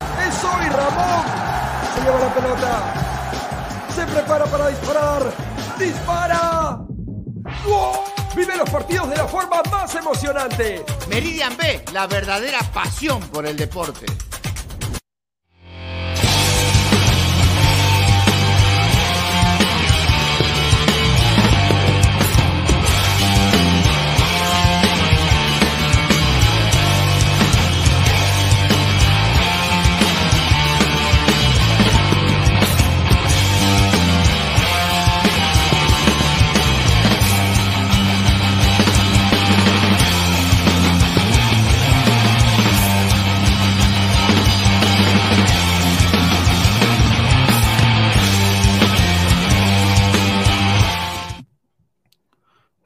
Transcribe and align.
Es 0.00 0.44
hoy 0.44 0.68
Ramón. 0.68 1.24
Se 1.94 2.00
lleva 2.02 2.18
la 2.20 2.34
pelota. 2.34 2.94
Se 3.94 4.06
prepara 4.06 4.44
para 4.46 4.68
disparar. 4.68 5.32
¡Dispara! 5.78 6.78
Vive 8.36 8.56
los 8.56 8.70
partidos 8.70 9.10
de 9.10 9.16
la 9.16 9.26
forma 9.26 9.62
más 9.70 9.94
emocionante. 9.94 10.84
Meridian 11.08 11.56
B, 11.56 11.84
la 11.92 12.06
verdadera 12.06 12.60
pasión 12.72 13.20
por 13.28 13.46
el 13.46 13.56
deporte. 13.56 14.06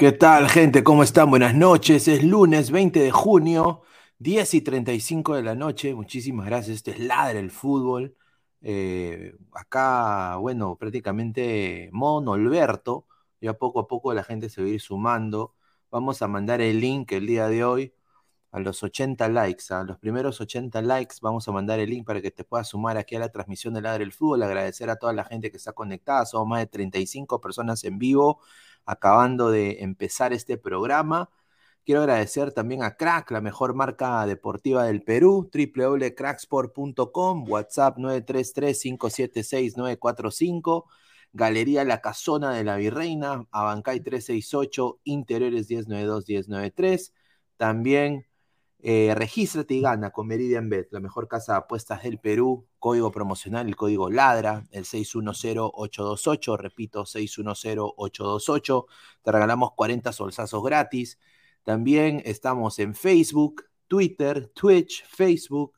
¿Qué 0.02 0.10
tal, 0.10 0.48
gente? 0.48 0.82
¿Cómo 0.82 1.04
están? 1.04 1.30
Buenas 1.30 1.54
noches. 1.54 2.08
Es 2.08 2.24
lunes 2.24 2.72
20 2.72 2.98
de 2.98 3.12
junio, 3.12 3.82
10 4.18 4.54
y 4.54 4.60
35 4.60 5.36
de 5.36 5.44
la 5.44 5.54
noche. 5.54 5.94
Muchísimas 5.94 6.46
gracias. 6.46 6.78
Este 6.78 6.90
es 6.90 6.98
Ladre 6.98 7.38
el 7.38 7.52
Fútbol. 7.52 8.16
Eh, 8.62 9.32
acá, 9.52 10.38
bueno, 10.38 10.74
prácticamente 10.76 11.88
Mono 11.92 12.32
Alberto. 12.32 13.06
Ya 13.40 13.52
poco 13.54 13.78
a 13.78 13.86
poco 13.86 14.12
la 14.12 14.24
gente 14.24 14.48
se 14.48 14.60
va 14.60 14.66
a 14.66 14.70
ir 14.72 14.80
sumando. 14.80 15.54
Vamos 15.88 16.20
a 16.20 16.26
mandar 16.26 16.60
el 16.60 16.80
link 16.80 17.12
el 17.12 17.28
día 17.28 17.46
de 17.46 17.62
hoy 17.62 17.94
a 18.50 18.58
los 18.58 18.82
80 18.82 19.28
likes. 19.28 19.72
A 19.72 19.84
los 19.84 19.98
primeros 19.98 20.40
80 20.40 20.82
likes 20.82 21.16
vamos 21.22 21.46
a 21.46 21.52
mandar 21.52 21.78
el 21.78 21.90
link 21.90 22.04
para 22.04 22.20
que 22.20 22.32
te 22.32 22.42
puedas 22.42 22.68
sumar 22.70 22.96
aquí 22.96 23.14
a 23.14 23.20
la 23.20 23.30
transmisión 23.30 23.74
de 23.74 23.82
Ladre 23.82 24.02
el 24.02 24.12
Fútbol. 24.12 24.42
Agradecer 24.42 24.90
a 24.90 24.96
toda 24.96 25.12
la 25.12 25.24
gente 25.24 25.52
que 25.52 25.58
está 25.58 25.72
conectada. 25.72 26.26
Somos 26.26 26.48
más 26.48 26.58
de 26.58 26.66
35 26.66 27.40
personas 27.40 27.84
en 27.84 27.98
vivo 27.98 28.40
acabando 28.86 29.50
de 29.50 29.82
empezar 29.82 30.32
este 30.32 30.56
programa. 30.58 31.30
Quiero 31.84 32.02
agradecer 32.02 32.52
también 32.52 32.82
a 32.84 32.96
Crack, 32.96 33.30
la 33.32 33.40
mejor 33.40 33.74
marca 33.74 34.24
deportiva 34.26 34.84
del 34.84 35.02
Perú, 35.02 35.50
www.cracksport.com, 35.52 37.50
WhatsApp 37.50 37.98
933-576-945, 37.98 40.84
Galería 41.32 41.84
La 41.84 42.00
Casona 42.00 42.54
de 42.54 42.62
la 42.64 42.76
Virreina, 42.76 43.46
Abancay 43.50 44.00
368, 44.00 45.00
Interiores 45.04 45.68
1092-1093. 45.68 47.12
También 47.56 48.26
eh, 48.84 49.14
regístrate 49.14 49.74
y 49.74 49.80
gana 49.80 50.10
con 50.10 50.26
Meridian 50.26 50.68
Bet, 50.68 50.88
la 50.90 50.98
mejor 50.98 51.28
casa 51.28 51.52
de 51.52 51.58
apuestas 51.58 52.02
del 52.02 52.18
Perú. 52.18 52.66
Código 52.80 53.12
promocional, 53.12 53.68
el 53.68 53.76
código 53.76 54.10
LADRA, 54.10 54.64
el 54.72 54.84
610828. 54.84 56.56
Repito, 56.56 57.06
610828. 57.06 58.86
Te 59.22 59.32
regalamos 59.32 59.72
40 59.76 60.12
solsazos 60.12 60.64
gratis. 60.64 61.20
También 61.62 62.22
estamos 62.24 62.80
en 62.80 62.96
Facebook, 62.96 63.66
Twitter, 63.86 64.48
Twitch, 64.48 65.04
Facebook, 65.06 65.74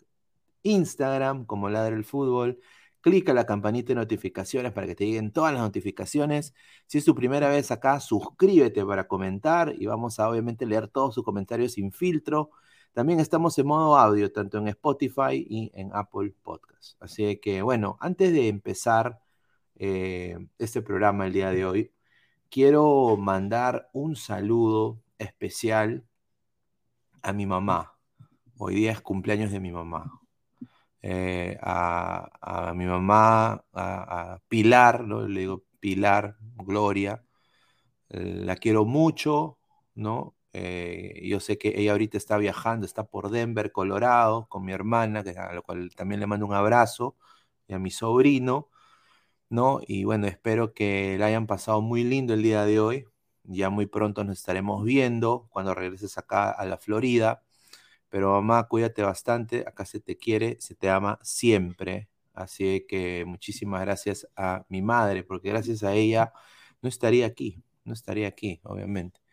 Instagram, 0.62 1.44
como 1.44 1.68
Ladra 1.68 1.94
el 1.94 2.04
Fútbol. 2.04 2.58
Clica 3.02 3.34
la 3.34 3.44
campanita 3.44 3.88
de 3.88 3.96
notificaciones 3.96 4.72
para 4.72 4.86
que 4.86 4.94
te 4.94 5.04
lleguen 5.04 5.30
todas 5.30 5.52
las 5.52 5.60
notificaciones. 5.60 6.54
Si 6.86 6.96
es 6.96 7.04
tu 7.04 7.14
primera 7.14 7.50
vez 7.50 7.70
acá, 7.70 8.00
suscríbete 8.00 8.82
para 8.86 9.06
comentar 9.06 9.74
y 9.78 9.84
vamos 9.84 10.18
a 10.18 10.30
obviamente 10.30 10.64
leer 10.64 10.88
todos 10.88 11.14
sus 11.14 11.22
comentarios 11.22 11.72
sin 11.72 11.92
filtro. 11.92 12.50
También 12.94 13.18
estamos 13.18 13.58
en 13.58 13.66
modo 13.66 13.96
audio, 13.96 14.30
tanto 14.30 14.58
en 14.58 14.68
Spotify 14.68 15.44
y 15.50 15.72
en 15.74 15.90
Apple 15.92 16.32
Podcast. 16.42 16.96
Así 17.02 17.38
que, 17.38 17.60
bueno, 17.60 17.98
antes 18.00 18.32
de 18.32 18.46
empezar 18.46 19.20
eh, 19.74 20.38
este 20.58 20.80
programa 20.80 21.26
el 21.26 21.32
día 21.32 21.50
de 21.50 21.66
hoy, 21.66 21.92
quiero 22.48 23.16
mandar 23.16 23.90
un 23.92 24.14
saludo 24.14 25.02
especial 25.18 26.04
a 27.22 27.32
mi 27.32 27.46
mamá. 27.46 27.98
Hoy 28.58 28.76
día 28.76 28.92
es 28.92 29.00
cumpleaños 29.00 29.50
de 29.50 29.58
mi 29.58 29.72
mamá. 29.72 30.20
Eh, 31.02 31.58
a, 31.62 32.72
mi 32.76 32.86
mamá, 32.86 33.64
a, 33.72 34.38
Pilar, 34.48 35.04
le 35.04 35.40
digo 35.40 35.64
Pilar, 35.80 36.36
Gloria, 36.58 37.24
la 38.08 38.54
quiero 38.54 38.84
mucho, 38.84 39.58
¿no? 39.96 40.33
Eh, 40.54 41.20
yo 41.24 41.40
sé 41.40 41.58
que 41.58 41.74
ella 41.76 41.92
ahorita 41.92 42.16
está 42.16 42.38
viajando, 42.38 42.86
está 42.86 43.04
por 43.04 43.30
Denver, 43.30 43.72
Colorado, 43.72 44.46
con 44.48 44.64
mi 44.64 44.72
hermana, 44.72 45.20
a 45.38 45.52
lo 45.54 45.62
cual 45.64 45.90
también 45.96 46.20
le 46.20 46.26
mando 46.28 46.46
un 46.46 46.54
abrazo, 46.54 47.16
y 47.68 47.74
a 47.74 47.78
mi 47.80 47.90
sobrino, 47.90 48.70
¿no? 49.50 49.80
Y 49.86 50.04
bueno, 50.04 50.26
espero 50.26 50.74
que 50.74 51.16
la 51.18 51.26
hayan 51.26 51.46
pasado 51.46 51.80
muy 51.82 52.04
lindo 52.04 52.34
el 52.34 52.42
día 52.42 52.64
de 52.66 52.80
hoy. 52.80 53.06
Ya 53.44 53.70
muy 53.70 53.86
pronto 53.86 54.24
nos 54.24 54.38
estaremos 54.38 54.84
viendo 54.84 55.48
cuando 55.50 55.74
regreses 55.74 56.18
acá 56.18 56.50
a 56.50 56.64
la 56.66 56.78
Florida. 56.78 57.42
Pero 58.10 58.32
mamá, 58.32 58.68
cuídate 58.68 59.02
bastante, 59.02 59.64
acá 59.66 59.86
se 59.86 60.00
te 60.00 60.16
quiere, 60.18 60.58
se 60.60 60.74
te 60.76 60.90
ama 60.90 61.18
siempre. 61.22 62.08
Así 62.34 62.86
que 62.88 63.24
muchísimas 63.26 63.82
gracias 63.82 64.28
a 64.36 64.66
mi 64.68 64.82
madre, 64.82 65.24
porque 65.24 65.50
gracias 65.50 65.82
a 65.84 65.94
ella 65.94 66.32
no 66.82 66.88
estaría 66.88 67.26
aquí, 67.26 67.62
no 67.84 67.94
estaría 67.94 68.28
aquí, 68.28 68.60
obviamente 68.64 69.23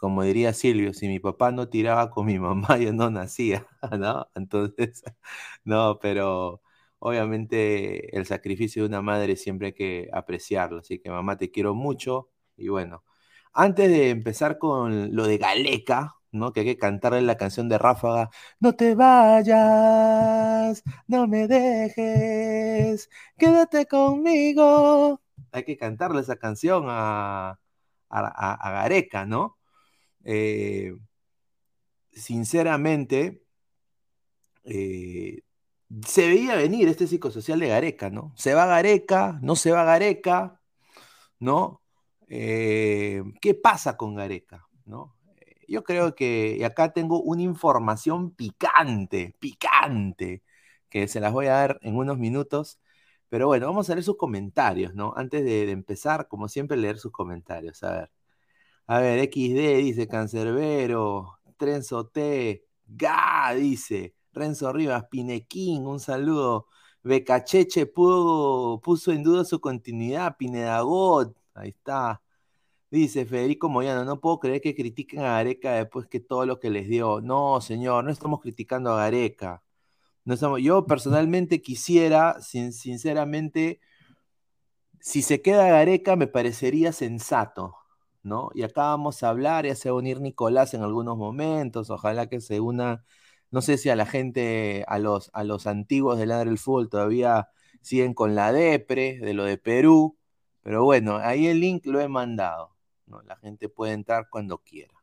como 0.00 0.22
diría 0.24 0.52
Silvio, 0.54 0.94
si 0.94 1.08
mi 1.08 1.20
papá 1.20 1.52
no 1.52 1.68
tiraba 1.68 2.10
con 2.10 2.26
mi 2.26 2.38
mamá, 2.40 2.78
yo 2.78 2.92
no 2.94 3.10
nacía, 3.10 3.66
¿no? 3.98 4.28
Entonces, 4.34 5.02
no, 5.64 5.98
pero 6.00 6.62
obviamente 7.00 8.16
el 8.16 8.26
sacrificio 8.26 8.82
de 8.84 8.88
una 8.88 9.02
madre 9.02 9.36
siempre 9.36 9.68
hay 9.68 9.74
que 9.74 10.10
apreciarlo, 10.12 10.80
así 10.80 10.98
que 11.00 11.10
mamá 11.10 11.36
te 11.38 11.50
quiero 11.50 11.74
mucho 11.74 12.30
y 12.56 12.68
bueno, 12.68 13.04
antes 13.52 13.88
de 13.90 14.10
empezar 14.10 14.58
con 14.58 15.14
lo 15.16 15.26
de 15.26 15.38
Galeca, 15.38 16.16
¿no? 16.32 16.52
Que 16.52 16.60
hay 16.60 16.66
que 16.66 16.78
cantarle 16.78 17.22
la 17.22 17.36
canción 17.36 17.68
de 17.68 17.78
Ráfaga, 17.78 18.30
no 18.60 18.74
te 18.76 18.94
vayas, 18.94 20.82
no 21.08 21.26
me 21.26 21.48
dejes, 21.48 23.10
quédate 23.38 23.86
conmigo. 23.86 25.20
Hay 25.52 25.64
que 25.64 25.76
cantarle 25.76 26.20
esa 26.20 26.36
canción 26.36 26.84
a, 26.88 27.58
a 28.10 28.70
Gareca, 28.72 29.26
¿no? 29.26 29.58
Eh, 30.24 30.94
sinceramente, 32.12 33.42
eh, 34.64 35.42
se 36.06 36.28
veía 36.28 36.56
venir 36.56 36.88
este 36.88 37.06
psicosocial 37.06 37.60
de 37.60 37.68
Gareca, 37.68 38.10
¿no? 38.10 38.32
Se 38.36 38.54
va 38.54 38.66
Gareca, 38.66 39.38
no 39.42 39.56
se 39.56 39.72
va 39.72 39.84
Gareca, 39.84 40.60
¿no? 41.40 41.82
Eh, 42.28 43.22
¿Qué 43.40 43.54
pasa 43.54 43.96
con 43.96 44.14
Gareca? 44.14 44.68
¿no? 44.86 45.16
Yo 45.68 45.84
creo 45.84 46.14
que, 46.14 46.56
y 46.58 46.64
acá 46.64 46.92
tengo 46.92 47.22
una 47.22 47.42
información 47.42 48.32
picante, 48.32 49.36
picante, 49.40 50.42
que 50.88 51.08
se 51.08 51.20
las 51.20 51.32
voy 51.32 51.46
a 51.46 51.52
dar 51.52 51.78
en 51.82 51.96
unos 51.96 52.18
minutos, 52.18 52.80
pero 53.28 53.46
bueno, 53.46 53.66
vamos 53.66 53.88
a 53.90 53.94
leer 53.94 54.04
sus 54.04 54.16
comentarios, 54.16 54.94
¿no? 54.94 55.14
Antes 55.16 55.44
de, 55.44 55.66
de 55.66 55.72
empezar, 55.72 56.28
como 56.28 56.48
siempre, 56.48 56.76
leer 56.76 56.98
sus 56.98 57.12
comentarios. 57.12 57.82
A 57.84 57.92
ver. 57.92 58.10
A 58.90 58.98
ver, 58.98 59.20
XD 59.32 59.76
dice 59.84 60.08
Cancerbero, 60.08 61.38
Trenzo 61.56 62.08
T, 62.08 62.66
Ga 62.86 63.54
dice, 63.54 64.16
Renzo 64.32 64.72
Rivas, 64.72 65.04
Pinequín, 65.08 65.86
un 65.86 66.00
saludo. 66.00 66.66
Becacheche 67.04 67.86
pudo, 67.86 68.80
puso 68.80 69.12
en 69.12 69.22
duda 69.22 69.44
su 69.44 69.60
continuidad, 69.60 70.36
Pinedagot, 70.36 71.36
ahí 71.54 71.68
está. 71.68 72.20
Dice 72.90 73.26
Federico 73.26 73.68
Moyano, 73.68 74.04
no 74.04 74.20
puedo 74.20 74.40
creer 74.40 74.60
que 74.60 74.74
critiquen 74.74 75.20
a 75.20 75.34
Gareca 75.34 75.74
después 75.74 76.08
que 76.08 76.18
todo 76.18 76.44
lo 76.44 76.58
que 76.58 76.70
les 76.70 76.88
dio. 76.88 77.20
No, 77.20 77.60
señor, 77.60 78.02
no 78.04 78.10
estamos 78.10 78.40
criticando 78.40 78.92
a 78.92 78.96
Gareca. 78.96 79.62
No 80.24 80.34
estamos, 80.34 80.62
yo 80.62 80.84
personalmente 80.86 81.62
quisiera, 81.62 82.42
sinceramente, 82.42 83.80
si 85.00 85.22
se 85.22 85.42
queda 85.42 85.68
Gareca 85.68 86.16
me 86.16 86.26
parecería 86.26 86.92
sensato, 86.92 87.79
¿no? 88.22 88.50
Y 88.54 88.62
acá 88.62 88.82
vamos 88.82 89.22
a 89.22 89.30
hablar, 89.30 89.66
ya 89.66 89.74
se 89.74 89.90
va 89.90 89.96
a 89.96 89.98
unir 89.98 90.20
Nicolás 90.20 90.74
en 90.74 90.82
algunos 90.82 91.16
momentos, 91.16 91.90
ojalá 91.90 92.28
que 92.28 92.40
se 92.40 92.60
una, 92.60 93.04
no 93.50 93.62
sé 93.62 93.78
si 93.78 93.90
a 93.90 93.96
la 93.96 94.06
gente, 94.06 94.84
a 94.88 94.98
los, 94.98 95.30
a 95.34 95.44
los 95.44 95.66
antiguos 95.66 96.18
del 96.18 96.30
Ladre 96.30 96.50
del 96.50 96.58
Fútbol 96.58 96.88
todavía 96.88 97.48
siguen 97.82 98.14
con 98.14 98.34
la 98.34 98.52
depre 98.52 99.18
de 99.20 99.34
lo 99.34 99.44
de 99.44 99.58
Perú, 99.58 100.18
pero 100.62 100.84
bueno, 100.84 101.16
ahí 101.18 101.46
el 101.46 101.60
link 101.60 101.86
lo 101.86 102.00
he 102.00 102.08
mandado, 102.08 102.76
¿no? 103.06 103.22
La 103.22 103.36
gente 103.36 103.68
puede 103.68 103.92
entrar 103.94 104.28
cuando 104.30 104.58
quiera. 104.58 104.94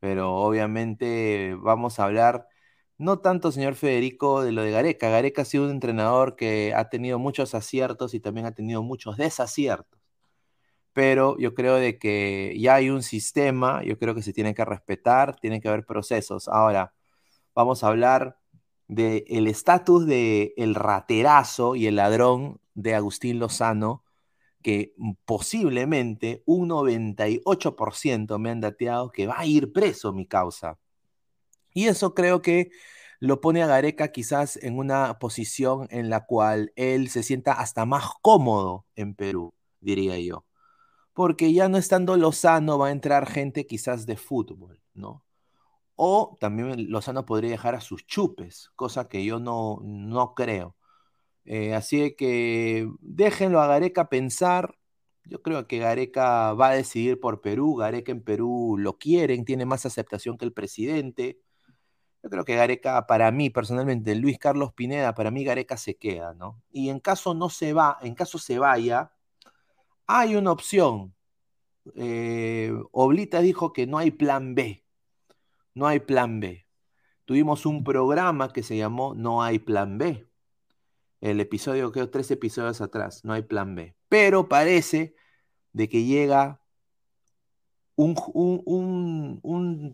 Pero 0.00 0.34
obviamente 0.36 1.54
vamos 1.58 1.98
a 1.98 2.04
hablar 2.04 2.46
No 2.98 3.20
tanto, 3.20 3.52
señor 3.52 3.76
Federico, 3.76 4.42
de 4.44 4.52
lo 4.54 4.62
de 4.64 4.72
Gareca. 4.72 5.10
Gareca 5.10 5.42
ha 5.44 5.46
sido 5.46 5.66
un 5.66 5.72
entrenador 5.72 6.36
que 6.36 6.74
ha 6.74 6.90
tenido 6.90 7.20
muchos 7.20 7.54
aciertos 7.54 8.14
y 8.14 8.20
también 8.22 8.46
ha 8.46 8.54
tenido 8.54 8.82
muchos 8.84 9.18
desaciertos. 9.18 10.00
Pero 10.94 11.36
yo 11.38 11.54
creo 11.54 11.76
de 11.76 11.98
que 11.98 12.56
ya 12.58 12.76
hay 12.76 12.90
un 12.90 13.02
sistema, 13.02 13.82
yo 13.84 13.98
creo 13.98 14.14
que 14.14 14.22
se 14.22 14.32
tiene 14.32 14.54
que 14.54 14.64
respetar, 14.64 15.36
tiene 15.40 15.60
que 15.60 15.68
haber 15.68 15.84
procesos. 15.84 16.48
Ahora, 16.48 16.94
vamos 17.54 17.84
a 17.84 17.88
hablar 17.88 18.38
del 18.88 19.46
estatus 19.48 20.06
de 20.06 20.54
el 20.56 20.74
raterazo 20.74 21.76
y 21.76 21.86
el 21.88 21.96
ladrón 21.96 22.60
de 22.74 22.94
Agustín 22.94 23.38
Lozano, 23.40 24.04
que 24.62 24.94
posiblemente 25.26 26.42
un 26.46 26.68
98% 26.68 28.38
me 28.38 28.50
han 28.50 28.60
dateado 28.60 29.10
que 29.12 29.26
va 29.26 29.40
a 29.40 29.46
ir 29.46 29.72
preso 29.72 30.12
mi 30.12 30.26
causa. 30.26 30.78
Y 31.74 31.88
eso 31.88 32.14
creo 32.14 32.40
que 32.40 32.70
lo 33.20 33.40
pone 33.40 33.62
a 33.62 33.66
Gareca 33.66 34.12
quizás 34.12 34.56
en 34.56 34.78
una 34.78 35.18
posición 35.18 35.88
en 35.90 36.08
la 36.10 36.24
cual 36.26 36.72
él 36.76 37.08
se 37.10 37.22
sienta 37.22 37.52
hasta 37.54 37.84
más 37.86 38.04
cómodo 38.22 38.86
en 38.96 39.14
Perú, 39.14 39.54
diría 39.80 40.18
yo. 40.18 40.44
Porque 41.14 41.52
ya 41.52 41.68
no 41.68 41.78
estando 41.78 42.16
Lozano 42.16 42.78
va 42.78 42.88
a 42.88 42.92
entrar 42.92 43.26
gente 43.26 43.66
quizás 43.66 44.06
de 44.06 44.16
fútbol, 44.16 44.80
¿no? 44.94 45.24
O 45.96 46.36
también 46.40 46.90
Lozano 46.90 47.24
podría 47.24 47.52
dejar 47.52 47.74
a 47.76 47.80
sus 47.80 48.06
chupes, 48.06 48.70
cosa 48.76 49.08
que 49.08 49.24
yo 49.24 49.38
no, 49.40 49.80
no 49.82 50.34
creo. 50.34 50.76
Eh, 51.44 51.74
así 51.74 52.14
que 52.16 52.88
déjenlo 53.00 53.60
a 53.60 53.66
Gareca 53.68 54.08
pensar. 54.08 54.76
Yo 55.24 55.42
creo 55.42 55.66
que 55.66 55.78
Gareca 55.78 56.52
va 56.54 56.70
a 56.70 56.74
decidir 56.74 57.20
por 57.20 57.40
Perú. 57.40 57.76
Gareca 57.76 58.12
en 58.12 58.22
Perú 58.22 58.76
lo 58.78 58.98
quieren, 58.98 59.44
tiene 59.44 59.66
más 59.66 59.86
aceptación 59.86 60.38
que 60.38 60.44
el 60.44 60.52
presidente. 60.52 61.40
Yo 62.22 62.30
creo 62.30 62.44
que 62.44 62.56
Gareca, 62.56 63.06
para 63.06 63.30
mí 63.30 63.50
personalmente, 63.50 64.14
Luis 64.14 64.38
Carlos 64.38 64.72
Pineda, 64.72 65.14
para 65.14 65.30
mí 65.30 65.44
Gareca 65.44 65.76
se 65.76 65.96
queda, 65.96 66.34
¿no? 66.34 66.62
Y 66.72 66.88
en 66.88 67.00
caso 67.00 67.34
no 67.34 67.50
se 67.50 67.72
va, 67.74 67.98
en 68.02 68.14
caso 68.14 68.38
se 68.38 68.58
vaya, 68.58 69.12
hay 70.06 70.36
una 70.36 70.52
opción. 70.52 71.14
Eh, 71.96 72.72
Oblita 72.92 73.40
dijo 73.40 73.72
que 73.72 73.86
no 73.86 73.98
hay 73.98 74.10
plan 74.10 74.54
B 74.54 74.84
no 75.74 75.86
hay 75.86 76.00
plan 76.00 76.40
B. 76.40 76.66
Tuvimos 77.24 77.66
un 77.66 77.84
programa 77.84 78.52
que 78.52 78.62
se 78.62 78.76
llamó 78.76 79.14
No 79.14 79.42
hay 79.42 79.58
plan 79.58 79.98
B. 79.98 80.28
El 81.20 81.40
episodio, 81.40 81.90
creo, 81.92 82.10
tres 82.10 82.30
episodios 82.30 82.80
atrás, 82.80 83.24
no 83.24 83.32
hay 83.32 83.42
plan 83.42 83.74
B. 83.74 83.96
Pero 84.08 84.48
parece 84.48 85.14
de 85.72 85.88
que 85.88 86.04
llega 86.04 86.60
un, 87.96 88.14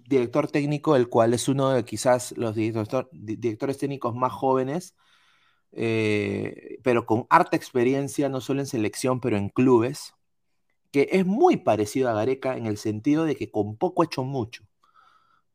director 0.08 0.50
técnico, 0.50 0.96
el 0.96 1.08
cual 1.08 1.34
es 1.34 1.48
uno 1.48 1.70
de 1.70 1.84
quizás 1.84 2.34
los 2.36 2.54
directores 2.54 3.78
técnicos 3.78 4.14
más 4.14 4.32
jóvenes, 4.32 4.96
eh, 5.72 6.78
pero 6.82 7.06
con 7.06 7.26
harta 7.30 7.56
experiencia, 7.56 8.28
no 8.28 8.40
solo 8.40 8.60
en 8.60 8.66
selección, 8.66 9.20
pero 9.20 9.36
en 9.36 9.48
clubes, 9.50 10.14
que 10.92 11.08
es 11.12 11.26
muy 11.26 11.56
parecido 11.58 12.10
a 12.10 12.14
Gareca 12.14 12.56
en 12.56 12.66
el 12.66 12.78
sentido 12.78 13.24
de 13.24 13.36
que 13.36 13.50
con 13.50 13.76
poco 13.76 14.02
ha 14.02 14.06
hecho 14.06 14.24
mucho. 14.24 14.64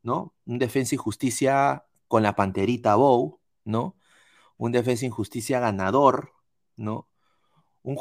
¿no? 0.06 0.34
Un 0.46 0.58
defensa 0.58 0.94
y 0.94 0.98
justicia 0.98 1.84
con 2.08 2.22
la 2.22 2.36
panterita 2.36 2.94
Bow, 2.94 3.40
¿no? 3.64 3.96
Un 4.56 4.72
defensa 4.72 5.04
y 5.04 5.10
justicia 5.10 5.58
ganador, 5.60 6.30
¿no? 6.76 7.08
Un, 7.82 7.96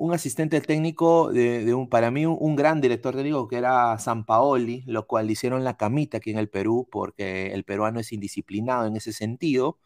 un, 0.00 0.14
asistente 0.14 0.60
técnico 0.60 1.30
de, 1.32 1.74
un, 1.74 1.88
para 1.88 2.10
mí, 2.10 2.26
un, 2.26 2.56
gran 2.56 2.80
director 2.80 3.14
técnico 3.14 3.48
que 3.48 3.56
era 3.56 3.98
San 3.98 4.24
Paoli, 4.26 4.82
lo 4.86 5.06
cual 5.06 5.30
hicieron 5.30 5.64
la 5.64 5.76
camita 5.76 6.18
aquí 6.18 6.30
en 6.30 6.38
el 6.38 6.50
Perú, 6.50 6.88
porque 6.90 7.52
el 7.52 7.64
peruano 7.64 8.00
es 8.00 8.12
indisciplinado 8.12 8.86
en 8.86 8.96
ese 8.96 9.12
sentido. 9.12 9.78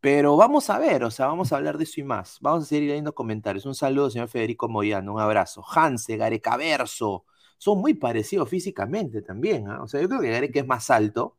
Pero 0.00 0.36
vamos 0.36 0.70
a 0.70 0.78
ver, 0.78 1.04
o 1.04 1.10
sea, 1.10 1.26
vamos 1.26 1.52
a 1.52 1.56
hablar 1.56 1.76
de 1.76 1.84
eso 1.84 2.00
y 2.00 2.04
más. 2.04 2.38
Vamos 2.40 2.64
a 2.64 2.66
seguir 2.66 2.88
leyendo 2.88 3.14
comentarios. 3.14 3.66
Un 3.66 3.74
saludo, 3.74 4.10
señor 4.10 4.28
Federico 4.28 4.68
Moyano, 4.68 5.12
un 5.14 5.20
abrazo. 5.20 5.62
Hanse, 5.68 6.16
Gareca 6.16 6.56
Verso, 6.56 7.26
son 7.58 7.80
muy 7.80 7.92
parecidos 7.94 8.48
físicamente 8.48 9.20
también. 9.20 9.68
¿ah? 9.68 9.82
O 9.82 9.88
sea, 9.88 10.00
yo 10.00 10.08
creo 10.08 10.20
que 10.22 10.30
Gareca 10.30 10.60
es 10.60 10.66
más 10.66 10.88
alto, 10.90 11.36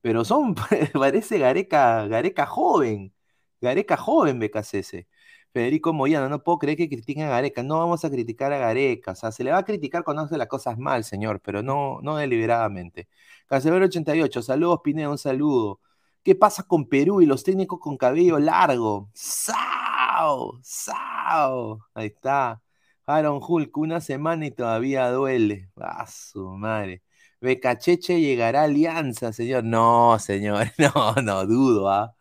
pero 0.00 0.24
son, 0.24 0.54
parece 0.94 1.38
Gareca, 1.38 2.06
Gareca 2.08 2.46
joven. 2.46 3.14
Gareca 3.60 3.96
joven, 3.96 4.38
BKCS. 4.40 5.06
Federico 5.52 5.92
Moyano, 5.92 6.28
no 6.28 6.42
puedo 6.42 6.58
creer 6.58 6.78
que 6.78 6.88
critiquen 6.88 7.24
a 7.24 7.30
Gareca. 7.30 7.62
No 7.62 7.78
vamos 7.78 8.04
a 8.04 8.10
criticar 8.10 8.52
a 8.52 8.58
Gareca. 8.58 9.12
O 9.12 9.14
sea, 9.16 9.32
se 9.32 9.44
le 9.44 9.50
va 9.52 9.58
a 9.58 9.64
criticar 9.64 10.04
cuando 10.04 10.22
hace 10.22 10.38
las 10.38 10.48
cosas 10.48 10.78
mal, 10.78 11.04
señor, 11.04 11.40
pero 11.42 11.62
no, 11.62 12.00
no 12.02 12.16
deliberadamente. 12.16 13.08
Cancelero 13.46 13.84
88, 13.86 14.42
saludos, 14.42 14.80
Pineda, 14.84 15.10
un 15.10 15.18
saludo. 15.18 15.80
¿Qué 16.22 16.34
pasa 16.34 16.62
con 16.64 16.86
Perú 16.88 17.22
y 17.22 17.26
los 17.26 17.42
técnicos 17.44 17.80
con 17.80 17.96
cabello 17.96 18.38
largo? 18.38 19.10
¡Sao! 19.14 20.60
¡Sao! 20.62 21.80
Ahí 21.94 22.08
está. 22.08 22.62
Aaron 23.06 23.40
Hulk, 23.46 23.76
una 23.78 24.00
semana 24.00 24.46
y 24.46 24.50
todavía 24.50 25.10
duele. 25.10 25.70
A 25.76 26.06
su 26.06 26.46
madre. 26.50 27.02
Becacheche 27.40 28.20
llegará 28.20 28.62
a 28.62 28.64
Alianza, 28.64 29.32
señor. 29.32 29.64
No, 29.64 30.18
señor, 30.18 30.66
no, 30.78 31.14
no, 31.22 31.46
dudo, 31.46 31.88
¿ah? 31.90 32.14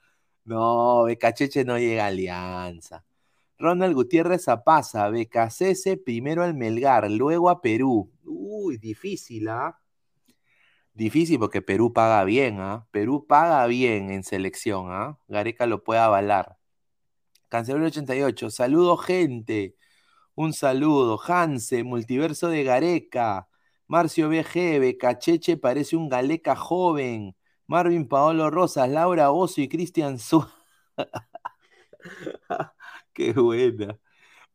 No, 0.46 1.04
Becacheche 1.04 1.66
no 1.66 1.78
llega 1.78 2.06
a 2.06 2.08
Alianza. 2.08 3.06
Ronald 3.60 3.94
Gutiérrez 3.94 4.46
Zapasa, 4.46 5.10
Becacese 5.10 5.98
primero 5.98 6.44
al 6.44 6.54
Melgar, 6.56 7.12
luego 7.12 7.50
a 7.50 7.62
Perú. 7.62 8.10
Uy, 8.24 8.78
difícil, 8.78 9.50
¿ah? 9.50 9.78
Difícil 11.00 11.40
porque 11.40 11.62
Perú 11.62 11.94
paga 11.94 12.26
bien, 12.26 12.60
¿ah? 12.60 12.86
Perú 12.92 13.26
paga 13.26 13.66
bien 13.68 14.12
en 14.12 14.24
selección, 14.26 14.88
¿ah? 14.92 15.18
Gareca 15.30 15.66
lo 15.66 15.82
puede 15.82 16.02
avalar. 16.02 16.58
Cancelero 17.48 17.86
88, 17.88 18.50
saludo 18.52 18.98
gente. 18.98 19.78
Un 20.36 20.52
saludo. 20.54 21.18
Hanse, 21.26 21.84
Multiverso 21.86 22.50
de 22.50 22.64
Gareca. 22.66 23.48
Marcio 23.88 24.30
BG, 24.30 24.98
Cacheche 24.98 25.56
parece 25.58 25.96
un 25.96 26.10
Galeca 26.10 26.56
joven. 26.58 27.36
Marvin 27.68 28.08
Paolo 28.08 28.50
Rosas, 28.50 28.90
Laura 28.90 29.32
Oso 29.32 29.62
y 29.62 29.70
Cristian 29.70 30.20
Su. 30.20 30.46
Qué 33.14 33.34
buena. 33.34 33.98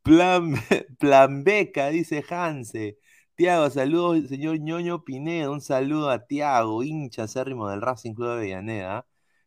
Plan, 0.02 0.54
plan 0.98 1.44
Beca, 1.44 1.88
dice 1.88 2.24
Hanse. 2.28 2.98
Tiago, 3.36 3.68
saludos, 3.70 4.28
señor 4.28 4.60
ñoño 4.60 5.04
Pineda. 5.04 5.50
Un 5.50 5.60
saludo 5.60 6.10
a 6.10 6.24
Tiago, 6.26 6.82
hincha 6.84 7.24
acérrimo 7.24 7.68
del 7.68 7.80
Racing 7.82 8.14
Club 8.14 8.28
de 8.28 8.34
Avellaneda. 8.34 9.06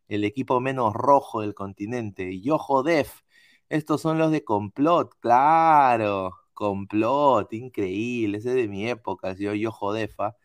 El 0.10 0.24
equipo 0.26 0.60
menos 0.60 0.94
rojo 0.94 1.42
del 1.42 1.54
continente. 1.54 2.30
Y 2.32 2.42
Yojo 2.42 2.84
Def, 2.84 3.22
estos 3.70 4.02
son 4.02 4.18
los 4.20 4.32
de 4.32 4.44
complot, 4.44 5.16
claro. 5.20 6.34
Complot, 6.54 7.54
increíble. 7.54 8.40
Ese 8.40 8.50
es 8.50 8.56
de 8.56 8.68
mi 8.68 8.88
época, 8.90 9.30
el 9.32 9.38
señor 9.38 9.56
Yo 9.56 9.72
Jodefa. 9.72 10.36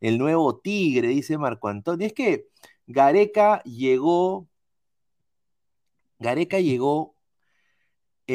El 0.00 0.18
nuevo 0.18 0.58
tigre, 0.60 1.08
dice 1.08 1.38
Marco 1.38 1.68
Antonio. 1.68 2.06
Es 2.06 2.12
que 2.14 2.48
Gareca 2.86 3.62
llegó. 3.64 4.48
Gareca 6.18 6.60
llegó 6.60 7.14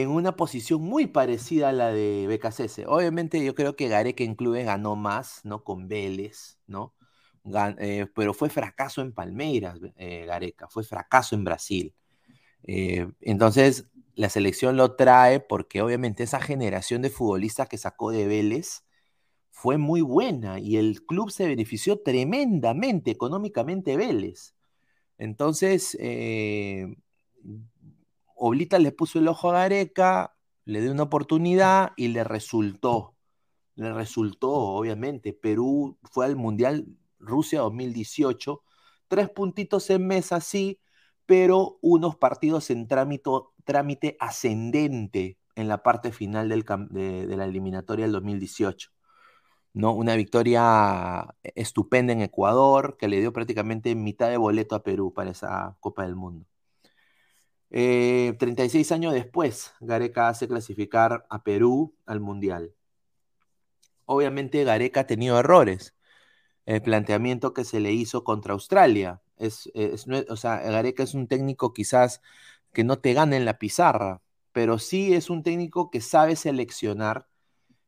en 0.01 0.09
una 0.09 0.35
posición 0.35 0.81
muy 0.81 1.07
parecida 1.07 1.69
a 1.69 1.71
la 1.71 1.89
de 1.91 2.27
BKC. 2.27 2.85
Obviamente, 2.87 3.43
yo 3.45 3.55
creo 3.55 3.77
que 3.77 3.87
Gareca 3.87 4.25
en 4.25 4.35
clubes 4.35 4.65
ganó 4.65 4.97
más, 4.97 5.39
¿no? 5.45 5.63
Con 5.63 5.87
Vélez, 5.87 6.59
¿no? 6.67 6.93
Eh, 7.79 8.07
pero 8.13 8.33
fue 8.33 8.49
fracaso 8.49 9.01
en 9.01 9.13
Palmeiras, 9.13 9.79
eh, 9.95 10.25
Gareca, 10.25 10.67
fue 10.67 10.83
fracaso 10.83 11.35
en 11.35 11.45
Brasil. 11.45 11.95
Eh, 12.63 13.07
entonces, 13.21 13.87
la 14.15 14.29
selección 14.29 14.75
lo 14.75 14.95
trae 14.95 15.39
porque 15.39 15.81
obviamente 15.81 16.23
esa 16.23 16.41
generación 16.41 17.01
de 17.01 17.09
futbolistas 17.09 17.69
que 17.69 17.77
sacó 17.77 18.11
de 18.11 18.27
Vélez 18.27 18.83
fue 19.51 19.77
muy 19.77 20.01
buena 20.01 20.59
y 20.59 20.75
el 20.75 21.05
club 21.05 21.31
se 21.31 21.47
benefició 21.47 22.01
tremendamente 22.01 23.11
económicamente 23.11 23.95
Vélez. 23.95 24.55
Entonces, 25.17 25.97
Oblita 28.35 28.79
le 28.79 28.91
puso 28.91 29.19
el 29.19 29.27
ojo 29.27 29.49
a 29.49 29.53
Gareca, 29.53 30.35
le 30.65 30.81
dio 30.81 30.91
una 30.91 31.03
oportunidad 31.03 31.93
y 31.95 32.09
le 32.09 32.23
resultó. 32.23 33.15
Le 33.75 33.93
resultó, 33.93 34.51
obviamente. 34.51 35.33
Perú 35.33 35.97
fue 36.03 36.25
al 36.25 36.35
Mundial 36.35 36.87
Rusia 37.19 37.61
2018. 37.61 38.61
Tres 39.07 39.29
puntitos 39.29 39.89
en 39.89 40.07
mesa, 40.07 40.41
sí, 40.41 40.79
pero 41.25 41.79
unos 41.81 42.15
partidos 42.17 42.69
en 42.69 42.87
trámite, 42.87 44.17
ascendente 44.19 45.37
en 45.55 45.67
la 45.67 45.83
parte 45.83 46.11
final 46.11 46.49
de, 46.49 47.27
la 47.37 47.45
eliminatoria 47.45 48.05
del 48.05 48.13
2018. 48.13 48.91
¿no? 49.73 49.93
Una 49.93 50.15
victoria 50.15 51.35
estupenda 51.43 52.13
en 52.13 52.21
Ecuador, 52.21 52.97
que 52.97 53.07
le 53.07 53.19
dio 53.19 53.33
prácticamente 53.33 53.95
mitad 53.95 54.29
de 54.29 54.37
boleto 54.37 54.75
a 54.75 54.83
Perú 54.83 55.13
para 55.13 55.31
esa 55.31 55.77
Copa 55.79 56.03
del 56.03 56.15
Mundo. 56.15 56.47
36 57.69 58.91
eh, 58.91 58.93
años 58.93 59.13
después, 59.13 59.73
Gareca 59.79 60.29
hace 60.29 60.47
clasificar 60.47 61.25
a 61.29 61.43
Perú 61.43 61.95
al 62.05 62.19
Mundial. 62.19 62.73
Obviamente 64.05 64.63
Gareca 64.63 65.01
ha 65.01 65.07
tenido 65.07 65.39
errores. 65.39 65.95
El 66.65 66.81
planteamiento 66.81 67.53
que 67.53 67.63
se 67.63 67.79
le 67.79 67.91
hizo 67.91 68.23
contra 68.23 68.53
Australia, 68.53 69.21
Es, 69.37 69.69
o 70.29 70.35
sea, 70.35 70.57
Gareca 70.59 71.03
es 71.03 71.13
un 71.13 71.27
técnico 71.27 71.73
quizás 71.73 72.21
que 72.73 72.83
no 72.83 72.99
te 72.99 73.13
gane 73.13 73.37
en 73.37 73.45
la 73.45 73.57
pizarra, 73.59 74.21
pero 74.51 74.79
sí 74.79 75.13
es 75.13 75.29
un 75.29 75.43
técnico 75.43 75.89
que 75.91 76.01
sabe 76.01 76.35
seleccionar 76.35 77.27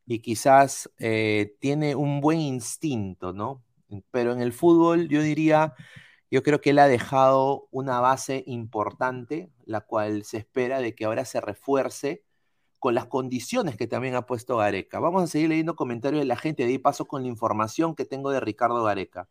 y 0.06 0.20
quizás 0.20 0.90
eh, 0.98 1.54
tiene 1.60 1.94
un 1.94 2.20
buen 2.20 2.40
instinto, 2.40 3.32
¿no? 3.32 3.62
Pero 4.10 4.32
en 4.32 4.40
el 4.40 4.52
fútbol 4.52 5.08
yo 5.08 5.22
diría, 5.22 5.74
yo 6.30 6.42
creo 6.42 6.60
que 6.60 6.70
él 6.70 6.78
ha 6.78 6.88
dejado 6.88 7.68
una 7.70 8.00
base 8.00 8.44
importante, 8.46 9.50
la 9.64 9.80
cual 9.82 10.24
se 10.24 10.38
espera 10.38 10.80
de 10.80 10.94
que 10.94 11.04
ahora 11.06 11.24
se 11.24 11.40
refuerce 11.40 12.24
con 12.78 12.94
las 12.94 13.06
condiciones 13.06 13.76
que 13.76 13.86
también 13.86 14.14
ha 14.14 14.26
puesto 14.26 14.58
Gareca. 14.58 15.00
Vamos 15.00 15.24
a 15.24 15.26
seguir 15.26 15.48
leyendo 15.50 15.76
comentarios 15.76 16.20
de 16.20 16.26
la 16.26 16.36
gente, 16.36 16.64
de 16.64 16.70
ahí 16.70 16.78
paso 16.78 17.06
con 17.06 17.22
la 17.22 17.28
información 17.28 17.94
que 17.94 18.04
tengo 18.04 18.30
de 18.30 18.40
Ricardo 18.40 18.82
Gareca. 18.84 19.28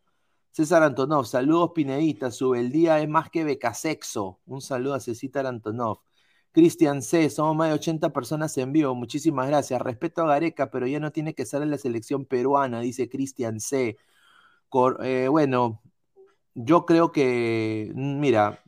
César 0.52 0.82
Antonov, 0.82 1.26
saludos 1.26 1.72
Pinedita, 1.74 2.30
sube 2.30 2.60
el 2.60 2.72
día 2.72 3.00
es 3.00 3.08
más 3.08 3.30
que 3.30 3.44
becasexo. 3.44 4.40
Un 4.46 4.60
saludo 4.60 4.94
a 4.94 5.00
César 5.00 5.46
Antonov. 5.46 6.00
Cristian 6.52 7.02
C, 7.02 7.30
somos 7.30 7.54
más 7.56 7.68
de 7.68 7.74
80 7.74 8.12
personas 8.12 8.56
en 8.58 8.72
vivo, 8.72 8.94
muchísimas 8.94 9.46
gracias. 9.48 9.80
Respeto 9.80 10.22
a 10.22 10.26
Gareca, 10.26 10.70
pero 10.70 10.86
ya 10.86 10.98
no 11.00 11.12
tiene 11.12 11.34
que 11.34 11.42
estar 11.42 11.62
en 11.62 11.70
la 11.70 11.78
selección 11.78 12.24
peruana, 12.26 12.80
dice 12.80 13.08
Cristian 13.08 13.60
C. 13.60 13.96
Eh, 15.02 15.28
bueno, 15.28 15.80
yo 16.60 16.86
creo 16.86 17.12
que, 17.12 17.92
mira, 17.94 18.64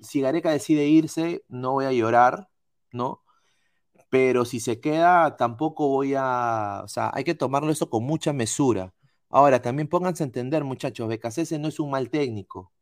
si 0.00 0.20
Gareca 0.20 0.50
decide 0.52 0.86
irse, 0.86 1.44
no 1.48 1.72
voy 1.72 1.86
a 1.86 1.92
llorar, 1.92 2.48
¿no? 2.92 3.22
Pero 4.10 4.44
si 4.44 4.60
se 4.60 4.80
queda, 4.80 5.36
tampoco 5.36 5.88
voy 5.88 6.14
a, 6.16 6.82
o 6.84 6.88
sea, 6.88 7.10
hay 7.14 7.24
que 7.24 7.34
tomarlo 7.34 7.72
eso 7.72 7.90
con 7.90 8.04
mucha 8.04 8.32
mesura. 8.32 8.94
Ahora, 9.30 9.62
también 9.62 9.88
pónganse 9.88 10.24
a 10.24 10.26
entender, 10.26 10.64
muchachos, 10.64 11.08
Becasese 11.08 11.58
no 11.58 11.68
es 11.68 11.80
un 11.80 11.90
mal 11.90 12.10
técnico. 12.10 12.72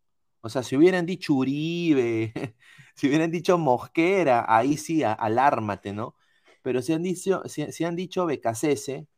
O 0.42 0.48
sea, 0.50 0.62
si 0.62 0.76
hubieran 0.76 1.06
dicho 1.06 1.34
Uribe, 1.34 2.32
si 2.96 3.08
hubieran 3.08 3.30
dicho 3.30 3.58
Mosquera, 3.58 4.44
ahí 4.48 4.76
sí, 4.76 5.02
alármate, 5.04 5.92
¿no? 5.92 6.16
Pero 6.62 6.82
si 6.82 6.92
han 6.92 7.02
dicho, 7.02 7.42
si, 7.46 7.84
han 7.84 7.96
dicho 7.96 8.26
Becasese, 8.26 9.08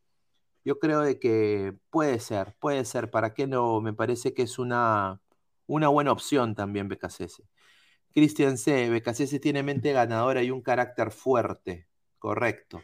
yo 0.64 0.78
creo 0.78 1.00
de 1.02 1.18
que 1.18 1.74
puede 1.90 2.20
ser, 2.20 2.56
puede 2.60 2.84
ser. 2.84 3.10
¿Para 3.10 3.34
qué 3.34 3.46
no? 3.46 3.80
Me 3.80 3.92
parece 3.94 4.34
que 4.34 4.42
es 4.42 4.58
una, 4.58 5.20
una 5.66 5.88
buena 5.88 6.12
opción 6.12 6.54
también 6.54 6.88
Becasese. 6.88 7.44
Cristian 8.12 8.58
C. 8.58 8.90
Becasese 8.90 9.40
tiene 9.40 9.62
mente 9.62 9.92
ganadora 9.92 10.42
y 10.42 10.50
un 10.50 10.62
carácter 10.62 11.10
fuerte. 11.10 11.88
Correcto. 12.18 12.82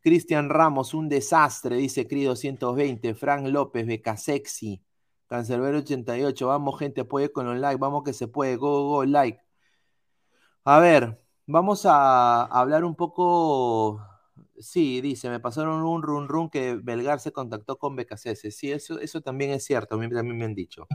Cristian 0.00 0.50
Ramos, 0.50 0.94
un 0.94 1.08
desastre, 1.08 1.76
dice 1.76 2.06
Cri 2.06 2.24
220. 2.24 3.14
Frank 3.14 3.46
López, 3.46 3.86
Beca 3.86 4.16
Sexy. 4.16 4.82
Cancerbero 5.26 5.78
88. 5.78 6.46
Vamos, 6.46 6.78
gente, 6.78 7.02
apoye 7.02 7.32
con 7.32 7.46
los 7.46 7.58
likes. 7.58 7.80
Vamos 7.80 8.04
que 8.04 8.12
se 8.12 8.28
puede. 8.28 8.56
Go, 8.56 8.82
go, 8.82 8.88
go, 8.96 9.04
like. 9.04 9.40
A 10.64 10.78
ver, 10.78 11.20
vamos 11.46 11.84
a 11.86 12.42
hablar 12.44 12.84
un 12.84 12.94
poco. 12.94 14.00
Sí, 14.58 15.00
dice, 15.00 15.28
me 15.30 15.40
pasaron 15.40 15.82
un 15.82 16.02
run 16.02 16.28
run 16.28 16.50
que 16.50 16.74
Belgar 16.76 17.20
se 17.20 17.32
contactó 17.32 17.78
con 17.78 17.96
BKCS. 17.96 18.54
Sí, 18.54 18.72
eso, 18.72 18.98
eso 19.00 19.20
también 19.20 19.50
es 19.50 19.64
cierto, 19.64 19.98
también 19.98 20.38
me 20.38 20.44
han 20.44 20.54
dicho. 20.54 20.86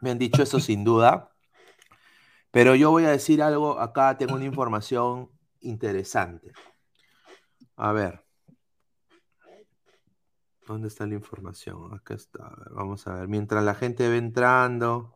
Me 0.00 0.10
han 0.10 0.18
dicho 0.18 0.42
eso 0.42 0.60
sin 0.60 0.84
duda. 0.84 1.32
Pero 2.50 2.74
yo 2.74 2.90
voy 2.90 3.04
a 3.04 3.10
decir 3.10 3.42
algo, 3.42 3.78
acá 3.78 4.16
tengo 4.18 4.34
una 4.34 4.44
información 4.44 5.30
interesante. 5.60 6.52
A 7.76 7.92
ver. 7.92 8.24
¿Dónde 10.66 10.88
está 10.88 11.06
la 11.06 11.14
información? 11.14 11.94
Acá 11.94 12.14
está. 12.14 12.52
vamos 12.70 13.06
a 13.06 13.14
ver. 13.14 13.28
Mientras 13.28 13.64
la 13.64 13.74
gente 13.74 14.08
ve 14.08 14.18
entrando. 14.18 15.14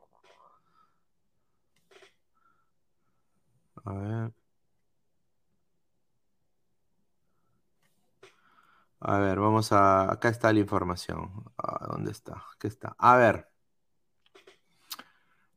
A 3.85 3.93
ver. 3.93 4.33
A 9.01 9.19
ver, 9.19 9.39
vamos 9.41 9.73
a. 9.73 10.11
Acá 10.13 10.29
está 10.29 10.53
la 10.53 10.61
información. 10.61 11.45
Ah, 11.59 11.87
¿Dónde 11.91 12.13
está? 12.13 12.45
Aquí 12.55 12.69
está. 12.69 12.95
A 12.99 13.17
ver. 13.17 13.52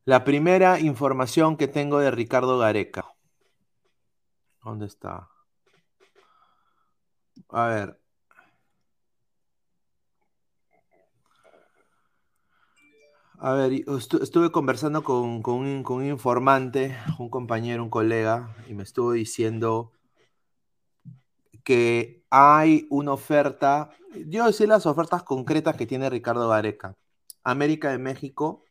La 0.06 0.24
primera 0.24 0.80
información 0.80 1.58
que 1.58 1.68
tengo 1.68 1.98
de 1.98 2.12
Ricardo 2.12 2.60
Gareca. 2.60 3.16
¿Dónde 4.64 4.86
está? 4.86 5.30
A 7.50 7.68
ver. 7.68 8.00
A 13.40 13.54
ver, 13.54 13.74
estuve 13.74 14.52
conversando 14.52 15.04
con, 15.04 15.18
un, 15.18 15.42
con, 15.84 15.98
un, 15.98 16.06
informante, 16.06 16.96
un 17.18 17.30
compañero, 17.30 17.84
un 17.84 17.90
colega, 17.90 18.56
y 18.70 18.76
me 18.76 18.84
estuvo 18.84 19.12
diciendo 19.12 19.92
que 21.64 22.24
hay 22.30 22.86
una 22.92 23.14
oferta, 23.14 23.90
yo 24.28 24.46
decir 24.46 24.68
las 24.68 24.86
ofertas 24.86 25.24
concretas 25.24 25.76
que 25.76 25.88
tiene 25.88 26.12
Ricardo 26.12 26.48
Gareca. 26.48 26.96
América 27.44 27.92
de 27.92 27.98
México, 27.98 28.65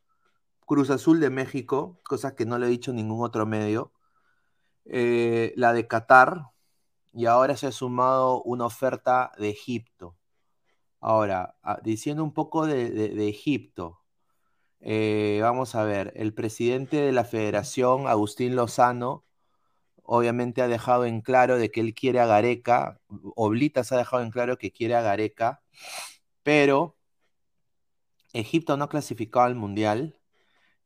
Cruz 0.67 0.91
Azul 0.91 1.21
de 1.21 1.31
México, 1.31 2.01
cosas 2.05 2.35
que 2.35 2.47
no 2.47 2.59
le 2.59 2.67
he 2.67 2.71
dicho 2.71 2.93
ningún 2.93 3.25
otro 3.25 3.47
medio, 3.47 3.93
eh, 4.87 5.53
la 5.57 5.73
de 5.73 5.87
Qatar 5.89 6.51
y 7.13 7.27
ahora 7.27 7.57
se 7.57 7.69
ha 7.69 7.73
sumado 7.73 8.43
una 8.43 8.67
oferta 8.67 9.33
de 9.39 9.51
Egipto. 9.51 10.17
Ahora, 11.01 11.57
ah, 11.63 11.81
diciendo 11.83 12.25
un 12.25 12.33
poco 12.35 12.67
de, 12.67 13.29
Egipto, 13.29 14.01
eh, 14.81 15.41
vamos 15.43 15.75
a 15.75 15.85
ver, 15.85 16.13
el 16.17 16.35
presidente 16.35 16.99
de 16.99 17.13
la 17.13 17.25
federación, 17.25 18.09
Agustín 18.09 18.57
Lozano, 18.57 19.25
obviamente 20.05 20.63
ha 20.63 20.69
dejado 20.69 21.07
en 21.07 21.21
claro 21.23 21.59
de 21.59 21.71
que 21.71 21.81
él 21.81 21.95
quiere 21.95 22.21
a 22.21 22.27
Gareca, 22.27 23.01
Oblitas 23.37 23.93
ha 23.93 23.99
dejado 23.99 24.23
en 24.23 24.31
claro 24.31 24.59
que 24.59 24.73
quiere 24.73 24.95
a 24.97 25.03
Gareca, 25.03 25.63
pero 26.43 26.97
Egipto 28.33 28.77
no 28.77 28.85
ha 28.85 28.89
clasificado 28.89 29.47
al 29.47 29.55
Mundial, 29.55 30.19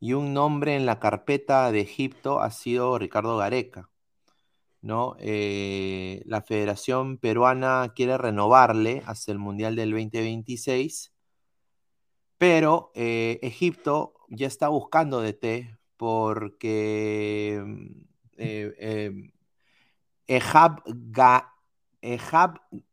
y 0.00 0.12
un 0.12 0.34
nombre 0.34 0.76
en 0.76 0.86
la 0.86 1.00
carpeta 1.00 1.72
de 1.72 1.80
Egipto 1.80 2.40
ha 2.40 2.50
sido 2.50 2.98
Ricardo 2.98 3.36
Gareca. 3.36 3.90
¿no? 4.80 5.16
Eh, 5.18 6.22
la 6.26 6.42
Federación 6.42 7.18
Peruana 7.18 7.92
quiere 7.94 8.16
renovarle 8.16 9.02
hasta 9.06 9.32
el 9.32 9.38
Mundial 9.38 9.76
del 9.76 9.90
2026, 9.90 11.12
pero 12.38 12.92
eh, 12.94 13.38
Egipto 13.42 14.14
ya 14.28 14.46
está 14.46 14.68
buscando 14.68 15.20
DT 15.20 15.76
porque 15.96 17.60
eh, 18.36 19.32
Ehab, 20.28 20.82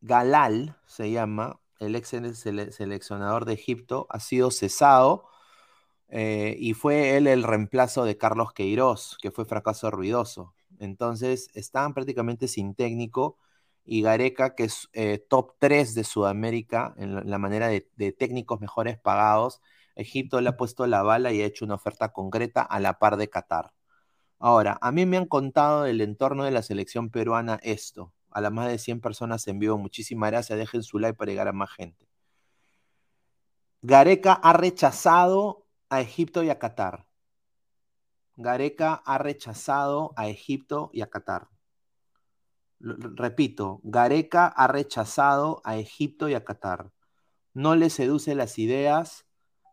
Galal 0.01 0.77
se 0.87 1.11
llama, 1.11 1.59
el 1.79 1.95
ex 1.95 2.09
seleccionador 2.09 3.45
de 3.45 3.53
Egipto, 3.53 4.07
ha 4.09 4.19
sido 4.19 4.49
cesado 4.49 5.27
eh, 6.17 6.55
y 6.57 6.73
fue 6.75 7.17
él 7.17 7.27
el 7.27 7.43
reemplazo 7.43 8.05
de 8.05 8.17
Carlos 8.17 8.53
Queiroz, 8.53 9.17
que 9.21 9.31
fue 9.31 9.43
fracaso 9.43 9.91
ruidoso. 9.91 10.53
Entonces, 10.79 11.49
estaban 11.53 11.93
prácticamente 11.93 12.47
sin 12.47 12.73
técnico 12.73 13.37
y 13.83 14.01
Gareca, 14.01 14.55
que 14.55 14.63
es 14.63 14.87
eh, 14.93 15.17
top 15.29 15.55
3 15.59 15.93
de 15.93 16.05
Sudamérica 16.05 16.95
en 16.97 17.29
la 17.29 17.37
manera 17.37 17.67
de, 17.67 17.81
técnicos 18.17 18.61
mejores 18.61 18.97
pagados, 18.97 19.61
Egipto 19.95 20.39
le 20.39 20.49
ha 20.49 20.55
puesto 20.55 20.87
la 20.87 21.03
bala 21.03 21.33
y 21.33 21.41
ha 21.41 21.45
hecho 21.45 21.65
una 21.65 21.75
oferta 21.75 22.13
concreta 22.13 22.61
a 22.61 22.79
la 22.79 22.97
par 22.97 23.17
de 23.17 23.29
Qatar. 23.29 23.73
Ahora, 24.39 24.77
a 24.81 24.93
mí 24.93 25.05
me 25.05 25.17
han 25.17 25.25
contado 25.25 25.83
del 25.83 25.99
entorno 25.99 26.45
de 26.45 26.51
la 26.51 26.61
selección 26.61 27.09
peruana 27.09 27.59
esto. 27.61 28.13
A 28.31 28.39
las 28.39 28.53
más 28.53 28.69
de 28.69 28.77
100 28.77 29.01
personas 29.01 29.45
en 29.47 29.59
vivo, 29.59 29.77
muchísimas 29.77 30.31
gracias. 30.31 30.57
Dejen 30.57 30.83
su 30.83 30.97
like 30.97 31.17
para 31.17 31.31
llegar 31.31 31.49
a 31.49 31.53
más 31.53 31.71
gente. 31.71 32.07
Gareca 33.81 34.33
ha 34.33 34.53
rechazado 34.53 35.64
a 35.89 36.01
Egipto 36.01 36.43
y 36.43 36.49
a 36.49 36.59
Qatar. 36.59 37.07
Gareca 38.37 38.93
ha 39.05 39.17
rechazado 39.17 40.13
a 40.17 40.27
Egipto 40.27 40.89
y 40.93 41.01
a 41.01 41.09
Qatar. 41.09 41.49
repito, 42.79 43.79
Gareca 43.83 44.47
ha 44.47 44.67
rechazado 44.67 45.61
a 45.63 45.77
Egipto 45.77 46.27
y 46.29 46.33
a 46.33 46.43
Qatar. 46.43 46.91
No 47.53 47.75
le 47.75 47.89
seduce 47.89 48.35
las 48.35 48.59
ideas 48.59 49.25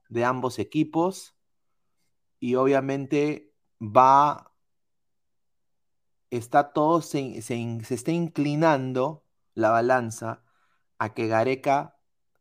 de 0.09 0.25
ambos 0.25 0.59
equipos 0.59 1.35
y 2.38 2.55
obviamente 2.55 3.53
va, 3.81 4.53
está 6.31 6.72
todo, 6.72 7.03
se, 7.03 7.42
se 7.42 7.94
está 7.94 8.12
inclinando 8.12 9.25
la 9.55 9.70
balanza 9.70 10.44
a 10.98 11.14
que 11.14 11.27
Gareca 11.27 11.98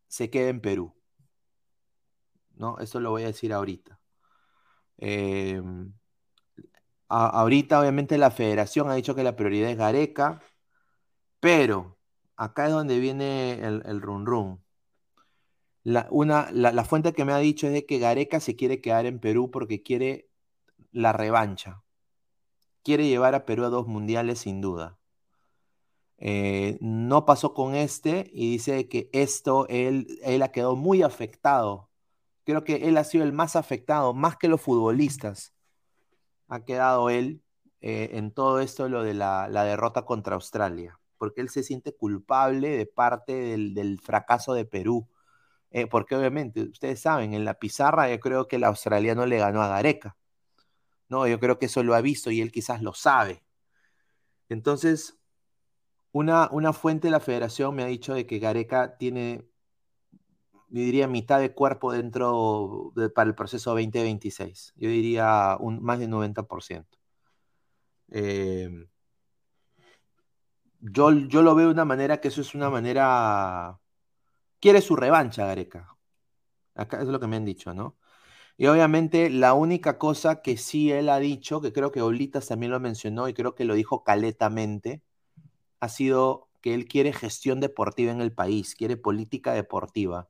se 0.07 0.29
quede 0.29 0.49
en 0.49 0.61
Perú. 0.61 1.00
¿No? 2.61 2.79
Eso 2.79 2.99
lo 3.01 3.11
voy 3.11 3.23
a 3.23 3.27
decir 3.27 3.53
ahorita. 3.53 3.99
Em, 4.97 5.93
ahorita, 7.09 7.79
obviamente, 7.81 8.17
la 8.17 8.31
federación 8.31 8.89
ha 8.89 8.95
dicho 8.95 9.15
que 9.15 9.23
la 9.23 9.35
prioridad 9.35 9.71
es 9.71 9.77
Gareca, 9.77 10.41
pero 11.39 11.97
acá 12.37 12.67
es 12.67 12.71
donde 12.73 12.99
viene 12.99 13.53
el, 13.63 14.01
run 14.01 14.25
run. 14.25 14.63
La, 15.83 16.07
una, 16.11 16.49
la, 16.51 16.85
fuente 16.85 17.13
que 17.13 17.25
me 17.25 17.33
ha 17.33 17.37
dicho 17.39 17.67
es 17.67 17.73
de 17.73 17.85
que 17.85 17.99
Gareca 17.99 18.39
se 18.39 18.55
quiere 18.55 18.81
quedar 18.81 19.05
en 19.07 19.19
Perú 19.19 19.51
porque 19.51 19.83
quiere 19.83 20.29
la 20.91 21.13
revancha. 21.13 21.83
Quiere 22.83 23.07
llevar 23.07 23.35
a 23.35 23.45
Perú 23.45 23.65
a 23.65 23.69
dos 23.69 23.87
mundiales 23.87 24.39
sin 24.39 24.61
duda. 24.61 24.99
Eh, 26.17 26.77
no 26.81 27.25
pasó 27.25 27.53
con 27.55 27.73
este 27.75 28.29
y 28.33 28.51
dice 28.51 28.87
que 28.87 29.09
esto 29.11 29.67
él, 29.69 30.19
él 30.23 30.43
ha 30.43 30.51
quedado 30.51 30.75
muy 30.75 31.01
afectado. 31.03 31.90
Creo 32.45 32.63
que 32.63 32.87
él 32.87 32.97
ha 32.97 33.03
sido 33.03 33.23
el 33.23 33.33
más 33.33 33.55
afectado, 33.55 34.13
más 34.13 34.37
que 34.37 34.47
los 34.47 34.61
futbolistas. 34.61 35.53
Ha 36.47 36.63
quedado 36.65 37.09
él 37.09 37.41
eh, 37.81 38.11
en 38.13 38.31
todo 38.31 38.59
esto 38.59 38.89
lo 38.89 39.03
de 39.03 39.13
la, 39.13 39.47
derrota 39.49 40.03
contra 40.05 40.35
Australia, 40.35 40.99
porque 41.17 41.41
él 41.41 41.49
se 41.49 41.63
siente 41.63 41.95
culpable 41.95 42.77
de 42.77 42.85
parte 42.85 43.33
del, 43.33 43.99
fracaso 44.01 44.53
de 44.53 44.65
Perú. 44.65 45.07
Eh, 45.71 45.87
porque 45.87 46.15
obviamente, 46.15 46.63
ustedes 46.63 47.01
saben, 47.01 47.33
en 47.33 47.45
la 47.45 47.55
pizarra 47.55 48.09
yo 48.09 48.19
creo 48.19 48.47
que 48.47 48.57
el 48.57 48.65
australiano 48.65 49.25
le 49.25 49.37
ganó 49.37 49.61
a 49.63 49.69
Gareca. 49.69 50.17
No, 51.09 51.27
yo 51.27 51.39
creo 51.39 51.59
que 51.59 51.67
eso 51.67 51.83
lo 51.83 51.95
ha 51.95 52.01
visto 52.01 52.31
y 52.31 52.41
él 52.41 52.51
quizás 52.51 52.81
lo 52.81 52.93
sabe. 52.93 53.43
Entonces, 54.49 55.17
una, 56.11 56.49
una 56.51 56.73
fuente 56.73 57.07
de 57.07 57.11
la 57.11 57.19
federación 57.19 57.75
me 57.75 57.83
ha 57.83 57.87
dicho 57.87 58.13
de 58.13 58.25
que 58.27 58.39
Gareca 58.39 58.97
tiene, 58.97 59.49
diría, 60.79 61.07
mitad 61.07 61.39
de 61.39 61.53
cuerpo 61.53 61.91
dentro 61.91 62.93
para 63.13 63.27
el 63.29 63.35
proceso 63.35 63.71
2026. 63.71 64.73
Yo 64.77 64.89
diría 64.89 65.57
un, 65.59 65.83
más 65.83 65.99
del 65.99 66.09
90%. 66.09 66.97
Em, 68.09 68.87
yo, 70.79 71.11
yo 71.11 71.41
lo 71.41 71.55
veo 71.55 71.67
de 71.67 71.73
una 71.73 71.85
manera 71.85 72.19
que 72.21 72.29
eso 72.29 72.41
es 72.41 72.55
una 72.55 72.69
manera. 72.69 73.79
Quiere 74.59 74.81
su 74.81 74.95
revancha, 74.95 75.45
Gareca. 75.45 75.97
Acá 76.75 77.01
es 77.01 77.07
lo 77.07 77.19
que 77.19 77.27
me 77.27 77.37
han 77.37 77.45
dicho, 77.45 77.73
¿no? 77.73 77.97
Y 78.57 78.67
obviamente 78.67 79.29
la 79.29 79.53
única 79.53 79.97
cosa 79.97 80.41
que 80.41 80.57
sí 80.57 80.91
él 80.91 81.09
ha 81.09 81.19
dicho, 81.19 81.61
que 81.61 81.73
creo 81.73 81.91
que 81.91 82.01
Olitas 82.01 82.47
también 82.47 82.71
lo 82.71 82.79
mencionó 82.79 83.27
y 83.29 83.33
creo 83.33 83.55
que 83.55 83.65
lo 83.65 83.75
dijo 83.75 84.03
caletamente, 84.03 85.03
ha 85.81 85.89
sido 85.89 86.49
que 86.61 86.75
él 86.75 86.87
quiere 86.87 87.13
gestión 87.13 87.59
deportiva 87.59 88.11
en 88.11 88.21
el 88.21 88.33
país, 88.33 88.75
quiere 88.75 88.97
política 88.97 89.53
deportiva, 89.53 90.29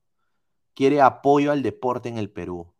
quiere 0.75 1.01
apoyo 1.01 1.51
al 1.51 1.63
deporte 1.63 2.09
en 2.09 2.17
el 2.17 2.31
Perú. 2.31 2.73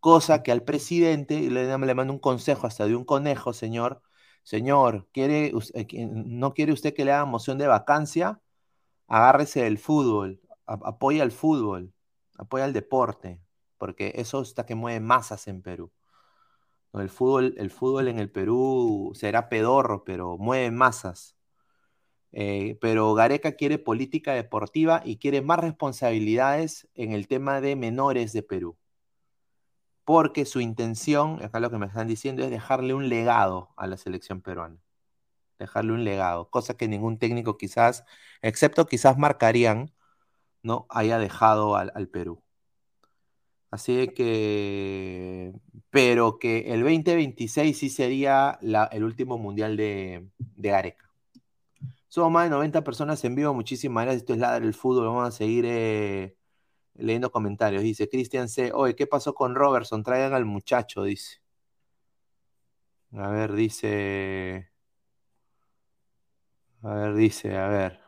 Cosa 0.00 0.42
que 0.42 0.52
al 0.52 0.62
presidente, 0.64 1.40
le, 1.50 1.66
le 1.78 1.94
mando 1.94 2.12
un 2.12 2.18
consejo 2.20 2.66
hasta 2.66 2.86
de 2.86 2.96
un 2.96 3.04
conejo, 3.04 3.52
señor, 3.52 4.02
Señor, 4.42 5.08
¿quiere, 5.12 5.52
eh, 5.74 5.86
¿no 6.08 6.54
quiere 6.54 6.72
usted 6.72 6.94
que 6.94 7.04
le 7.04 7.12
haga 7.12 7.24
moción 7.24 7.58
de 7.58 7.66
vacancia? 7.66 8.40
Agárrese 9.08 9.62
del 9.64 9.78
fútbol, 9.78 10.40
apoya 10.66 11.22
al 11.22 11.32
fútbol, 11.32 11.92
apoya 12.38 12.64
al 12.64 12.72
deporte, 12.72 13.40
porque 13.78 14.12
eso 14.16 14.42
está 14.42 14.66
que 14.66 14.74
mueve 14.74 15.00
masas 15.00 15.48
en 15.48 15.62
Perú. 15.62 15.92
El 16.92 17.08
fútbol, 17.10 17.54
el 17.58 17.70
fútbol 17.70 18.08
en 18.08 18.18
el 18.18 18.30
Perú 18.30 19.12
será 19.14 19.48
pedorro, 19.48 20.04
pero 20.04 20.38
mueve 20.38 20.70
masas. 20.70 21.36
Eh, 22.32 22.78
pero 22.80 23.12
Gareca 23.14 23.52
quiere 23.52 23.78
política 23.78 24.34
deportiva 24.34 25.02
y 25.04 25.16
quiere 25.18 25.42
más 25.42 25.58
responsabilidades 25.60 26.88
en 26.94 27.12
el 27.12 27.26
tema 27.28 27.60
de 27.60 27.76
menores 27.76 28.32
de 28.32 28.42
Perú 28.42 28.76
porque 30.10 30.44
su 30.44 30.60
intención, 30.60 31.40
acá 31.40 31.60
lo 31.60 31.70
que 31.70 31.78
me 31.78 31.86
están 31.86 32.08
diciendo, 32.08 32.42
es 32.42 32.50
dejarle 32.50 32.94
un 32.94 33.08
legado 33.08 33.70
a 33.76 33.86
la 33.86 33.96
selección 33.96 34.40
peruana. 34.42 34.76
Dejarle 35.60 35.92
un 35.92 36.04
legado, 36.04 36.50
cosa 36.50 36.76
que 36.76 36.88
ningún 36.88 37.18
técnico 37.18 37.58
quizás, 37.58 38.04
excepto 38.42 38.86
quizás 38.86 39.18
marcarían, 39.18 39.92
no 40.62 40.86
haya 40.90 41.18
dejado 41.18 41.76
al, 41.76 42.08
Perú. 42.08 42.42
Así 43.70 44.08
que, 44.08 45.52
pero 45.90 46.38
que 46.40 46.72
el 46.72 46.82
2026 46.82 47.78
sí 47.78 47.88
sería 47.90 48.58
el 48.90 49.04
último 49.04 49.38
mundial 49.38 49.76
de, 49.76 50.28
de 50.38 50.70
Gareca. 50.70 51.09
Somos 52.10 52.32
más 52.32 52.44
de 52.44 52.50
90 52.50 52.82
personas 52.84 53.24
en 53.24 53.36
vivo, 53.36 53.54
muchísimas 53.54 54.04
gracias. 54.04 54.22
Esto 54.22 54.32
es 54.34 54.40
Ladra 54.40 54.66
el 54.66 54.74
Fútbol, 54.74 55.06
vamos 55.06 55.28
a 55.28 55.30
seguir 55.30 55.64
eh, 55.66 56.36
leyendo 56.94 57.30
comentarios. 57.32 57.82
Dice 57.84 58.08
Cristian 58.08 58.48
C. 58.48 58.72
Oye, 58.74 58.96
¿qué 58.96 59.06
pasó 59.06 59.34
con 59.34 59.54
Robertson? 59.54 60.02
Traigan 60.02 60.34
al 60.34 60.44
muchacho, 60.44 61.04
dice. 61.04 61.40
A 63.12 63.28
ver, 63.28 63.52
dice. 63.52 64.70
A 66.82 66.92
ver, 66.94 67.14
dice, 67.14 67.56
a 67.56 67.68
ver. 67.68 68.00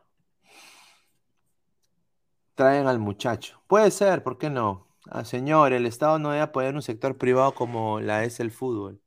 Traen 2.54 2.86
al 2.86 2.98
muchacho. 2.98 3.62
Puede 3.66 3.90
ser, 3.90 4.22
¿por 4.22 4.38
qué 4.38 4.50
no? 4.50 4.86
Ah, 5.10 5.24
señor, 5.24 5.72
el 5.72 5.86
Estado 5.86 6.18
no 6.18 6.30
debe 6.30 6.42
apoyar 6.42 6.74
un 6.74 6.82
sector 6.82 7.18
privado 7.18 7.54
como 7.54 8.00
la 8.00 8.24
es 8.24 8.40
el 8.40 8.50
fútbol. 8.50 9.00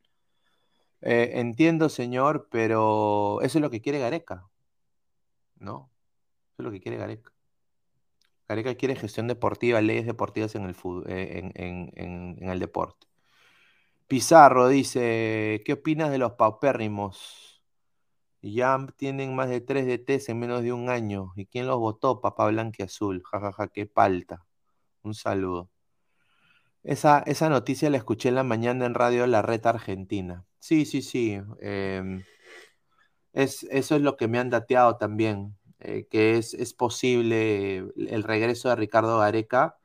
Eh, 1.01 1.31
entiendo, 1.39 1.89
señor, 1.89 2.47
pero 2.51 3.41
eso 3.41 3.57
es 3.59 3.61
lo 3.61 3.69
que 3.69 3.81
quiere 3.81 3.99
Gareca. 3.99 4.49
¿No? 5.57 5.91
Eso 6.53 6.61
es 6.61 6.65
lo 6.65 6.71
que 6.71 6.81
quiere 6.81 6.97
Gareca. 6.97 7.31
Gareca 8.47 8.75
quiere 8.75 8.95
gestión 8.95 9.27
deportiva, 9.27 9.81
leyes 9.81 10.05
deportivas 10.05 10.55
en 10.55 10.65
el, 10.65 10.75
fútbol, 10.75 11.05
eh, 11.09 11.51
en, 11.55 12.49
el 12.49 12.59
deporte. 12.59 13.07
Pizarro 14.07 14.67
dice, 14.67 15.63
¿qué 15.65 15.73
opinas 15.73 16.11
de 16.11 16.19
los 16.19 16.33
paupérrimos? 16.33 17.63
Ya 18.41 18.85
tienen 18.97 19.35
más 19.35 19.49
de 19.49 19.61
3 19.61 19.87
DTs 19.87 20.29
en 20.29 20.39
menos 20.39 20.61
de 20.61 20.71
un 20.73 20.89
año. 20.89 21.33
¿Y 21.35 21.47
quién 21.47 21.65
los 21.67 21.79
votó? 21.79 22.21
Papá 22.21 22.47
Blanque 22.47 22.83
Azul. 22.83 23.23
Jajaja, 23.23 23.51
ja, 23.51 23.63
ja, 23.63 23.67
qué 23.69 23.87
palta. 23.87 24.45
Un 25.01 25.15
saludo. 25.15 25.71
Esa, 26.83 27.23
esa, 27.25 27.49
noticia 27.49 27.89
la 27.89 27.97
escuché 27.97 28.29
en 28.29 28.35
la 28.35 28.43
mañana 28.43 28.85
en 28.85 28.93
Radio 28.93 29.25
La 29.25 29.41
Red 29.41 29.65
Argentina. 29.65 30.45
Sí, 30.59 30.85
sí, 30.85 31.01
sí. 31.01 31.41
Em, 31.59 32.23
es, 33.35 33.63
eso 33.69 33.95
es 33.95 34.01
lo 34.01 34.17
que 34.17 34.27
me 34.27 34.39
han 34.39 34.49
dateado 34.49 34.97
también. 34.97 35.55
Eh, 35.79 36.07
que 36.09 36.37
es, 36.37 36.53
es, 36.55 36.73
posible 36.73 37.77
el 37.97 38.23
regreso 38.23 38.69
de 38.69 38.75
Ricardo 38.77 39.19
Gareca. 39.19 39.77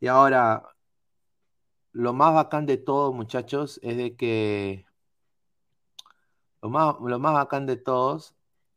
Y 0.00 0.08
ahora, 0.08 0.64
lo 1.92 2.12
más 2.12 2.34
bacán 2.34 2.66
de 2.66 2.78
todo, 2.78 3.12
muchachos, 3.12 3.80
es 3.82 3.96
de 3.96 4.16
que 4.16 4.86
lo 6.62 6.70
más, 6.70 6.96
lo 7.00 7.18
más 7.18 7.34
bacán 7.34 7.66
de 7.66 7.76
todos 7.76 8.34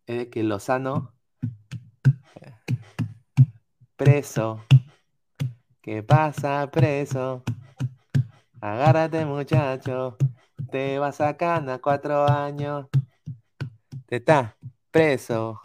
es 0.07 0.17
de 0.17 0.29
que 0.29 0.43
Lozano 0.43 1.13
preso. 3.95 4.61
¿Qué 5.81 6.03
pasa, 6.03 6.69
preso? 6.71 7.43
Agárrate, 8.61 9.25
muchacho. 9.25 10.17
Te 10.71 10.99
vas 10.99 11.21
a 11.21 11.35
cana 11.37 11.79
cuatro 11.79 12.27
años. 12.27 12.87
Está 14.13 14.55
preso. 14.91 15.59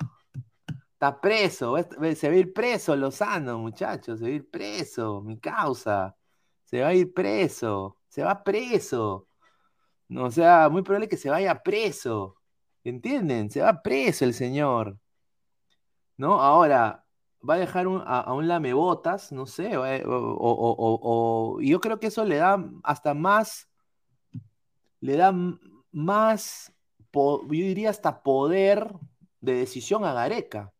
Está 0.94 1.20
preso, 1.20 1.76
se 1.76 2.28
va 2.28 2.34
a 2.34 2.38
ir 2.38 2.52
preso 2.54 2.96
Lozano, 2.96 3.58
muchachos, 3.58 4.18
se 4.18 4.24
va 4.24 4.30
a 4.30 4.32
ir 4.32 4.48
preso, 4.50 5.20
mi 5.20 5.38
causa. 5.38 6.16
Se 6.64 6.80
va 6.80 6.88
a 6.88 6.94
ir 6.94 7.12
preso, 7.12 7.98
se 8.08 8.22
va 8.22 8.42
preso. 8.42 9.28
No, 10.08 10.24
o 10.24 10.30
sea, 10.30 10.70
muy 10.70 10.82
probable 10.82 11.08
que 11.08 11.18
se 11.18 11.28
vaya 11.28 11.62
preso. 11.62 12.36
¿Entienden? 12.84 13.50
Se 13.50 13.60
va 13.60 13.82
preso 13.82 14.24
el 14.24 14.32
señor. 14.32 14.98
¿No? 16.16 16.40
Ahora, 16.40 17.04
va 17.48 17.54
a 17.54 17.58
dejar 17.58 17.86
a, 18.06 18.32
un 18.32 18.48
lamebotas, 18.48 19.30
no 19.30 19.44
sé, 19.44 19.76
o, 19.76 21.60
yo 21.60 21.80
creo 21.80 22.00
que 22.00 22.06
eso 22.06 22.24
le 22.24 22.36
da 22.36 22.64
hasta 22.82 23.12
más, 23.12 23.68
le 25.00 25.16
da 25.16 25.34
más, 25.92 26.72
yo 27.42 27.48
diría 27.48 27.90
hasta 27.90 28.22
poder 28.22 28.92
de 29.40 29.54
decisión 29.54 30.04
a 30.04 30.12
Gareca 30.14 30.72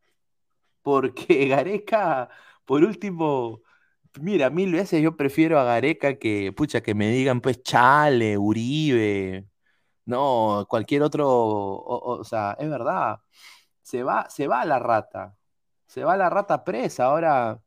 porque 0.89 1.49
Gareca, 1.49 2.31
por 2.65 2.83
último, 2.85 3.63
mira, 4.21 4.51
mil 4.51 4.73
veces 4.73 5.03
yo 5.03 5.17
prefiero 5.17 5.59
a 5.61 5.65
Gareca 5.65 6.19
que, 6.19 6.53
pucha, 6.53 6.81
que 6.83 6.95
me 6.95 7.11
digan, 7.11 7.41
pues, 7.43 7.63
Chale, 7.63 8.39
Uribe, 8.39 9.47
no, 10.07 10.67
cualquier 10.69 11.03
otro, 11.03 11.29
o, 11.31 12.25
sea, 12.25 12.57
es 12.59 12.71
verdad, 12.71 13.21
se 13.83 14.03
va, 14.03 14.31
se 14.31 14.49
va 14.49 14.65
la 14.65 14.79
rata, 14.79 15.37
se 15.87 16.05
va 16.05 16.17
la 16.17 16.31
rata 16.31 16.65
presa, 16.65 17.07
ahora, 17.07 17.63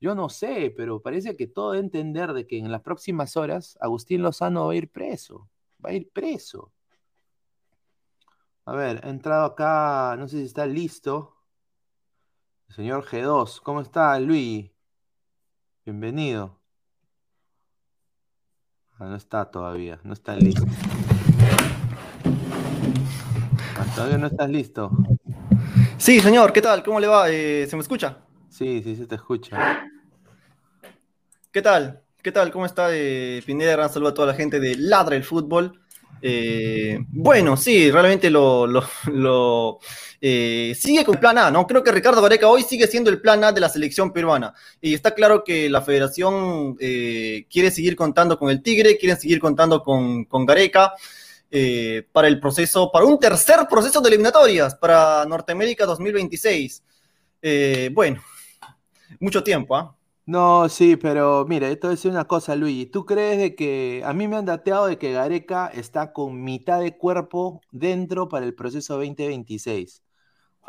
yo 0.00 0.14
no 0.14 0.28
sé, 0.28 0.74
pero 0.76 1.02
parece 1.02 1.36
que 1.36 1.48
todo 1.48 1.72
de 1.72 1.80
entender 1.80 2.32
de 2.32 2.46
que 2.46 2.58
en 2.58 2.72
las 2.72 2.82
próximas 2.82 3.36
horas 3.36 3.78
Agustín 3.80 4.22
Lozano 4.22 4.66
va 4.68 4.72
a 4.74 4.76
ir 4.76 4.90
preso, 4.92 5.48
va 5.84 5.90
a 5.90 5.94
ir 5.94 6.10
preso. 6.12 6.72
A 8.68 8.72
ver, 8.72 9.00
he 9.02 9.08
entrado 9.08 9.46
acá, 9.46 10.14
no 10.18 10.28
sé 10.28 10.40
si 10.40 10.44
está 10.44 10.66
listo. 10.66 11.34
Señor 12.68 13.02
G2, 13.02 13.62
¿cómo 13.62 13.80
está 13.80 14.20
Luis? 14.20 14.70
Bienvenido. 15.86 16.60
Ah, 18.98 19.06
no 19.06 19.16
está 19.16 19.50
todavía, 19.50 19.98
no 20.04 20.12
está 20.12 20.36
listo. 20.36 20.66
Ah, 23.78 23.86
todavía 23.94 24.18
no 24.18 24.26
estás 24.26 24.50
listo. 24.50 24.90
Sí, 25.96 26.20
señor, 26.20 26.52
¿qué 26.52 26.60
tal? 26.60 26.82
¿Cómo 26.82 27.00
le 27.00 27.06
va? 27.06 27.30
Eh, 27.30 27.66
¿Se 27.66 27.74
me 27.74 27.80
escucha? 27.80 28.18
Sí, 28.50 28.82
sí, 28.82 28.96
se 28.96 29.06
te 29.06 29.14
escucha. 29.14 29.88
¿Qué 31.50 31.62
tal? 31.62 32.02
¿Qué 32.22 32.32
tal? 32.32 32.52
¿Cómo 32.52 32.66
está 32.66 32.88
eh, 32.92 33.42
Pineda? 33.46 33.72
Gran 33.72 33.88
saludo 33.88 34.10
a 34.10 34.14
toda 34.14 34.28
la 34.28 34.34
gente 34.34 34.60
de 34.60 34.76
Ladra 34.76 35.16
el 35.16 35.24
Fútbol. 35.24 35.87
Eh, 36.20 36.98
bueno, 37.08 37.56
sí, 37.56 37.90
realmente 37.90 38.30
lo, 38.30 39.78
eh, 40.20 40.74
sigue 40.78 41.04
con 41.04 41.16
plan 41.16 41.38
A, 41.38 41.50
¿no? 41.50 41.66
Creo 41.66 41.82
que 41.82 41.92
Ricardo 41.92 42.22
Gareca 42.22 42.48
hoy 42.48 42.62
sigue 42.62 42.86
siendo 42.86 43.10
el 43.10 43.20
plan 43.20 43.44
A 43.44 43.52
de 43.52 43.60
la 43.60 43.68
selección 43.68 44.12
peruana. 44.12 44.54
Y 44.80 44.94
está 44.94 45.14
claro 45.14 45.44
que 45.44 45.68
la 45.68 45.82
federación 45.82 46.76
eh, 46.80 47.46
quiere 47.50 47.70
seguir 47.70 47.96
contando 47.96 48.38
con 48.38 48.50
el 48.50 48.62
Tigre, 48.62 48.98
quiere 48.98 49.16
seguir 49.16 49.38
contando 49.40 49.82
con, 49.82 50.24
con 50.24 50.46
Gareca 50.46 50.92
para 52.12 52.28
el 52.28 52.38
proceso, 52.40 52.90
para 52.92 53.06
un 53.06 53.18
tercer 53.18 53.60
proceso 53.70 54.02
de 54.02 54.08
eliminatorias 54.08 54.74
para 54.74 55.24
Norteamérica 55.24 55.86
2026. 55.86 56.82
bueno, 57.92 58.22
mucho 59.18 59.42
tiempo, 59.42 59.74
¿ah? 59.74 59.97
No, 60.28 60.68
sí, 60.68 60.96
pero 60.96 61.46
mira, 61.48 61.70
esto 61.70 61.90
es 61.90 62.04
una 62.04 62.26
cosa, 62.26 62.54
Luis. 62.54 62.90
¿Tú 62.90 63.06
crees 63.06 63.38
de 63.38 63.54
que 63.54 64.02
a 64.04 64.12
mí 64.12 64.28
me 64.28 64.36
han 64.36 64.44
dateado 64.44 64.86
de 64.86 64.98
que 64.98 65.12
Gareca 65.12 65.68
está 65.68 66.12
con 66.12 66.44
mitad 66.44 66.80
de 66.80 66.98
cuerpo 66.98 67.62
dentro 67.72 68.28
para 68.28 68.44
el 68.44 68.54
proceso 68.54 68.96
2026? 68.96 70.02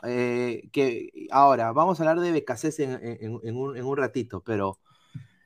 Eh, 0.03 0.69
que 0.71 1.27
ahora 1.31 1.73
vamos 1.73 1.99
a 1.99 2.03
hablar 2.03 2.21
de 2.21 2.31
Becasés 2.31 2.79
en, 2.79 3.35
un, 3.57 3.97
ratito, 3.97 4.41
pero 4.45 4.79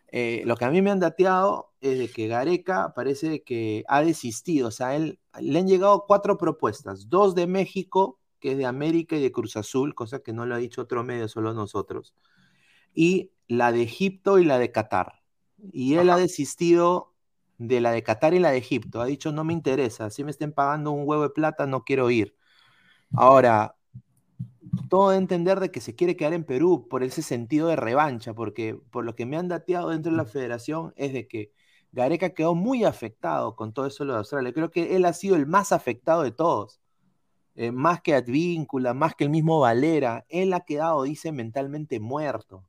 eh, 0.09 0.43
lo 0.45 0.57
que 0.57 0.65
a 0.65 0.71
mí 0.71 0.81
me 0.83 0.91
han 0.91 0.99
dateado 0.99 1.73
es 1.81 1.97
de 1.99 2.09
que 2.09 2.27
Gareca 2.27 2.93
parece 2.95 3.43
que 3.43 3.83
ha 3.87 4.03
desistido. 4.03 4.67
O 4.69 4.71
sea, 4.71 4.95
él 4.95 5.19
le 5.39 5.59
han 5.59 5.67
llegado 5.67 6.05
cuatro 6.07 6.37
propuestas: 6.37 7.09
dos 7.09 7.35
de 7.35 7.47
México, 7.47 8.19
que 8.39 8.51
es 8.53 8.57
de 8.59 8.67
América 8.67 9.15
y 9.17 9.23
de 9.23 9.31
Cruz 9.31 9.57
Azul, 9.57 9.95
cosa 9.95 10.19
que 10.21 10.33
no 10.33 10.45
lo 10.45 10.55
ha 10.55 10.59
dicho 10.59 10.81
otro 10.83 11.03
medio, 11.03 11.27
solo 11.27 11.53
nosotros 11.53 12.13
y 12.93 13.31
la 13.47 13.71
de 13.71 13.83
Egipto 13.83 14.39
y 14.39 14.45
la 14.45 14.57
de 14.59 14.71
Qatar. 14.71 15.21
Y 15.71 15.95
él 15.95 16.09
ha 16.09 16.17
desistido 16.17 17.13
de 17.57 17.81
la 17.81 17.91
de 17.91 18.03
Qatar 18.03 18.33
y 18.33 18.39
la 18.39 18.51
de 18.51 18.57
Egipto. 18.57 19.01
Ha 19.01 19.05
dicho, 19.05 19.31
no 19.31 19.43
me 19.43 19.53
interesa, 19.53 20.09
si 20.09 20.23
me 20.23 20.31
estén 20.31 20.53
pagando 20.53 20.91
un 20.91 21.07
huevo 21.07 21.23
de 21.23 21.29
plata, 21.29 21.65
no 21.65 21.83
quiero 21.83 22.09
ir. 22.09 22.35
Ahora, 23.13 23.75
todo 24.89 25.11
de 25.11 25.17
entender 25.17 25.59
de 25.59 25.71
que 25.71 25.81
se 25.81 25.95
quiere 25.95 26.15
quedar 26.17 26.33
en 26.33 26.43
Perú 26.45 26.87
por 26.89 27.03
ese 27.03 27.21
sentido 27.21 27.67
de 27.67 27.75
revancha, 27.75 28.33
porque 28.33 28.75
por 28.91 29.05
lo 29.05 29.15
que 29.15 29.25
me 29.25 29.37
han 29.37 29.47
dateado 29.47 29.89
dentro 29.89 30.11
de 30.11 30.17
la 30.17 30.25
federación 30.25 30.93
es 30.95 31.13
de 31.13 31.27
que 31.27 31.51
Gareca 31.91 32.31
quedó 32.31 32.55
muy 32.55 32.83
afectado 32.85 33.55
con 33.55 33.73
todo 33.73 33.85
eso 33.87 34.05
de 34.05 34.13
Australia. 34.15 34.53
Creo 34.53 34.71
que 34.71 34.95
él 34.95 35.05
ha 35.05 35.13
sido 35.13 35.35
el 35.35 35.45
más 35.47 35.71
afectado 35.71 36.23
de 36.23 36.31
todos. 36.31 36.81
Eh, 37.55 37.71
más 37.71 38.01
que 38.01 38.15
Advíncula, 38.15 38.93
más 38.95 39.15
que 39.15 39.25
el 39.25 39.29
mismo 39.29 39.59
Valera, 39.59 40.25
él 40.29 40.53
ha 40.53 40.61
quedado, 40.61 41.03
dice, 41.03 41.31
mentalmente 41.31 41.99
muerto 41.99 42.65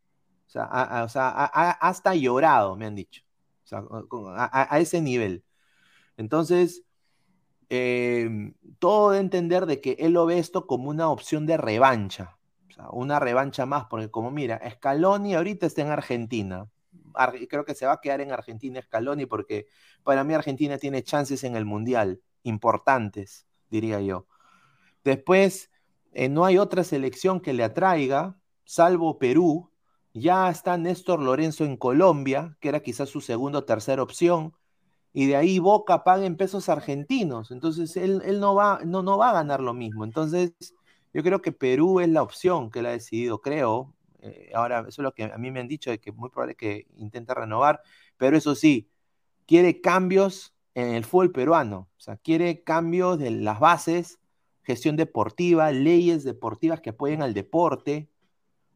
sea, 0.51 1.03
o 1.05 1.09
sea 1.09 1.29
hasta 1.31 2.15
llorado, 2.15 2.77
me 2.77 2.87
han 2.87 2.95
dicho. 2.95 3.23
O 3.65 3.67
sea, 3.67 3.83
a, 4.37 4.79
ese 4.79 5.01
nivel. 5.01 5.45
Entonces, 6.17 6.85
em, 7.69 8.55
todo 8.79 9.13
de 9.13 9.21
entender 9.21 9.67
de 9.67 9.81
que 9.81 9.97
él 9.99 10.13
lo 10.13 10.27
ve 10.27 10.39
esto 10.39 10.67
como 10.67 10.91
una 10.91 11.09
opción 11.09 11.47
de 11.47 11.57
revancha. 11.57 12.37
O 12.69 12.73
sea, 12.73 12.91
una 12.91 13.21
revancha 13.21 13.67
más, 13.67 13.87
porque 13.87 14.11
como 14.11 14.31
mira, 14.31 14.61
Scaloni 14.71 15.35
ahorita 15.35 15.67
está 15.67 15.83
en 15.83 15.89
Argentina. 15.89 16.69
creo 17.49 17.65
que 17.65 17.75
se 17.75 17.87
va 17.87 17.95
a 17.95 18.01
quedar 18.01 18.21
en 18.21 18.33
Argentina 18.33 18.81
Scaloni 18.83 19.27
porque 19.27 19.67
para 20.03 20.25
mí 20.25 20.35
Argentina 20.35 20.79
tiene 20.79 21.03
chances 21.03 21.45
en 21.45 21.57
el 21.57 21.65
Mundial, 21.65 22.21
importantes, 22.43 23.47
diría 23.71 24.01
yo. 24.01 24.27
Después, 25.05 25.71
eh, 26.13 26.29
no 26.29 26.45
hay 26.45 26.59
otra 26.59 26.85
selección 26.85 27.41
que 27.41 27.53
le 27.53 27.65
atraiga, 27.65 28.39
salvo 28.65 29.19
Perú, 29.19 29.71
ya 30.15 30.49
está 30.49 30.79
Néstor 30.79 31.21
Lorenzo 31.21 31.65
en 31.65 31.77
Colombia, 31.77 32.57
que 32.61 32.69
era 32.69 32.81
quizás 32.81 33.09
su 33.11 33.21
segunda 33.21 33.59
o 33.61 33.65
tercera 33.65 34.03
opción. 34.03 34.55
Y 35.13 35.27
de 35.27 35.37
ahí 35.37 35.59
Boca 35.59 36.05
paga 36.05 36.25
en 36.27 36.37
pesos 36.37 36.69
argentinos. 36.69 37.51
Entonces 37.51 37.97
él, 37.97 38.23
no, 38.41 38.55
va, 38.55 38.81
no, 38.85 39.03
no 39.03 39.19
va 39.19 39.31
a 39.31 39.35
ganar 39.35 39.61
lo 39.61 39.75
mismo. 39.75 40.05
Entonces 40.05 40.55
yo 41.13 41.23
creo 41.23 41.43
que 41.43 41.53
Perú 41.53 42.01
es 42.01 42.09
la 42.09 42.23
opción 42.23 42.71
que 42.71 42.81
él 42.81 42.87
ha 42.87 42.91
decidido, 42.91 43.41
creo. 43.41 43.95
Eh, 44.21 44.51
ahora, 44.55 44.81
eso 44.81 45.03
es 45.03 45.05
lo 45.05 45.13
que 45.15 45.25
a 45.25 45.39
mí 45.39 45.51
me 45.51 45.61
han 45.61 45.69
dicho, 45.69 45.91
de 45.91 46.01
que 46.01 46.13
muy 46.13 46.31
probable 46.31 46.57
que 46.57 46.87
intente 46.97 47.35
renovar. 47.35 47.83
Pero 48.17 48.37
eso 48.37 48.55
sí, 48.55 48.89
quiere 49.47 49.81
cambios 49.81 50.55
en 50.75 50.95
el 50.95 51.05
fútbol 51.05 51.33
peruano. 51.33 51.89
O 51.97 52.01
sea, 52.01 52.17
quiere 52.17 52.63
cambios 52.63 53.19
de 53.19 53.31
las 53.33 53.61
bases, 53.61 54.21
gestión 54.63 54.97
deportiva, 54.97 55.73
leyes 55.73 56.25
deportivas 56.25 56.81
que 56.81 56.91
apoyen 56.91 57.23
al 57.23 57.35
deporte, 57.35 58.09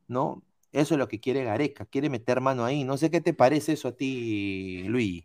¿no? 0.09 0.43
Eso 0.73 0.95
es 0.95 0.99
lo 0.99 1.09
que 1.09 1.21
quiere 1.21 1.45
Gareca, 1.45 1.87
quiere 1.87 2.11
meter 2.11 2.41
mano 2.41 2.65
ahí. 2.65 2.85
No 2.85 2.97
sé 2.97 3.11
qué 3.11 3.21
te 3.21 3.35
parece 3.35 3.73
eso 3.73 3.89
a 3.89 3.93
ti, 3.93 4.85
Luis. 4.87 5.25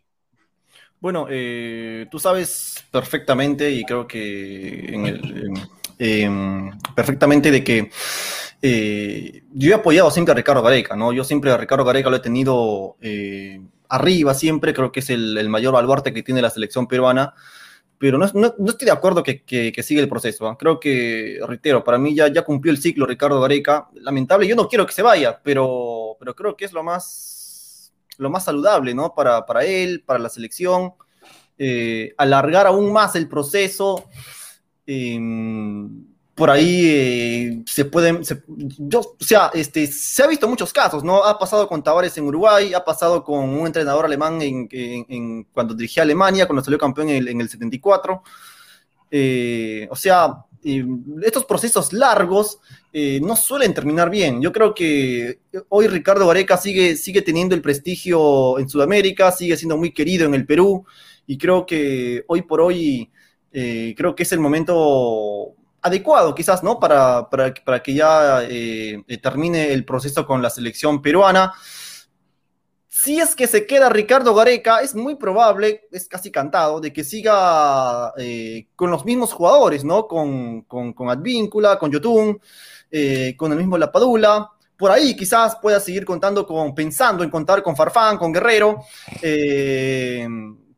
Bueno, 1.00 1.26
eh, 1.28 2.06
tú 2.10 2.18
sabes 2.18 2.82
perfectamente 2.90 3.70
y 3.70 3.84
creo 3.84 4.06
que 4.06 4.96
perfectamente 6.94 7.50
de 7.50 7.62
que 7.62 7.90
eh, 8.62 9.42
yo 9.52 9.70
he 9.70 9.74
apoyado 9.74 10.10
siempre 10.10 10.32
a 10.32 10.34
Ricardo 10.34 10.62
Gareca, 10.62 10.96
¿no? 10.96 11.12
Yo 11.12 11.22
siempre 11.22 11.50
a 11.50 11.58
Ricardo 11.58 11.84
Gareca 11.84 12.08
lo 12.08 12.16
he 12.16 12.20
tenido 12.20 12.96
eh, 13.02 13.60
arriba 13.90 14.32
siempre, 14.32 14.72
creo 14.72 14.90
que 14.90 15.00
es 15.00 15.10
el, 15.10 15.36
el, 15.36 15.50
mayor 15.50 15.74
baluarte 15.74 16.14
que 16.14 16.22
tiene 16.22 16.40
la 16.40 16.48
selección 16.48 16.86
peruana 16.86 17.34
pero 17.98 18.18
no, 18.18 18.24
estoy 18.24 18.86
de 18.86 18.90
acuerdo 18.90 19.22
que, 19.22 19.42
que, 19.42 19.82
siga 19.82 20.02
el 20.02 20.08
proceso. 20.08 20.46
¿ah? 20.46 20.58
Creo 20.58 20.80
que, 20.80 21.38
reitero, 21.46 21.84
para 21.84 21.98
mí 21.98 22.14
ya, 22.14 22.28
ya 22.28 22.42
cumplió 22.42 22.72
el 22.72 22.80
ciclo 22.80 23.06
Ricardo 23.06 23.40
Gareca. 23.40 23.88
Lamentable, 23.94 24.46
yo 24.46 24.56
no 24.56 24.68
quiero 24.68 24.86
que 24.86 24.92
se 24.92 25.02
vaya, 25.02 25.40
pero, 25.42 26.16
pero 26.18 26.34
creo 26.34 26.56
que 26.56 26.64
es 26.64 26.72
lo 26.72 26.82
más, 26.82 27.92
lo 28.18 28.30
más 28.30 28.44
saludable 28.44 28.94
¿no? 28.94 29.14
para, 29.14 29.46
para 29.46 29.64
él, 29.64 30.02
para 30.04 30.18
la 30.18 30.28
selección. 30.28 30.94
Eh, 31.56 32.14
alargar 32.18 32.66
aún 32.66 32.92
más 32.92 33.14
el 33.16 33.28
proceso. 33.28 34.04
Eh, 34.86 35.18
por 36.34 36.50
ahí 36.50 36.86
eh, 36.86 37.62
se 37.66 37.84
pueden, 37.84 38.22
yo, 38.78 39.00
o 39.00 39.24
sea, 39.24 39.50
este, 39.54 39.86
se 39.86 40.22
ha 40.22 40.26
visto 40.26 40.48
muchos 40.48 40.72
casos, 40.72 41.04
¿no? 41.04 41.22
Ha 41.22 41.38
pasado 41.38 41.68
con 41.68 41.82
Tavares 41.82 42.16
en 42.18 42.24
Uruguay, 42.24 42.74
ha 42.74 42.84
pasado 42.84 43.22
con 43.22 43.48
un 43.48 43.66
entrenador 43.66 44.04
alemán 44.04 44.40
en, 44.42 45.46
cuando 45.52 45.74
dirigía 45.74 46.02
Alemania, 46.02 46.46
cuando 46.46 46.64
salió 46.64 46.78
campeón 46.78 47.10
en 47.10 47.40
el, 47.40 47.48
74. 47.48 48.22
Eh, 49.12 49.86
o 49.88 49.94
sea, 49.94 50.44
estos 51.22 51.44
procesos 51.44 51.92
largos 51.92 52.58
eh, 52.92 53.20
no 53.22 53.36
suelen 53.36 53.72
terminar 53.72 54.10
bien. 54.10 54.42
Yo 54.42 54.50
creo 54.50 54.74
que 54.74 55.38
hoy 55.68 55.86
Ricardo 55.86 56.26
Gareca 56.26 56.56
sigue, 56.56 56.96
sigue 56.96 57.22
teniendo 57.22 57.54
el 57.54 57.62
prestigio 57.62 58.58
en 58.58 58.68
Sudamérica, 58.68 59.30
sigue 59.30 59.56
siendo 59.56 59.76
muy 59.76 59.92
querido 59.92 60.26
en 60.26 60.34
el 60.34 60.46
Perú, 60.46 60.84
y 61.28 61.38
creo 61.38 61.64
que 61.64 62.24
hoy 62.26 62.42
por 62.42 62.60
hoy, 62.60 63.08
creo 63.52 64.16
que 64.16 64.24
es 64.24 64.32
el 64.32 64.40
momento 64.40 65.54
adecuado 65.84 66.34
quizás, 66.34 66.62
¿no? 66.62 66.80
Para, 66.80 67.28
para, 67.28 67.82
que 67.82 67.94
ya 67.94 68.42
eh, 68.42 69.04
eh, 69.06 69.18
termine 69.18 69.70
el 69.70 69.84
proceso 69.84 70.26
con 70.26 70.40
la 70.40 70.48
selección 70.48 71.02
peruana. 71.02 71.52
Si 72.88 73.20
es 73.20 73.36
que 73.36 73.46
se 73.46 73.66
queda 73.66 73.90
Ricardo 73.90 74.34
Gareca, 74.34 74.78
es 74.78 74.94
muy 74.94 75.16
probable, 75.16 75.82
es 75.92 76.08
casi 76.08 76.30
cantado, 76.30 76.80
de 76.80 76.90
que 76.90 77.04
siga 77.04 78.14
eh, 78.16 78.68
con 78.74 78.90
los 78.90 79.04
mismos 79.04 79.34
jugadores, 79.34 79.84
¿no? 79.84 80.08
Con, 80.08 80.62
con, 80.62 80.94
con 80.94 81.10
Advíncula, 81.10 81.78
con 81.78 81.90
Yotun, 81.92 82.40
con 83.36 83.52
el 83.52 83.58
mismo 83.58 83.76
Lapadula. 83.76 84.50
Por 84.78 84.90
ahí 84.90 85.14
quizás 85.14 85.56
pueda 85.56 85.80
seguir 85.80 86.06
contando 86.06 86.46
con, 86.46 86.74
pensando 86.74 87.22
en 87.22 87.30
contar 87.30 87.62
con 87.62 87.76
Farfán, 87.76 88.16
con 88.16 88.32
Guerrero 88.32 88.80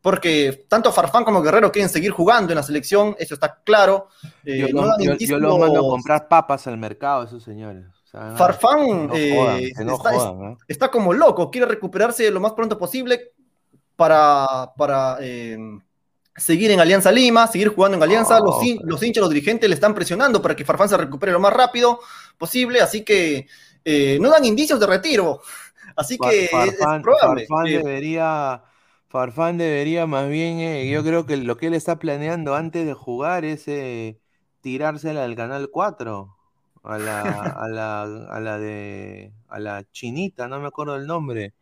porque 0.07 0.67
tanto 0.69 0.93
Farfán 0.93 1.25
como 1.25 1.43
Guerrero 1.43 1.73
quieren 1.73 1.89
seguir 1.89 2.13
jugando 2.13 2.53
en 2.53 2.57
la 2.57 2.63
selección, 2.63 3.17
eso 3.19 3.35
está 3.35 3.59
claro. 3.65 4.07
Eh, 4.45 4.69
yo, 4.71 5.39
los 5.41 5.59
mando 5.59 5.81
a 5.81 5.91
comprar 5.91 6.29
papas 6.29 6.65
al 6.69 6.79
mercado, 6.79 7.25
esos 7.25 7.43
señores. 7.43 7.87
Farfán 8.37 9.11
está, 10.69 10.93
como 10.93 11.13
loco, 11.13 11.51
quiere 11.51 11.67
recuperarse 11.67 12.31
lo 12.31 12.39
más 12.39 12.53
pronto 12.53 12.79
posible 12.79 13.33
para, 13.97 14.73
para 14.77 15.17
eh, 15.23 15.59
seguir 16.37 16.71
en 16.71 16.79
Alianza 16.79 17.11
Lima, 17.11 17.49
seguir 17.49 17.71
jugando 17.71 17.97
en 17.97 18.05
Alianza. 18.05 18.39
los, 18.39 18.63
los, 18.85 19.03
hinchas, 19.03 19.23
los 19.23 19.31
dirigentes 19.31 19.69
le 19.69 19.75
están 19.75 19.93
presionando 19.93 20.41
para 20.41 20.55
que 20.55 20.65
Farfán 20.65 20.89
se 20.89 20.97
recupere 20.97 21.33
lo 21.33 21.41
más 21.41 21.53
rápido 21.53 21.99
posible, 22.39 22.81
así 22.81 23.03
que 23.03 23.49
eh, 23.85 24.19
no 24.21 24.31
dan 24.31 24.45
indicios 24.45 24.79
de 24.79 24.87
retiro. 24.87 25.41
Así 25.97 26.17
que 26.17 26.45
es, 26.45 26.51
probable. 27.03 27.45
Farfán 27.49 27.65
debería 27.65 28.63
Farfán 29.17 29.57
debería 29.57 30.07
más 30.07 30.29
bien, 30.29 30.61
eh, 30.61 30.91
yo 30.91 31.03
creo 31.03 31.25
que 31.25 31.39
lo 31.39 31.57
que 31.57 31.69
él 31.69 31.75
está 31.75 31.99
planeando 31.99 32.55
antes 32.55 32.85
de 32.85 32.93
jugar 32.93 33.47
es 33.47 33.67
eh, 33.67 34.21
tirársela 34.61 35.25
al 35.25 35.35
Canal 35.35 35.71
4, 35.71 36.37
a 36.83 36.99
la, 36.99 37.21
a 37.23 37.67
la, 37.69 38.03
a 38.03 38.41
la 38.41 38.59
de, 38.59 39.33
a 39.49 39.59
la 39.59 39.91
chinita, 39.91 40.49
no 40.49 40.61
me 40.61 40.67
acuerdo 40.69 40.97
el 40.97 41.07
nombre. 41.07 41.55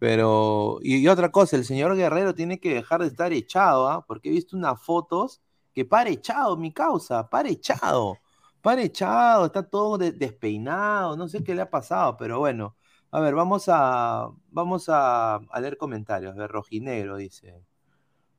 Pero, 0.00 0.80
y, 0.82 1.06
otra 1.06 1.30
cosa, 1.30 1.56
el 1.56 1.64
señor 1.64 1.94
Guerrero 1.96 2.34
tiene 2.34 2.58
que 2.58 2.74
dejar 2.74 3.02
de 3.02 3.06
estar 3.08 3.32
echado, 3.32 3.88
¿ah? 3.88 4.04
porque 4.04 4.30
he 4.30 4.32
visto 4.32 4.56
unas 4.56 4.82
fotos 4.82 5.40
que 5.72 5.84
para 5.84 6.10
echado, 6.10 6.56
mi 6.56 6.72
causa, 6.72 7.30
para 7.30 7.50
echado, 7.50 8.18
para 8.62 8.82
echado, 8.82 9.46
está 9.46 9.62
todo 9.62 9.96
despeinado, 9.98 11.16
no 11.16 11.28
sé 11.28 11.44
qué 11.44 11.54
le 11.54 11.62
ha 11.62 11.70
pasado, 11.70 12.16
pero 12.16 12.40
bueno, 12.40 12.74
A 13.12 13.20
ver, 13.20 13.34
vamos 13.34 13.64
a, 13.68 14.30
vamos 14.50 14.88
a, 14.88 15.36
a 15.36 15.60
leer 15.60 15.76
comentarios. 15.76 16.36
De 16.36 16.46
Rojinegro 16.46 17.16
dice. 17.16 17.62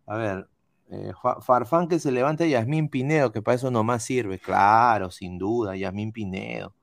A 0.06 0.16
ver, 0.18 0.48
eh, 0.92 1.14
Farfán 1.42 1.88
que 1.88 2.00
se 2.00 2.12
levanta 2.12 2.46
Yasmín 2.46 2.90
Pinedo, 2.90 3.32
que 3.32 3.42
para 3.42 3.56
eso 3.56 3.72
nomás 3.72 4.04
sirve. 4.04 4.40
Claro, 4.40 5.10
sin 5.10 5.38
duda, 5.38 5.76
Yasmín 5.76 6.12
Pinedo. 6.12 6.74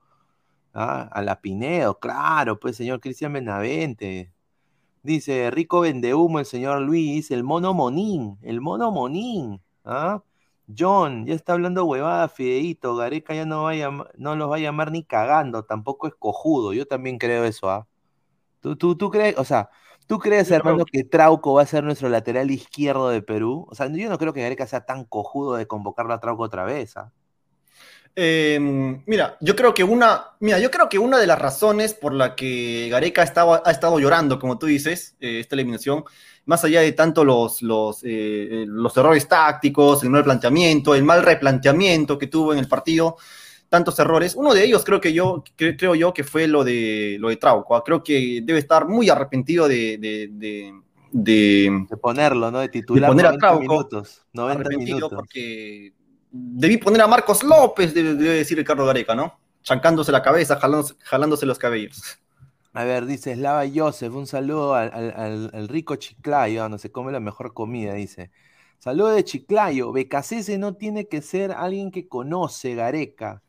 Ah, 0.73 1.09
a 1.11 1.21
la 1.21 1.41
Pinedo, 1.41 1.99
claro, 1.99 2.59
pues 2.59 2.75
señor 2.77 2.99
Cristian 3.01 3.33
Benavente. 3.33 4.31
Dice 5.03 5.51
Rico 5.51 5.81
Vendehumo, 5.81 6.39
el 6.39 6.45
señor 6.45 6.81
Luis, 6.81 7.31
el 7.31 7.43
mono 7.43 7.73
Monín, 7.73 8.37
el 8.41 8.61
mono 8.61 8.91
Monín. 8.91 9.61
¿ah? 9.85 10.23
John, 10.77 11.25
ya 11.25 11.33
está 11.33 11.53
hablando 11.53 11.85
huevada, 11.85 12.27
Fideito. 12.29 12.95
Gareca 12.95 13.33
ya 13.33 13.45
no, 13.45 13.63
va 13.63 13.73
no 14.17 14.35
los 14.35 14.51
va 14.51 14.55
a 14.57 14.59
llamar 14.59 14.91
ni 14.91 15.03
cagando, 15.03 15.63
tampoco 15.65 16.07
es 16.07 16.15
cojudo. 16.15 16.73
Yo 16.73 16.85
también 16.87 17.17
creo 17.17 17.43
eso, 17.45 17.69
¿ah? 17.69 17.87
¿Tú, 18.61 18.75
tú, 18.75 18.95
tú 18.97 19.09
crees, 19.09 19.37
o 19.37 19.45
sea, 19.45 19.69
¿tú 20.07 20.19
crees, 20.19 20.51
hermano, 20.51 20.85
que 20.85 21.03
Trauco 21.03 21.53
va 21.53 21.63
a 21.63 21.65
ser 21.65 21.83
nuestro 21.83 22.09
lateral 22.09 22.51
izquierdo 22.51 23.09
de 23.09 23.21
Perú? 23.21 23.67
O 23.69 23.75
sea, 23.75 23.87
yo 23.87 24.09
no 24.09 24.17
creo 24.17 24.33
que 24.33 24.41
Gareca 24.41 24.67
sea 24.67 24.85
tan 24.85 25.05
cojudo 25.05 25.55
de 25.55 25.67
convocarlo 25.67 26.13
a 26.13 26.19
Trauco 26.19 26.43
otra 26.43 26.65
vez, 26.65 26.97
¿ah? 26.97 27.11
Em, 28.21 29.01
mira, 29.05 29.37
yo 29.39 29.55
creo 29.55 29.73
que 29.73 29.81
una, 29.81 30.31
mira, 30.41 30.59
yo 30.59 30.69
creo 30.69 30.89
que 30.89 30.99
una 30.99 31.17
de 31.17 31.25
las 31.25 31.39
razones 31.39 31.93
por 31.93 32.13
la 32.13 32.35
que 32.35 32.89
Gareca 32.91 33.21
ha 33.21 33.71
estado 33.71 33.97
llorando, 33.97 34.37
como 34.37 34.59
tú 34.59 34.65
dices, 34.65 35.15
eh, 35.21 35.39
esta 35.39 35.55
eliminación, 35.55 36.03
más 36.43 36.65
allá 36.65 36.81
de 36.81 36.91
tanto 36.91 37.23
los, 37.23 37.61
los, 37.61 38.01
eh, 38.03 38.65
los 38.67 38.97
errores 38.97 39.25
tácticos, 39.25 40.03
el 40.03 40.09
mal 40.09 40.25
planteamiento, 40.25 40.95
el 40.95 41.05
mal 41.05 41.23
replanteamiento 41.23 42.17
que 42.17 42.27
tuvo 42.27 42.51
en 42.51 42.59
el 42.59 42.67
partido, 42.67 43.15
tantos 43.69 43.97
errores. 43.99 44.35
Uno 44.35 44.53
de 44.53 44.65
ellos 44.65 44.83
creo 44.83 44.99
que 44.99 45.13
yo, 45.13 45.41
creo 45.55 45.95
yo 45.95 46.13
que 46.13 46.25
fue 46.25 46.45
lo 46.45 46.65
de 46.65 47.15
lo 47.21 47.29
de 47.29 47.37
Trauco. 47.37 47.73
¿ah? 47.73 47.83
Creo 47.85 48.03
que 48.03 48.41
debe 48.43 48.59
estar 48.59 48.85
muy 48.85 49.09
arrepentido 49.09 49.69
de, 49.69 49.97
de, 49.97 50.73
de, 51.13 51.87
ponerlo, 52.01 52.51
¿no? 52.51 52.59
De 52.59 52.67
titular. 52.67 53.09
De 53.09 53.15
poner 53.15 53.27
a 53.27 53.37
Trauco. 53.37 53.61
Minutos, 53.61 54.25
90 54.33 54.69
minutos. 54.71 55.09
porque 55.15 55.93
debí 56.31 56.77
poner 56.77 57.01
a 57.01 57.07
Marcos 57.07 57.43
López, 57.43 57.93
debe, 57.93 58.13
decir 58.13 58.57
Ricardo 58.57 58.85
Gareca, 58.85 59.15
¿no? 59.15 59.39
Chancándose 59.63 60.11
la 60.11 60.21
cabeza, 60.21 60.59
jalándose, 61.03 61.45
los 61.45 61.59
cabellos. 61.59 62.19
A 62.73 62.83
ver, 62.83 63.05
dice 63.05 63.35
Slava 63.35 63.63
Joseph, 63.73 64.13
un 64.13 64.27
saludo 64.27 64.75
al, 64.75 65.67
rico 65.67 65.95
Chiclayo, 65.95 66.63
donde 66.63 66.79
se 66.79 66.91
come 66.91 67.11
la 67.11 67.19
mejor 67.19 67.53
comida, 67.53 67.93
dice. 67.93 68.31
Saludo 68.77 69.09
de 69.09 69.23
Chiclayo, 69.23 69.91
Becasese 69.91 70.57
no 70.57 70.75
tiene 70.75 71.07
que 71.07 71.21
ser 71.21 71.51
alguien 71.51 71.91
que 71.91 72.07
conoce 72.07 72.75
Gareca. 72.75 73.41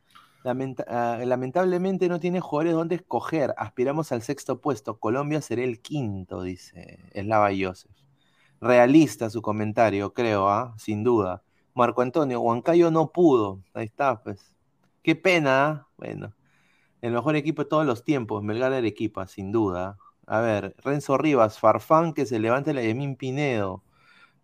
Ah, 0.43 1.19
lamentablemente 1.25 2.09
no 2.09 2.19
tiene 2.19 2.40
jugadores 2.40 2.73
donde 2.73 2.97
escoger. 2.97 3.55
Aspiramos 3.59 4.11
al 4.11 4.23
sexto 4.23 4.61
puesto. 4.61 4.99
Colombia 4.99 5.43
será 5.43 5.62
el 5.62 5.81
quinto, 5.81 6.43
dice 6.43 6.99
Slava 7.14 7.51
Joseph. 7.57 7.93
Realista 8.61 9.31
su 9.31 9.43
comentario, 9.43 10.12
creo, 10.12 10.49
¿ah? 10.49 10.75
sin 10.79 11.05
duda. 11.05 11.43
Marco 11.74 12.02
Antonio, 12.02 12.40
Huancayo 12.40 12.90
no 12.90 13.12
pudo. 13.12 13.62
Ahí 13.74 13.87
está, 13.87 14.22
pues. 14.22 14.54
Qué 15.02 15.16
pena, 15.16 15.68
¿ah? 15.68 15.88
bueno. 15.96 16.35
El 17.00 17.12
mejor 17.12 17.37
equipo 17.37 17.62
de 17.62 17.68
todos 17.68 17.87
los 17.87 18.04
tiempos, 18.04 18.42
Melgar 18.42 18.72
equipo, 18.85 19.26
sin 19.26 19.52
duda. 19.52 19.98
A 20.26 20.40
ver, 20.40 20.74
Renzo 20.85 21.18
Rivas, 21.18 21.59
Farfán 21.59 22.12
que 22.14 22.26
se 22.26 22.38
levante 22.38 22.74
la 22.74 22.83
Yemín 22.83 23.16
Pinedo. 23.16 23.83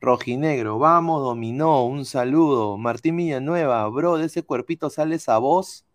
Rojinegro, 0.00 0.78
vamos, 0.78 1.22
dominó, 1.22 1.84
un 1.86 2.04
saludo. 2.04 2.76
Martín 2.78 3.16
Villanueva, 3.16 3.86
bro, 3.88 4.18
de 4.18 4.26
ese 4.26 4.42
cuerpito 4.42 4.90
sale 4.90 5.16
esa 5.16 5.38
voz. 5.38 5.86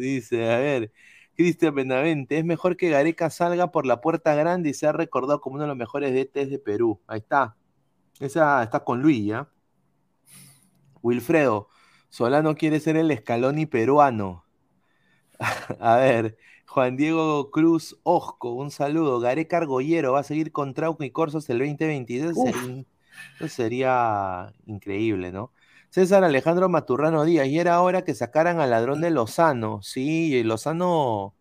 dice, 0.00 0.52
a 0.52 0.58
ver, 0.58 0.92
Cristian 1.36 1.74
Benavente, 1.74 2.38
es 2.38 2.44
mejor 2.44 2.76
que 2.76 2.90
Gareca 2.90 3.30
salga 3.30 3.70
por 3.72 3.86
la 3.86 4.00
puerta 4.00 4.34
grande 4.34 4.70
y 4.70 4.74
sea 4.74 4.92
recordado 4.92 5.40
como 5.40 5.54
uno 5.56 5.64
de 5.64 5.68
los 5.68 5.76
mejores 5.76 6.12
DTs 6.14 6.50
de 6.50 6.58
Perú. 6.58 7.00
Ahí 7.06 7.20
está. 7.20 7.56
Esa 8.20 8.62
está 8.62 8.84
con 8.84 9.02
Luis, 9.02 9.26
¿ya? 9.26 9.48
Wilfredo, 11.02 11.68
Solano 12.08 12.54
quiere 12.54 12.80
ser 12.80 12.96
el 12.96 13.10
Escaloni 13.10 13.66
peruano. 13.66 14.44
a 15.80 15.96
ver, 15.96 16.36
Juan 16.66 16.96
Diego 16.96 17.50
Cruz 17.50 17.98
Osco, 18.02 18.52
un 18.52 18.70
saludo. 18.70 19.20
Gareca 19.20 19.58
Argollero 19.58 20.12
va 20.12 20.20
a 20.20 20.24
seguir 20.24 20.52
con 20.52 20.74
Trauco 20.74 21.04
y 21.04 21.10
Corsos 21.10 21.48
el 21.50 21.58
2022. 21.58 22.36
Eso 23.36 23.48
sería 23.48 24.52
increíble, 24.66 25.32
¿no? 25.32 25.52
César 25.90 26.24
Alejandro 26.24 26.70
Maturrano 26.70 27.24
Díaz, 27.24 27.46
y 27.48 27.58
era 27.58 27.82
hora 27.82 28.02
que 28.02 28.14
sacaran 28.14 28.60
al 28.60 28.70
ladrón 28.70 29.02
de 29.02 29.10
Lozano. 29.10 29.82
Sí, 29.82 30.42
Lozano, 30.42 31.34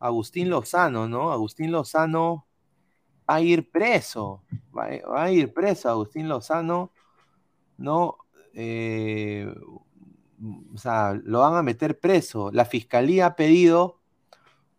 Agustín 0.00 0.50
Lozano, 0.50 1.06
¿no? 1.06 1.30
Agustín 1.30 1.70
Lozano 1.70 2.46
va 3.30 3.36
a 3.36 3.40
ir 3.40 3.70
preso. 3.70 4.42
Va, 4.76 5.22
a 5.22 5.30
ir 5.30 5.54
preso 5.54 5.88
Agustín 5.88 6.28
Lozano, 6.28 6.90
¿no? 7.76 8.18
Eh, 8.54 9.52
o 10.74 10.78
sea, 10.78 11.14
lo 11.24 11.40
van 11.40 11.56
a 11.56 11.62
meter 11.62 11.98
preso. 11.98 12.50
La 12.52 12.64
fiscalía 12.64 13.26
ha 13.26 13.36
pedido 13.36 14.00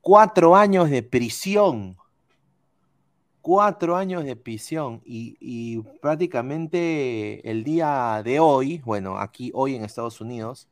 cuatro 0.01 0.55
años 0.55 0.89
de 0.89 1.03
prisión 1.03 1.97
cuatro 3.45 3.95
años 3.95 4.25
de 4.25 4.35
prisión 4.35 5.03
y, 5.05 5.79
prácticamente 6.01 7.47
el 7.47 7.63
día 7.63 8.23
de 8.25 8.39
hoy, 8.39 8.81
bueno, 8.83 9.19
aquí 9.19 9.51
hoy 9.53 9.75
en 9.75 9.83
Estados 9.85 10.19
Unidos, 10.19 10.67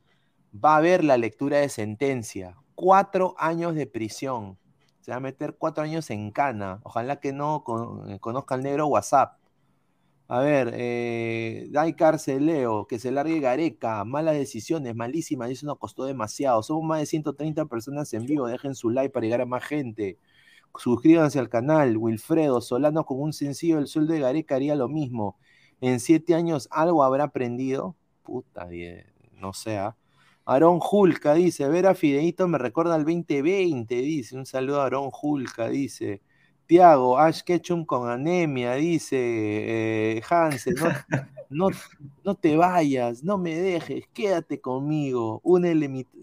va 0.51 0.73
a 0.73 0.77
haber 0.77 1.03
la 1.03 1.17
lectura 1.17 1.59
de 1.59 1.69
sentencia. 1.69 2.57
Cuatro 2.73 3.35
años 3.37 3.75
de 3.75 3.85
prisión. 3.85 4.57
Se 5.01 5.11
va 5.11 5.17
a 5.17 5.19
meter 5.19 5.55
cuatro 5.55 5.83
años 5.83 6.09
en 6.09 6.31
cana. 6.31 6.79
Ojalá 6.81 7.19
que 7.19 7.31
no 7.31 7.63
conozca 7.63 8.55
el 8.55 8.63
negro 8.63 8.87
WhatsApp. 8.87 9.37
A 10.27 10.39
ver, 10.39 10.71
eh, 10.73 11.67
Dai 11.69 11.95
Carceleo, 11.95 12.87
que 12.87 12.97
se 12.97 13.11
largue 13.11 13.39
Gareca, 13.39 14.03
malas 14.05 14.35
decisiones, 14.35 14.95
malísimas, 14.95 15.51
eso 15.51 15.65
nos 15.67 15.77
costó 15.77 16.05
demasiado. 16.05 16.63
Somos 16.63 16.83
más 16.83 16.99
de 16.99 17.05
130 17.05 17.65
personas 17.65 18.13
en 18.13 18.25
vivo, 18.25 18.47
dejen 18.47 18.73
su 18.75 18.89
like 18.89 19.11
para 19.11 19.25
llegar 19.25 19.41
a 19.41 19.45
más 19.45 19.63
gente. 19.63 20.17
Suscríbanse 20.77 21.39
al 21.39 21.49
canal. 21.49 21.97
Wilfredo 21.97 22.61
Solano 22.61 23.05
con 23.05 23.21
un 23.21 23.33
sencillo 23.33 23.77
El 23.79 23.87
Sol 23.87 24.07
de 24.07 24.19
Gareca 24.19 24.55
haría 24.55 24.75
lo 24.75 24.87
mismo. 24.89 25.37
En 25.81 25.99
siete 25.99 26.35
años 26.35 26.67
algo 26.71 27.03
habrá 27.03 27.25
aprendido. 27.25 27.95
Puta, 28.23 28.67
no 29.33 29.53
sé. 29.53 29.77
¿ah? 29.77 29.95
Aarón 30.45 30.79
Julca 30.79 31.33
dice, 31.35 31.67
ver 31.69 31.87
a 31.87 31.95
Fideito 31.95 32.47
me 32.47 32.57
recuerda 32.57 32.95
al 32.95 33.05
2020, 33.05 33.95
dice. 33.95 34.35
Un 34.37 34.45
saludo 34.45 34.81
a 34.81 34.85
Aarón 34.85 35.11
Julca, 35.11 35.69
dice. 35.69 36.21
Tiago, 36.73 37.19
Ash 37.19 37.43
Ketchum 37.43 37.85
con 37.85 38.09
anemia, 38.09 38.73
dice 38.73 39.15
eh, 39.15 40.23
Hansen, 40.27 40.73
no, 41.51 41.69
no, 42.23 42.33
te 42.33 42.57
vayas, 42.57 43.23
no 43.23 43.37
me 43.37 43.55
dejes, 43.55 44.07
quédate 44.11 44.59
conmigo. 44.59 45.39
Una, 45.43 45.67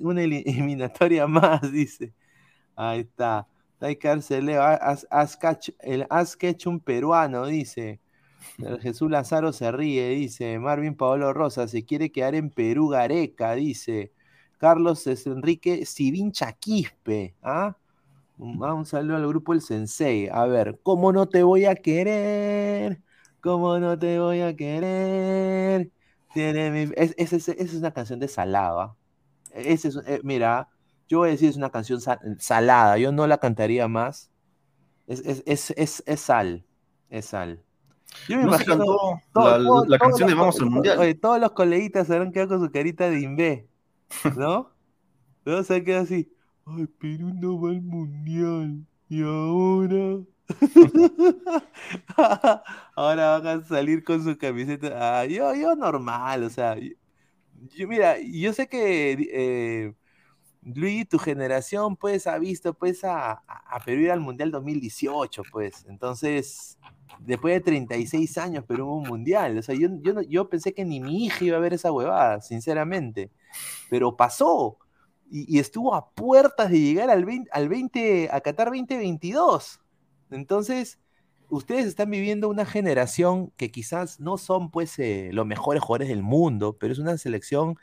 una 0.00 0.22
eliminatoria 0.24 1.28
más, 1.28 1.70
dice. 1.70 2.12
Ahí 2.74 3.02
está. 3.02 3.46
Hay 3.78 3.94
Carceleo, 3.94 4.60
el 5.82 6.08
un 6.66 6.80
peruano, 6.80 7.46
dice. 7.46 8.00
Jesús 8.82 9.08
Lazaro 9.08 9.52
se 9.52 9.70
ríe, 9.70 10.08
dice. 10.08 10.58
Marvin 10.58 10.96
Paolo 10.96 11.32
Rosa, 11.32 11.68
se 11.68 11.84
quiere 11.84 12.10
quedar 12.10 12.34
en 12.34 12.50
Perú 12.50 12.88
Gareca, 12.88 13.54
dice. 13.54 14.10
Carlos 14.58 15.06
Enrique 15.06 15.86
Sivincha 15.86 16.52
Quispe, 16.54 17.36
¿ah? 17.40 17.76
Un 18.40 18.86
saludo 18.86 19.16
al 19.16 19.28
grupo 19.28 19.52
El 19.52 19.60
Sensei. 19.60 20.28
A 20.32 20.46
ver, 20.46 20.80
¿cómo 20.82 21.12
no 21.12 21.28
te 21.28 21.42
voy 21.42 21.66
a 21.66 21.74
querer? 21.74 23.02
¿Cómo 23.42 23.78
no 23.78 23.98
te 23.98 24.18
voy 24.18 24.40
a 24.40 24.56
querer? 24.56 25.90
Tiene 26.32 26.90
es, 26.96 27.14
es, 27.18 27.74
una 27.74 27.90
canción 27.90 28.18
de 28.18 28.28
Salada. 28.28 28.96
Es, 29.52 29.84
eh, 29.84 30.20
mira, 30.22 30.68
yo 31.06 31.18
voy 31.18 31.28
a 31.28 31.32
decir, 31.32 31.50
es 31.50 31.56
una 31.56 31.70
canción 31.70 32.00
salada, 32.38 32.96
yo 32.96 33.12
no 33.12 33.26
la 33.26 33.36
cantaría 33.36 33.88
más. 33.88 34.30
Es, 35.06 35.74
sal, 36.16 36.64
es 37.10 37.26
sal. 37.26 37.62
Yo 38.26 38.38
me 38.38 38.44
imagino 38.44 39.20
la, 39.86 39.98
canción 39.98 40.28
de 40.28 40.34
Vamos 40.34 40.58
al 40.60 40.70
Mundial. 40.70 41.18
todos 41.20 41.40
los 41.40 41.52
coleguitas 41.52 42.06
se 42.06 42.14
habrán 42.14 42.32
quedado 42.32 42.48
con 42.50 42.66
su 42.66 42.72
carita 42.72 43.10
de 43.10 43.20
imbé, 43.20 43.68
¿no? 44.36 44.70
Luego 45.44 45.62
se 45.62 45.84
quedado 45.84 46.04
así, 46.04 46.32
ay, 46.66 46.86
Perú 46.98 47.32
no 47.34 47.60
va 47.60 47.70
al 47.70 47.82
Mundial, 47.82 48.86
y 49.08 49.22
ahora... 49.22 50.22
ahora 52.96 53.38
van 53.38 53.60
a 53.60 53.64
salir 53.64 54.02
con 54.02 54.24
su 54.24 54.36
camiseta. 54.36 55.20
Ah, 55.20 55.24
yo, 55.24 55.54
yo 55.54 55.76
normal, 55.76 56.42
o 56.42 56.50
sea, 56.50 56.76
yo, 57.76 57.88
mira, 57.88 58.16
yo 58.20 58.52
sé 58.52 58.68
que 58.68 59.12
eh, 59.32 59.94
Luis, 60.62 61.08
tu 61.08 61.18
generación, 61.18 61.96
pues, 61.96 62.26
ha 62.26 62.38
visto, 62.38 62.74
pues, 62.74 63.02
a, 63.04 63.42
Perú 63.84 64.02
ir 64.02 64.10
al 64.10 64.20
Mundial 64.20 64.50
2018, 64.50 65.42
pues. 65.50 65.86
Entonces, 65.88 66.78
después 67.20 67.54
de 67.54 67.60
36 67.60 68.38
años, 68.38 68.64
Perú 68.64 68.86
hubo 68.86 68.96
un 68.96 69.08
Mundial. 69.08 69.58
O 69.58 69.62
sea, 69.62 69.74
yo, 69.74 69.88
yo, 70.02 70.20
yo 70.22 70.48
pensé 70.48 70.74
que 70.74 70.84
ni 70.84 71.00
mi 71.00 71.24
hija 71.24 71.44
iba 71.44 71.56
a 71.56 71.60
ver 71.60 71.74
esa 71.74 71.92
huevada, 71.92 72.40
sinceramente. 72.42 73.30
Pero 73.88 74.16
pasó. 74.16 74.78
Y, 75.30 75.58
estuvo 75.58 75.94
a 75.94 76.10
puertas 76.10 76.70
de 76.70 76.80
llegar 76.80 77.10
al 77.10 77.24
20, 77.24 77.50
al 77.52 77.68
20 77.68 78.30
a 78.32 78.40
Qatar 78.40 78.68
2022. 78.68 79.80
Entonces, 80.30 80.98
ustedes 81.48 81.86
están 81.86 82.10
viviendo 82.10 82.48
una 82.48 82.64
generación 82.66 83.50
que 83.56 83.70
quizás 83.70 84.20
no 84.20 84.38
son 84.38 84.70
pues 84.70 84.98
eh, 84.98 85.30
los 85.32 85.46
mejores 85.46 85.82
jugadores 85.82 86.08
del 86.08 86.22
mundo, 86.22 86.76
pero 86.78 86.92
es 86.92 86.98
una 86.98 87.16
selección 87.18 87.76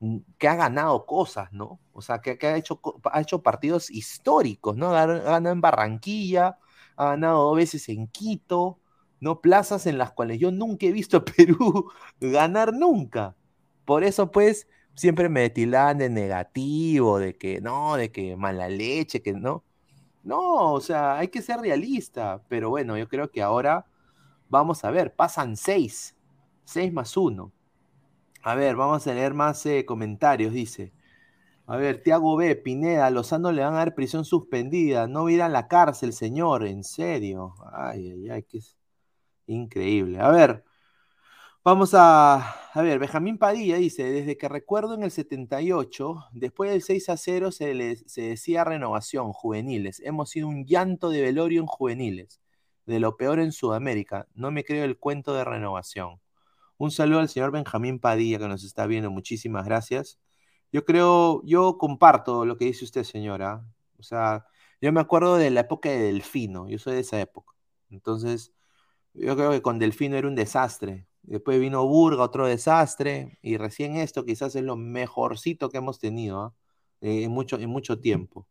mm, 0.00 0.18
que 0.38 0.48
ha 0.48 0.56
ganado 0.56 1.06
cosas, 1.06 1.52
¿no? 1.52 1.80
O 1.92 2.02
sea, 2.02 2.20
que, 2.20 2.38
ha, 2.46 2.56
hecho, 2.56 2.80
ha 3.10 3.20
hecho 3.20 3.42
partidos 3.42 3.90
históricos, 3.90 4.76
¿no? 4.76 4.94
Ha, 4.96 5.06
ganado 5.06 5.52
en 5.52 5.60
Barranquilla, 5.60 6.58
ha 6.96 7.04
ganado 7.10 7.44
dos 7.44 7.56
veces 7.56 7.88
en 7.88 8.08
Quito, 8.08 8.78
¿no? 9.20 9.40
Plazas 9.40 9.86
en 9.86 9.98
las 9.98 10.12
cuales 10.12 10.38
yo 10.38 10.50
nunca 10.52 10.86
he 10.86 10.92
visto 10.92 11.18
a 11.18 11.24
Perú 11.24 11.90
ganar 12.20 12.72
nunca. 12.72 13.36
Por 13.84 14.04
eso, 14.04 14.30
pues, 14.30 14.68
siempre 14.94 15.28
me 15.28 15.50
tildan 15.50 15.98
de 15.98 16.10
negativo, 16.10 17.18
de 17.18 17.36
que 17.36 17.60
no, 17.60 17.96
de 17.96 18.12
que 18.12 18.36
mala 18.36 18.68
leche, 18.68 19.22
que 19.22 19.32
no. 19.32 19.64
No, 20.24 20.72
o 20.74 20.80
sea, 20.80 21.18
hay 21.18 21.28
que 21.28 21.42
ser 21.42 21.60
realista, 21.60 22.42
pero 22.48 22.70
bueno, 22.70 22.96
yo 22.98 23.08
creo 23.08 23.30
que 23.30 23.42
ahora 23.42 23.86
vamos 24.48 24.84
a 24.84 24.90
ver, 24.90 25.14
pasan 25.14 25.56
seis, 25.56 26.16
seis 26.64 26.92
más 26.92 27.16
uno. 27.16 27.52
A 28.42 28.54
ver, 28.54 28.76
vamos 28.76 29.06
a 29.06 29.14
leer 29.14 29.34
más 29.34 29.64
eh, 29.66 29.84
comentarios, 29.86 30.52
dice. 30.52 30.92
A 31.66 31.76
ver, 31.76 32.02
Tiago 32.02 32.36
B, 32.36 32.56
Pineda, 32.56 33.10
Lozano 33.10 33.52
le 33.52 33.62
van 33.62 33.74
a 33.74 33.78
dar 33.78 33.94
prisión 33.94 34.24
suspendida, 34.24 35.06
no 35.06 35.24
va 35.24 35.30
a 35.30 35.32
ir 35.32 35.42
a 35.42 35.48
la 35.48 35.68
cárcel, 35.68 36.12
señor, 36.12 36.66
en 36.66 36.84
serio. 36.84 37.54
Ay, 37.72 38.10
ay, 38.10 38.30
ay, 38.30 38.42
que 38.44 38.58
es 38.58 38.76
increíble. 39.46 40.20
A 40.20 40.30
ver, 40.30 40.64
Vamos 41.64 41.94
a, 41.94 42.56
ver, 42.74 42.98
Benjamín 42.98 43.38
Padilla 43.38 43.76
dice, 43.76 44.02
desde 44.02 44.36
que 44.36 44.48
recuerdo 44.48 44.94
en 44.94 45.04
el 45.04 45.12
78, 45.12 46.24
después 46.32 46.72
del 46.72 46.82
6 46.82 47.08
a 47.08 47.16
0 47.16 47.52
se, 47.52 47.96
se 48.08 48.22
decía 48.22 48.64
renovación, 48.64 49.32
juveniles. 49.32 50.00
Hemos 50.00 50.30
sido 50.30 50.48
un 50.48 50.64
llanto 50.66 51.10
de 51.10 51.22
velorio 51.22 51.60
en 51.60 51.66
juveniles, 51.66 52.40
de 52.86 52.98
lo 52.98 53.16
peor 53.16 53.38
en 53.38 53.52
Sudamérica. 53.52 54.26
No 54.34 54.50
me 54.50 54.64
creo 54.64 54.84
el 54.84 54.98
cuento 54.98 55.34
de 55.34 55.44
renovación. 55.44 56.20
Un 56.78 56.90
saludo 56.90 57.20
al 57.20 57.28
señor 57.28 57.52
Benjamín 57.52 58.00
Padilla 58.00 58.38
que 58.40 58.48
nos 58.48 58.64
está 58.64 58.86
viendo, 58.86 59.10
muchísimas 59.12 59.64
gracias. 59.66 60.18
Yo 60.72 60.84
creo, 60.84 61.42
yo 61.44 61.78
comparto 61.78 62.44
lo 62.46 62.56
que 62.56 62.66
dice 62.66 62.84
usted, 62.84 63.04
señora. 63.04 63.64
O 63.98 64.02
sea, 64.02 64.46
yo 64.80 64.92
me 64.92 65.00
acuerdo 65.00 65.36
de 65.36 65.50
la 65.50 65.60
época 65.60 65.90
de 65.90 65.98
Delfino, 65.98 66.68
yo 66.68 66.78
soy 66.78 66.94
de 66.94 67.00
esa 67.00 67.20
época. 67.20 67.54
Entonces, 67.90 68.52
yo 69.14 69.36
creo 69.36 69.50
que 69.52 69.62
con 69.62 69.78
Delfino 69.78 70.16
era 70.16 70.28
un 70.28 70.34
desastre 70.34 71.06
Después 71.22 71.60
vino 71.60 71.86
Burga, 71.86 72.22
otro 72.22 72.46
desastre. 72.46 73.38
Y 73.42 73.56
recién 73.56 73.96
esto 73.96 74.24
quizás 74.24 74.54
es 74.56 74.62
lo 74.62 74.76
mejorcito 74.76 75.70
que 75.70 75.78
hemos 75.78 75.98
tenido 75.98 76.40
¿ah? 76.40 76.54
eh, 77.00 77.24
en, 77.24 77.30
mucho, 77.30 77.58
en 77.58 77.70
mucho 77.70 78.00
tiempo. 78.00 78.46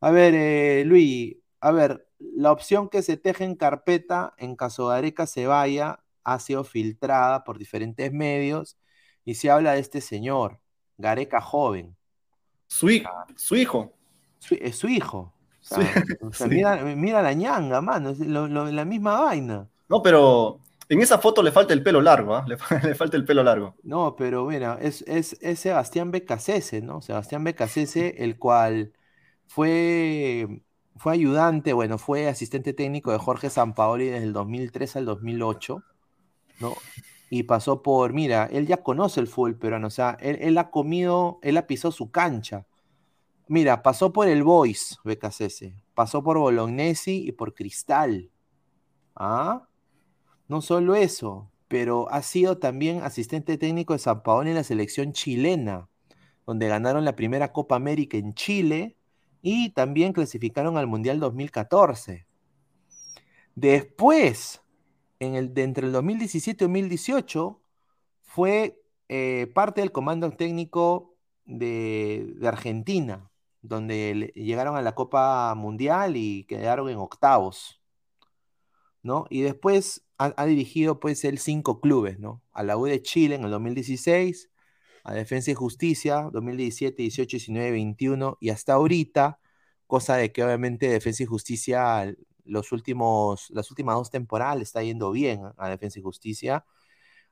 A 0.00 0.10
ver, 0.10 0.34
eh, 0.34 0.84
Luis, 0.84 1.36
a 1.60 1.72
ver, 1.72 2.08
la 2.18 2.52
opción 2.52 2.88
que 2.88 3.02
se 3.02 3.16
teje 3.16 3.44
en 3.44 3.56
carpeta 3.56 4.34
en 4.38 4.56
caso 4.56 4.88
de 4.88 4.96
Areca 4.96 5.26
se 5.26 5.46
vaya 5.46 6.00
ha 6.24 6.38
sido 6.38 6.62
filtrada 6.64 7.44
por 7.44 7.58
diferentes 7.58 8.12
medios 8.12 8.78
y 9.24 9.34
se 9.34 9.50
habla 9.50 9.72
de 9.72 9.80
este 9.80 10.00
señor, 10.00 10.60
Gareca 10.96 11.40
joven. 11.40 11.96
Su, 12.66 12.90
su 13.36 13.56
hijo. 13.56 13.94
es 14.50 14.76
su 14.76 14.88
hijo. 14.88 15.34
mira, 16.96 17.22
la 17.22 17.32
ñanga, 17.32 17.80
mano, 17.80 18.10
es 18.10 18.20
la 18.20 18.84
misma 18.84 19.20
vaina. 19.20 19.68
No, 19.88 20.02
pero 20.02 20.60
en 20.88 21.02
esa 21.02 21.18
foto 21.18 21.42
le 21.42 21.52
falta 21.52 21.74
el 21.74 21.82
pelo 21.82 22.00
largo, 22.00 22.34
¿ah? 22.34 22.44
le, 22.48 22.56
falta 22.56 23.16
el 23.16 23.24
pelo 23.24 23.42
largo. 23.42 23.76
No, 23.82 24.16
pero 24.16 24.46
mira, 24.46 24.78
es, 24.80 25.02
es, 25.02 25.36
Sebastián 25.58 26.10
Becasese, 26.10 26.80
¿no? 26.80 27.02
Sebastián 27.02 27.44
Becasese, 27.44 28.14
el 28.18 28.38
cual 28.38 28.92
fue, 29.46 30.62
fue 30.96 31.12
ayudante, 31.12 31.74
bueno, 31.74 31.98
fue 31.98 32.28
asistente 32.28 32.72
técnico 32.72 33.12
de 33.12 33.18
Jorge 33.18 33.50
Sampaoli 33.50 34.06
desde 34.06 34.24
el 34.24 34.32
2003 34.32 34.96
al 34.96 35.04
2008, 35.04 35.82
¿no? 36.60 36.74
Y 37.30 37.42
pasó 37.42 37.82
por, 37.82 38.14
mira, 38.14 38.48
él 38.50 38.66
ya 38.66 38.78
conoce 38.78 39.20
el 39.20 39.26
fútbol 39.26 39.58
peruano, 39.58 39.88
o 39.88 39.90
sea, 39.90 40.16
él, 40.20 40.38
él 40.40 40.56
ha 40.56 40.70
comido, 40.70 41.38
él 41.42 41.58
ha 41.58 41.66
pisado 41.66 41.92
su 41.92 42.10
cancha. 42.10 42.66
Mira, 43.46 43.82
pasó 43.82 44.12
por 44.12 44.28
el 44.28 44.42
Boys, 44.42 44.98
Becasese, 45.04 45.74
pasó 45.94 46.22
por 46.22 46.38
Bolognesi 46.38 47.28
y 47.28 47.32
por 47.32 47.54
Cristal. 47.54 48.30
¿Ah? 49.14 49.67
No 50.48 50.62
solo 50.62 50.94
eso, 50.94 51.50
pero 51.68 52.10
ha 52.10 52.22
sido 52.22 52.58
también 52.58 53.02
asistente 53.02 53.58
técnico 53.58 53.92
de 53.92 53.98
San 53.98 54.22
Paolo 54.22 54.48
en 54.48 54.54
la 54.54 54.64
selección 54.64 55.12
chilena, 55.12 55.88
donde 56.46 56.68
ganaron 56.68 57.04
la 57.04 57.16
primera 57.16 57.52
Copa 57.52 57.76
América 57.76 58.16
en 58.16 58.32
Chile 58.34 58.96
y 59.42 59.70
también 59.70 60.14
clasificaron 60.14 60.78
al 60.78 60.86
Mundial 60.86 61.20
2014. 61.20 62.26
Después, 63.54 64.62
entre 65.20 65.86
el 65.86 65.92
2017 65.92 66.64
y 66.64 66.66
2018, 66.66 67.60
fue 68.22 68.80
eh, 69.08 69.50
parte 69.54 69.82
del 69.82 69.92
comando 69.92 70.30
técnico 70.30 71.14
de, 71.44 72.34
de 72.36 72.48
Argentina, 72.48 73.30
donde 73.60 74.32
llegaron 74.34 74.76
a 74.76 74.82
la 74.82 74.94
Copa 74.94 75.54
Mundial 75.54 76.16
y 76.16 76.44
quedaron 76.44 76.88
en 76.88 76.96
octavos. 76.98 77.78
¿no? 79.02 79.26
Y 79.30 79.42
después 79.42 80.07
ha, 80.18 80.46
dirigido 80.46 81.00
pues 81.00 81.24
él 81.24 81.38
cinco 81.38 81.80
clubes, 81.80 82.18
¿no? 82.18 82.42
A 82.52 82.62
la 82.64 82.76
U 82.76 82.86
de 82.86 83.02
Chile 83.02 83.36
en 83.36 83.44
el 83.44 83.50
2016, 83.50 84.50
a 85.04 85.14
Defensa 85.14 85.50
y 85.52 85.54
Justicia 85.54 86.28
2017, 86.32 87.02
18, 87.02 87.36
19, 87.36 87.70
21 87.72 88.38
y 88.40 88.50
hasta 88.50 88.74
ahorita, 88.74 89.40
cosa 89.86 90.16
de 90.16 90.32
que 90.32 90.44
obviamente 90.44 90.88
Defensa 90.88 91.22
y 91.22 91.26
Justicia 91.26 92.12
los 92.44 92.72
últimos, 92.72 93.48
las 93.50 93.70
últimas 93.70 93.96
dos 93.96 94.10
temporadas 94.10 94.60
está 94.62 94.82
yendo 94.82 95.12
bien 95.12 95.42
a 95.56 95.68
Defensa 95.68 95.98
y 96.00 96.02
Justicia. 96.02 96.64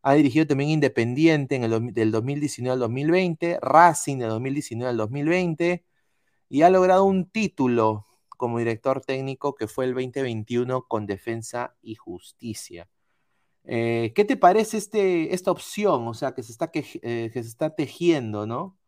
Ha 0.03 0.15
dirigido 0.15 0.47
también 0.47 0.71
Independiente 0.71 1.57
en 1.57 1.65
el, 1.65 1.93
del 1.93 2.13
2019 2.13 2.73
al 2.75 2.79
2020, 2.81 3.59
Racing 3.63 4.19
del 4.19 4.29
2019 4.31 4.91
al 4.91 4.97
2020 4.99 5.85
y 6.49 6.63
ha 6.63 6.71
logrado 6.71 7.05
un 7.05 7.29
título 7.31 8.06
como 8.37 8.59
director 8.59 9.01
técnico 9.01 9.55
que 9.55 9.67
fue 9.69 9.87
el 9.87 9.95
2021 9.95 10.83
con 10.83 11.07
Defensa 11.07 11.77
y 11.83 11.95
Justicia. 11.97 12.89
Eh, 13.65 14.13
¿Qué 14.15 14.25
te 14.25 14.37
parece 14.37 14.79
este, 14.79 15.35
esta 15.35 15.51
opción? 15.51 16.07
O 16.09 16.15
sea, 16.15 16.35
que 16.35 16.43
se, 16.43 16.53
está 16.53 16.71
que, 16.71 16.81
eh, 17.03 17.31
se 17.33 17.41
está 17.41 17.75
tejiendo, 17.75 18.47
¿no? 18.47 18.79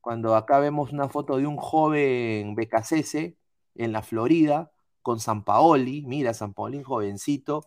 Cuando 0.00 0.36
acá 0.36 0.58
vemos 0.58 0.92
una 0.92 1.08
foto 1.08 1.36
de 1.38 1.46
un 1.46 1.56
joven 1.56 2.54
becasese 2.54 3.38
en 3.76 3.92
la 3.92 4.02
Florida 4.02 4.72
con 5.02 5.20
San 5.20 5.44
Paoli, 5.44 6.04
mira, 6.06 6.34
San 6.34 6.54
Paoli, 6.54 6.82
jovencito, 6.82 7.66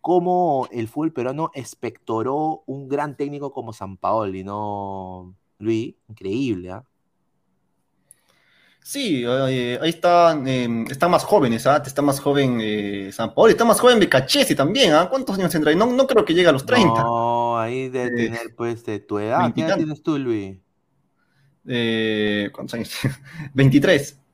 cómo 0.00 0.68
el 0.72 0.88
fútbol 0.88 1.12
peruano 1.12 1.50
espectoró 1.54 2.64
un 2.66 2.88
gran 2.88 3.16
técnico 3.16 3.52
como 3.52 3.72
San 3.72 3.96
Paoli, 3.96 4.44
¿no, 4.44 5.36
Luis? 5.58 5.94
Increíble, 6.08 6.70
¿ah? 6.72 6.84
Sí, 8.84 9.24
ahí 9.24 9.78
están, 9.90 10.46
eh, 10.48 10.84
están 10.90 11.12
más 11.12 11.22
jóvenes, 11.22 11.66
¿ah? 11.68 11.80
Está 11.86 12.02
más 12.02 12.18
joven 12.18 12.58
eh, 12.60 13.10
San 13.12 13.32
Paolo, 13.32 13.50
está 13.50 13.64
más 13.64 13.78
joven 13.78 14.00
Becachesi 14.00 14.56
también, 14.56 14.92
¿ah? 14.92 15.08
¿Cuántos 15.08 15.38
años 15.38 15.52
tendrá? 15.52 15.72
No, 15.74 15.86
no 15.86 16.06
creo 16.06 16.24
que 16.24 16.34
llegue 16.34 16.48
a 16.48 16.52
los 16.52 16.66
30. 16.66 17.00
No, 17.00 17.58
ahí 17.58 17.88
debe 17.88 18.06
eh, 18.06 18.26
tener 18.26 18.54
pues 18.56 18.84
de 18.84 18.98
tu 18.98 19.20
edad. 19.20 19.54
¿Qué 19.54 19.62
edad 19.62 19.76
tienes 19.76 20.02
tú, 20.02 20.18
Luis? 20.18 20.58
Eh, 21.66 22.50
¿Cuántos 22.52 22.74
años? 22.74 22.90
23. 23.54 24.18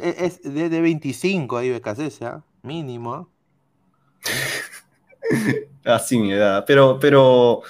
E, 0.00 0.24
es 0.24 0.42
de, 0.42 0.70
de 0.70 0.80
25 0.80 1.58
ahí 1.58 1.68
Becachesi, 1.68 2.24
¿ah? 2.24 2.42
Mínimo. 2.62 3.28
Así 5.84 6.16
mi 6.16 6.32
edad, 6.32 6.64
pero, 6.66 6.98
pero, 6.98 7.60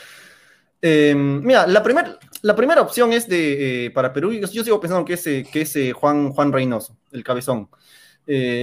mira, 0.80 1.66
la 1.66 1.82
primera 1.82 2.16
la 2.42 2.54
primera 2.56 2.82
opción 2.82 3.12
es 3.12 3.28
de, 3.28 3.86
eh, 3.86 3.90
para 3.92 4.12
Perú, 4.12 4.32
yo, 4.32 4.46
sigo 4.48 4.80
pensando 4.80 5.04
que 5.04 5.14
es, 5.14 5.26
eh, 5.26 5.46
que 5.50 5.62
es 5.62 5.76
eh, 5.76 5.92
Juan, 5.92 6.32
Juan 6.32 6.52
Reynoso, 6.52 6.96
el 7.12 7.22
cabezón. 7.22 7.68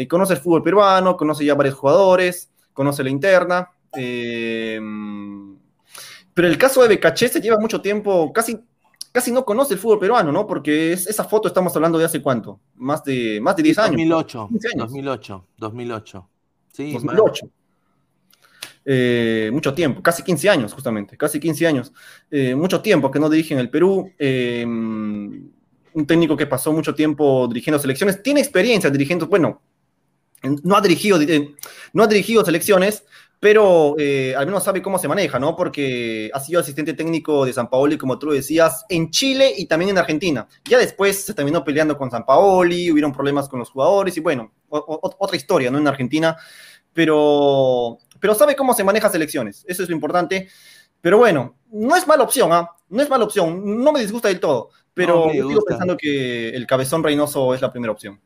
conoce 0.10 0.34
el 0.34 0.40
fútbol 0.40 0.62
peruano, 0.62 1.16
conoce 1.16 1.46
ya 1.46 1.56
varios 1.56 1.76
jugadores, 1.76 2.52
conoce 2.74 3.04
la 3.04 3.10
interna. 3.10 3.72
pero 6.34 6.48
el 6.48 6.58
caso 6.58 6.86
de 6.86 7.00
se 7.16 7.42
lleva 7.42 7.58
mucho 7.58 7.82
tiempo, 7.82 8.32
casi, 8.34 8.60
casi 9.14 9.32
no 9.32 9.46
conoce 9.46 9.76
el 9.76 9.80
fútbol 9.80 10.00
peruano, 10.00 10.32
¿no? 10.32 10.46
Porque 10.46 10.94
esa 10.94 11.24
foto 11.24 11.48
estamos 11.48 11.74
hablando 11.76 11.98
de 11.98 12.06
hace 12.06 12.22
cuánto, 12.22 12.60
más 12.76 13.04
de, 13.06 13.40
más 13.42 13.56
de 13.56 13.64
10 13.64 13.78
años. 13.80 13.92
2008, 13.92 14.50
2008, 14.76 15.46
2008. 15.58 16.30
Sí, 16.74 16.94
2008. 16.94 17.50
Eh, 18.92 19.52
mucho 19.54 19.72
tiempo, 19.76 20.02
casi 20.02 20.24
15 20.24 20.50
años 20.50 20.74
justamente, 20.74 21.16
casi 21.16 21.40
15 21.40 21.68
años, 21.68 21.94
eh, 22.32 22.56
mucho 22.56 22.82
tiempo 22.82 23.12
que 23.12 23.20
no 23.20 23.30
dirige 23.30 23.54
en 23.54 23.60
el 23.60 23.70
Perú, 23.70 24.12
eh, 24.18 24.64
un 24.66 26.08
técnico 26.08 26.36
que 26.36 26.48
pasó 26.48 26.74
mucho 26.74 26.96
tiempo 26.96 27.48
dirigiendo 27.48 27.78
selecciones, 27.78 28.24
tiene 28.24 28.40
experiencia 28.40 28.90
dirigiendo, 28.90 29.28
bueno, 29.28 29.62
no 30.64 30.76
ha 30.76 30.82
dirigido, 30.82 31.20
no 31.94 32.02
ha 32.02 32.08
dirigido 32.08 32.44
selecciones, 32.44 33.04
pero 33.40 33.94
eh, 34.00 34.34
al 34.36 34.48
menos 34.48 34.64
sabe 34.64 34.82
cómo 34.82 34.98
se 34.98 35.08
maneja, 35.08 35.38
¿no? 35.38 35.56
Porque 35.56 36.32
ha 36.34 36.40
sido 36.40 36.60
asistente 36.60 36.96
técnico 36.96 37.46
de 37.46 37.54
San 37.54 37.70
Paoli, 37.70 37.96
como 37.96 38.18
tú 38.18 38.26
lo 38.28 38.34
decías, 38.34 38.86
en 38.90 39.12
Chile 39.12 39.54
y 39.56 39.68
también 39.68 39.92
en 39.92 40.00
Argentina. 40.00 40.48
Ya 40.68 40.80
después 40.80 41.26
se 41.26 41.36
terminó 41.36 41.64
peleando 41.64 41.96
con 41.96 42.10
San 42.10 42.26
Paoli, 42.26 42.92
hubieron 42.92 43.14
problemas 43.14 43.48
con 43.48 43.60
los 43.60 43.70
jugadores 43.70 44.18
y 44.18 44.20
bueno, 44.20 44.52
otra 44.70 45.38
historia, 45.38 45.70
¿no? 45.70 45.78
En 45.78 45.88
Argentina, 45.88 46.36
pero, 46.94 48.00
pero 48.20 48.36
sabe 48.36 48.56
cómo 48.56 48.74
se 48.74 48.84
maneja 48.84 49.10
selecciones, 49.10 49.66
eso 49.68 49.84
es 49.84 49.90
lo 49.90 49.96
importante. 49.96 50.50
Pero 51.02 51.18
bueno, 51.18 51.56
no 51.72 51.96
es 51.96 52.08
mala 52.08 52.24
opción, 52.24 52.52
¿ah? 52.52 52.72
No 52.90 53.02
es 53.02 53.10
mala 53.10 53.24
opción, 53.24 53.84
no 53.84 53.92
me 53.92 54.02
disgusta 54.02 54.28
del 54.28 54.40
todo, 54.40 54.70
pero 54.94 55.32
sigo 55.32 55.62
pensando 55.66 55.96
que 55.96 56.50
el 56.50 56.68
cabezón 56.68 57.04
Reynoso 57.04 57.54
es 57.54 57.62
la 57.62 57.72
primera 57.72 57.94
opción. 57.94 58.20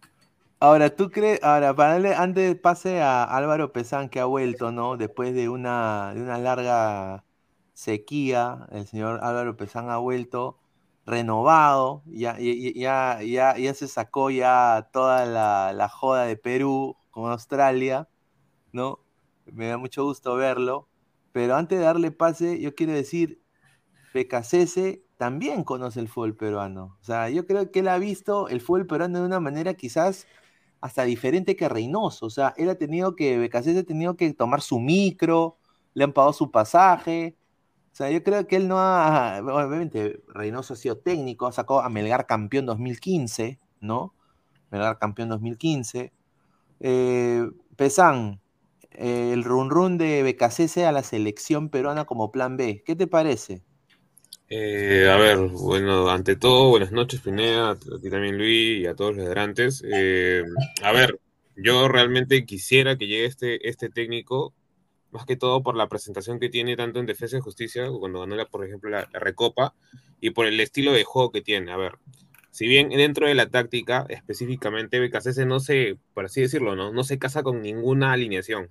Ahora, 0.59 0.95
¿tú 0.95 1.11
crees, 1.11 1.43
ahora, 1.43 1.75
para 1.75 1.93
darle, 1.93 2.15
antes 2.15 2.55
pase 2.55 3.01
a 3.01 3.25
Álvaro 3.25 3.73
Pesán, 3.73 4.07
que 4.07 4.21
ha 4.21 4.25
vuelto, 4.25 4.71
¿no? 4.71 4.95
Después 4.95 5.35
de 5.35 5.49
una, 5.49 6.13
de 6.15 6.21
una 6.21 6.37
larga 6.37 7.25
sequía, 7.73 8.65
el 8.71 8.87
señor 8.87 9.19
Álvaro 9.23 9.57
Pesán 9.57 9.89
ha 9.89 9.97
vuelto 9.97 10.57
renovado, 11.05 12.01
ya, 12.05 12.37
ya, 12.39 13.21
ya, 13.21 13.57
ya 13.57 13.73
se 13.73 13.89
sacó 13.89 14.29
ya 14.29 14.89
toda 14.93 15.25
la, 15.25 15.73
la 15.73 15.89
joda 15.89 16.23
de 16.23 16.37
Perú 16.37 16.95
con 17.11 17.29
Australia, 17.29 18.07
¿no? 18.71 19.02
Me 19.45 19.67
da 19.67 19.77
mucho 19.77 20.03
gusto 20.03 20.35
verlo. 20.35 20.87
Pero 21.31 21.55
antes 21.55 21.79
de 21.79 21.85
darle 21.85 22.11
pase, 22.11 22.61
yo 22.61 22.75
quiero 22.75 22.93
decir, 22.93 23.41
PKCS 24.13 24.99
también 25.17 25.63
conoce 25.63 25.99
el 25.99 26.07
fútbol 26.07 26.35
peruano. 26.35 26.97
O 27.01 27.03
sea, 27.03 27.29
yo 27.29 27.47
creo 27.47 27.71
que 27.71 27.79
él 27.79 27.87
ha 27.87 27.97
visto 27.97 28.47
el 28.49 28.61
fútbol 28.61 28.85
peruano 28.85 29.19
de 29.19 29.25
una 29.25 29.39
manera 29.39 29.73
quizás 29.73 30.27
hasta 30.81 31.03
diferente 31.03 31.55
que 31.55 31.69
Reynoso. 31.69 32.25
O 32.27 32.29
sea, 32.29 32.53
él 32.57 32.69
ha 32.69 32.75
tenido 32.75 33.15
que, 33.15 33.39
BKC 33.39 33.77
ha 33.79 33.83
tenido 33.83 34.15
que 34.17 34.33
tomar 34.33 34.61
su 34.61 34.79
micro, 34.79 35.57
le 35.93 36.03
han 36.03 36.13
pagado 36.13 36.33
su 36.33 36.51
pasaje. 36.51 37.37
O 37.93 37.95
sea, 37.95 38.11
yo 38.11 38.23
creo 38.23 38.47
que 38.47 38.57
él 38.57 38.67
no 38.67 38.79
ha, 38.79 39.39
obviamente 39.41 40.21
Reynoso 40.27 40.73
ha 40.73 40.77
sido 40.77 40.97
técnico, 40.97 41.47
ha 41.47 41.51
sacado 41.51 41.79
a 41.81 41.89
Melgar 41.89 42.27
campeón 42.27 42.65
2015, 42.65 43.59
¿no? 43.79 44.13
Melgar 44.71 44.99
campeón 44.99 45.29
2015. 45.29 46.11
Eh, 46.81 47.47
Pesán, 47.77 48.41
el 48.97 49.43
run 49.43 49.69
run 49.69 49.97
de 49.97 50.23
BKC 50.23 50.79
a 50.85 50.91
la 50.91 51.03
selección 51.03 51.69
peruana 51.69 52.05
como 52.05 52.31
plan 52.31 52.57
B, 52.57 52.83
¿qué 52.85 52.95
te 52.95 53.07
parece? 53.07 53.63
Eh, 54.55 55.09
a 55.09 55.17
ver, 55.17 55.39
bueno, 55.39 56.09
ante 56.09 56.35
todo, 56.35 56.69
buenas 56.69 56.91
noches, 56.91 57.21
Pineda, 57.21 57.71
a 57.71 57.75
ti 57.75 58.09
también, 58.11 58.37
Luis, 58.37 58.81
y 58.81 58.85
a 58.85 58.93
todos 58.95 59.15
los 59.15 59.25
adelantes. 59.25 59.83
Eh, 59.91 60.43
a 60.83 60.91
ver, 60.91 61.19
yo 61.55 61.87
realmente 61.87 62.45
quisiera 62.45 62.95
que 62.95 63.07
llegue 63.07 63.25
este, 63.25 63.67
este 63.67 63.89
técnico, 63.89 64.53
más 65.09 65.25
que 65.25 65.37
todo 65.37 65.63
por 65.63 65.75
la 65.75 65.87
presentación 65.87 66.39
que 66.39 66.49
tiene 66.49 66.75
tanto 66.75 66.99
en 66.99 67.07
Defensa 67.07 67.37
y 67.37 67.41
Justicia, 67.41 67.89
cuando 67.99 68.19
ganó, 68.19 68.35
por 68.47 68.63
ejemplo, 68.63 68.91
la, 68.91 69.09
Recopa, 69.13 69.73
y 70.19 70.29
por 70.29 70.45
el 70.45 70.59
estilo 70.59 70.91
de 70.91 71.03
juego 71.03 71.31
que 71.31 71.41
tiene. 71.41 71.71
A 71.71 71.77
ver, 71.77 71.93
si 72.51 72.67
bien 72.67 72.89
dentro 72.89 73.27
de 73.27 73.33
la 73.33 73.49
táctica, 73.49 74.05
específicamente, 74.09 74.99
BKC 74.99 75.47
no 75.47 75.61
se, 75.61 75.97
por 76.13 76.25
así 76.25 76.41
decirlo, 76.41 76.75
no, 76.75 76.91
no 76.91 77.03
se 77.03 77.17
casa 77.17 77.41
con 77.41 77.61
ninguna 77.63 78.13
alineación. 78.13 78.69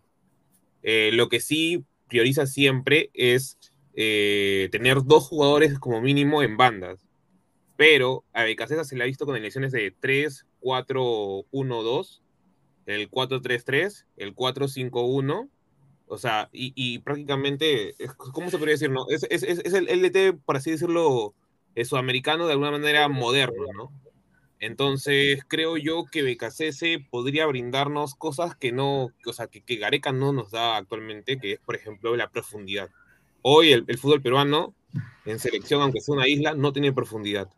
Eh, 0.83 1.11
lo 1.13 1.29
que 1.29 1.41
sí 1.41 1.85
prioriza 2.09 2.47
siempre 2.47 3.11
es 3.15 3.59
eh, 3.95 4.69
tener 4.73 5.05
dos 5.05 5.29
jugadores 5.29 5.79
como 5.79 6.01
mínimo 6.01 6.43
en 6.43 6.57
bandas. 6.57 7.07
Pero 7.77 8.25
a 8.33 8.45
Becaseta 8.45 8.85
se 8.85 8.97
le 8.97 9.05
ha 9.05 9.07
visto 9.07 9.27
con 9.27 9.37
elecciones 9.37 9.73
de 9.73 9.95
3, 9.99 10.47
4, 10.61 11.47
1, 11.51 11.83
2, 11.83 12.23
el 12.87 13.09
4, 13.09 13.41
3, 13.41 13.65
3, 13.65 14.07
el 14.17 14.35
4, 14.35 14.69
5, 14.69 15.03
1. 15.03 15.49
O 16.07 16.19
sea, 16.19 16.51
y, 16.53 16.99
prácticamente, 16.99 17.95
¿cómo 18.33 18.51
se 18.51 18.59
podría 18.59 18.75
decir? 18.75 18.91
No? 18.91 19.07
Es, 19.09 19.27
es, 19.31 19.43
es 19.43 19.73
el 19.73 19.89
LT, 19.89 20.39
por 20.45 20.59
así 20.59 20.71
decirlo, 20.71 21.35
sudamericano 21.85 22.47
de 22.47 22.53
alguna 22.53 22.73
manera 22.73 23.09
moderno, 23.09 23.65
¿no? 23.75 24.02
Entonces, 24.63 25.43
creo 25.49 25.77
yo 25.77 26.05
que 26.05 26.23
BKCS 26.23 27.05
podría 27.11 27.47
brindarnos 27.47 28.15
cosas 28.15 28.55
que 28.55 28.71
no, 28.71 29.11
o 29.27 29.33
sea, 29.33 29.49
que, 29.49 29.61
que 29.61 29.75
Gareca 29.75 30.13
no 30.13 30.33
nos 30.33 30.53
da 30.53 30.77
actualmente, 30.77 31.37
que 31.37 31.55
es, 31.55 31.59
por 31.59 31.75
ejemplo, 31.75 32.15
la 32.15 32.31
profundidad. 32.31 32.89
Hoy 33.43 33.73
el, 33.73 33.99
fútbol 33.99 34.23
peruano, 34.23 34.73
en 35.25 35.41
selección, 35.41 35.83
aunque 35.83 36.01
sea 36.01 36.15
una 36.15 36.29
isla, 36.29 36.55
no 36.55 36.73
tiene 36.73 36.93
profundidad. 36.93 37.51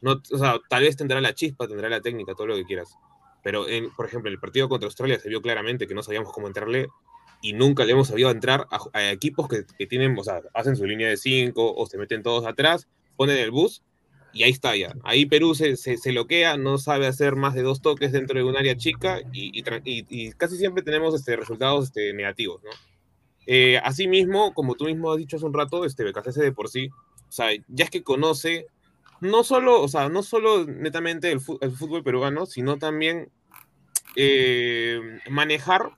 No, 0.00 0.12
o 0.32 0.38
sea, 0.38 0.58
tal 0.70 0.82
vez 0.82 0.96
tendrá 0.96 1.20
la 1.20 1.34
chispa, 1.34 1.68
tendrá 1.68 1.90
la 1.90 2.00
técnica, 2.00 2.34
todo 2.34 2.46
lo 2.46 2.56
que 2.56 2.64
quieras. 2.64 2.96
Pero, 3.44 3.68
en, 3.68 3.90
por 3.90 4.06
ejemplo, 4.06 4.30
en 4.30 4.32
el 4.32 4.40
partido 4.40 4.70
contra 4.70 4.86
Australia 4.86 5.20
se 5.20 5.28
vio 5.28 5.42
claramente 5.42 5.86
que 5.86 5.94
no 5.94 6.02
sabíamos 6.02 6.32
cómo 6.32 6.46
entrarle 6.46 6.88
y 7.42 7.52
nunca 7.52 7.84
le 7.84 7.92
hemos 7.92 8.08
sabido 8.08 8.30
entrar 8.30 8.66
a, 8.94 9.10
equipos 9.10 9.46
que, 9.46 9.66
que, 9.76 9.86
tienen, 9.86 10.18
o 10.18 10.24
sea, 10.24 10.40
hacen 10.54 10.74
su 10.74 10.86
línea 10.86 11.10
de 11.10 11.18
cinco 11.18 11.74
o 11.74 11.84
se 11.84 11.98
meten 11.98 12.22
todos 12.22 12.46
atrás, 12.46 12.88
ponen 13.18 13.36
el 13.36 13.50
bus 13.50 13.82
y 14.32 14.42
ahí 14.42 14.50
está 14.50 14.76
ya. 14.76 14.94
Ahí 15.02 15.26
Perú 15.26 15.54
se, 15.54 15.76
se, 15.76 15.96
se 15.96 16.12
loquea, 16.12 16.56
no 16.56 16.78
sabe 16.78 17.06
hacer 17.06 17.36
más 17.36 17.54
de 17.54 17.62
dos 17.62 17.82
toques 17.82 18.12
dentro 18.12 18.38
de 18.38 18.44
un 18.44 18.56
área 18.56 18.76
chica 18.76 19.20
y, 19.32 19.58
y, 19.58 19.64
y 19.84 20.32
casi 20.32 20.56
siempre 20.56 20.82
tenemos 20.82 21.14
este, 21.14 21.36
resultados 21.36 21.86
este, 21.86 22.12
negativos, 22.12 22.62
¿no? 22.62 22.70
Eh, 23.46 23.78
asimismo, 23.82 24.54
como 24.54 24.74
tú 24.74 24.84
mismo 24.84 25.10
has 25.10 25.18
dicho 25.18 25.36
hace 25.36 25.46
un 25.46 25.54
rato, 25.54 25.84
este 25.84 26.04
BKC 26.04 26.36
de 26.36 26.52
por 26.52 26.68
sí, 26.68 26.88
o 27.28 27.32
sea, 27.32 27.48
ya 27.68 27.84
es 27.84 27.90
que 27.90 28.02
conoce 28.02 28.66
no 29.20 29.44
solo, 29.44 29.82
o 29.82 29.88
sea, 29.88 30.08
no 30.08 30.22
solo 30.22 30.64
netamente 30.64 31.30
el, 31.30 31.40
fútbol 31.40 32.02
peruano, 32.02 32.46
sino 32.46 32.78
también 32.78 33.30
eh, 34.16 35.00
manejar 35.28 35.90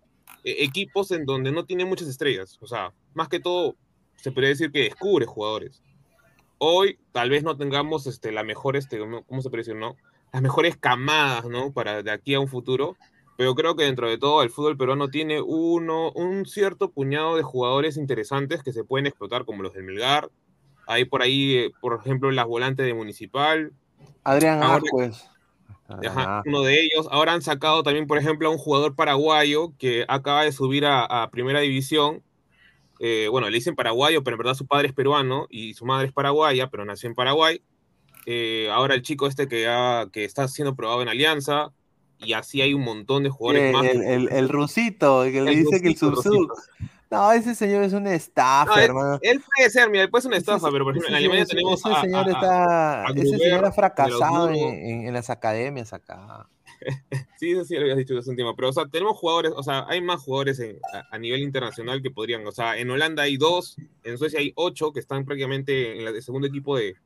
eh, 0.44 0.56
equipos 0.60 1.10
en 1.12 1.24
donde 1.24 1.52
no 1.52 1.64
tiene 1.64 1.84
muchas 1.84 2.08
estrellas. 2.08 2.58
O 2.60 2.66
sea, 2.66 2.92
más 3.14 3.28
que 3.28 3.38
todo, 3.38 3.76
se 4.16 4.32
podría 4.32 4.50
decir 4.50 4.72
que 4.72 4.84
descubre 4.84 5.26
jugadores. 5.26 5.82
Hoy 6.64 6.96
tal 7.10 7.28
vez 7.28 7.42
no 7.42 7.56
tengamos 7.56 8.06
este, 8.06 8.30
la 8.30 8.44
mejor, 8.44 8.76
este, 8.76 9.00
¿cómo 9.00 9.42
se 9.42 9.50
puede 9.50 9.64
decir, 9.64 9.74
no? 9.74 9.96
Las 10.32 10.42
mejores 10.42 10.76
camadas, 10.76 11.46
¿no? 11.46 11.72
Para 11.72 12.04
de 12.04 12.12
aquí 12.12 12.34
a 12.34 12.40
un 12.40 12.46
futuro, 12.46 12.96
pero 13.36 13.56
creo 13.56 13.74
que 13.74 13.82
dentro 13.82 14.08
de 14.08 14.16
todo 14.16 14.44
el 14.44 14.50
fútbol 14.50 14.76
peruano 14.76 15.08
tiene 15.08 15.40
uno, 15.40 16.12
un 16.12 16.46
cierto 16.46 16.92
puñado 16.92 17.34
de 17.34 17.42
jugadores 17.42 17.96
interesantes 17.96 18.62
que 18.62 18.72
se 18.72 18.84
pueden 18.84 19.08
explotar, 19.08 19.44
como 19.44 19.64
los 19.64 19.74
del 19.74 19.82
Melgar. 19.82 20.30
Hay 20.86 21.04
por 21.04 21.22
ahí, 21.22 21.56
eh, 21.56 21.72
por 21.80 21.98
ejemplo, 21.98 22.30
las 22.30 22.46
volantes 22.46 22.86
de 22.86 22.94
Municipal. 22.94 23.72
Adrián 24.22 24.60
pues. 24.88 25.28
uno 26.46 26.62
de 26.62 26.80
ellos. 26.80 27.08
Ahora 27.10 27.32
han 27.32 27.42
sacado 27.42 27.82
también, 27.82 28.06
por 28.06 28.18
ejemplo, 28.18 28.46
a 28.46 28.52
un 28.52 28.58
jugador 28.58 28.94
paraguayo 28.94 29.72
que 29.78 30.04
acaba 30.06 30.44
de 30.44 30.52
subir 30.52 30.86
a, 30.86 31.28
Primera 31.32 31.58
División. 31.58 32.22
Eh, 33.01 33.28
bueno, 33.30 33.49
le 33.49 33.57
dicen 33.57 33.74
paraguayo, 33.74 34.22
pero 34.22 34.36
en 34.36 34.38
verdad 34.38 34.55
su 34.55 34.66
padre 34.66 34.88
es 34.88 34.95
peruano 34.95 35.47
y 35.51 35.74
su 35.74 35.84
madre 35.84 36.07
es 36.07 36.12
paraguaya, 36.12 36.68
pero 36.70 36.84
nació 36.84 37.09
en 37.09 37.14
Paraguay. 37.14 37.62
Eh, 38.26 38.68
ahora 38.70 38.95
el 38.95 39.03
chico 39.03 39.26
este 39.26 39.49
que, 39.49 39.66
que 40.12 40.24
está 40.24 40.47
siendo 40.47 40.76
probado 40.76 41.03
en 41.03 41.09
Alianza 41.09 41.72
y 42.18 42.34
así 42.34 42.62
hay 42.62 42.74
un 42.74 42.82
montón 42.82 43.24
de 43.24 43.30
jugadores 43.30 43.72
más. 43.72 43.84
El, 43.84 44.28
el, 44.30 44.49
rusito, 44.49 45.24
que 45.24 45.43
le 45.43 45.57
dice 45.57 45.80
que 45.80 45.88
el 45.88 45.97
subsub. 45.97 46.49
No, 47.11 47.30
ese 47.32 47.55
señor 47.55 47.82
es 47.82 47.93
una 47.93 48.14
estafa, 48.14 48.82
hermano. 48.82 49.18
Él, 49.20 49.43
puede 49.55 49.68
ser, 49.68 49.90
mira, 49.90 50.05
él 50.05 50.11
puede 50.11 50.22
ser 50.22 50.30
una 50.30 50.38
estafa, 50.38 50.70
pero 50.70 50.84
por 50.84 50.95
ejemplo 50.95 51.11
en 51.11 51.16
Alemania 51.16 51.45
tenemos 51.45 51.84
ese 51.84 52.01
señor 52.01 52.28
está, 52.30 53.05
ese 53.14 53.38
señor 53.38 53.64
ha 53.66 53.72
fracasado 53.72 54.49
en, 54.49 55.07
en, 55.07 55.12
las 55.12 55.28
academias 55.28 55.93
acá. 55.93 56.49
sí, 57.38 57.52
eso 57.52 57.64
sí 57.64 57.74
lo 57.74 57.82
habías 57.82 57.98
dicho 57.98 58.16
hace 58.18 58.30
un 58.30 58.36
tiempo, 58.36 58.54
pero 58.56 58.68
o 58.68 58.72
sea, 58.72 58.86
tenemos 58.86 59.16
jugadores, 59.16 59.52
o 59.54 59.62
sea, 59.62 59.86
hay 59.88 60.00
más 60.00 60.22
jugadores 60.22 60.60
a, 61.10 61.18
nivel 61.18 61.40
internacional 61.40 62.02
que 62.02 62.10
podrían, 62.10 62.46
o 62.46 62.52
sea, 62.52 62.76
en 62.78 62.90
Holanda 62.90 63.24
hay 63.24 63.36
dos, 63.36 63.76
en 64.04 64.18
Suecia 64.18 64.40
hay 64.40 64.52
ocho 64.56 64.92
que 64.92 65.00
están 65.00 65.24
prácticamente 65.24 66.00
en 66.00 66.06
el 66.06 66.22
segundo 66.22 66.46
equipo 66.46 66.76
de, 66.76 66.96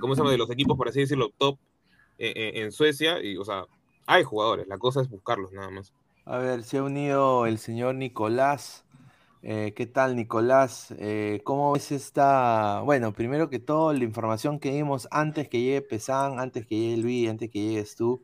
¿cómo 0.00 0.14
se 0.14 0.20
llama? 0.20 0.30
De 0.30 0.38
los 0.38 0.50
equipos, 0.50 0.76
por 0.76 0.88
así 0.88 1.00
decirlo, 1.00 1.30
top 1.36 1.58
eh, 2.18 2.32
eh, 2.36 2.62
en 2.62 2.72
Suecia, 2.72 3.22
y, 3.22 3.36
o 3.36 3.44
sea, 3.44 3.66
hay 4.06 4.22
jugadores, 4.22 4.66
la 4.68 4.78
cosa 4.78 5.00
es 5.00 5.08
buscarlos 5.08 5.52
nada 5.52 5.70
más. 5.70 5.92
A 6.24 6.38
ver, 6.38 6.62
se 6.62 6.78
ha 6.78 6.82
unido 6.82 7.46
el 7.46 7.58
señor 7.58 7.94
Nicolás. 7.96 8.84
Eh, 9.46 9.74
¿Qué 9.76 9.84
tal, 9.84 10.16
Nicolás? 10.16 10.94
¿Cómo 11.44 11.72
ves 11.72 11.92
esta? 11.92 12.80
Bueno, 12.80 13.12
primero 13.12 13.50
que 13.50 13.58
todo, 13.58 13.92
la 13.92 14.04
información 14.04 14.58
que 14.58 14.70
dimos 14.72 15.06
antes 15.10 15.50
que 15.50 15.60
llegue 15.60 15.82
Pesán, 15.82 16.40
antes 16.40 16.66
que 16.66 16.78
llegue 16.78 16.96
Luis, 16.96 17.28
antes 17.28 17.50
que 17.50 17.60
llegues 17.60 17.94
tú, 17.94 18.22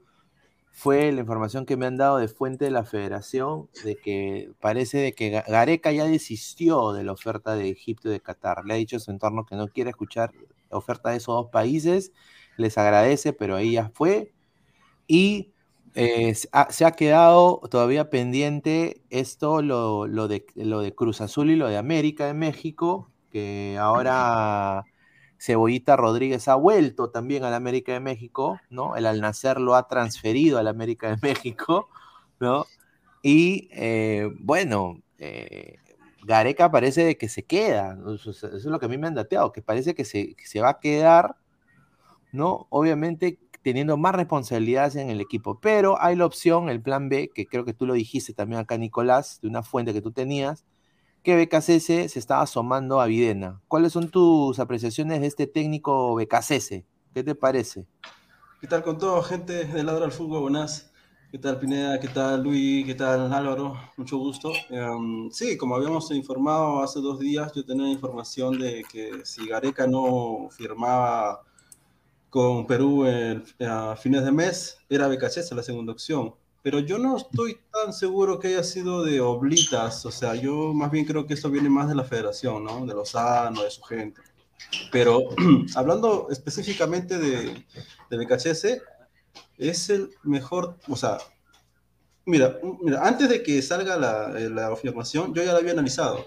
fue 0.81 1.13
la 1.13 1.21
información 1.21 1.67
que 1.67 1.77
me 1.77 1.85
han 1.85 1.99
dado 1.99 2.17
de 2.17 2.27
fuente 2.27 2.65
de 2.65 2.71
la 2.71 2.85
federación, 2.85 3.69
de 3.85 3.97
que 3.97 4.51
parece 4.61 4.97
de 4.97 5.13
que 5.13 5.29
Gareca 5.29 5.93
ya 5.93 6.07
desistió 6.07 6.95
de 6.95 7.05
la 7.05 7.13
oferta 7.13 7.55
de 7.55 7.69
Egipto 7.69 8.09
y 8.09 8.13
de 8.13 8.21
Qatar. 8.21 8.65
Le 8.65 8.73
ha 8.73 8.77
dicho 8.79 8.97
a 8.97 9.01
su 9.01 9.11
entorno 9.11 9.45
que 9.45 9.57
no 9.57 9.69
quiere 9.69 9.91
escuchar 9.91 10.33
la 10.71 10.79
oferta 10.79 11.11
de 11.11 11.19
esos 11.19 11.35
dos 11.35 11.51
países, 11.51 12.13
les 12.57 12.79
agradece, 12.79 13.35
pero 13.35 13.57
ahí 13.57 13.73
ya 13.73 13.91
fue. 13.93 14.33
Y 15.07 15.53
eh, 15.95 16.35
se 16.35 16.85
ha 16.87 16.93
quedado 16.93 17.61
todavía 17.71 18.09
pendiente 18.09 19.03
esto, 19.11 19.61
lo, 19.61 20.07
de, 20.29 20.47
lo 20.55 20.81
de 20.81 20.95
Cruz 20.95 21.21
Azul 21.21 21.51
y 21.51 21.57
lo 21.57 21.69
de 21.69 21.77
América 21.77 22.27
de 22.27 22.33
México, 22.35 23.11
que 23.31 23.77
ahora 23.79 24.85
Cebollita 25.41 25.97
Rodríguez 25.97 26.49
ha 26.49 26.55
vuelto 26.55 27.09
también 27.09 27.45
a 27.45 27.51
la 27.51 27.57
América 27.57 27.93
de 27.93 28.01
México, 28.01 28.61
¿no? 28.69 28.95
El 28.95 29.07
al 29.07 29.23
nacer 29.23 29.59
lo 29.59 29.75
ha 29.75 29.89
transferido 29.89 30.59
a 30.59 30.63
la 30.63 30.69
América 30.69 31.09
de 31.09 31.17
México, 31.23 31.89
¿no? 32.39 32.67
Y 33.23 33.71
eh, 33.73 34.29
bueno, 34.39 35.01
eh, 35.19 35.77
Gareca 36.25 36.71
parece 36.71 37.17
que 37.17 37.31
se 37.31 37.45
queda. 37.45 37.99
Eso 38.15 38.31
es 38.31 38.65
lo 38.67 38.79
que 38.79 38.85
a 38.85 38.89
mí 38.91 38.99
me 38.99 39.07
han 39.07 39.15
dateado, 39.15 39.51
que 39.51 39.63
parece 39.63 39.95
que 39.95 40.05
se, 40.05 40.35
que 40.35 40.47
se 40.47 40.61
va 40.61 40.71
a 40.71 40.79
quedar, 40.79 41.37
¿no? 42.33 42.67
Obviamente 42.69 43.39
teniendo 43.63 43.97
más 43.97 44.15
responsabilidades 44.15 44.97
en 44.97 45.09
el 45.09 45.23
equipo. 45.23 45.59
Pero 45.59 46.01
hay 46.03 46.17
la 46.17 46.27
opción, 46.27 46.69
el 46.69 46.83
plan 46.83 47.09
B, 47.09 47.31
que 47.35 47.47
creo 47.47 47.65
que 47.65 47.73
tú 47.73 47.87
lo 47.87 47.95
dijiste 47.95 48.35
también 48.35 48.61
acá, 48.61 48.77
Nicolás, 48.77 49.39
de 49.41 49.49
una 49.49 49.63
fuente 49.63 49.95
que 49.95 50.03
tú 50.03 50.13
tenías, 50.13 50.67
que 51.23 51.37
BKCS 51.37 52.13
se 52.13 52.19
estaba 52.19 52.43
asomando 52.43 53.01
a 53.01 53.07
Videna. 53.07 53.61
¿Cuáles 53.69 53.93
son 53.93 54.09
tus 54.09 54.59
apreciaciones 54.59 55.21
de 55.21 55.27
este 55.27 55.47
técnico 55.47 56.15
BKCS? 56.15 56.83
¿Qué 57.15 57.23
te 57.25 57.35
parece? 57.35 57.87
¿Qué 58.61 58.67
tal 58.67 58.83
con 58.83 58.99
todo, 58.99 59.23
gente 59.23 59.65
de 59.65 59.83
Ladra 59.83 60.05
al 60.05 60.13
Fútbol? 60.13 60.43
Buenas. 60.43 60.93
¿Qué 61.31 61.39
tal 61.39 61.61
Pineda? 61.61 62.01
¿Qué 62.01 62.09
tal 62.09 62.43
Luis? 62.43 62.85
¿Qué 62.85 62.95
tal 62.95 63.33
Álvaro? 63.33 63.75
Mucho 63.97 64.19
gusto. 64.19 64.53
Em, 64.69 65.31
sí, 65.31 65.57
como 65.57 65.77
habíamos 65.77 66.11
informado 66.11 66.83
hace 66.83 67.01
dos 67.01 67.21
días, 67.21 67.53
yo 67.55 67.65
tenía 67.65 67.89
información 67.89 68.59
de 68.59 68.85
que 68.91 69.25
si 69.25 69.47
Gareca 69.47 69.87
no 69.87 70.49
firmaba 70.51 71.43
con 72.29 72.67
Perú 72.67 73.05
a 73.61 73.97
fines 73.97 74.25
de 74.25 74.33
mes, 74.33 74.79
era 74.89 75.07
BKC 75.07 75.53
la 75.55 75.63
segunda 75.63 75.93
opción. 75.93 76.35
Pero 76.63 76.81
yo 76.81 76.99
no 76.99 77.17
estoy 77.17 77.59
tan 77.73 77.93
seguro 77.93 78.39
que 78.39 78.49
haya 78.49 78.63
sido 78.63 79.03
de 79.03 79.21
oblitas, 79.21 80.05
o 80.05 80.11
sea, 80.11 80.35
yo 80.35 80.75
más 80.75 80.91
bien 80.91 81.07
creo 81.07 81.27
que 81.27 81.35
eso 81.35 81.51
viene 81.51 81.71
más 81.71 81.89
de 81.89 81.95
la 81.95 82.05
federación, 82.05 82.65
¿no? 82.65 82.85
De 82.85 82.93
Lozano, 82.93 83.63
de 83.63 83.71
su 83.71 83.83
gente. 83.83 84.21
Pero 84.93 85.31
hablando 85.75 86.29
específicamente 86.31 87.19
de, 87.19 87.65
de 88.11 88.17
BKC, 88.17 88.83
es 89.57 89.91
el 89.91 90.11
mejor, 90.23 90.77
o 90.89 90.97
sea, 90.97 91.19
mira, 92.27 92.59
mira 92.83 93.07
antes 93.07 93.29
de 93.29 93.43
que 93.43 93.63
salga 93.63 93.97
la, 93.97 94.29
la 94.29 94.69
afirmación, 94.69 95.35
yo 95.35 95.43
ya 95.43 95.53
la 95.53 95.59
había 95.59 95.73
analizado. 95.73 96.27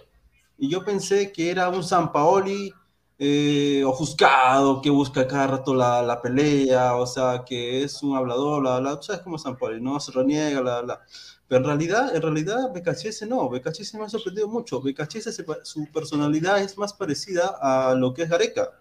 Y 0.58 0.70
yo 0.70 0.84
pensé 0.84 1.32
que 1.32 1.52
era 1.52 1.70
un 1.70 1.84
San 1.84 2.12
Paoli 2.12 2.74
eh, 3.20 3.84
ofuscado, 3.86 4.82
que 4.82 4.90
busca 4.90 5.28
cada 5.28 5.48
rato 5.48 5.74
la, 5.74 6.02
la, 6.02 6.22
pelea, 6.22 6.96
o 6.96 7.06
sea, 7.06 7.44
que 7.46 7.84
es 7.84 8.02
un 8.04 8.16
hablador, 8.18 8.62
bla, 8.62 8.80
bla, 8.80 9.02
sabes 9.02 9.22
cómo 9.22 9.38
San 9.38 9.58
Pablo, 9.58 9.80
no 9.80 10.00
se 10.00 10.12
reniega, 10.12 10.62
bla, 10.62 10.82
bla. 10.82 11.02
Pero 11.48 11.60
en 11.62 11.66
realidad, 11.66 12.16
en 12.16 12.22
realidad, 12.22 12.74
BKHS 12.74 13.28
no, 13.28 13.50
BKHS 13.50 13.94
me 13.96 14.06
ha 14.06 14.10
sorprendido 14.10 14.48
mucho. 14.48 14.82
BKHS, 14.82 15.44
su 15.64 15.86
personalidad 15.92 16.60
es 16.62 16.78
más 16.78 16.94
parecida 16.94 17.58
a 17.62 17.94
lo 17.96 18.14
que 18.14 18.24
es 18.24 18.30
Gareca. 18.30 18.72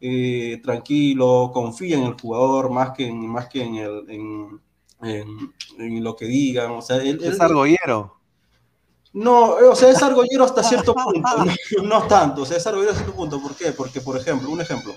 Eh, 0.00 0.60
tranquilo, 0.62 1.50
confía 1.52 1.98
en 1.98 2.04
el 2.04 2.14
jugador 2.14 2.70
más 2.70 2.92
que 2.92 3.06
en, 3.06 3.26
más 3.26 3.48
que 3.48 3.62
en, 3.62 3.74
el, 3.74 4.04
en, 4.08 4.60
en, 5.02 5.52
en 5.78 6.02
lo 6.02 6.16
que 6.16 6.24
digan. 6.24 6.70
O 6.70 6.80
sea, 6.80 6.96
él, 7.02 7.20
es 7.22 7.38
argollero. 7.40 8.19
No, 9.12 9.54
o 9.54 9.74
sea, 9.74 9.90
es 9.90 10.02
argollero 10.02 10.44
hasta 10.44 10.62
cierto 10.62 10.94
punto, 10.94 11.28
no, 11.78 11.82
no, 11.82 12.06
tanto, 12.06 12.42
o 12.42 12.46
sea, 12.46 12.58
es 12.58 12.66
argollero 12.66 12.92
hasta 12.92 13.02
cierto 13.02 13.16
punto. 13.16 13.42
¿Por 13.42 13.56
qué? 13.56 13.72
Porque, 13.72 14.00
por 14.00 14.16
ejemplo, 14.16 14.48
un 14.50 14.60
ejemplo, 14.60 14.94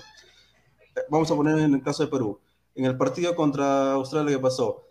vamos 1.08 1.30
a 1.30 1.34
poner 1.34 1.58
en 1.58 1.74
el 1.74 1.82
caso 1.82 2.04
de 2.04 2.10
Perú, 2.10 2.38
en 2.76 2.84
el 2.84 2.96
partido 2.96 3.34
contra 3.34 3.92
Australia 3.92 4.36
que 4.36 4.42
pasó, 4.42 4.84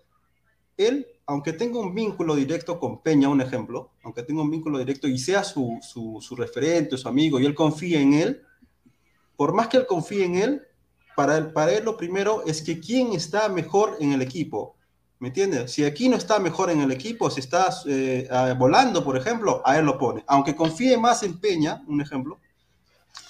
él, 0.78 1.07
aunque 1.26 1.53
tenga 1.53 1.80
un 1.80 1.93
vínculo 1.93 2.36
directo 2.36 2.80
con 2.80 3.01
Peña, 3.01 3.30
un 3.30 3.41
ejemplo, 3.41 3.91
aunque 4.03 4.24
tenga 4.24 4.41
un 4.41 4.51
vínculo 4.51 4.78
directo 4.78 5.07
y 5.07 5.17
sea 5.17 5.43
su, 5.43 5.80
su, 5.82 6.36
referente, 6.36 6.97
su 6.97 7.07
amigo, 7.07 7.39
y 7.39 7.45
él 7.45 7.55
confíe 7.55 8.01
en 8.01 8.13
él, 8.13 8.41
por 9.36 9.53
más 9.53 9.67
que 9.67 9.78
él 9.78 9.86
confíe 9.86 10.26
en 10.26 10.36
él, 10.36 10.61
para 11.15 11.38
él, 11.38 11.53
para 11.53 11.71
él 11.74 11.86
lo 11.86 11.95
primero 11.95 12.43
es 12.45 12.61
que 12.61 12.80
quién 12.80 13.13
está 13.13 13.47
mejor 13.49 13.97
en 13.99 14.13
el 14.13 14.21
equipo. 14.21 14.76
¿Me 15.24 15.30
entiendes? 15.30 15.71
Si 15.71 15.86
aquí 15.86 16.09
no 16.09 16.17
está 16.17 16.38
mejor 16.38 16.69
en 16.69 16.82
el 16.82 16.91
equipo, 16.91 17.30
si 17.30 17.39
está 17.39 17.74
eh, 17.86 18.28
volando, 18.57 19.05
por 19.05 19.15
ejemplo, 19.15 19.61
a 19.63 19.80
él 19.80 19.86
lo 19.86 19.97
pone. 19.97 20.21
Aunque 20.28 20.53
confíe 20.53 20.97
más 20.97 21.24
en 21.24 21.39
Peña, 21.39 21.82
un 21.88 22.01
ejemplo, 22.01 22.41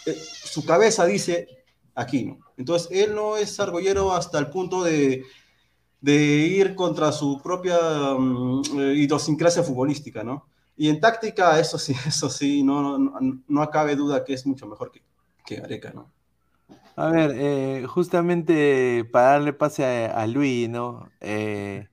eh, 0.07 0.15
su 0.15 0.65
cabeza 0.65 1.05
dice 1.05 1.47
aquí 1.93 2.25
no. 2.25 2.39
Entonces, 2.57 2.89
él 2.89 3.13
no 3.13 3.37
es 3.37 3.59
argollero 3.59 4.11
hasta 4.11 4.39
el 4.39 4.49
punto 4.49 4.83
de, 4.83 5.23
de 6.01 6.15
ir 6.15 6.73
contra 6.73 7.11
su 7.11 7.39
propia 7.43 7.77
um, 8.15 8.63
idiosincrasia 8.75 9.61
futbolística, 9.61 10.23
¿no? 10.23 10.47
Y 10.75 10.89
en 10.89 10.99
táctica, 10.99 11.59
eso 11.59 11.77
sí, 11.77 11.93
eso 12.07 12.27
sí, 12.27 12.63
no, 12.63 12.97
no, 12.97 13.19
no 13.47 13.61
acabe 13.61 13.95
duda 13.95 14.23
que 14.23 14.33
es 14.33 14.47
mucho 14.47 14.65
mejor 14.65 14.89
que, 14.91 15.03
que 15.45 15.57
Gareca, 15.57 15.91
¿no? 15.93 16.11
A 16.95 17.07
ver, 17.09 17.31
eh, 17.35 17.85
justamente 17.87 19.03
para 19.11 19.31
darle 19.31 19.53
pase 19.53 19.83
a, 19.85 20.21
a 20.21 20.27
Luis, 20.27 20.69
¿no? 20.69 21.11
Eh, 21.21 21.87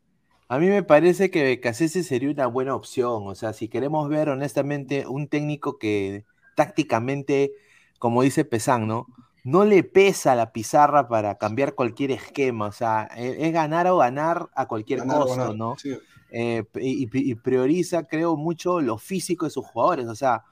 a 0.48 0.58
mí 0.58 0.68
me 0.68 0.82
parece 0.82 1.30
que 1.30 1.42
Becasese 1.44 2.02
sería 2.04 2.30
una 2.30 2.46
buena 2.46 2.74
opción. 2.74 3.26
O 3.28 3.34
sea, 3.34 3.52
si 3.54 3.68
queremos 3.68 4.08
ver 4.10 4.28
honestamente 4.28 5.06
un 5.06 5.28
técnico 5.28 5.78
que 5.78 6.26
tácticamente, 6.54 7.52
como 7.98 8.22
dice 8.22 8.44
Pesán, 8.44 8.86
¿no? 8.88 9.06
No 9.44 9.64
le 9.64 9.84
pesa 9.84 10.34
la 10.34 10.52
pizarra 10.52 11.08
para 11.08 11.38
cambiar 11.38 11.74
cualquier 11.74 12.10
esquema. 12.12 12.66
O 12.66 12.72
sea, 12.72 13.04
es, 13.16 13.36
es 13.38 13.52
ganar 13.54 13.86
o 13.88 13.96
ganar 13.98 14.50
a 14.54 14.66
cualquier 14.68 15.00
Ganar, 15.00 15.18
costo, 15.18 15.36
ganar, 15.36 15.56
¿no? 15.56 15.76
sí. 15.76 15.96
Eh, 16.30 16.64
y, 16.76 17.08
y 17.32 17.34
prioriza, 17.36 18.06
creo, 18.06 18.36
mucho 18.36 18.80
lo 18.80 18.98
físico 18.98 19.46
de 19.46 19.50
sus 19.50 19.66
jugadores. 19.66 20.06
O 20.08 20.14
sea, 20.14 20.44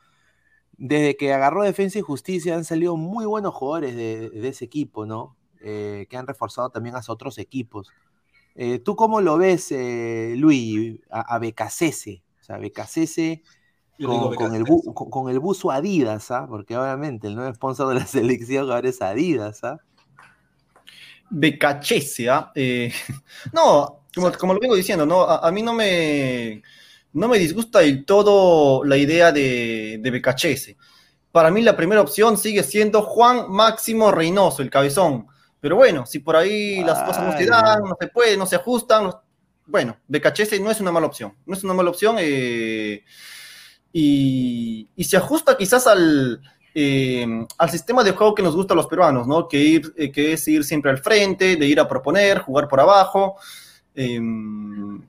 desde 0.78 1.16
que 1.16 1.32
agarró 1.32 1.62
Defensa 1.64 1.98
y 1.98 2.02
Justicia 2.02 2.54
han 2.56 2.64
salido 2.64 2.96
muy 2.96 3.26
buenos 3.26 3.54
jugadores 3.54 3.96
de, 3.96 4.30
de 4.30 4.48
ese 4.48 4.64
equipo, 4.66 5.06
¿no? 5.06 5.36
Eh, 5.60 6.06
que 6.08 6.16
han 6.16 6.26
reforzado 6.26 6.70
también 6.70 6.96
a 6.96 7.02
otros 7.08 7.38
equipos. 7.38 7.92
Eh, 8.54 8.78
¿Tú 8.80 8.96
cómo 8.96 9.20
lo 9.20 9.38
ves, 9.38 9.72
eh, 9.72 10.34
Luis, 10.36 11.00
a, 11.10 11.34
a 11.34 11.38
Becasese? 11.38 12.22
O 12.40 12.44
sea, 12.44 12.58
digo 13.96 14.28
con, 14.28 14.34
con 14.34 14.54
el, 14.54 14.64
Becasese. 14.64 14.64
bu- 14.64 14.94
con, 14.94 15.10
con 15.10 15.30
el 15.30 15.40
buzo 15.40 15.70
Adidas, 15.70 16.30
¿ah? 16.30 16.46
Porque 16.48 16.76
obviamente 16.76 17.26
el 17.28 17.34
nuevo 17.36 17.52
sponsor 17.54 17.88
de 17.88 18.00
la 18.00 18.06
selección 18.08 18.70
ahora 18.70 18.88
es 18.88 19.02
Adidas, 19.02 19.64
¿ah? 19.64 19.80
Becachese, 21.30 22.28
¿ah? 22.30 22.52
No, 23.52 24.00
como, 24.14 24.32
como 24.32 24.54
lo 24.54 24.60
vengo 24.60 24.76
diciendo, 24.76 25.04
¿no? 25.06 25.22
A, 25.22 25.46
a 25.46 25.52
mí 25.52 25.62
no 25.62 25.74
me, 25.74 26.62
no 27.12 27.28
me 27.28 27.38
disgusta 27.38 27.80
del 27.80 28.04
todo 28.04 28.84
la 28.84 28.96
idea 28.96 29.32
de, 29.32 29.98
de 30.00 30.10
Becachese. 30.10 30.76
Para 31.32 31.50
mí 31.50 31.62
la 31.62 31.76
primera 31.76 32.00
opción 32.00 32.38
sigue 32.38 32.62
siendo 32.62 33.02
Juan 33.02 33.50
Máximo 33.50 34.10
Reynoso, 34.10 34.62
el 34.62 34.70
cabezón. 34.70 35.26
Pero 35.60 35.76
bueno, 35.76 36.06
si 36.06 36.20
por 36.20 36.36
ahí 36.36 36.82
las 36.84 37.02
cosas 37.02 37.24
no 37.24 37.36
se 37.36 37.46
dan, 37.46 37.80
no. 37.82 37.88
no 37.90 37.96
se 38.00 38.08
puede, 38.08 38.36
no 38.36 38.46
se 38.46 38.56
ajustan, 38.56 39.04
no- 39.04 39.22
bueno, 39.66 39.96
Becachese 40.08 40.58
no 40.60 40.70
es 40.70 40.80
una 40.80 40.92
mala 40.92 41.06
opción. 41.06 41.34
No 41.44 41.54
es 41.54 41.62
una 41.64 41.74
mala 41.74 41.90
opción. 41.90 42.16
eh, 42.18 43.04
y, 43.92 44.88
y 44.96 45.04
se 45.04 45.16
ajusta 45.16 45.56
quizás 45.56 45.86
al, 45.86 46.40
eh, 46.74 47.26
al 47.56 47.70
sistema 47.70 48.04
de 48.04 48.12
juego 48.12 48.34
que 48.34 48.42
nos 48.42 48.54
gusta 48.54 48.74
a 48.74 48.76
los 48.76 48.86
peruanos, 48.86 49.26
¿no? 49.26 49.48
Que, 49.48 49.58
ir, 49.58 49.92
eh, 49.96 50.10
que 50.12 50.32
es 50.34 50.46
ir 50.48 50.64
siempre 50.64 50.90
al 50.90 50.98
frente, 50.98 51.56
de 51.56 51.66
ir 51.66 51.80
a 51.80 51.88
proponer, 51.88 52.38
jugar 52.40 52.68
por 52.68 52.80
abajo. 52.80 53.36
Eh, 54.00 54.20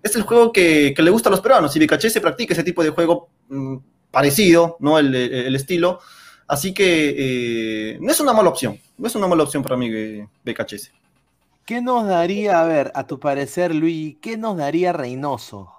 es 0.02 0.16
el 0.16 0.24
juego 0.24 0.52
que, 0.52 0.94
que 0.96 1.04
le 1.04 1.12
gusta 1.12 1.30
a 1.30 1.32
los 1.32 1.42
peruanos. 1.42 1.76
Y 1.76 1.80
Becaché 1.80 2.10
se 2.10 2.22
practica 2.22 2.54
ese 2.54 2.64
tipo 2.64 2.82
de 2.84 2.90
juego 2.90 3.30
mm, 3.50 3.76
parecido, 4.10 4.78
¿no? 4.80 4.98
El, 4.98 5.14
estilo. 5.56 6.00
Así 6.48 6.74
que 6.74 7.14
eh, 7.94 7.98
no 8.02 8.12
es 8.12 8.20
una 8.20 8.34
mala 8.34 8.50
opción. 8.50 8.80
No 8.98 9.06
es 9.06 9.14
una 9.16 9.28
mala 9.28 9.44
opción 9.44 9.62
para 9.62 9.78
mí, 9.78 9.92
Becachese. 10.44 10.92
¿Qué 11.66 11.82
nos 11.82 12.08
daría, 12.08 12.62
a 12.62 12.64
ver, 12.66 12.92
a 12.96 13.06
tu 13.06 13.20
parecer, 13.20 13.76
Luis, 13.76 14.18
qué 14.20 14.38
nos 14.38 14.58
daría 14.58 14.92
Reynoso? 14.92 15.70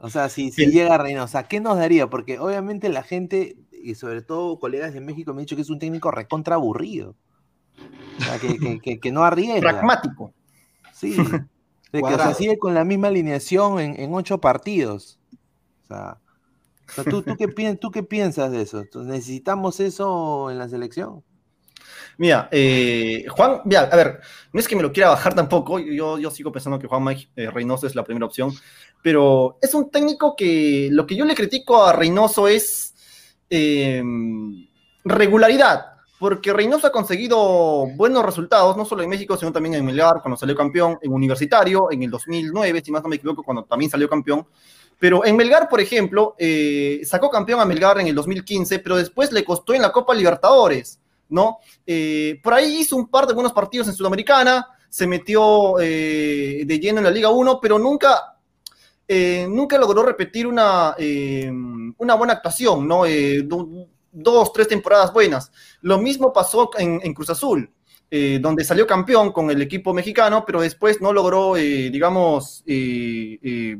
O 0.00 0.10
sea, 0.10 0.28
si, 0.28 0.50
si 0.52 0.66
llega 0.66 0.98
Reynoso, 0.98 1.38
¿qué 1.48 1.60
nos 1.60 1.78
daría? 1.78 2.08
Porque 2.10 2.38
obviamente 2.38 2.90
la 2.90 3.02
gente, 3.02 3.56
y 3.72 3.94
sobre 3.94 4.20
todo 4.20 4.58
colegas 4.58 4.92
de 4.92 5.00
México, 5.00 5.32
me 5.32 5.40
han 5.40 5.46
dicho 5.46 5.56
que 5.56 5.62
es 5.62 5.70
un 5.70 5.78
técnico 5.78 6.10
recontra 6.10 6.56
aburrido. 6.56 7.16
O 8.18 8.22
sea, 8.22 8.38
que, 8.38 8.58
que- 8.58 8.80
que- 8.80 9.00
que 9.00 9.12
no 9.12 9.24
arriesga. 9.24 9.60
Pragmático. 9.60 10.34
Sí. 11.00 11.16
De 11.92 12.04
que 12.04 12.14
o 12.14 12.18
sea, 12.18 12.34
sigue 12.34 12.58
con 12.58 12.74
la 12.74 12.84
misma 12.84 13.08
alineación 13.08 13.80
en, 13.80 13.98
en 13.98 14.12
ocho 14.14 14.40
partidos. 14.40 15.18
O 15.84 15.86
sea, 15.86 16.18
o 16.90 16.92
sea, 16.94 17.04
¿tú, 17.04 17.22
tú, 17.22 17.36
qué, 17.36 17.48
pien- 17.48 17.78
¿tú 17.78 17.90
qué 17.90 18.02
piensas 18.02 18.52
de 18.52 18.62
eso? 18.62 18.80
Entonces, 18.80 19.10
¿Necesitamos 19.12 19.80
eso 19.80 20.50
en 20.50 20.58
la 20.58 20.68
selección? 20.68 21.24
Mira, 22.16 22.48
eh, 22.50 23.24
Juan, 23.28 23.60
mira, 23.64 23.82
a 23.82 23.96
ver, 23.96 24.20
no 24.52 24.60
es 24.60 24.68
que 24.68 24.76
me 24.76 24.82
lo 24.82 24.92
quiera 24.92 25.10
bajar 25.10 25.34
tampoco, 25.34 25.78
yo, 25.78 26.18
yo 26.18 26.30
sigo 26.30 26.52
pensando 26.52 26.78
que 26.78 26.86
Juan 26.88 27.04
Mike 27.04 27.30
eh, 27.36 27.50
Reynoso 27.50 27.86
es 27.86 27.94
la 27.94 28.04
primera 28.04 28.26
opción, 28.26 28.52
pero 29.02 29.58
es 29.62 29.74
un 29.74 29.90
técnico 29.90 30.34
que 30.36 30.88
lo 30.90 31.06
que 31.06 31.16
yo 31.16 31.24
le 31.24 31.34
critico 31.34 31.84
a 31.84 31.92
Reynoso 31.92 32.48
es 32.48 32.94
eh, 33.50 34.02
regularidad, 35.04 35.97
porque 36.18 36.52
Reynoso 36.52 36.86
ha 36.86 36.92
conseguido 36.92 37.86
buenos 37.94 38.24
resultados, 38.24 38.76
no 38.76 38.84
solo 38.84 39.02
en 39.02 39.08
México, 39.08 39.36
sino 39.36 39.52
también 39.52 39.74
en 39.74 39.84
Melgar, 39.84 40.20
cuando 40.20 40.36
salió 40.36 40.56
campeón, 40.56 40.98
en 41.00 41.12
Universitario, 41.12 41.90
en 41.90 42.02
el 42.02 42.10
2009, 42.10 42.82
si 42.84 42.90
más 42.90 43.02
no 43.02 43.08
me 43.08 43.16
equivoco, 43.16 43.42
cuando 43.42 43.64
también 43.64 43.90
salió 43.90 44.08
campeón. 44.08 44.46
Pero 44.98 45.24
en 45.24 45.36
Melgar, 45.36 45.68
por 45.68 45.80
ejemplo, 45.80 46.34
eh, 46.38 47.02
sacó 47.04 47.30
campeón 47.30 47.60
a 47.60 47.64
Melgar 47.64 48.00
en 48.00 48.08
el 48.08 48.14
2015, 48.14 48.80
pero 48.80 48.96
después 48.96 49.30
le 49.32 49.44
costó 49.44 49.74
en 49.74 49.82
la 49.82 49.92
Copa 49.92 50.14
Libertadores. 50.14 51.00
¿no? 51.28 51.58
Eh, 51.86 52.40
por 52.42 52.54
ahí 52.54 52.78
hizo 52.80 52.96
un 52.96 53.08
par 53.08 53.26
de 53.26 53.34
buenos 53.34 53.52
partidos 53.52 53.88
en 53.88 53.94
Sudamericana, 53.94 54.66
se 54.88 55.06
metió 55.06 55.78
eh, 55.80 56.62
de 56.64 56.80
lleno 56.80 56.98
en 56.98 57.04
la 57.04 57.10
Liga 57.10 57.28
1, 57.28 57.60
pero 57.60 57.78
nunca, 57.78 58.38
eh, 59.06 59.46
nunca 59.48 59.78
logró 59.78 60.02
repetir 60.02 60.46
una, 60.46 60.94
eh, 60.98 61.50
una 61.50 62.14
buena 62.14 62.34
actuación, 62.34 62.88
¿no? 62.88 63.04
Dos, 64.12 64.52
tres 64.52 64.68
temporadas 64.68 65.12
buenas. 65.12 65.52
Lo 65.80 65.98
mismo 65.98 66.32
pasó 66.32 66.70
en, 66.78 67.00
en 67.02 67.14
Cruz 67.14 67.30
Azul, 67.30 67.70
eh, 68.10 68.38
donde 68.40 68.64
salió 68.64 68.86
campeón 68.86 69.32
con 69.32 69.50
el 69.50 69.60
equipo 69.60 69.92
mexicano, 69.92 70.44
pero 70.46 70.60
después 70.60 71.00
no 71.00 71.12
logró, 71.12 71.56
eh, 71.56 71.90
digamos, 71.90 72.62
eh, 72.66 73.76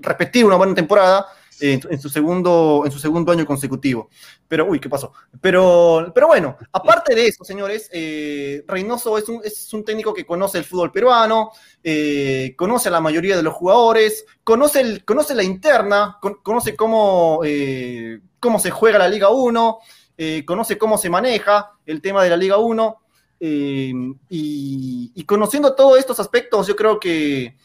repetir 0.00 0.44
una 0.44 0.56
buena 0.56 0.74
temporada 0.74 1.26
en, 1.62 2.00
su 2.00 2.08
segundo, 2.08 2.82
en 2.84 2.90
su 2.90 2.98
segundo 2.98 3.30
año 3.32 3.46
consecutivo. 3.46 4.08
Pero, 4.48 4.66
uy, 4.66 4.80
¿qué 4.80 4.88
pasó? 4.88 5.12
Pero, 5.40 6.10
pero 6.14 6.26
bueno, 6.26 6.56
aparte 6.72 7.14
de 7.14 7.26
eso, 7.28 7.44
señores, 7.44 7.88
eh, 7.92 8.64
Reynoso 8.66 9.16
es 9.16 9.28
un, 9.28 9.40
es 9.44 9.72
un 9.72 9.84
técnico 9.84 10.12
que 10.12 10.26
conoce 10.26 10.58
el 10.58 10.64
fútbol 10.64 10.90
peruano, 10.92 11.50
eh, 11.84 12.54
conoce 12.56 12.88
a 12.88 12.92
la 12.92 13.00
mayoría 13.00 13.36
de 13.36 13.42
los 13.42 13.54
jugadores, 13.54 14.24
conoce, 14.44 14.80
el, 14.80 15.04
conoce 15.04 15.34
la 15.34 15.42
interna, 15.44 16.18
con- 16.20 16.42
conoce 16.42 16.74
cómo, 16.74 17.40
eh, 17.44 18.20
cómo 18.40 18.58
se 18.58 18.70
juega 18.70 18.98
la 18.98 19.08
Liga 19.08 19.30
1, 19.30 19.78
eh, 20.18 20.44
conoce 20.44 20.76
cómo 20.78 20.98
se 20.98 21.10
maneja 21.10 21.72
el 21.86 22.00
tema 22.02 22.22
de 22.24 22.30
la 22.30 22.36
Liga 22.36 22.58
1. 22.58 22.98
eh, 23.40 23.92
y, 24.28 25.12
y 25.14 25.24
conociendo 25.24 25.74
todos 25.74 25.98
estos 25.98 26.20
aspectos, 26.20 26.66
yo 26.66 26.76
creo 26.76 27.00
que 27.00 27.56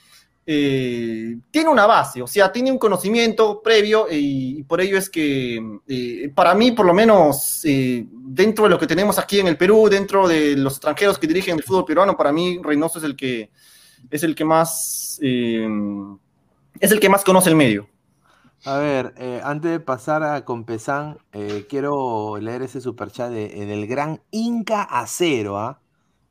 eh, 0.50 1.39
tiene 1.52 1.70
una 1.70 1.86
base, 1.86 2.22
o 2.22 2.28
sea, 2.28 2.54
tiene 2.54 2.72
un 2.72 2.78
conocimiento 2.78 3.62
previo 3.62 4.08
y, 4.10 4.64
por 4.64 4.80
ello 4.80 4.98
es 4.98 5.10
que 5.10 5.62
eh, 5.89 6.32
para 6.34 6.56
mí, 6.56 6.72
por 6.72 6.86
lo 6.86 6.93
menos, 6.93 7.66
eh, 7.66 8.06
dentro 8.10 8.64
de 8.64 8.70
lo 8.70 8.80
que 8.80 8.88
tenemos 8.88 9.20
aquí 9.20 9.41
en 9.41 9.48
el 9.48 9.58
Perú, 9.58 9.89
dentro 9.89 10.26
de 10.26 10.56
los 10.56 10.76
extranjeros 10.76 11.20
que 11.20 11.28
dirigen 11.28 11.58
el 11.58 11.64
fútbol 11.64 11.84
peruano, 11.84 12.16
para 12.16 12.32
mí 12.32 12.62
Reynoso 12.64 13.00
es 13.00 13.04
el 13.04 13.18
que 13.18 13.52
es 14.10 14.24
el 14.24 14.36
que 14.36 14.45
más 14.45 15.20
es 15.22 16.91
el 16.91 17.00
que 17.02 17.10
más 17.10 17.26
conoce 17.26 17.50
el 17.50 17.58
medio. 17.58 17.89
A 18.64 18.78
ver, 18.78 19.41
antes 19.43 19.70
de 19.70 19.80
pasar 19.82 20.24
a 20.24 20.45
Compesán, 20.45 21.18
quiero 21.68 22.38
leer 22.39 22.62
ese 22.62 22.80
superchat 22.80 23.32
de, 23.32 23.50
del 23.50 23.86
gran 23.86 24.22
Inca 24.32 24.84
Acero, 24.84 25.60
¿ah? 25.60 25.82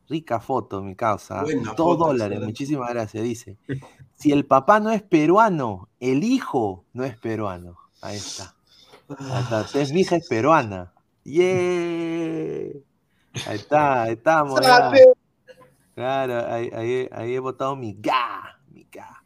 Rica 0.09 0.40
foto, 0.40 0.82
mi 0.82 0.94
causa. 0.94 1.40
¿ah? 1.40 1.42
Buena 1.42 1.74
Dos 1.74 1.76
foto, 1.76 2.07
dólares, 2.07 2.40
muchísimas 2.40 2.90
gracias. 2.90 3.22
Dice: 3.22 3.57
Si 4.14 4.32
el 4.32 4.46
papá 4.46 4.80
no 4.80 4.90
es 4.90 5.02
peruano, 5.02 5.88
el 6.00 6.24
hijo 6.24 6.84
no 6.92 7.04
es 7.04 7.16
peruano. 7.18 7.76
Ahí 8.00 8.16
está. 8.16 8.54
Ahí 9.09 9.42
está. 9.42 9.61
Entonces, 9.61 9.92
mi 9.92 10.00
hija 10.00 10.16
es 10.16 10.28
peruana. 10.28 10.92
¡Yeah! 11.24 11.42
Ahí 13.46 13.57
está, 13.57 14.02
ahí 14.02 14.12
estamos. 14.12 14.61
Claro, 15.94 16.52
ahí, 16.52 16.70
ahí, 16.74 17.09
ahí 17.11 17.34
he 17.34 17.38
votado 17.38 17.74
mi 17.74 17.94
ga, 17.98 18.61
mi 18.70 18.86
ga. 18.92 19.22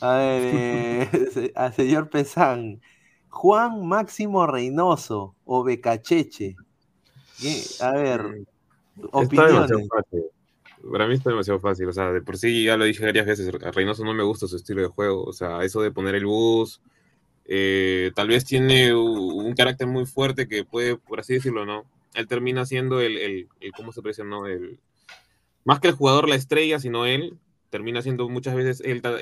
A 0.00 0.14
ver, 0.14 0.42
eh, 0.54 1.52
al 1.56 1.74
señor 1.74 2.10
Pesán, 2.10 2.80
Juan 3.28 3.86
Máximo 3.86 4.46
Reynoso 4.46 5.34
o 5.44 5.62
Becacheche. 5.64 6.56
A 7.80 7.90
ver, 7.92 8.46
opiniones. 9.12 9.88
fácil. 9.88 10.24
Para 10.90 11.06
mí 11.06 11.14
está 11.14 11.30
demasiado 11.30 11.60
fácil. 11.60 11.88
O 11.88 11.92
sea, 11.92 12.10
de 12.12 12.22
por 12.22 12.36
sí 12.38 12.64
ya 12.64 12.76
lo 12.76 12.84
dije 12.84 13.04
varias 13.04 13.26
veces. 13.26 13.52
A 13.62 13.70
Reynoso 13.70 14.04
no 14.04 14.14
me 14.14 14.22
gusta 14.22 14.46
su 14.46 14.56
estilo 14.56 14.80
de 14.82 14.88
juego. 14.88 15.24
O 15.24 15.32
sea, 15.32 15.62
eso 15.62 15.82
de 15.82 15.90
poner 15.90 16.14
el 16.14 16.26
bus. 16.26 16.80
eh, 17.52 18.12
tal 18.14 18.28
vez 18.28 18.44
tiene 18.44 18.94
un 18.94 19.52
carácter 19.54 19.86
muy 19.88 20.06
fuerte 20.06 20.46
que 20.46 20.64
puede, 20.64 20.96
por 20.96 21.20
así 21.20 21.34
decirlo, 21.34 21.66
¿no? 21.66 21.84
Él 22.14 22.26
termina 22.28 22.64
siendo 22.64 23.00
el, 23.00 23.18
el, 23.18 23.48
el- 23.60 23.72
¿cómo 23.72 23.92
se 23.92 24.00
dice, 24.02 24.24
no? 24.24 24.46
El, 24.46 24.78
más 25.64 25.80
que 25.80 25.88
el 25.88 25.94
jugador 25.94 26.28
la 26.28 26.36
estrella, 26.36 26.78
sino 26.78 27.06
él, 27.06 27.36
termina 27.70 28.02
siendo 28.02 28.28
muchas 28.28 28.54
veces 28.54 28.80
él 28.84 29.02
ta- 29.02 29.18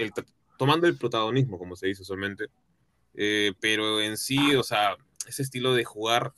tomando 0.59 0.87
el 0.87 0.97
protagonismo, 0.97 1.59
como 1.59 1.75
se 1.77 1.87
dice 1.87 2.03
usualmente. 2.03 2.47
Eh, 3.15 3.53
pero 3.61 4.01
en 4.01 4.17
sí, 4.17 4.55
o 4.57 4.63
sea, 4.63 4.97
ese 5.27 5.43
estilo 5.43 5.73
de 5.75 5.85
jugar 5.85 6.33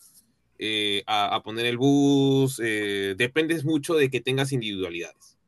eh, 0.60 1.04
a, 1.08 1.34
a 1.36 1.42
poner 1.44 1.66
el 1.66 1.78
bus, 1.78 2.60
eh, 2.64 3.16
dependes 3.18 3.64
mucho 3.66 3.96
de 3.96 4.10
que 4.10 4.22
tengas 4.22 4.52
individualidades, 4.52 5.38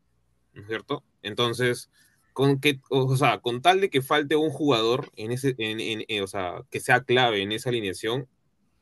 ¿no 0.55 0.63
es 0.63 0.69
cierto? 0.69 1.05
Entonces, 1.23 1.91
con 2.33 2.61
que, 2.61 2.81
o 2.91 3.17
sea, 3.17 3.41
con 3.41 3.63
tal 3.63 3.81
de 3.81 3.91
que 3.91 4.03
falte 4.03 4.37
un 4.37 4.51
jugador 4.51 5.11
en 5.17 5.33
ese, 5.33 5.55
en, 5.59 5.81
en- 5.81 6.05
en- 6.09 6.23
o 6.25 6.27
sea, 6.27 6.63
que 6.71 6.81
sea 6.81 7.03
clave 7.05 7.43
en 7.43 7.53
esa 7.53 7.71
alineación, 7.71 8.29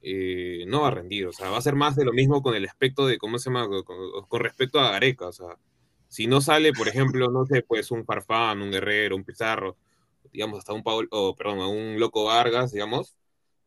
eh, 0.03 0.65
no 0.69 0.83
va 0.83 0.89
a 0.89 0.91
rendir, 0.93 1.27
o 1.27 1.33
sea, 1.33 1.51
va 1.51 1.59
a 1.59 1.63
ser 1.63 1.75
más 1.77 1.97
de 1.97 2.05
lo 2.05 2.13
mismo 2.13 2.43
con 2.43 2.55
el 2.55 2.65
aspecto 2.67 3.07
de, 3.07 3.19
¿cómo 3.19 3.39
se 3.39 3.51
llama? 3.51 3.69
Con, 3.69 3.83
con- 4.29 4.41
respecto 4.41 4.81
a 4.81 4.93
Gareca, 4.93 5.29
o 5.29 5.33
sea, 5.33 5.59
si 6.09 6.27
no 6.27 6.41
sale, 6.41 6.73
por 6.75 6.89
ejemplo, 6.89 7.29
no 7.31 7.47
sé, 7.47 7.63
pues 7.63 7.91
un 7.91 8.05
Farfán, 8.05 8.63
un 8.63 8.71
Guerrero, 8.73 9.17
un 9.17 9.25
Pizarro, 9.25 9.77
digamos, 10.33 10.59
hasta 10.61 10.73
un 10.73 10.83
Paul, 10.83 11.09
o, 11.11 11.35
perdón, 11.37 11.61
a 11.61 11.69
un 11.69 11.99
Loco 12.01 12.25
Vargas, 12.25 12.73
digamos, 12.73 13.17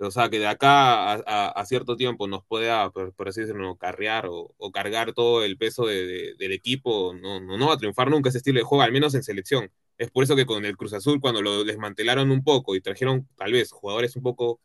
o 0.08 0.12
sea, 0.12 0.30
que 0.30 0.40
de 0.40 0.48
acá 0.48 1.14
a, 1.14 1.66
cierto 1.66 1.96
tiempo 1.98 2.28
nos 2.28 2.44
pueda, 2.46 2.90
por, 2.92 3.28
así 3.28 3.42
decirlo, 3.42 3.78
carrear 3.78 4.28
o, 4.30 4.54
cargar 4.72 5.14
todo 5.14 5.44
el 5.44 5.58
peso 5.58 5.86
de- 5.86 6.06
de- 6.06 6.36
del 6.38 6.52
equipo, 6.52 7.14
no, 7.14 7.40
no, 7.40 7.58
no 7.58 7.68
va 7.68 7.74
a 7.76 7.78
triunfar 7.78 8.10
nunca 8.10 8.30
ese 8.30 8.40
estilo 8.40 8.60
de 8.60 8.64
juego, 8.66 8.82
al 8.84 8.92
menos 8.92 9.16
en 9.16 9.24
selección. 9.24 9.72
Es 9.98 10.10
por 10.12 10.24
eso 10.24 10.36
que 10.36 10.46
con 10.46 10.66
el 10.66 10.78
Cruz 10.78 10.94
Azul, 10.94 11.20
cuando 11.22 11.42
lo 11.42 11.64
desmantelaron 11.64 12.32
un 12.32 12.44
poco 12.44 12.76
y 12.76 12.82
trajeron 12.82 13.28
tal 13.38 13.52
vez 13.54 13.72
jugadores 13.72 14.16
un 14.16 14.24
poco 14.24 14.60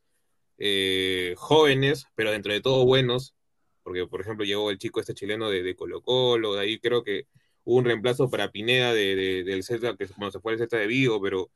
eh, 0.58 1.34
jóvenes, 1.36 2.06
pero 2.14 2.30
dentro 2.32 2.52
de 2.52 2.60
todo 2.60 2.84
buenos, 2.84 3.34
porque 3.82 4.06
por 4.06 4.20
ejemplo 4.20 4.44
llegó 4.44 4.70
el 4.70 4.78
chico 4.78 5.00
este 5.00 5.14
chileno 5.14 5.50
de, 5.50 5.62
de 5.62 5.76
Colo 5.76 6.02
Colo, 6.02 6.54
de 6.54 6.60
ahí 6.62 6.78
creo 6.80 7.02
que 7.04 7.26
hubo 7.64 7.78
un 7.78 7.84
reemplazo 7.84 8.28
para 8.30 8.50
Pineda 8.50 8.92
de, 8.92 9.14
de- 9.16 9.44
del 9.44 9.62
Celta, 9.64 9.96
que 9.96 10.06
bueno, 10.16 10.30
se 10.32 10.40
fue 10.40 10.52
al 10.52 10.58
Celta 10.58 10.76
de 10.78 10.86
Vigo, 10.86 11.20
pero, 11.22 11.50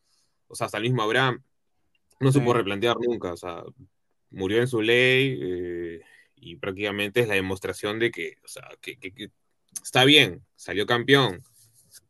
o 0.49 0.55
sea, 0.55 0.67
hasta 0.67 0.79
el 0.79 0.85
mismo 0.85 1.03
Abraham 1.03 1.43
no 2.23 2.33
supo 2.33 2.55
replantear 2.55 2.97
nunca, 3.01 3.33
o 3.33 3.37
sea, 3.37 3.63
murió 4.31 4.61
en 4.61 4.69
su 4.69 4.83
ley 4.83 5.39
eh, 5.43 6.01
y 6.37 6.57
prácticamente 6.57 7.21
es 7.21 7.29
la 7.29 7.35
demostración 7.35 7.99
de 7.99 8.11
que, 8.11 8.39
o 8.45 8.49
sea, 8.49 8.69
que, 8.81 8.99
que- 8.99 9.13
que 9.15 9.31
está 9.83 10.05
bien, 10.05 10.45
salió 10.57 10.87
campeón, 10.87 11.43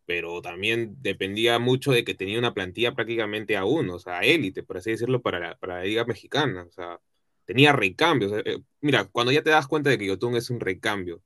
pero 0.07 0.43
también 0.43 0.97
dependía 1.03 1.59
mucho 1.59 1.93
de 1.93 2.05
que 2.05 2.15
tenía 2.15 2.39
una 2.39 2.55
plantilla 2.55 2.95
prácticamente 2.95 3.57
a 3.57 3.65
uno, 3.65 3.95
o 3.97 3.99
sea, 3.99 4.21
élite, 4.21 4.63
por 4.63 4.79
así 4.79 4.91
decirlo, 4.91 5.23
para 5.23 5.39
la, 5.41 5.57
para 5.59 5.77
la 5.79 5.85
Liga 5.85 6.05
Mexicana, 6.05 6.65
o 6.69 6.71
sea, 6.73 7.01
tenía 7.45 7.73
recambios. 7.73 8.33
eh, 8.33 8.43
eh, 8.47 8.59
mira, 8.81 9.05
cuando 9.07 9.33
ya 9.33 9.43
te 9.43 9.51
das 9.51 9.67
cuenta 9.69 9.91
de 9.91 9.99
que 9.99 10.07
Yotun 10.07 10.37
es 10.37 10.51
un 10.51 10.61
recambio, 10.61 11.23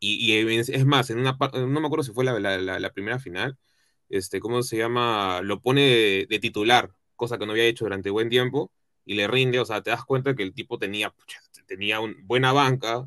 y, 0.00 0.16
y 0.32 0.58
es, 0.58 0.68
es 0.68 0.84
más, 0.86 1.10
en 1.10 1.18
una 1.18 1.36
no 1.54 1.66
me 1.80 1.86
acuerdo 1.86 2.04
si 2.04 2.12
fue 2.12 2.24
la, 2.24 2.38
la- 2.40 2.58
la- 2.58 2.78
la 2.80 2.92
primera 2.92 3.18
final, 3.18 3.58
este, 4.08 4.40
¿cómo 4.40 4.62
se 4.62 4.76
llama? 4.78 5.40
Lo 5.42 5.60
pone 5.60 5.82
de, 5.82 6.26
de 6.28 6.38
titular, 6.38 6.90
cosa 7.18 7.36
que 7.38 7.44
no 7.44 7.52
había 7.52 7.64
hecho 7.66 7.84
durante 7.84 8.08
buen 8.10 8.30
tiempo, 8.30 8.70
y 9.04 9.14
le 9.14 9.26
rinde, 9.28 9.60
o 9.60 9.66
sea, 9.66 9.82
te 9.82 9.90
das 9.90 10.04
cuenta 10.06 10.34
que 10.34 10.42
el 10.42 10.54
tipo 10.54 10.78
tenía, 10.78 11.10
pucha, 11.10 11.40
tenía 11.66 12.00
un, 12.00 12.16
buena 12.26 12.52
banca, 12.54 13.06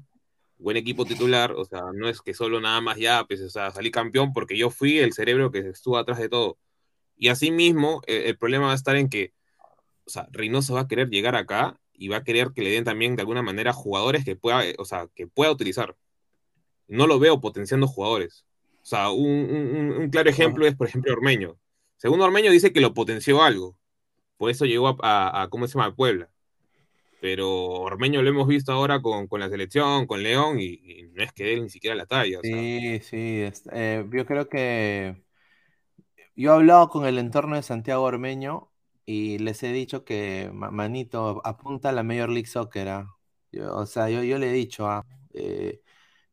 buen 0.60 0.78
equipo 0.78 1.06
titular, 1.06 1.54
o 1.54 1.66
sea, 1.66 1.82
no 1.96 2.08
es 2.10 2.22
que 2.22 2.34
solo 2.36 2.60
nada 2.62 2.82
más 2.82 2.98
ya, 2.98 3.24
pues, 3.26 3.42
o 3.42 3.50
sea, 3.50 3.72
salí 3.72 3.90
campeón 3.92 4.34
porque 4.34 4.58
yo 4.58 4.70
fui 4.70 5.00
el 5.00 5.14
cerebro 5.14 5.52
que 5.52 5.60
estuvo 5.70 5.98
atrás 5.98 6.20
de 6.20 6.30
todo. 6.30 6.58
Y 7.18 7.30
así 7.30 7.52
mismo, 7.52 8.02
eh, 8.08 8.24
el 8.28 8.38
problema 8.38 8.68
va 8.68 8.72
a 8.74 8.76
estar 8.76 8.96
en 8.96 9.10
que, 9.10 9.34
o 10.06 10.10
sea, 10.10 10.28
Reynoso 10.32 10.74
va 10.76 10.82
a 10.82 10.88
querer 10.88 11.10
llegar 11.10 11.36
acá 11.36 11.80
y 11.94 12.08
va 12.10 12.18
a 12.18 12.24
querer 12.24 12.52
que 12.54 12.64
le 12.64 12.72
den 12.72 12.84
también 12.84 13.16
de 13.16 13.22
alguna 13.22 13.42
manera 13.44 13.74
jugadores 13.74 14.26
que 14.26 14.36
pueda, 14.36 14.66
eh, 14.68 14.76
o 14.80 14.86
sea, 14.86 15.08
que 15.16 15.28
pueda 15.28 15.52
utilizar. 15.52 15.96
No 16.88 17.06
lo 17.08 17.20
veo 17.20 17.40
potenciando 17.40 17.88
jugadores. 17.88 18.46
O 18.82 18.86
sea, 18.86 19.12
un, 19.12 19.30
un- 19.30 19.92
un 19.94 20.10
claro 20.10 20.30
ejemplo 20.30 20.66
es, 20.66 20.76
por 20.76 20.88
ejemplo, 20.88 21.14
Ormeño. 21.14 21.58
Según 21.98 22.22
Ormeño 22.22 22.52
dice 22.52 22.74
que 22.74 22.82
lo 22.82 22.94
potenció 22.96 23.44
algo. 23.44 23.78
Por 24.42 24.50
eso 24.50 24.66
llegó 24.66 24.98
a, 25.04 25.48
¿cómo 25.52 25.68
se 25.68 25.78
llama? 25.78 25.96
Puebla. 25.96 26.28
Pero 27.22 27.48
Ormeño 27.70 28.24
lo 28.24 28.30
hemos 28.32 28.48
visto 28.48 28.72
ahora 28.72 29.00
con, 29.00 29.28
con 29.28 29.40
la 29.40 29.50
selección, 29.50 30.08
con 30.08 30.24
León, 30.24 30.60
y, 30.60 31.04
no 31.14 31.22
es 31.22 31.32
que 31.32 31.54
él 31.54 31.62
ni 31.62 31.70
siquiera 31.70 31.96
la 31.96 32.08
talla. 32.08 32.40
Sí, 32.42 33.00
sí. 33.04 33.44
eh, 33.72 34.04
yo 34.12 34.26
creo 34.26 34.50
que 34.50 35.24
yo 36.36 36.54
he 36.54 36.56
hablado 36.56 36.90
con 36.90 37.06
el 37.06 37.20
entorno 37.20 37.56
de 37.56 37.62
Santiago 37.62 38.02
Ormeño 38.02 38.72
y 39.06 39.38
les 39.38 39.62
he 39.62 39.72
dicho 39.72 40.06
que, 40.06 40.50
ma- 40.52 40.72
manito, 40.72 41.40
apunta 41.46 41.90
a 41.90 41.92
la 41.92 42.02
Major 42.02 42.30
League 42.30 42.48
Soccer. 42.48 42.90
ah. 42.90 43.16
O 43.74 43.86
sea, 43.86 44.10
yo, 44.10 44.24
yo 44.24 44.40
le 44.40 44.50
he 44.50 44.54
dicho 44.54 44.88
ah, 44.88 45.06
eh, 45.36 45.82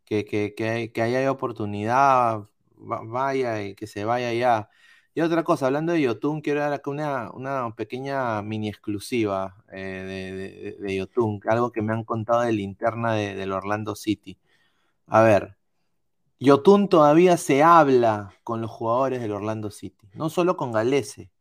que, 0.07 0.25
que, 0.25 0.55
que, 0.55 0.93
que 0.93 1.03
ahí 1.03 1.15
hay 1.15 1.27
oportunidad, 1.27 2.49
va- 2.75 3.03
vaya 3.05 3.63
y 3.63 3.75
que 3.75 3.87
se 3.87 4.07
vaya 4.07 4.33
ya. 4.33 4.71
Y 5.19 5.21
otra 5.21 5.43
cosa, 5.43 5.67
hablando 5.67 5.93
de 5.95 6.01
Yotun, 6.03 6.41
quiero 6.43 6.61
dar 6.61 6.73
acá 6.73 6.91
una, 6.91 7.75
pequeña 7.77 8.41
mini 8.43 8.69
exclusiva 8.69 9.65
eh, 9.73 9.81
de, 9.81 10.33
de, 10.33 10.77
de 10.79 10.97
Yotun, 10.97 11.41
algo 11.49 11.73
que 11.73 11.83
me 11.83 11.93
han 11.93 12.05
contado 12.05 12.43
de 12.43 12.53
linterna 12.53 13.15
de, 13.15 13.35
del 13.35 13.51
Orlando 13.51 13.97
City. 13.97 14.39
A 15.09 15.23
ver. 15.23 15.57
Yotun 16.39 16.89
todavía 16.89 17.37
se 17.37 17.65
habla 17.65 18.33
con 18.45 18.61
los 18.61 18.71
jugadores 18.71 19.21
del 19.21 19.33
Orlando 19.33 19.73
City, 19.73 20.09
no 20.15 20.31
solo 20.31 20.57
con 20.57 20.71
Galese, 20.73 21.33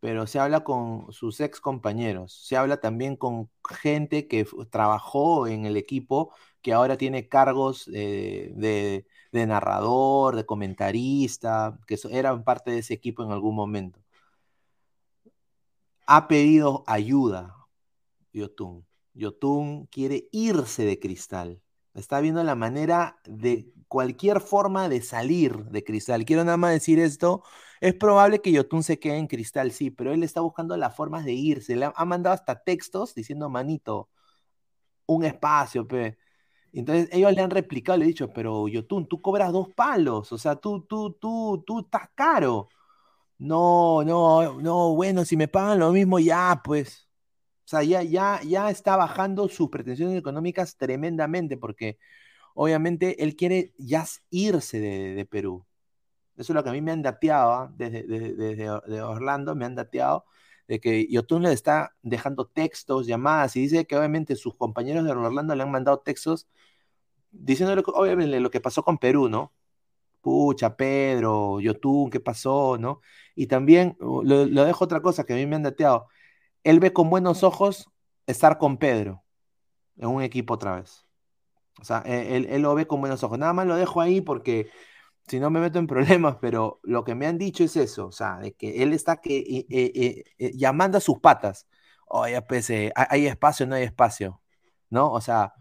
pero 0.00 0.28
se 0.28 0.38
habla 0.38 0.64
con 0.64 1.12
sus 1.12 1.40
ex 1.40 1.60
compañeros, 1.60 2.32
se 2.46 2.56
habla 2.56 2.80
también 2.80 3.16
con 3.16 3.50
gente 3.68 4.28
que 4.28 4.46
trabajó 4.70 5.48
en 5.48 5.66
el 5.66 5.76
equipo, 5.76 6.32
que 6.62 6.72
ahora 6.72 6.96
tiene 6.96 7.28
cargos 7.28 7.90
eh, 7.92 8.52
de, 8.54 9.06
de 9.32 9.46
narrador, 9.46 10.36
de 10.36 10.46
comentarista, 10.46 11.78
que 11.86 11.98
eran 12.10 12.44
parte 12.44 12.70
de 12.72 12.78
ese 12.78 12.94
equipo 12.94 13.22
en 13.24 13.32
algún 13.32 13.54
momento. 13.54 14.00
ha 16.06 16.26
pedido 16.28 16.84
ayuda, 16.86 17.56
Yotun. 18.32 18.86
Yotun 19.14 19.86
quiere 19.86 20.28
irse 20.32 20.84
de 20.84 20.98
Cristal. 20.98 21.62
Está 21.94 22.20
viendo 22.20 22.42
la 22.44 22.56
manera 22.56 23.20
de 23.24 23.72
cualquier 23.88 24.40
forma 24.40 24.88
de 24.88 25.02
salir 25.02 25.66
de 25.66 25.84
Cristal. 25.84 26.24
Quiero 26.24 26.44
nada 26.44 26.56
más 26.56 26.72
decir 26.72 26.98
esto. 26.98 27.44
Es 27.80 27.94
probable 27.94 28.40
que 28.40 28.52
Yotun 28.52 28.82
se 28.82 28.98
quede 28.98 29.18
en 29.18 29.26
Cristal, 29.28 29.72
sí, 29.72 29.90
pero 29.90 30.12
él 30.12 30.22
está 30.24 30.40
buscando 30.40 30.76
las 30.76 30.96
formas 30.96 31.24
de 31.24 31.32
irse. 31.32 31.76
Le 31.76 31.86
ha, 31.86 31.92
ha 31.96 32.04
mandado 32.04 32.34
hasta 32.34 32.62
textos 32.62 33.14
diciendo, 33.14 33.48
manito, 33.48 34.10
un 35.06 35.24
espacio, 35.24 35.86
pe. 35.86 36.18
Entonces 36.72 37.08
ellos 37.12 37.32
le 37.32 37.42
han 37.42 37.50
replicado, 37.50 37.98
le 37.98 38.04
he 38.04 38.08
dicho, 38.08 38.32
pero 38.32 38.68
Yotun, 38.68 39.08
tú 39.08 39.20
cobras 39.20 39.52
dos 39.52 39.68
palos, 39.74 40.32
o 40.32 40.38
sea, 40.38 40.56
tú, 40.56 40.82
tú, 40.82 41.12
tú, 41.20 41.62
tú 41.66 41.80
estás 41.80 42.08
caro. 42.14 42.68
No, 43.38 44.04
no, 44.04 44.60
no, 44.60 44.94
bueno, 44.94 45.24
si 45.24 45.36
me 45.36 45.48
pagan 45.48 45.78
lo 45.80 45.92
mismo, 45.92 46.18
ya, 46.18 46.60
pues. 46.64 47.08
O 47.64 47.68
sea, 47.70 47.82
ya, 47.82 48.02
ya, 48.02 48.40
ya 48.44 48.70
está 48.70 48.96
bajando 48.96 49.48
sus 49.48 49.70
pretensiones 49.70 50.18
económicas 50.18 50.76
tremendamente, 50.76 51.56
porque 51.56 51.98
obviamente 52.54 53.22
él 53.24 53.36
quiere 53.36 53.74
ya 53.78 54.04
irse 54.30 54.80
de, 54.80 55.26
Perú. 55.26 55.64
Eso 56.36 56.52
es 56.52 56.54
lo 56.54 56.64
que 56.64 56.70
a 56.70 56.72
mí 56.72 56.82
me 56.82 56.92
han 56.92 57.02
dateado, 57.02 57.52
¿ah? 57.52 57.72
desde, 57.76 58.04
desde, 58.04 58.34
desde 58.34 58.64
de 58.86 59.02
Orlando 59.02 59.54
me 59.54 59.64
han 59.64 59.74
dateado, 59.74 60.24
de 60.70 60.78
que 60.78 61.08
Yotun 61.08 61.42
le 61.42 61.52
está 61.52 61.96
dejando 62.00 62.46
textos, 62.46 63.08
llamadas, 63.08 63.56
y 63.56 63.62
dice 63.62 63.86
que 63.88 63.96
obviamente 63.96 64.36
sus 64.36 64.54
compañeros 64.54 65.04
de 65.04 65.10
Orlando 65.10 65.56
le 65.56 65.64
han 65.64 65.70
mandado 65.72 65.98
textos 65.98 66.48
diciéndole 67.32 67.82
obviamente 67.86 68.38
lo 68.38 68.52
que 68.52 68.60
pasó 68.60 68.84
con 68.84 68.96
Perú, 68.98 69.28
¿no? 69.28 69.52
Pucha, 70.20 70.76
Pedro, 70.76 71.58
Yotun, 71.60 72.10
¿qué 72.10 72.20
pasó, 72.20 72.78
no? 72.78 73.00
Y 73.34 73.48
también, 73.48 73.96
uh, 74.00 74.22
lo, 74.22 74.46
dejo 74.64 74.84
otra 74.84 75.02
cosa 75.02 75.24
que 75.24 75.32
a 75.32 75.36
mí 75.36 75.44
me 75.44 75.56
han 75.56 75.64
dateado, 75.64 76.06
él 76.62 76.78
ve 76.78 76.92
con 76.92 77.10
buenos 77.10 77.42
ojos 77.42 77.90
estar 78.28 78.56
con 78.58 78.78
Pedro 78.78 79.24
en 79.96 80.08
un 80.08 80.22
equipo 80.22 80.54
otra 80.54 80.76
vez. 80.76 81.04
O 81.80 81.84
sea, 81.84 82.04
e, 82.06 82.36
él, 82.36 82.46
él 82.48 82.62
lo 82.62 82.76
ve 82.76 82.86
con 82.86 83.00
buenos 83.00 83.24
ojos. 83.24 83.40
Nada 83.40 83.52
más 83.52 83.66
lo 83.66 83.74
dejo 83.74 84.00
ahí 84.00 84.20
porque 84.20 84.70
si 85.28 85.40
no 85.40 85.50
me 85.50 85.60
meto 85.60 85.78
en 85.78 85.86
problemas, 85.86 86.36
pero 86.40 86.80
lo 86.82 87.04
que 87.04 87.14
me 87.14 87.26
han 87.26 87.38
dicho 87.38 87.64
es 87.64 87.76
eso, 87.76 88.06
o 88.08 88.12
sea, 88.12 88.38
de 88.38 88.52
que 88.54 88.82
él 88.82 88.92
está 88.92 89.20
que, 89.20 89.38
eh, 89.38 90.24
eh, 90.38 90.52
llamando 90.54 90.98
a 90.98 91.00
sus 91.00 91.20
patas. 91.20 91.66
Oye, 92.06 92.40
pues, 92.42 92.70
eh, 92.70 92.92
hay 92.96 93.26
espacio, 93.26 93.66
no 93.66 93.76
hay 93.76 93.84
espacio, 93.84 94.40
¿no? 94.90 95.12
O 95.12 95.20
sea, 95.20 95.54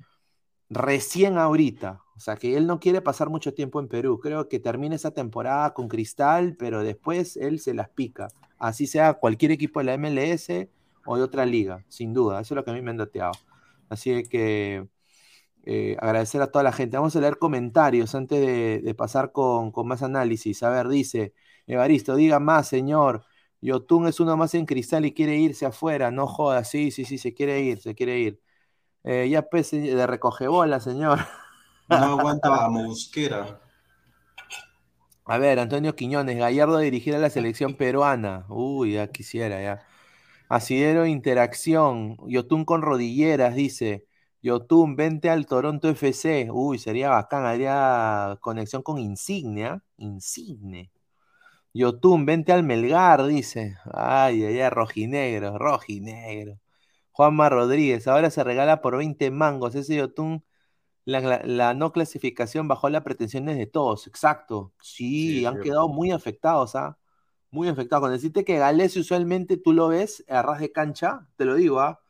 recién 0.70 1.38
ahorita, 1.38 2.02
o 2.16 2.20
sea, 2.20 2.36
que 2.38 2.58
él 2.58 2.68
no 2.68 2.80
quiere 2.80 3.02
pasar 3.02 3.30
mucho 3.30 3.54
tiempo 3.54 3.80
en 3.80 3.88
Perú. 3.88 4.20
Creo 4.20 4.50
que 4.50 4.60
termine 4.60 4.96
esa 4.96 5.12
temporada 5.12 5.74
con 5.74 5.88
Cristal, 5.88 6.56
pero 6.58 6.84
después 6.84 7.38
él 7.38 7.60
se 7.60 7.74
las 7.74 7.90
pica. 7.90 8.28
Así 8.58 8.88
sea 8.88 9.16
cualquier 9.16 9.52
equipo 9.52 9.80
de 9.80 9.86
la 9.86 9.94
MLS 9.98 10.70
o 11.06 11.18
de 11.18 11.24
otra 11.24 11.46
liga, 11.46 11.86
sin 11.90 12.14
duda. 12.14 12.42
Eso 12.42 12.54
es 12.54 12.58
lo 12.58 12.66
que 12.66 12.72
a 12.72 12.74
mí 12.74 12.82
me 12.82 12.92
han 12.92 12.98
dateado. 12.98 13.34
Así 13.90 14.24
que 14.24 14.88
eh, 15.66 15.98
agradecer 16.00 16.42
a 16.42 16.48
toda 16.52 16.64
la 16.64 16.72
gente. 16.72 16.98
Vamos 16.98 17.16
a 17.16 17.20
leer 17.22 17.38
comentarios 17.38 18.16
antes 18.16 18.40
de, 18.40 18.82
de 18.82 18.96
pasar 18.96 19.32
con, 19.32 19.72
con, 19.72 19.88
más 19.88 20.04
análisis. 20.04 20.64
A 20.64 20.70
ver, 20.70 20.88
dice 20.88 21.34
Evaristo, 21.68 22.16
diga 22.16 22.40
más, 22.40 22.68
señor. 22.68 23.26
Yotun 23.62 24.08
es 24.08 24.20
uno 24.20 24.38
más 24.38 24.54
en 24.56 24.66
cristal 24.66 25.06
y 25.06 25.14
quiere 25.14 25.38
irse 25.38 25.66
afuera. 25.66 26.12
No 26.12 26.28
joda, 26.28 26.64
sí, 26.64 26.92
sí, 26.92 27.06
sí, 27.06 27.18
se 27.18 27.34
quiere 27.34 27.62
ir, 27.62 27.82
se 27.82 27.96
quiere 27.96 28.20
ir. 28.20 28.42
Eh, 29.04 29.30
ya 29.30 29.44
pues 29.44 29.72
de 29.72 30.08
recoge 30.08 30.48
bola, 30.48 30.80
señor. 30.80 31.20
No 31.90 31.98
aguanta 31.98 32.66
a 32.66 32.70
Mosquera. 32.70 33.60
A 35.26 35.38
ver, 35.38 35.60
Antonio 35.60 35.96
Quiñones, 35.96 36.38
Gallardo 36.38 36.80
dirigir 36.80 37.16
a 37.16 37.20
la 37.20 37.30
selección 37.30 37.76
peruana. 37.76 38.46
Uy, 38.50 38.94
ya 38.94 39.08
quisiera, 39.12 39.62
ya. 39.62 39.86
Asidero 40.50 41.06
Interacción, 41.06 42.18
Yotun 42.28 42.66
con 42.66 42.82
rodilleras, 42.82 43.56
dice. 43.56 44.09
Yotun, 44.42 44.96
vente 44.96 45.30
al 45.30 45.46
Toronto 45.46 45.90
FC. 45.90 46.50
Uy, 46.52 46.80
sería 46.80 47.10
bacán, 47.10 47.46
haría 47.46 48.38
conexión 48.42 48.82
con 48.84 48.98
Insignia. 48.98 49.84
Insigne. 49.98 50.92
Yotun, 51.74 52.26
vente 52.26 52.52
al 52.52 52.64
Melgar, 52.64 53.26
dice. 53.26 53.78
Ay, 53.94 54.46
allá, 54.46 54.70
rojinegro, 54.70 55.58
rojinegro. 55.58 56.60
Juanma 57.12 57.50
Rodríguez, 57.50 58.08
ahora 58.08 58.30
se 58.32 58.44
regala 58.44 58.82
por 58.82 58.98
20 58.98 59.30
mangos. 59.32 59.76
Ese 59.76 59.96
Yotun, 59.98 60.44
la, 61.06 61.20
la, 61.22 61.42
la, 61.46 61.74
no 61.74 61.92
clasificación 61.92 62.68
bajó 62.68 62.90
las 62.90 63.04
pretensiones 63.04 63.58
de 63.58 63.68
todos. 63.68 64.08
Exacto. 64.08 64.74
Sí, 64.82 65.40
sí 65.40 65.46
han 65.46 65.62
quedado 65.62 65.90
muy 65.90 66.12
afectados, 66.12 66.76
¿ah? 66.76 66.98
Muy 67.52 67.68
afectados. 67.68 68.02
Cuando 68.04 68.18
deciste 68.18 68.46
que 68.46 68.58
Gales 68.58 68.96
usualmente 68.98 69.58
tú 69.58 69.74
lo 69.74 69.90
ves 69.90 70.24
a 70.30 70.42
ras 70.42 70.60
de 70.60 70.72
cancha, 70.72 71.28
te 71.36 71.46
lo 71.46 71.56
digo, 71.56 71.82
¿ah? 71.82 72.02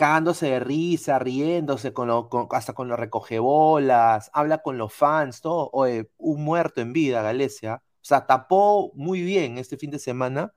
Cagándose 0.00 0.46
de 0.46 0.60
risa, 0.60 1.18
riéndose, 1.18 1.92
con 1.92 2.08
lo, 2.08 2.30
con, 2.30 2.48
hasta 2.52 2.72
con 2.72 2.88
los 2.88 2.98
recogebolas, 2.98 4.30
habla 4.32 4.62
con 4.62 4.78
los 4.78 4.94
fans, 4.94 5.42
todo. 5.42 5.68
Oye, 5.74 6.10
un 6.16 6.42
muerto 6.42 6.80
en 6.80 6.94
vida, 6.94 7.20
Galecia. 7.20 7.82
O 7.84 7.98
sea, 8.00 8.26
tapó 8.26 8.92
muy 8.94 9.20
bien 9.22 9.58
este 9.58 9.76
fin 9.76 9.90
de 9.90 9.98
semana, 9.98 10.54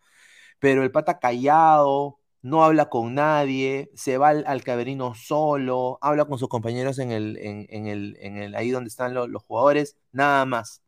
pero 0.60 0.84
el 0.84 0.91
pata 0.91 1.20
callado, 1.20 2.22
no 2.41 2.64
habla 2.64 2.89
con 2.89 3.16
nadie, 3.16 3.91
se 3.96 4.18
va 4.18 4.30
al, 4.30 4.46
al 4.48 4.64
solo, 5.16 5.98
habla 6.02 6.26
con 6.26 6.39
sus 6.39 6.48
compañeros 6.50 6.98
en 7.00 7.12
el, 7.12 7.38
en, 7.38 7.88
el, 7.88 8.18
en 8.22 8.38
el 8.38 8.56
ahí 8.56 8.72
donde 8.72 8.88
están 8.89 9.14
los, 9.14 9.44
jugadores, 9.44 9.98
nada 10.14 10.46
más. 10.46 10.82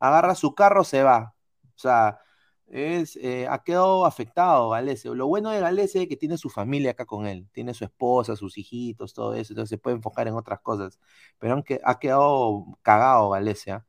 Agarra 0.00 0.34
su 0.34 0.54
carro, 0.54 0.82
se 0.84 1.02
va. 1.02 1.34
O 1.76 1.78
sea, 1.78 2.20
es, 2.70 3.16
eh, 3.16 3.46
ha 3.48 3.62
quedado 3.62 4.06
afectado 4.06 4.70
Galese. 4.70 5.08
Lo 5.14 5.26
bueno 5.26 5.50
de 5.50 5.60
Galese 5.60 6.02
es 6.02 6.08
que 6.08 6.16
tiene 6.16 6.38
su 6.38 6.50
familia 6.50 6.92
acá 6.92 7.06
con 7.06 7.26
él, 7.26 7.48
tiene 7.52 7.74
su 7.74 7.84
esposa, 7.84 8.36
sus 8.36 8.58
hijitos, 8.58 9.14
todo 9.14 9.34
eso, 9.34 9.52
entonces 9.52 9.70
se 9.70 9.78
puede 9.78 9.96
enfocar 9.96 10.28
en 10.28 10.34
otras 10.34 10.60
cosas. 10.60 10.98
Pero 11.38 11.54
aunque 11.54 11.80
ha 11.84 11.98
quedado 11.98 12.78
cagado 12.82 13.30
Galese. 13.30 13.70
¿eh? 13.72 13.80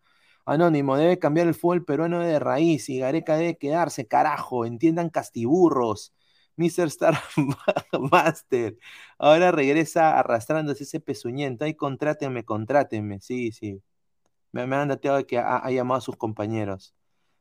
Anónimo, 0.45 0.97
debe 0.97 1.19
cambiar 1.19 1.47
el 1.47 1.53
fútbol 1.53 1.85
peruano 1.85 2.19
de 2.19 2.39
raíz 2.39 2.89
y 2.89 2.99
Gareca 2.99 3.37
debe 3.37 3.57
quedarse, 3.57 4.07
carajo, 4.07 4.65
entiendan 4.65 5.09
castiburros. 5.09 6.13
Mr. 6.59 6.87
Star 6.87 7.17
Master. 8.11 8.77
Ahora 9.17 9.51
regresa 9.51 10.19
arrastrándose 10.19 10.83
ese 10.83 10.99
pezuñento. 10.99 11.65
Ay, 11.65 11.75
contráteme, 11.75 12.43
contráteme. 12.45 13.21
Sí, 13.21 13.51
sí. 13.51 13.81
Me, 14.51 14.67
me 14.67 14.75
han 14.77 14.89
dateado 14.89 15.25
que 15.27 15.39
ha, 15.39 15.69
llamado 15.71 15.99
a 15.99 16.01
sus 16.01 16.17
compañeros. 16.17 16.95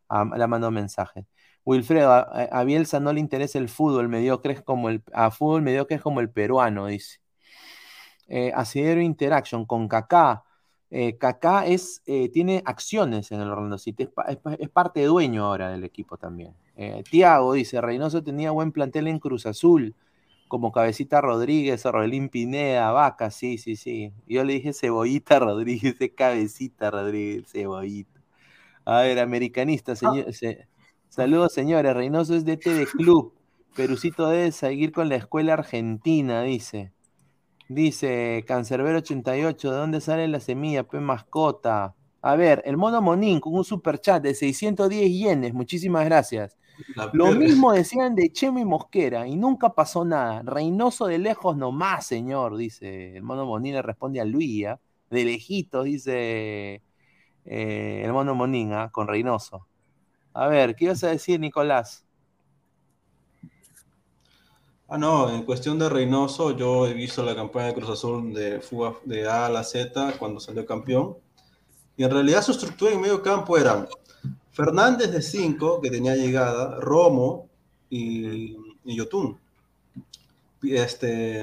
Ah, 0.09 0.25
le 0.37 0.43
ha 0.43 0.47
mandado 0.47 0.71
mensaje. 0.71 1.27
Wilfredo, 1.65 2.13
a, 2.13 2.21
a, 2.21 2.65
Bielsa 2.65 3.01
no 3.01 3.13
le 3.13 3.21
interesa 3.21 3.59
el 3.59 3.69
fútbol 3.69 4.09
mediocre 4.09 4.55
es 4.55 4.63
como 4.63 4.89
el 4.89 5.03
a 5.13 5.31
fútbol 5.31 5.63
mediocre 5.63 5.97
es 5.97 6.03
como 6.03 6.21
el 6.21 6.31
peruano, 6.31 6.87
dice. 6.87 7.21
Eh, 8.29 8.53
Asidero 8.55 9.01
Interaction 9.01 9.65
con 9.67 9.89
Kaká. 9.89 10.45
Eh, 10.91 11.19
Kaká 11.19 11.67
es, 11.67 12.03
eh, 12.07 12.31
tiene 12.31 12.63
acciones 12.65 13.31
en 13.33 13.41
el 13.41 13.51
Orlando 13.51 13.77
City, 13.79 14.05
es, 14.29 14.39
es, 14.59 14.69
parte 14.71 15.05
dueño 15.05 15.45
ahora 15.45 15.71
del 15.71 15.85
equipo 15.85 16.17
también. 16.17 16.55
Eh, 16.77 17.03
Tiago 17.11 17.53
dice, 17.53 17.81
Reynoso 17.81 18.23
tenía 18.23 18.51
buen 18.53 18.73
plantel 18.73 19.09
en 19.09 19.19
Cruz 19.19 19.45
Azul, 19.47 19.95
como 20.49 20.73
Cabecita 20.73 21.21
Rodríguez, 21.21 21.85
Orelín 21.87 22.31
Pineda, 22.31 22.91
Vaca, 22.93 23.31
sí, 23.31 23.59
sí, 23.59 23.77
sí. 23.77 24.13
Yo 24.27 24.45
le 24.45 24.55
dije 24.55 24.73
Cebollita 24.73 25.39
Rodríguez, 25.41 25.97
Cabecita 26.17 26.91
Rodríguez, 26.91 27.51
Cebollita. 27.53 28.18
A 28.89 29.03
ver, 29.03 29.19
americanista, 29.19 29.95
señor, 29.95 30.25
ah. 30.29 30.33
se, 30.33 30.67
saludos 31.11 31.53
señores, 31.53 31.95
Reynoso 31.95 32.35
es 32.35 32.47
DT 32.47 32.71
de 32.71 32.87
club, 32.87 33.35
Perucito 33.77 34.31
debe 34.31 34.51
seguir 34.51 34.93
con 34.93 35.11
la 35.11 35.17
escuela 35.17 35.53
argentina, 35.53 36.41
dice. 36.41 36.95
Dice 37.69 38.43
Cancerbero 38.47 38.97
88, 38.97 39.71
¿de 39.71 39.77
dónde 39.77 40.01
sale 40.01 40.27
la 40.27 40.41
semilla, 40.41 40.85
P 40.85 41.01
mascota? 41.01 41.97
A 42.23 42.35
ver, 42.35 42.63
el 42.65 42.79
mono 42.79 43.03
Monín 43.03 43.41
con 43.41 43.55
un 43.57 43.65
super 43.65 44.01
chat 44.01 44.23
de 44.23 44.35
610 44.35 45.11
yenes, 45.11 45.53
muchísimas 45.53 46.07
gracias. 46.07 46.57
Lo 47.13 47.33
mismo 47.33 47.75
decían 47.75 48.15
de 48.15 48.33
Chemo 48.33 48.59
y 48.59 48.65
Mosquera 48.65 49.29
y 49.29 49.37
nunca 49.37 49.75
pasó 49.75 50.07
nada. 50.07 50.41
Reynoso 50.47 51.09
de 51.09 51.19
lejos 51.19 51.59
nomás, 51.59 52.07
señor, 52.07 52.57
dice. 52.57 53.19
El 53.19 53.23
mono 53.23 53.45
Monín 53.45 53.75
le 53.75 53.83
responde 53.83 54.19
a 54.19 54.25
Luía. 54.25 54.81
De 55.11 55.27
lejitos, 55.27 55.85
dice 55.85 56.83
eh, 57.51 58.03
el 58.05 58.13
mono 58.13 58.35
Monín, 58.35 58.73
¿eh? 58.75 58.89
con 58.93 59.09
Reynoso. 59.09 59.67
A 60.35 60.49
ver, 60.49 60.77
¿qué 60.77 60.85
ibas 60.85 61.03
a 61.03 61.09
decir, 61.09 61.41
Nicolás? 61.41 62.05
Ah, 64.87 64.99
no, 64.99 65.31
en 65.31 65.45
cuestión 65.45 65.79
de 65.79 65.89
Reynoso, 65.89 66.57
yo 66.57 66.87
he 66.87 66.93
visto 66.93 67.23
la 67.23 67.35
campaña 67.35 67.69
de 67.69 67.75
Cruz 67.75 67.91
Azul 67.91 68.35
de 68.35 68.61
fuga 68.61 68.95
de 69.05 69.27
A 69.27 69.47
a 69.47 69.51
la 69.51 69.65
Z 69.65 70.15
cuando 70.19 70.41
salió 70.41 70.67
campeón. 70.67 71.17
Y 71.97 72.05
en 72.05 72.11
realidad 72.11 72.43
su 72.43 72.53
estructura 72.53 72.93
en 72.93 73.01
medio 73.01 73.23
campo 73.23 73.57
eran 73.57 73.89
Fernández 74.51 75.11
de 75.11 75.23
5, 75.23 75.81
que 75.81 75.91
tenía 75.91 76.17
llegada, 76.17 76.79
Romo 76.81 77.49
y, 77.89 78.57
y 78.85 78.97
Yotun. 78.97 79.39
Este, 80.63 81.43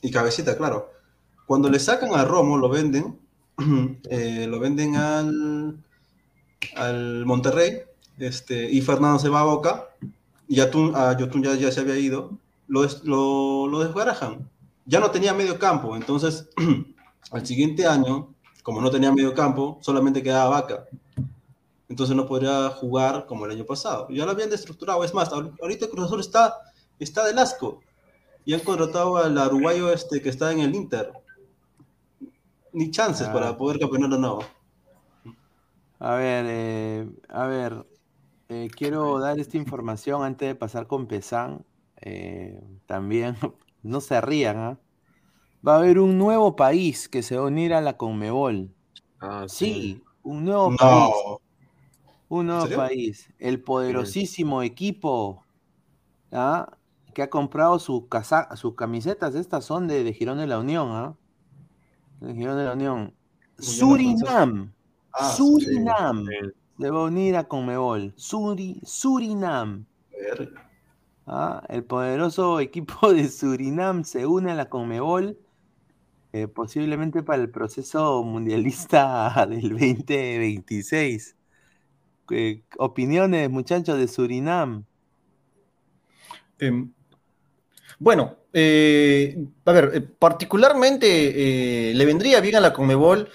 y 0.00 0.10
Cabecita, 0.10 0.56
claro. 0.56 0.90
Cuando 1.46 1.68
le 1.68 1.78
sacan 1.78 2.14
a 2.14 2.24
Romo, 2.24 2.56
lo 2.56 2.68
venden, 2.70 3.18
eh, 4.10 4.46
lo 4.48 4.58
venden 4.60 4.96
al, 4.96 5.78
al 6.76 7.26
Monterrey, 7.26 7.80
este, 8.18 8.70
y 8.70 8.80
Fernando 8.80 9.18
se 9.18 9.28
va 9.28 9.40
a 9.40 9.44
Boca, 9.44 9.88
y 10.48 10.56
Yotun, 10.56 10.92
a 10.94 11.16
Yotun 11.16 11.42
ya, 11.42 11.54
ya 11.54 11.70
se 11.72 11.80
había 11.80 11.96
ido, 11.98 12.38
lo, 12.68 12.82
des- 12.82 13.04
lo, 13.04 13.66
lo 13.66 13.80
desbarajan. 13.80 14.48
Ya 14.86 15.00
no 15.00 15.10
tenía 15.10 15.32
medio 15.32 15.58
campo, 15.58 15.96
entonces 15.96 16.48
al 17.30 17.46
siguiente 17.46 17.86
año, 17.86 18.28
como 18.62 18.80
no 18.80 18.90
tenía 18.90 19.12
medio 19.12 19.34
campo, 19.34 19.78
solamente 19.80 20.22
quedaba 20.22 20.50
Vaca. 20.60 20.84
Entonces 21.88 22.16
no 22.16 22.26
podría 22.26 22.70
jugar 22.70 23.26
como 23.26 23.44
el 23.44 23.52
año 23.52 23.64
pasado. 23.64 24.08
Ya 24.10 24.24
lo 24.24 24.30
habían 24.32 24.50
destructurado. 24.50 25.04
Es 25.04 25.12
más, 25.14 25.30
ahor- 25.30 25.52
ahorita 25.60 25.86
Cruz 25.88 26.06
Azul 26.06 26.20
está, 26.20 26.54
está 26.98 27.24
del 27.26 27.38
asco. 27.38 27.80
Y 28.44 28.54
han 28.54 28.60
contratado 28.60 29.16
al 29.18 29.36
uruguayo 29.36 29.92
este 29.92 30.20
que 30.22 30.30
está 30.30 30.50
en 30.52 30.60
el 30.60 30.74
Inter. 30.74 31.12
Ni 32.74 32.90
chances 32.90 33.26
Ah. 33.28 33.32
para 33.32 33.56
poder 33.56 33.78
campeonar 33.78 34.12
o 34.12 34.18
no. 34.18 34.38
A 35.98 36.14
ver, 36.16 36.44
eh, 36.48 37.08
a 37.28 37.46
ver, 37.46 37.86
eh, 38.48 38.68
quiero 38.76 39.18
dar 39.20 39.38
esta 39.38 39.56
información 39.56 40.22
antes 40.24 40.48
de 40.48 40.54
pasar 40.54 40.86
con 40.86 41.06
Pesan. 41.06 41.64
Eh, 42.02 42.60
también, 42.86 43.36
no 43.82 44.00
se 44.00 44.20
rían, 44.20 44.58
¿ah? 44.58 44.80
Va 45.66 45.74
a 45.76 45.78
haber 45.78 45.98
un 46.00 46.18
nuevo 46.18 46.56
país 46.56 47.08
que 47.08 47.22
se 47.22 47.36
va 47.36 47.44
a 47.44 47.46
unir 47.46 47.74
a 47.74 47.80
la 47.80 47.96
Conmebol. 47.96 48.74
Ah, 49.20 49.46
Sí, 49.48 50.02
un 50.22 50.44
nuevo 50.44 50.76
país. 50.76 51.14
Un 52.28 52.46
nuevo 52.48 52.68
país. 52.76 53.32
El 53.38 53.62
poderosísimo 53.62 54.62
equipo 54.62 55.44
¿ah? 56.32 56.78
que 57.14 57.22
ha 57.22 57.30
comprado 57.30 57.78
su 57.78 58.08
casa, 58.08 58.48
sus 58.56 58.74
camisetas. 58.74 59.34
Estas 59.34 59.64
son 59.64 59.88
de, 59.88 60.04
de 60.04 60.12
Girón 60.12 60.38
de 60.38 60.46
la 60.46 60.58
Unión. 60.58 60.88
¿ah? 60.92 61.16
De 62.20 62.34
Girón 62.34 62.56
de 62.58 62.64
la 62.64 62.72
Unión. 62.72 63.14
Surinam. 63.58 64.72
Ah, 65.12 65.32
Surinam. 65.32 66.26
Sí. 66.26 66.50
Se 66.80 66.90
va 66.90 67.00
a 67.00 67.04
unir 67.04 67.36
a 67.36 67.44
Conmebol. 67.44 68.12
Suri, 68.16 68.80
Surinam. 68.84 69.86
¿ah? 71.26 71.62
El 71.68 71.84
poderoso 71.84 72.58
equipo 72.60 73.12
de 73.12 73.28
Surinam 73.28 74.04
se 74.04 74.26
une 74.26 74.50
a 74.50 74.54
la 74.54 74.68
Conmebol. 74.68 75.38
eh, 76.32 76.48
posiblemente 76.48 77.22
para 77.22 77.42
el 77.42 77.50
proceso 77.50 78.22
mundialista 78.24 79.46
del 79.48 79.68
2026. 79.70 81.36
Eh, 82.30 82.64
opiniones, 82.78 83.50
muchachos, 83.50 83.98
de 83.98 84.08
Surinam. 84.08 84.84
Em, 86.58 86.92
bueno, 87.98 88.36
eh, 88.54 89.36
a 89.64 89.72
ver, 89.72 89.90
eh, 89.94 90.00
particularmente 90.00 91.90
eh, 91.90 91.94
le 91.94 92.06
vendría 92.06 92.40
bien 92.40 92.56
a 92.56 92.60
la 92.60 92.72
Conmebol. 92.72 93.28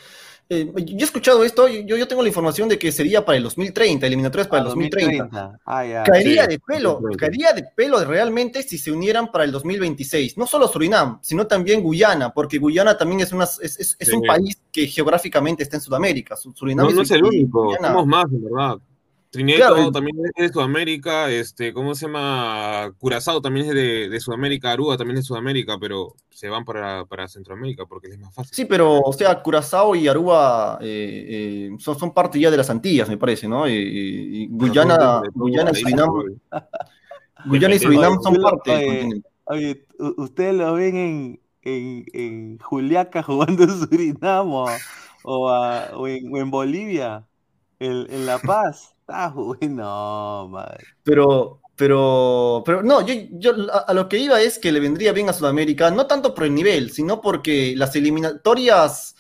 eh, 0.51 0.71
yo 0.75 0.97
he 0.97 1.03
escuchado 1.03 1.43
esto, 1.43 1.67
yo, 1.67 1.95
yo 1.95 2.07
tengo 2.07 2.23
la 2.23 2.27
información 2.29 2.67
de 2.69 2.79
que 2.79 2.91
sería 2.91 3.23
para 3.23 3.37
el 3.37 3.43
2030, 3.43 4.07
eliminatorias 4.07 4.47
para 4.47 4.61
el 4.61 4.65
Ah, 4.65 4.69
2030. 4.69 5.23
2030. 5.25 5.59
Ah, 5.65 5.85
ya. 5.85 6.03
Caería 6.03 6.43
Sí, 6.45 6.49
de 6.49 6.59
pelo, 6.59 6.89
2030. 6.93 7.19
caería 7.19 7.53
de 7.53 7.63
pelo 7.75 8.03
realmente 8.03 8.63
si 8.63 8.77
se 8.79 8.91
unieran 8.91 9.31
para 9.31 9.43
el 9.43 9.51
2026. 9.51 10.37
No 10.37 10.47
solo 10.47 10.67
Surinam, 10.67 11.19
sino 11.21 11.45
también 11.45 11.83
Guyana, 11.83 12.31
porque 12.33 12.57
Guyana 12.57 12.97
también 12.97 13.19
es, 13.21 13.31
una, 13.31 13.43
es, 13.43 13.59
es- 13.79 13.95
es 13.99 14.09
un 14.13 14.21
país 14.23 14.59
que 14.71 14.87
geográficamente 14.87 15.61
está 15.61 15.75
en 15.77 15.81
Sudamérica. 15.81 16.35
Su- 16.35 16.51
Surinam 16.53 16.87
No, 16.87 16.93
no 16.93 17.01
es 17.03 17.11
el 17.11 17.21
país, 17.21 17.33
único, 17.41 17.65
Guyana- 17.65 17.87
somos 17.89 18.07
más, 18.07 18.25
en 18.31 18.43
verdad. 18.43 18.77
Trinidad 19.31 19.57
y 19.59 19.61
Tobago 19.61 19.91
también 19.91 20.17
es 20.35 20.47
de 20.47 20.53
Sudamérica, 20.53 21.29
este, 21.29 21.71
¿cómo 21.71 21.93
se 21.93 22.07
llama? 22.07 22.91
Curazao 22.97 23.41
también 23.41 23.67
es 23.67 23.73
de, 23.75 24.09
de 24.09 24.19
Sudamérica, 24.19 24.71
Aruba 24.71 24.97
también 24.97 25.17
es 25.17 25.23
de 25.25 25.27
Sudamérica, 25.27 25.77
pero 25.79 26.15
se 26.31 26.49
van 26.49 26.65
para, 26.65 27.05
para 27.05 27.27
Centroamérica 27.27 27.85
porque 27.85 28.07
es 28.07 28.17
más 28.19 28.33
fácil. 28.33 28.55
Sí, 28.55 28.65
pero, 28.65 28.99
o 29.01 29.13
sea, 29.13 29.41
Curazao 29.43 29.95
y 29.95 30.07
Aruba 30.07 30.79
eh, 30.81 31.69
eh, 31.69 31.75
son, 31.79 31.97
son 31.99 32.11
parte 32.13 32.39
ya 32.39 32.49
de 32.49 32.57
las 32.57 32.71
Antillas, 32.71 33.07
me 33.07 33.17
parece, 33.17 33.47
¿no? 33.47 33.67
Y, 33.67 33.73
y- 33.73 34.43
y 34.43 34.47
Guyana, 34.47 35.21
Guyana 35.35 35.71
y 35.71 35.75
Surinam, 35.75 36.11
Guyana 37.45 37.75
y 37.75 37.79
Surinam 37.79 38.19
son 38.21 38.35
parte 38.41 38.71
del 38.71 38.79
Oye, 38.79 38.85
continente. 38.85 39.29
Oye, 39.45 39.85
u- 39.99 40.23
¿ustedes 40.23 40.55
lo 40.55 40.73
ven 40.73 40.95
en, 40.97 41.41
en, 41.61 42.05
en 42.13 42.57
Juliaca 42.59 43.23
jugando 43.23 43.63
en 43.63 43.69
Surinam 43.69 44.51
o, 44.53 44.85
o, 45.21 45.49
a- 45.49 45.91
o 45.97 46.07
en, 46.07 46.33
o 46.33 46.37
en 46.37 46.51
Bolivia? 46.51 47.27
En, 47.79 48.11
en 48.11 48.25
La 48.25 48.43
Paz. 48.43 48.95
Está 49.09 49.29
bueno, 49.29 49.57
no, 50.43 50.47
madre. 50.49 50.85
Pero, 51.03 51.61
pero, 51.75 52.61
pero 52.63 52.83
no, 52.83 53.03
yo, 53.03 53.15
yo 53.31 53.53
a, 53.87 53.91
lo 53.95 54.07
que 54.07 54.19
iba 54.19 54.39
es 54.39 54.59
que 54.59 54.71
le 54.71 54.79
vendría 54.79 55.13
bien 55.13 55.29
a 55.29 55.33
Sudamérica, 55.33 55.89
no 55.89 56.05
tanto 56.05 56.35
por 56.35 56.43
el 56.43 56.53
nivel, 56.53 56.91
sino 56.91 57.19
porque 57.19 57.73
las 57.75 57.95
eliminatorias, 57.95 59.15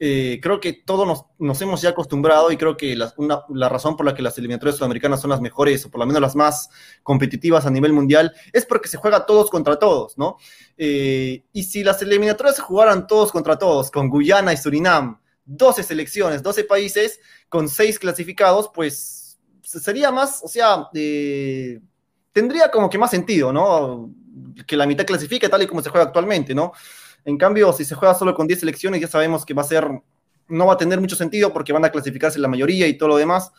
eh, 0.00 0.40
creo 0.42 0.60
que 0.60 0.72
todos 0.72 1.26
nos, 1.38 1.60
hemos 1.60 1.82
ya 1.82 1.90
acostumbrado 1.90 2.50
y 2.52 2.56
creo 2.56 2.74
que 2.78 2.96
las- 2.96 3.12
una- 3.18 3.42
la 3.50 3.68
razón 3.68 3.98
por 3.98 4.06
la 4.06 4.14
que 4.14 4.22
las 4.22 4.38
eliminatorias 4.38 4.78
sudamericanas 4.78 5.20
son 5.20 5.28
las 5.28 5.42
mejores, 5.42 5.84
o 5.84 5.90
por 5.90 6.00
lo 6.00 6.06
menos 6.06 6.22
las 6.22 6.34
más 6.34 6.70
competitivas 7.02 7.66
a 7.66 7.70
nivel 7.70 7.92
mundial, 7.92 8.32
es 8.50 8.64
porque 8.64 8.88
se 8.88 8.96
juega 8.96 9.26
todos 9.26 9.50
contra 9.50 9.78
todos, 9.78 10.16
¿no? 10.16 10.38
Eh, 10.78 11.44
y 11.52 11.62
si 11.64 11.84
las 11.84 12.00
eliminatorias 12.00 12.56
se 12.56 12.62
jugaran 12.62 13.06
todos 13.06 13.30
contra 13.30 13.58
todos, 13.58 13.90
con 13.90 14.08
Guyana 14.08 14.54
y 14.54 14.56
Surinam, 14.56 15.20
12 15.44 15.82
selecciones, 15.82 16.42
12 16.42 16.64
países, 16.64 17.20
con 17.50 17.68
6 17.68 17.98
clasificados, 17.98 18.70
pues 18.74 19.20
sería 19.64 20.10
más, 20.10 20.40
o 20.44 20.48
sea, 20.48 20.88
eh, 20.94 21.80
tendría 22.32 22.70
como 22.70 22.90
que 22.90 22.98
más 22.98 23.10
sentido, 23.10 23.52
¿no? 23.52 24.10
Que 24.66 24.76
la 24.76 24.86
mitad 24.86 25.04
clasifique 25.04 25.48
tal 25.48 25.62
y 25.62 25.66
como 25.66 25.82
se 25.82 25.90
juega 25.90 26.06
actualmente, 26.06 26.54
¿no? 26.54 26.72
En 27.24 27.38
cambio, 27.38 27.72
si 27.72 27.84
se 27.84 27.94
juega 27.94 28.14
solo 28.14 28.34
con 28.34 28.46
10 28.46 28.60
selecciones, 28.60 29.00
ya 29.00 29.08
sabemos 29.08 29.44
que 29.44 29.54
va 29.54 29.62
a 29.62 29.66
ser, 29.66 29.88
no 30.48 30.66
va 30.66 30.74
a 30.74 30.76
tener 30.76 31.00
mucho 31.00 31.16
sentido 31.16 31.52
porque 31.52 31.72
van 31.72 31.84
a 31.84 31.90
clasificarse 31.90 32.38
la 32.38 32.48
mayoría 32.48 32.86
y 32.86 32.98
todo 32.98 33.10
lo 33.10 33.16
demás. 33.16 33.52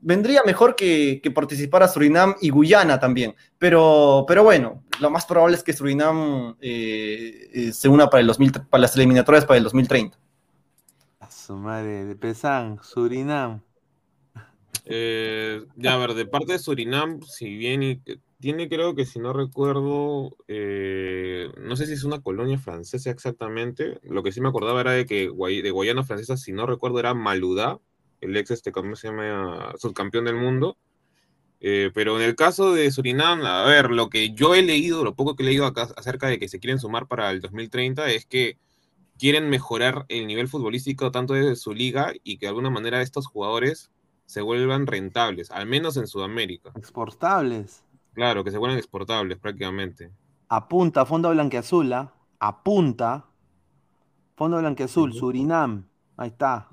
Vendría 0.00 0.42
mejor 0.44 0.76
que, 0.76 1.20
que 1.22 1.30
participara 1.30 1.88
Surinam 1.88 2.34
y 2.40 2.50
Guyana 2.50 3.00
también, 3.00 3.34
pero, 3.58 4.24
pero 4.28 4.44
bueno, 4.44 4.84
lo 5.00 5.10
más 5.10 5.24
probable 5.24 5.56
es 5.56 5.62
que 5.62 5.72
Surinam 5.72 6.56
eh, 6.60 7.48
eh, 7.52 7.72
se 7.72 7.88
una 7.88 8.10
para, 8.10 8.20
el 8.20 8.26
2000, 8.26 8.52
para 8.68 8.82
las 8.82 8.94
eliminatorias 8.96 9.46
para 9.46 9.58
el 9.58 9.64
2030. 9.64 10.18
A 11.20 11.30
su 11.30 11.56
madre, 11.56 12.04
de 12.04 12.14
Pesán, 12.16 12.78
Surinam. 12.82 13.62
Eh, 14.84 15.64
ya, 15.76 15.94
a 15.94 15.96
ver, 15.98 16.14
de 16.14 16.26
parte 16.26 16.52
de 16.52 16.58
Surinam, 16.58 17.22
si 17.22 17.56
bien 17.56 18.02
tiene, 18.40 18.68
creo 18.68 18.94
que 18.94 19.06
si 19.06 19.18
no 19.18 19.32
recuerdo, 19.32 20.36
eh, 20.48 21.50
no 21.58 21.76
sé 21.76 21.86
si 21.86 21.94
es 21.94 22.04
una 22.04 22.20
colonia 22.20 22.58
francesa 22.58 23.10
exactamente. 23.10 23.98
Lo 24.02 24.22
que 24.22 24.32
sí 24.32 24.40
me 24.40 24.48
acordaba 24.48 24.80
era 24.82 24.92
de 24.92 25.06
que 25.06 25.30
de 25.30 25.70
Guayana 25.70 26.04
Francesa, 26.04 26.36
si 26.36 26.52
no 26.52 26.66
recuerdo, 26.66 26.98
era 26.98 27.14
Maludá, 27.14 27.78
el 28.20 28.36
ex, 28.36 28.50
este, 28.50 28.72
¿cómo 28.72 28.96
se 28.96 29.08
llama? 29.08 29.72
Subcampeón 29.78 30.26
del 30.26 30.36
mundo. 30.36 30.76
Eh, 31.60 31.90
pero 31.94 32.16
en 32.20 32.22
el 32.26 32.36
caso 32.36 32.74
de 32.74 32.90
Surinam, 32.90 33.40
a 33.46 33.64
ver, 33.64 33.90
lo 33.90 34.10
que 34.10 34.34
yo 34.34 34.54
he 34.54 34.62
leído, 34.62 35.02
lo 35.02 35.14
poco 35.14 35.34
que 35.34 35.42
he 35.42 35.46
leído 35.46 35.64
acá 35.64 35.88
acerca 35.96 36.28
de 36.28 36.38
que 36.38 36.48
se 36.48 36.60
quieren 36.60 36.78
sumar 36.78 37.06
para 37.08 37.30
el 37.30 37.40
2030 37.40 38.10
es 38.10 38.26
que 38.26 38.58
quieren 39.18 39.48
mejorar 39.48 40.04
el 40.08 40.26
nivel 40.26 40.48
futbolístico 40.48 41.10
tanto 41.10 41.32
de 41.32 41.56
su 41.56 41.72
liga 41.72 42.12
y 42.22 42.36
que 42.36 42.46
de 42.46 42.50
alguna 42.50 42.70
manera 42.70 43.00
estos 43.00 43.26
jugadores 43.26 43.90
se 44.26 44.40
vuelvan 44.40 44.86
rentables, 44.86 45.50
al 45.50 45.66
menos 45.66 45.96
en 45.96 46.06
Sudamérica. 46.06 46.72
Exportables. 46.76 47.82
Claro, 48.12 48.44
que 48.44 48.50
se 48.50 48.58
vuelvan 48.58 48.78
exportables 48.78 49.38
prácticamente. 49.38 50.10
Apunta, 50.48 51.04
Fondo 51.04 51.30
Blanqueazul, 51.30 51.92
¿ah? 51.92 52.12
Apunta. 52.38 53.26
Fondo 54.36 54.58
Blanqueazul, 54.58 55.12
Surinam. 55.12 55.84
Ahí 56.16 56.28
está. 56.28 56.68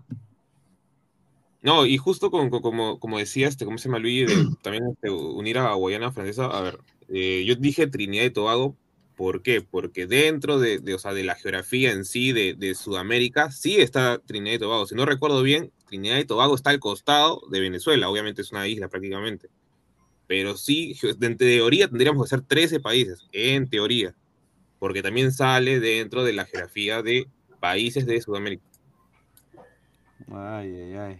No, 1.62 1.86
y 1.86 1.98
justo 1.98 2.32
con, 2.32 2.50
con- 2.50 2.62
como, 2.62 3.00
como 3.00 3.20
decía, 3.20 3.48
este, 3.48 3.66
¿cómo 3.66 3.78
se 3.78 3.88
llama 3.88 4.00
Luis? 4.00 4.28
De 4.28 4.48
también 4.64 4.84
este, 4.92 5.10
unir 5.12 5.58
a 5.60 5.74
Guayana 5.74 6.12
Francesa. 6.12 6.46
A 6.46 6.62
ver, 6.62 6.80
eh, 7.10 7.44
yo 7.46 7.56
dije 7.56 7.88
Trinidad 7.88 8.26
y 8.26 8.32
Tobago, 8.32 8.76
¿por 9.16 9.42
qué? 9.44 9.62
Porque 9.62 10.08
dentro 10.08 10.60
de, 10.60 10.80
de, 10.80 10.96
o 10.96 11.00
sea, 11.00 11.14
de 11.14 11.24
la 11.24 11.36
geografía 11.36 11.92
en 11.92 12.06
sí 12.06 12.32
de, 12.32 12.56
de 12.56 12.74
Sudamérica, 12.76 13.52
sí 13.52 13.78
está 13.78 14.18
Trinidad 14.20 14.56
y 14.56 14.60
Tobago. 14.60 14.86
Si 14.88 14.96
no 14.96 15.06
recuerdo 15.06 15.44
bien, 15.44 15.72
Trinidad 15.92 16.20
y 16.20 16.26
Tobago 16.26 16.56
está 16.56 16.70
al 16.70 16.80
costado 16.80 17.42
de 17.50 17.60
Venezuela, 17.60 18.10
obviamente 18.10 18.42
es 18.42 18.52
una 18.54 18.66
isla 18.66 18.88
prácticamente. 18.88 19.50
Pero 20.26 20.56
sí, 20.56 20.98
en 21.04 21.36
teoría 21.36 21.90
tendríamos 21.90 22.24
que 22.24 22.30
ser 22.30 22.42
13 22.44 22.80
países, 22.80 23.28
en 23.34 23.70
teoría, 23.70 24.16
porque 24.80 25.04
también 25.04 25.34
sale 25.34 25.82
dentro 25.82 26.24
de 26.24 26.32
la 26.32 26.46
geografía 26.46 27.02
de 27.02 27.28
países 27.60 28.06
de 28.06 28.22
Sudamérica. 28.22 28.64
Ay, 30.32 30.74
ay, 30.74 30.94
ay. 30.94 31.20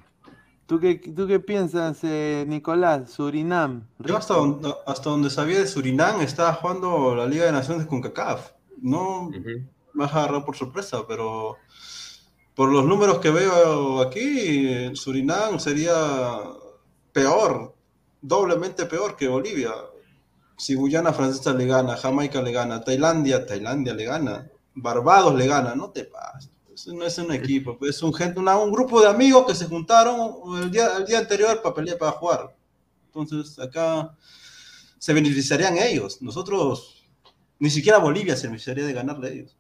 ¿Tú 0.68 0.80
qué, 0.80 0.96
tú 0.96 1.28
qué 1.28 1.42
piensas, 1.42 2.00
eh, 2.06 2.46
Nicolás? 2.48 3.12
Surinam. 3.12 3.86
Yo 4.00 4.16
hasta 4.16 4.36
donde, 4.36 4.74
hasta 4.88 5.10
donde 5.10 5.30
sabía 5.30 5.60
de 5.60 5.68
Surinam 5.68 6.22
estaba 6.22 6.54
jugando 6.54 7.14
la 7.14 7.26
Liga 7.26 7.44
de 7.44 7.52
Naciones 7.52 7.88
con 7.88 8.00
CACAF. 8.02 8.52
No 8.82 9.24
Ujú. 9.24 9.68
me 9.94 10.06
has 10.06 10.14
agarrado 10.14 10.46
por 10.46 10.56
sorpresa, 10.56 11.06
pero 11.06 11.58
por 12.56 12.70
los 12.72 12.86
números 12.86 13.20
que 13.20 13.32
veo 13.32 14.02
aquí, 14.02 14.96
Surinam 14.96 15.60
sería 15.60 15.94
peor, 17.12 17.76
doblemente 18.22 18.86
peor 18.86 19.16
que 19.16 19.28
Bolivia. 19.28 19.74
Si 20.58 20.76
Guyana 20.76 21.12
Francesa 21.14 21.54
le 21.54 21.66
gana, 21.66 21.96
Jamaica 21.98 22.42
le 22.42 22.52
gana, 22.52 22.84
Tailandia, 22.84 23.46
Tailandia 23.46 23.94
le 23.94 24.06
gana, 24.06 24.50
Barbados 24.76 25.34
le 25.36 25.48
gana, 25.48 25.76
no 25.76 25.90
te 25.92 26.04
pases. 26.06 26.52
Eso 26.74 26.94
no 26.94 27.04
es 27.06 27.18
un 27.18 27.32
equipo, 27.32 27.78
es 27.82 28.02
un, 28.02 28.14
gente, 28.14 28.40
una- 28.40 28.58
un 28.58 28.72
grupo 28.72 29.02
de 29.02 29.08
amigos 29.08 29.46
que 29.46 29.56
se 29.56 29.66
juntaron 29.66 30.34
el 30.64 30.72
día, 30.72 30.98
el 30.98 31.06
día 31.06 31.20
anterior 31.20 31.62
para 31.62 31.76
pelear, 31.76 31.98
para 31.98 32.12
jugar. 32.14 32.56
Entonces, 33.08 33.60
acá 33.60 34.16
se 34.98 35.14
beneficiarían 35.14 35.78
ellos. 35.78 36.22
Nosotros, 36.22 37.06
ni 37.60 37.70
siquiera 37.70 37.98
Bolivia 37.98 38.36
se 38.38 38.48
beneficiaría 38.48 38.86
de 38.86 38.94
ganarle 38.94 39.28
a 39.28 39.32
ellos. 39.32 39.58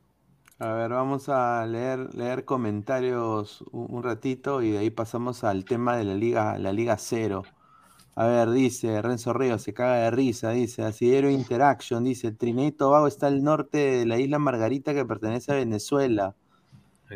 A 0.62 0.74
ver, 0.74 0.92
vamos 0.92 1.28
a 1.28 1.66
leer, 1.66 2.14
leer 2.14 2.46
comentarios 2.46 3.64
un, 3.72 3.88
un 3.90 4.04
ratito 4.04 4.62
y 4.62 4.70
de 4.70 4.78
ahí 4.78 4.92
pasamos 4.92 5.44
al 5.44 5.66
tema 5.66 5.98
de 5.98 6.04
la 6.04 6.14
Liga, 6.14 6.60
la 6.60 6.72
Liga 6.72 6.98
Cero. 7.00 7.42
A 8.14 8.28
ver, 8.28 8.52
dice 8.52 9.02
Renzo 9.02 9.34
Ríos, 9.34 9.64
se 9.64 9.74
caga 9.74 9.96
de 9.96 10.12
risa, 10.12 10.52
dice 10.52 10.84
Asidero 10.84 11.32
Interaction, 11.32 12.04
dice 12.04 12.32
Trinidad 12.32 12.68
y 12.68 12.72
Tobago 12.74 13.08
está 13.08 13.26
al 13.26 13.42
norte 13.44 13.80
de 13.80 14.06
la 14.06 14.20
isla 14.20 14.38
Margarita 14.38 14.94
que 14.94 15.04
pertenece 15.04 15.52
a 15.52 15.56
Venezuela. 15.56 16.36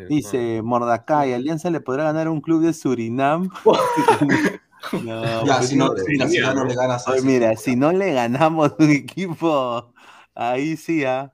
Dice 0.08 0.60
Mordacay, 0.64 1.32
Alianza 1.32 1.70
le 1.70 1.80
podrá 1.80 2.02
ganar 2.02 2.28
un 2.28 2.40
club 2.40 2.62
de 2.62 2.72
Surinam. 2.72 3.48
No, 5.04 5.44
Ya, 5.44 5.56
pues 5.56 5.68
si 5.68 5.76
no, 5.76 5.92
si 5.96 6.38
no 6.38 6.64
le 6.64 6.74
ganas 6.74 7.08
Oye, 7.08 7.22
mira, 7.22 7.56
si 7.56 7.76
no 7.76 7.92
le 7.92 8.12
ganamos 8.12 8.74
un 8.78 8.90
equipo, 8.90 9.92
ahí 10.34 10.76
sí, 10.76 11.04
¿ah? 11.04 11.32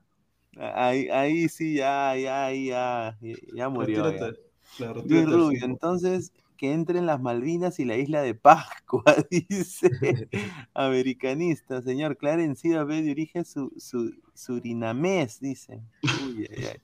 Ahí, 0.57 1.09
ahí 1.09 1.49
sí, 1.49 1.75
ya, 1.75 2.15
ya, 2.15 2.51
ya, 2.51 3.17
ya, 3.53 3.69
murió. 3.69 4.11
ya. 4.11 4.31
claro, 4.77 5.01
Luis 5.03 5.25
Rubio, 5.25 5.59
fútbol. 5.59 5.63
entonces 5.65 6.31
que 6.57 6.71
entren 6.71 7.05
las 7.07 7.19
Malvinas 7.21 7.79
y 7.79 7.85
la 7.85 7.97
isla 7.97 8.21
de 8.21 8.35
Pascua, 8.35 9.03
dice 9.31 9.89
americanista, 10.73 11.81
señor 11.81 12.17
Clarence 12.17 12.67
B 12.85 13.01
de 13.01 13.11
origen 13.11 13.45
su, 13.45 13.71
su- 13.77 14.13
surinamés, 14.35 15.39
dice. 15.39 15.81
Uy, 16.15 16.47
ay, 16.51 16.65
ay. 16.65 16.77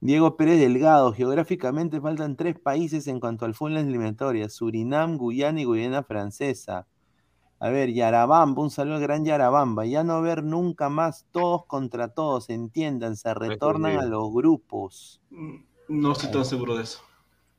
Diego 0.00 0.36
Pérez 0.36 0.60
Delgado, 0.60 1.12
geográficamente 1.12 2.00
faltan 2.00 2.36
tres 2.36 2.58
países 2.58 3.06
en 3.08 3.20
cuanto 3.20 3.44
al 3.44 3.54
fútbol 3.54 3.78
eliminatoria, 3.78 4.48
Surinam, 4.48 5.16
Guyana 5.16 5.60
y 5.60 5.64
Guyana 5.64 6.04
Francesa. 6.04 6.86
A 7.60 7.70
ver, 7.70 7.92
Yarabamba, 7.92 8.62
un 8.62 8.70
saludo 8.70 8.96
al 8.96 9.02
gran 9.02 9.24
Yarabamba. 9.24 9.84
Ya 9.84 10.04
no 10.04 10.22
ver 10.22 10.44
nunca 10.44 10.88
más 10.88 11.26
todos 11.32 11.66
contra 11.66 12.08
todos, 12.08 12.50
entiendan, 12.50 13.16
se 13.16 13.34
retornan 13.34 13.98
a 13.98 14.04
los 14.04 14.32
grupos. 14.32 15.20
No 15.88 16.12
estoy 16.12 16.30
tan 16.30 16.44
seguro 16.44 16.76
de 16.76 16.84
eso. 16.84 17.00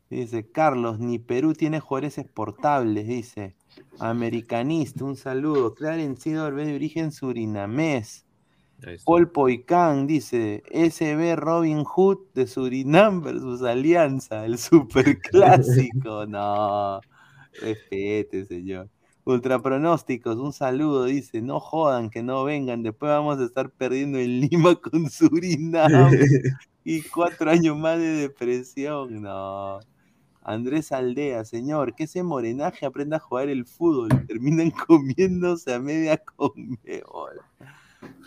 Dice 0.09 0.49
Carlos, 0.49 0.99
ni 0.99 1.19
Perú 1.19 1.53
tiene 1.53 1.79
jugadores 1.79 2.17
exportables, 2.17 3.07
dice. 3.07 3.55
Americanista, 3.99 5.03
un 5.03 5.15
saludo. 5.15 5.75
Clarence 5.75 6.21
Sidor, 6.21 6.55
de 6.55 6.75
origen 6.75 7.11
surinamés. 7.11 8.25
Paul 9.05 9.29
Poicán 9.29 10.07
dice, 10.07 10.63
SB 10.71 11.35
Robin 11.35 11.83
Hood 11.83 12.19
de 12.33 12.47
Surinam 12.47 13.21
versus 13.21 13.61
Alianza, 13.61 14.45
el 14.45 14.57
superclásico. 14.57 16.25
no, 16.27 17.01
respete, 17.59 18.45
señor. 18.45 18.89
Ultrapronósticos, 19.29 20.37
un 20.37 20.53
saludo, 20.53 21.05
dice, 21.05 21.41
no 21.43 21.59
jodan, 21.59 22.09
que 22.09 22.23
no 22.23 22.43
vengan, 22.43 22.81
después 22.81 23.11
vamos 23.11 23.39
a 23.39 23.45
estar 23.45 23.69
perdiendo 23.69 24.17
en 24.17 24.41
Lima 24.41 24.75
con 24.81 25.07
Surinam 25.07 25.91
y 26.83 27.03
cuatro 27.03 27.51
años 27.51 27.77
más 27.77 27.99
de 27.99 28.07
depresión, 28.07 29.21
no. 29.21 29.79
Andrés 30.41 30.91
Aldea, 30.91 31.45
señor, 31.45 31.93
que 31.93 32.05
ese 32.05 32.23
morenaje 32.23 32.87
aprenda 32.87 33.17
a 33.17 33.19
jugar 33.19 33.49
el 33.49 33.67
fútbol, 33.67 34.09
terminan 34.25 34.71
comiéndose 34.87 35.75
a 35.75 35.79
media 35.79 36.17
conmebol. 36.17 37.41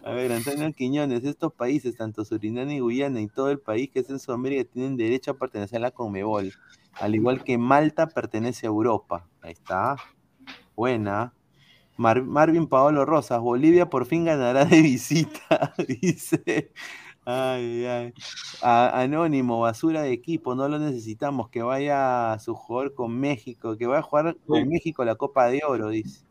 A 0.04 0.12
ver, 0.12 0.30
Antonio 0.30 0.72
Quiñones, 0.72 1.24
estos 1.24 1.52
países, 1.52 1.96
tanto 1.96 2.24
Surinam 2.24 2.70
y 2.70 2.78
Guyana 2.78 3.20
y 3.20 3.26
todo 3.26 3.50
el 3.50 3.58
país 3.58 3.90
que 3.90 4.00
es 4.00 4.10
en 4.10 4.20
Sudamérica, 4.20 4.70
tienen 4.70 4.96
derecho 4.96 5.32
a 5.32 5.34
pertenecer 5.34 5.78
a 5.78 5.80
la 5.80 5.90
Conmebol. 5.90 6.52
Al 6.92 7.14
igual 7.14 7.42
que 7.42 7.58
Malta 7.58 8.06
pertenece 8.06 8.66
a 8.66 8.68
Europa. 8.68 9.26
Ahí 9.40 9.52
está. 9.52 9.96
Buena. 10.76 11.32
Mar- 11.96 12.22
Marvin 12.22 12.66
Paolo 12.66 13.04
Rosas, 13.04 13.40
Bolivia 13.40 13.88
por 13.90 14.06
fin 14.06 14.24
ganará 14.24 14.64
de 14.64 14.80
visita, 14.82 15.74
dice. 16.00 16.72
Ay, 17.24 17.84
ay. 17.84 18.14
A- 18.62 19.00
Anónimo, 19.02 19.60
basura 19.60 20.02
de 20.02 20.12
equipo, 20.12 20.54
no 20.54 20.68
lo 20.68 20.78
necesitamos. 20.78 21.50
Que 21.50 21.62
vaya 21.62 22.36
su 22.40 22.54
jugador 22.54 22.94
con 22.94 23.16
México, 23.18 23.76
que 23.76 23.86
vaya 23.86 24.00
a 24.00 24.02
jugar 24.02 24.36
con 24.46 24.62
Sí. 24.62 24.68
México 24.68 25.04
la 25.04 25.14
Copa 25.14 25.46
de 25.46 25.60
Oro, 25.66 25.90
dice. 25.90 26.24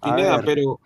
A 0.00 0.14
ver, 0.14 0.42
pero 0.44 0.80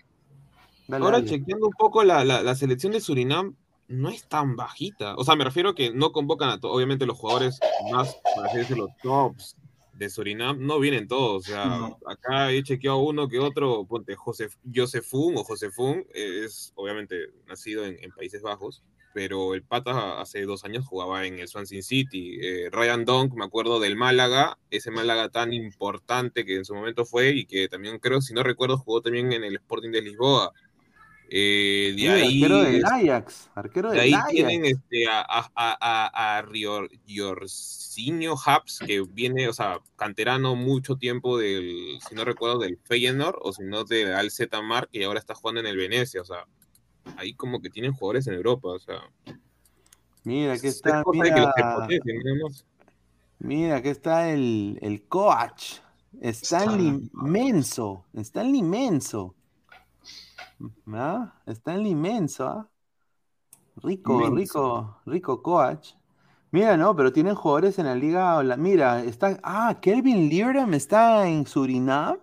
dale, 0.88 1.04
ahora 1.04 1.18
dale. 1.18 1.28
chequeando 1.30 1.66
un 1.66 1.74
poco 1.78 2.02
la, 2.02 2.24
la- 2.24 2.42
la 2.42 2.54
selección 2.54 2.92
de 2.92 3.00
Surinam, 3.00 3.54
no 3.88 4.08
es 4.08 4.26
tan 4.26 4.56
bajita. 4.56 5.14
O 5.16 5.22
sea, 5.24 5.36
me 5.36 5.44
refiero 5.44 5.68
a 5.70 5.74
que 5.74 5.92
no 5.92 6.12
convocan 6.12 6.48
a 6.48 6.58
todos. 6.58 6.74
Obviamente 6.74 7.04
los 7.06 7.18
jugadores 7.18 7.60
más, 7.92 8.16
así 8.42 8.56
decirlo, 8.56 8.88
tops 9.02 9.54
de 9.94 10.08
Surinam 10.10 10.64
no 10.66 10.78
vienen 10.80 11.06
todos. 11.08 11.44
O 11.44 11.50
sea, 11.52 11.66
No. 11.66 11.98
acá 12.06 12.50
he 12.52 12.62
chequeado 12.62 12.98
uno 12.98 13.28
que 13.28 13.38
otro, 13.38 13.84
ponte 13.86 14.14
Josef, 14.16 14.56
Josefun 14.74 15.36
o 15.36 15.44
Josefun, 15.44 16.04
es 16.14 16.72
obviamente 16.74 17.26
nacido 17.46 17.84
en, 17.84 17.96
en 18.02 18.10
Países 18.12 18.42
Bajos, 18.42 18.82
pero 19.14 19.52
el 19.54 19.62
Pata 19.62 20.20
hace 20.22 20.42
dos 20.46 20.64
años 20.64 20.86
jugaba 20.86 21.26
en 21.26 21.38
el 21.38 21.46
Swansea 21.46 21.82
City. 21.82 22.38
Eh, 22.42 22.70
Ryan 22.72 23.04
Donk, 23.04 23.34
me 23.34 23.44
acuerdo 23.44 23.78
del 23.78 23.94
Málaga, 23.96 24.58
ese 24.70 24.90
Málaga 24.90 25.28
tan 25.28 25.52
importante 25.52 26.46
que 26.46 26.56
en 26.56 26.64
su 26.64 26.74
momento 26.74 27.04
fue 27.04 27.30
y 27.30 27.44
que 27.44 27.68
también 27.68 27.98
creo, 27.98 28.22
si 28.22 28.32
no 28.32 28.42
recuerdo, 28.42 28.78
jugó 28.78 29.02
también 29.02 29.32
en 29.34 29.44
el 29.44 29.56
Sporting 29.56 29.90
de 29.90 30.00
Lisboa. 30.02 30.52
Eh, 31.34 31.94
de 31.96 32.02
Mira, 32.02 32.12
ahí, 32.14 32.42
arquero 32.42 32.62
del 32.62 32.84
Ajax, 32.84 33.50
arquero 33.54 33.88
de 33.90 33.94
del 33.96 34.04
ahí 34.04 34.12
Ajax. 34.12 34.30
tienen 34.32 34.64
este, 34.66 35.06
a, 35.08 35.20
a, 35.22 35.50
a, 35.54 35.76
a, 35.80 36.36
a 36.38 36.42
Rior- 36.42 36.90
Riorzinho 37.06 38.34
Habs, 38.44 38.80
que 38.86 39.00
viene, 39.00 39.48
o 39.48 39.54
sea, 39.54 39.80
canterano 39.96 40.56
mucho 40.56 40.96
tiempo 40.96 41.38
del, 41.38 41.98
si 42.06 42.14
no 42.14 42.26
recuerdo, 42.26 42.58
del 42.58 42.76
Feyenoord, 42.84 43.38
o 43.40 43.50
si 43.54 43.62
no, 43.64 43.84
del 43.84 44.12
Al 44.12 44.30
Mar, 44.62 44.90
que 44.92 45.06
ahora 45.06 45.20
está 45.20 45.34
jugando 45.34 45.62
en 45.62 45.68
el 45.68 45.78
Venecia, 45.78 46.20
o 46.20 46.24
sea, 46.26 46.46
ahí 47.16 47.32
como 47.32 47.62
que 47.62 47.70
tienen 47.70 47.92
jugadores 47.94 48.26
en 48.26 48.34
Europa, 48.34 48.68
o 48.68 48.78
sea, 48.78 49.00
Mira, 50.24 50.52
es 50.52 50.62
está, 50.64 51.02
que 51.02 51.18
los 51.18 52.62
mira, 53.40 53.80
que 53.80 53.90
está 53.90 54.30
el, 54.30 54.78
el 54.82 55.02
coach. 55.08 55.78
Stanley 56.20 57.08
Menso. 57.14 58.04
Stanley 58.14 58.62
Menso. 58.62 59.34
¿Ah? 60.92 61.32
Stanley 61.46 61.94
Menso, 61.94 62.46
¿ah? 62.46 62.68
Rico, 63.76 64.30
rico, 64.30 64.96
rico 65.06 65.42
coach. 65.42 65.94
Mira, 66.50 66.76
no, 66.76 66.94
pero 66.94 67.12
tienen 67.12 67.34
jugadores 67.34 67.78
en 67.78 67.86
la 67.86 67.94
liga. 67.94 68.42
Mira, 68.58 69.02
está. 69.02 69.40
Ah, 69.42 69.78
Kelvin 69.80 70.28
Leardam 70.28 70.74
está 70.74 71.26
en 71.26 71.46
Surinam. 71.46 72.18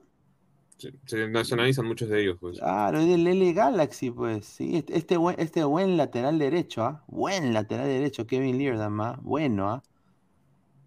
Se, 0.77 0.93
se 1.05 1.27
nacionalizan 1.27 1.85
muchos 1.87 2.07
de 2.07 2.21
ellos, 2.21 2.37
pues. 2.39 2.59
Claro, 2.59 2.99
es 2.99 3.07
del 3.07 3.27
L 3.27 3.51
Galaxy, 3.53 4.11
pues. 4.11 4.45
Sí, 4.45 4.77
este, 4.77 4.97
este 4.97 5.17
buen, 5.17 5.35
este 5.39 5.63
buen 5.63 5.97
lateral 5.97 6.37
derecho, 6.37 6.83
¿ah? 6.83 7.03
Buen 7.07 7.53
lateral 7.53 7.87
derecho, 7.87 8.27
Kevin 8.27 8.57
Leardam, 8.57 9.01
¿ah? 9.01 9.19
Bueno, 9.21 9.69
¿ah? 9.69 9.83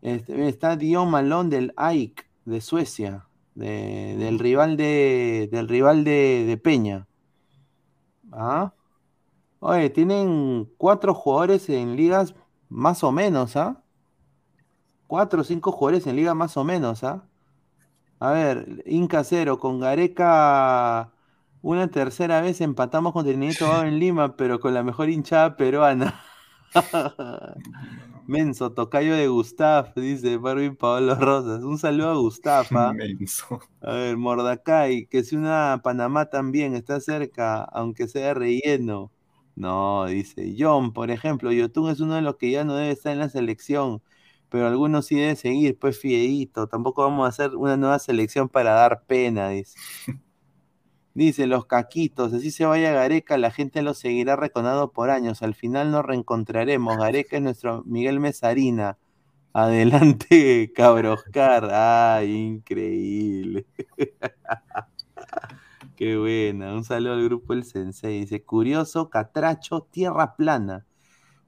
Este, 0.01 0.49
está 0.49 0.77
Dion 0.77 1.11
Malone 1.11 1.51
del 1.51 1.75
AIK 1.77 2.27
de 2.45 2.61
Suecia, 2.61 3.27
de- 3.55 4.17
del 4.19 4.39
rival 4.39 4.77
de 4.77 5.49
del 5.53 5.69
rival 5.69 6.05
de, 6.05 6.45
de 6.47 6.57
Peña. 6.57 7.07
¿Ah? 8.33 8.73
Oye, 9.61 9.91
tienen 9.91 10.69
cuatro 10.79 11.15
jugadores 11.15 11.69
en 11.69 11.97
ligas 11.97 12.35
más 12.69 13.05
o 13.05 13.13
menos, 13.13 13.57
¿ah? 13.57 13.83
Cuatro 15.07 15.43
o 15.43 15.45
cinco 15.45 15.73
jugadores 15.73 16.07
en 16.07 16.17
ligas 16.17 16.35
más 16.35 16.57
o 16.57 16.65
menos, 16.65 17.05
¿ah? 17.05 17.25
A 18.19 18.31
ver, 18.33 18.83
Inca 18.87 19.25
cero, 19.25 19.59
con 19.59 19.81
Gareca 19.81 21.13
una 21.63 21.89
tercera 21.89 22.41
vez 22.41 22.61
empatamos 22.61 23.13
con 23.13 23.29
y 23.29 23.55
Tobago 23.55 23.85
en 23.85 24.01
Lima, 24.01 24.37
pero 24.37 24.59
con 24.59 24.75
la 24.75 24.83
mejor 24.83 25.09
hinchada 25.11 25.57
peruana. 25.57 26.21
Menso, 28.27 28.73
tocayo 28.73 29.17
de 29.17 29.27
Gustav, 29.27 29.95
dice 29.97 30.39
Marvin 30.39 30.77
Paolo 30.77 31.15
Rosas. 31.17 31.63
Un 31.65 31.79
saludo 31.79 32.11
a 32.11 32.15
Gustav. 32.15 32.67
¿ah? 32.71 32.93
Menso. 32.97 33.61
A 33.81 33.93
ver, 33.95 34.17
Mordecai, 34.17 35.07
que 35.07 35.25
si 35.25 35.37
una 35.37 35.81
Panamá 35.83 36.27
también 36.27 36.75
está 36.75 37.01
cerca, 37.01 37.65
aunque 37.65 38.07
sea 38.09 38.35
relleno. 38.35 39.11
No, 39.55 40.07
dice 40.07 40.55
John, 40.59 40.93
por 40.93 41.11
ejemplo, 41.11 41.53
Yotun 41.53 41.91
es 41.91 42.01
uno 42.01 42.15
de 42.15 42.23
los 42.23 42.37
que 42.37 42.51
ya 42.51 42.65
no 42.65 42.75
debe 42.75 42.93
estar 42.93 43.13
en 43.13 43.19
la 43.19 43.29
selección, 43.29 44.03
pero 44.49 44.67
algunos 44.67 45.07
sí 45.07 45.17
debe 45.17 45.37
seguir, 45.37 45.79
pues 45.79 45.99
Fiedito. 45.99 46.69
Tampoco 46.69 47.03
vamos 47.03 47.27
a 47.27 47.29
hacer 47.29 47.57
una 47.57 47.77
nueva 47.77 47.99
selección 47.99 48.49
para 48.49 48.73
dar 48.73 49.05
pena, 49.07 49.49
dice. 49.51 49.79
Dice, 51.15 51.47
los 51.47 51.67
caquitos, 51.67 52.33
así 52.33 52.51
se 52.51 52.65
vaya 52.65 52.93
Gareca, 52.93 53.37
la 53.37 53.51
gente 53.51 53.83
lo 53.83 53.93
seguirá 53.93 54.35
reconando 54.37 54.93
por 54.93 55.11
años. 55.11 55.43
Al 55.43 55.55
final 55.55 55.91
nos 55.91 56.05
reencontraremos. 56.05 56.97
Gareca 56.97 57.37
es 57.37 57.43
nuestro 57.43 57.83
Miguel 57.85 58.19
Mesarina. 58.21 58.99
Adelante, 59.53 60.73
Cabroscar. 60.75 61.69
Ay, 61.71 62.33
increíble. 62.35 63.67
Qué 65.97 66.17
buena. 66.17 66.75
Un 66.75 66.85
saludo 66.85 67.13
al 67.15 67.25
grupo 67.25 67.53
El 67.53 67.65
Sensei. 67.65 68.21
Dice, 68.21 68.43
curioso, 68.43 69.11
catracho, 69.11 69.83
tierra 69.91 70.37
plana. 70.37 70.87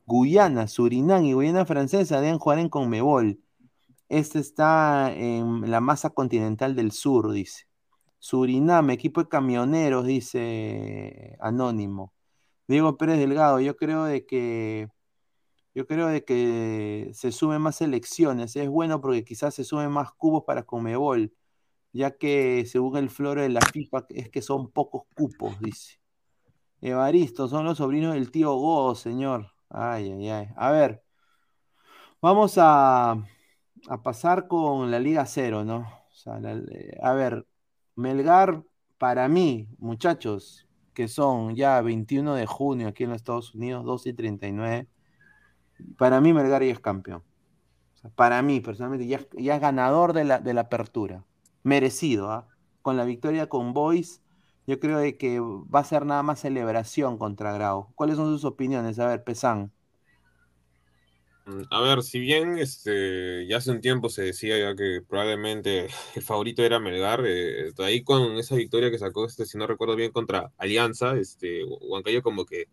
Guyana, 0.07 0.69
Surinam 0.69 1.24
y 1.24 1.32
Guyana 1.32 1.65
Francesa 1.65 2.20
deben 2.20 2.39
jugar 2.39 2.59
en 2.59 2.69
Conmebol. 2.69 3.41
Este 4.11 4.39
está 4.39 5.12
en 5.12 5.70
la 5.70 5.81
masa 5.81 6.11
continental 6.11 6.77
del 6.77 6.93
sur, 6.93 7.32
dice. 7.32 7.66
Surinam, 8.25 8.89
equipo 8.89 9.23
de 9.23 9.29
camioneros, 9.29 10.07
dice 10.07 11.37
Anónimo. 11.41 12.15
Diego 12.67 12.97
Pérez 12.97 13.19
Delgado, 13.19 13.61
yo 13.61 13.77
creo 13.77 14.05
de 14.05 14.25
que 14.25 14.89
yo 15.75 15.87
creo 15.87 16.09
de 16.09 16.25
que 16.25 17.11
se 17.13 17.33
sumen 17.33 17.61
más 17.61 17.83
elecciones. 17.83 18.57
Es 18.57 18.69
bueno 18.71 19.03
porque 19.03 19.25
quizás 19.25 19.55
se 19.55 19.65
sumen 19.65 19.91
más 19.91 20.13
cubos 20.13 20.45
para 20.47 20.63
Comebol, 20.65 21.35
ya 21.93 22.17
que 22.17 22.65
según 22.67 22.97
el 22.97 23.11
floro 23.11 23.43
de 23.43 23.51
la 23.51 23.61
FIFA 23.61 24.07
es 24.09 24.31
que 24.31 24.41
son 24.41 24.71
pocos 24.71 25.03
cupos, 25.15 25.61
dice. 25.61 26.01
Evaristo, 26.81 27.47
son 27.49 27.67
los 27.67 27.77
sobrinos 27.79 28.15
del 28.15 28.31
tío 28.31 28.55
Go, 28.55 28.95
señor. 28.95 29.53
Ay, 29.69 30.11
ay, 30.13 30.31
ay. 30.31 30.49
A 30.57 30.71
ver, 30.71 31.05
vamos 32.23 32.57
a, 32.57 33.13
a 33.89 34.03
pasar 34.03 34.49
con 34.49 34.91
la 34.91 34.99
Liga 34.99 35.27
Cero, 35.27 35.63
¿no? 35.65 35.87
Eh, 36.27 36.99
a 37.03 37.13
ver, 37.13 37.47
Melgar, 37.97 38.62
para 38.99 39.29
mí, 39.29 39.69
muchachos, 39.79 40.66
que 40.95 41.09
son 41.09 41.55
ya 41.57 41.81
21 41.81 42.35
de 42.35 42.47
junio 42.47 42.89
aquí 42.89 43.05
en 43.05 43.11
los 43.11 43.16
Estados 43.16 43.55
Unidos, 43.55 43.85
12 43.85 44.11
y 44.11 44.15
39, 44.15 44.89
para 45.99 46.21
mí 46.21 46.33
Melgar 46.33 46.62
ya 46.62 46.73
es 46.73 46.81
campeón. 46.81 47.23
Para 48.16 48.43
mí, 48.43 48.61
personalmente, 48.61 49.07
ya, 49.07 49.21
es 49.55 49.61
ganador 49.61 50.12
de 50.12 50.25
la, 50.25 50.39
de 50.41 50.55
la 50.55 50.62
apertura. 50.62 51.25
Merecido, 51.62 52.31
¿ah? 52.31 52.49
Con 52.83 52.97
la 52.97 53.05
victoria 53.05 53.49
con 53.49 53.73
Boys, 53.73 54.23
yo 54.66 54.79
creo 54.81 54.99
de 54.99 55.16
que 55.16 55.41
va 55.41 55.81
a 55.81 55.85
ser 55.85 56.07
nada 56.07 56.23
más 56.23 56.41
celebración 56.41 57.19
contra 57.19 57.53
Grau. 57.53 57.93
¿Cuáles 57.95 58.16
son 58.16 58.27
sus 58.27 58.45
opiniones? 58.45 58.99
A 58.99 59.09
ver, 59.09 59.25
Pesán. 59.25 59.73
A 61.71 61.81
ver, 61.83 62.03
si 62.03 62.21
bien 62.21 62.57
este, 62.59 63.47
ya 63.47 63.59
hace 63.59 63.71
un 63.71 63.83
tiempo 63.83 64.09
se 64.09 64.23
decía 64.23 64.59
ya 64.59 64.75
que 64.75 65.03
probablemente 65.07 65.89
el 66.15 66.23
favorito 66.23 66.62
era 66.62 66.81
Melgar, 66.81 67.23
eh, 67.27 67.73
ahí 67.79 68.03
con 68.03 68.39
esa 68.39 68.57
victoria 68.57 68.91
que 68.91 68.99
sacó, 68.99 69.27
este, 69.27 69.45
si 69.45 69.59
no 69.59 69.66
recuerdo 69.66 69.95
bien, 69.95 70.11
contra 70.11 70.53
Alianza, 70.57 71.16
este, 71.16 71.62
Huancayo 71.65 72.23
como 72.23 72.47
que 72.47 72.69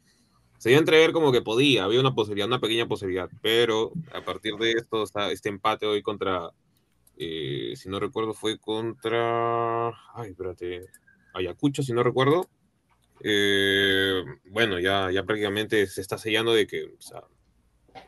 se 0.57 0.69
dio 0.69 0.77
a 0.77 0.81
entrever 0.81 1.11
como 1.11 1.31
que 1.31 1.41
podía, 1.41 1.83
había 1.83 1.99
una 1.99 2.15
posibilidad, 2.15 2.47
una 2.47 2.61
pequeña 2.61 2.87
posibilidad, 2.87 3.29
pero 3.41 3.91
a 4.13 4.23
partir 4.23 4.55
de 4.55 4.71
esto, 4.73 5.03
este 5.31 5.49
empate 5.49 5.85
hoy 5.87 6.01
contra, 6.01 6.51
eh, 7.17 7.73
si 7.75 7.89
no 7.89 7.99
recuerdo, 7.99 8.33
fue 8.33 8.57
contra, 8.57 9.87
ay, 10.13 10.29
espérate, 10.29 10.85
Ayacucho, 11.33 11.83
si 11.83 11.93
no 11.93 12.03
recuerdo, 12.03 12.47
eh, 13.21 14.23
bueno, 14.45 14.79
ya, 14.79 15.11
ya 15.11 15.23
prácticamente 15.23 15.87
se 15.87 15.99
está 15.99 16.17
sellando 16.17 16.53
de 16.53 16.67
que, 16.67 16.95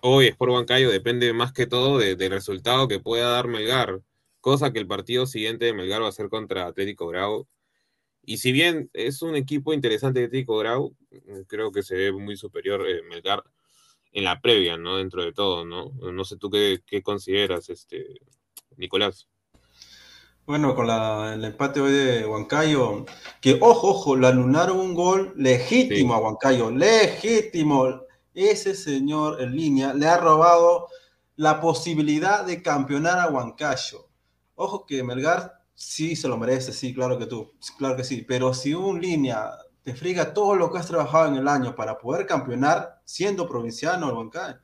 hoy 0.05 0.27
Sport 0.27 0.51
Huancayo 0.51 0.91
depende 0.91 1.31
más 1.31 1.53
que 1.53 1.65
todo 1.65 1.97
de- 1.97 2.15
del 2.17 2.31
resultado 2.31 2.87
que 2.89 2.99
pueda 2.99 3.29
dar 3.29 3.47
Melgar, 3.47 4.01
cosa 4.41 4.73
que 4.73 4.79
el 4.79 4.85
partido 4.87 5.25
siguiente 5.25 5.63
de 5.65 5.73
Melgar 5.73 6.01
va 6.03 6.09
a 6.09 6.11
ser 6.11 6.27
contra 6.27 6.67
Atlético 6.67 7.07
Grau. 7.07 7.47
Y 8.25 8.37
si 8.37 8.51
bien 8.51 8.89
es 8.93 9.21
un 9.21 9.35
equipo 9.35 9.73
interesante 9.73 10.19
de 10.19 10.25
Atlético 10.25 10.57
Grau, 10.57 10.93
creo 11.47 11.71
que 11.71 11.83
se 11.83 11.95
ve 11.95 12.11
muy 12.11 12.35
superior 12.35 12.85
eh, 12.87 13.01
Melgar 13.09 13.43
en 14.11 14.25
la 14.25 14.41
previa, 14.41 14.75
¿no? 14.77 14.97
Dentro 14.97 15.23
de 15.23 15.31
todo, 15.31 15.65
¿no? 15.65 15.93
No 16.11 16.25
sé 16.25 16.35
tú 16.37 16.49
qué, 16.49 16.81
qué 16.85 17.01
consideras, 17.01 17.69
este, 17.69 18.19
Nicolás. 18.75 19.27
Bueno, 20.45 20.75
con 20.75 20.87
la- 20.87 21.33
el 21.35 21.45
empate 21.45 21.79
hoy 21.79 21.93
de 21.93 22.25
Huancayo, 22.25 23.05
que 23.39 23.57
ojo, 23.61 23.91
ojo, 23.91 24.17
le 24.17 24.27
anularon 24.27 24.77
un 24.77 24.93
gol 24.93 25.33
legítimo 25.37 26.13
Sí. 26.13 26.19
a 26.19 26.21
Huancayo, 26.21 26.69
legítimo. 26.71 28.01
Ese 28.33 28.75
señor 28.75 29.41
en 29.41 29.55
línea 29.55 29.93
le 29.93 30.07
ha 30.07 30.17
robado 30.17 30.87
la 31.35 31.59
posibilidad 31.61 32.45
de 32.45 32.61
campeonar 32.61 33.19
a 33.19 33.29
Huancayo. 33.29 34.07
Ojo 34.55 34.85
que 34.85 35.03
Melgar 35.03 35.63
sí 35.73 36.15
se 36.15 36.27
lo 36.27 36.37
merece, 36.37 36.71
sí, 36.73 36.93
claro 36.93 37.17
que 37.17 37.25
tú, 37.25 37.53
claro 37.77 37.95
que 37.95 38.03
sí, 38.03 38.23
pero 38.27 38.53
si 38.53 38.73
un 38.73 39.01
línea 39.01 39.51
te 39.81 39.95
friga 39.95 40.33
todo 40.33 40.55
lo 40.55 40.71
que 40.71 40.77
has 40.77 40.87
trabajado 40.87 41.27
en 41.27 41.35
el 41.35 41.47
año 41.47 41.75
para 41.75 41.97
poder 41.97 42.25
campeonar 42.25 43.01
siendo 43.03 43.47
provinciano 43.47 44.09
el 44.09 44.15
Huancayo, 44.15 44.59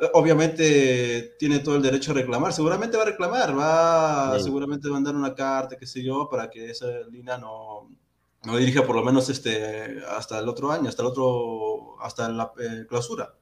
eh, 0.00 0.10
obviamente 0.14 1.36
tiene 1.38 1.58
todo 1.58 1.76
el 1.76 1.82
derecho 1.82 2.12
a 2.12 2.14
reclamar, 2.14 2.52
seguramente 2.52 2.96
va 2.96 3.02
a 3.02 3.06
reclamar, 3.06 3.58
va, 3.58 4.40
seguramente 4.40 4.88
va 4.88 4.96
a 4.96 5.00
mandar 5.00 5.14
una 5.14 5.34
carta, 5.34 5.76
qué 5.76 5.86
sé 5.86 6.02
yo, 6.02 6.28
para 6.28 6.48
que 6.48 6.70
esa 6.70 6.86
línea 7.10 7.36
no, 7.36 7.90
no 8.44 8.56
dirija 8.56 8.86
por 8.86 8.96
lo 8.96 9.04
menos 9.04 9.28
este, 9.28 10.02
hasta 10.08 10.38
el 10.38 10.48
otro 10.48 10.70
año, 10.70 10.88
hasta 10.88 11.02
el 11.02 11.08
otro, 11.08 12.00
hasta 12.00 12.28
la 12.30 12.52
eh, 12.58 12.86
clausura. 12.88 13.34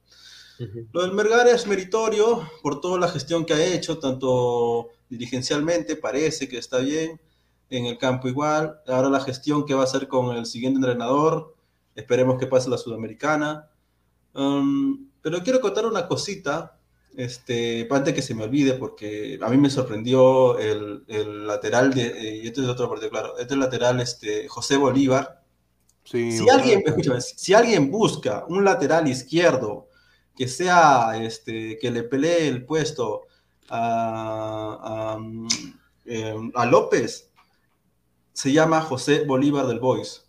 Lo 0.91 1.03
del 1.03 1.13
Melgar 1.13 1.47
es 1.47 1.67
meritorio 1.67 2.49
por 2.61 2.81
toda 2.81 2.99
la 2.99 3.07
gestión 3.07 3.45
que 3.45 3.53
ha 3.53 3.65
hecho, 3.65 3.97
tanto 3.97 4.89
dirigencialmente, 5.09 5.95
parece 5.95 6.49
que 6.49 6.57
está 6.57 6.79
bien, 6.79 7.21
en 7.69 7.85
el 7.85 7.97
campo 7.97 8.27
igual. 8.27 8.81
Ahora 8.87 9.09
la 9.09 9.21
gestión 9.21 9.65
que 9.65 9.73
va 9.73 9.81
a 9.81 9.85
hacer 9.85 10.09
con 10.09 10.35
el 10.35 10.45
siguiente 10.45 10.77
entrenador, 10.77 11.55
esperemos 11.95 12.37
que 12.37 12.47
pase 12.47 12.69
la 12.69 12.77
Sudamericana. 12.77 13.69
Um, 14.33 15.09
pero 15.21 15.41
quiero 15.43 15.61
contar 15.61 15.85
una 15.85 16.07
cosita, 16.07 16.78
este, 17.19 17.85
antes 17.91 18.13
que 18.13 18.21
se 18.21 18.33
me 18.33 18.43
olvide, 18.43 18.75
porque 18.75 19.37
a 19.41 19.49
mí 19.49 19.57
me 19.57 19.69
sorprendió 19.69 20.57
el, 20.57 21.03
el 21.07 21.45
lateral, 21.45 21.93
de, 21.93 22.07
eh, 22.07 22.35
y 22.43 22.47
este 22.47 22.61
es 22.61 22.67
otro 22.67 22.89
partido, 22.89 23.09
claro, 23.09 23.33
este 23.37 23.43
es 23.43 23.51
el 23.51 23.59
lateral 23.59 23.99
este, 23.99 24.47
José 24.47 24.77
Bolívar, 24.77 25.43
Sí, 26.05 26.31
si 26.31 26.39
bueno, 26.43 26.59
alguien, 26.59 26.81
escúchame, 26.83 27.21
si 27.21 27.37
si 27.37 27.53
alguien 27.53 27.91
busca 27.91 28.45
un 28.47 28.63
lateral 28.65 29.07
izquierdo 29.07 29.89
que 30.35 30.47
sea, 30.47 31.21
este, 31.21 31.77
que 31.77 31.91
le 31.91 32.03
pelee 32.03 32.47
el 32.47 32.65
puesto 32.65 33.27
a, 33.69 35.13
a, 35.13 35.17
mm, 35.19 35.47
eh, 36.05 36.51
a 36.55 36.65
López, 36.65 37.29
se 38.33 38.51
llama 38.53 38.81
José 38.81 39.25
Bolívar 39.25 39.67
del 39.67 39.81
Boys. 39.81 40.25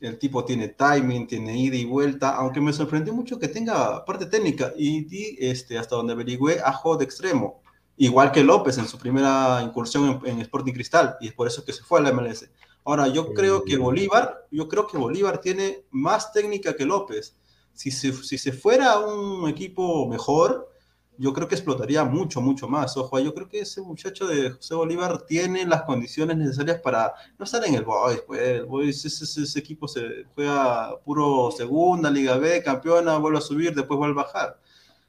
El 0.00 0.18
tipo 0.18 0.44
tiene 0.44 0.68
timing, 0.68 1.26
tiene 1.26 1.56
ida 1.58 1.76
y 1.76 1.84
vuelta, 1.84 2.34
aunque 2.36 2.60
me 2.60 2.72
sorprendió 2.72 3.12
mucho 3.12 3.38
que 3.38 3.48
tenga 3.48 4.04
parte 4.04 4.26
técnica 4.26 4.72
y, 4.76 5.06
y, 5.14 5.36
este, 5.38 5.78
hasta 5.78 5.96
donde 5.96 6.14
averigüé, 6.14 6.60
ajo 6.64 6.96
de 6.96 7.04
extremo, 7.04 7.60
igual 7.96 8.32
que 8.32 8.42
López 8.42 8.78
en 8.78 8.88
su 8.88 8.98
primera 8.98 9.60
incursión 9.62 10.20
en, 10.24 10.32
en 10.32 10.40
Sporting 10.40 10.72
Cristal, 10.72 11.16
y 11.20 11.28
es 11.28 11.34
por 11.34 11.46
eso 11.46 11.64
que 11.64 11.74
se 11.74 11.82
fue 11.82 12.00
a 12.00 12.02
la 12.02 12.12
MLS. 12.12 12.48
Ahora, 12.84 13.08
yo 13.08 13.34
creo 13.34 13.62
que 13.64 13.76
Bolívar, 13.76 14.46
yo 14.50 14.68
creo 14.68 14.86
que 14.86 14.96
Bolívar 14.96 15.40
tiene 15.40 15.84
más 15.90 16.32
técnica 16.32 16.74
que 16.74 16.86
López. 16.86 17.36
Si 17.72 17.90
se, 17.90 18.12
si 18.12 18.38
se 18.38 18.52
fuera 18.52 18.92
a 18.92 18.98
un 19.00 19.48
equipo 19.48 20.08
mejor, 20.08 20.69
yo 21.20 21.32
creo 21.34 21.46
que 21.48 21.54
explotaría 21.54 22.02
mucho, 22.04 22.40
mucho 22.40 22.66
más. 22.68 22.96
Ojo, 22.96 23.18
yo 23.20 23.34
creo 23.34 23.48
que 23.48 23.60
ese 23.60 23.82
muchacho 23.82 24.26
de 24.26 24.50
José 24.50 24.74
Bolívar 24.74 25.22
tiene 25.26 25.66
las 25.66 25.82
condiciones 25.82 26.36
necesarias 26.38 26.80
para 26.80 27.12
no 27.38 27.44
estar 27.44 27.64
en 27.66 27.74
el 27.74 27.84
Boys, 27.84 28.22
pues. 28.26 28.40
El 28.40 28.64
Boys, 28.66 29.04
ese, 29.04 29.24
ese- 29.24 29.58
equipo 29.58 29.86
se 29.86 30.24
juega 30.34 30.96
puro 31.04 31.50
segunda, 31.50 32.10
Liga 32.10 32.38
B, 32.38 32.62
campeona, 32.62 33.18
vuelve 33.18 33.38
a 33.38 33.42
subir, 33.42 33.74
después 33.74 33.98
vuelve 33.98 34.20
a 34.20 34.24
bajar. 34.24 34.60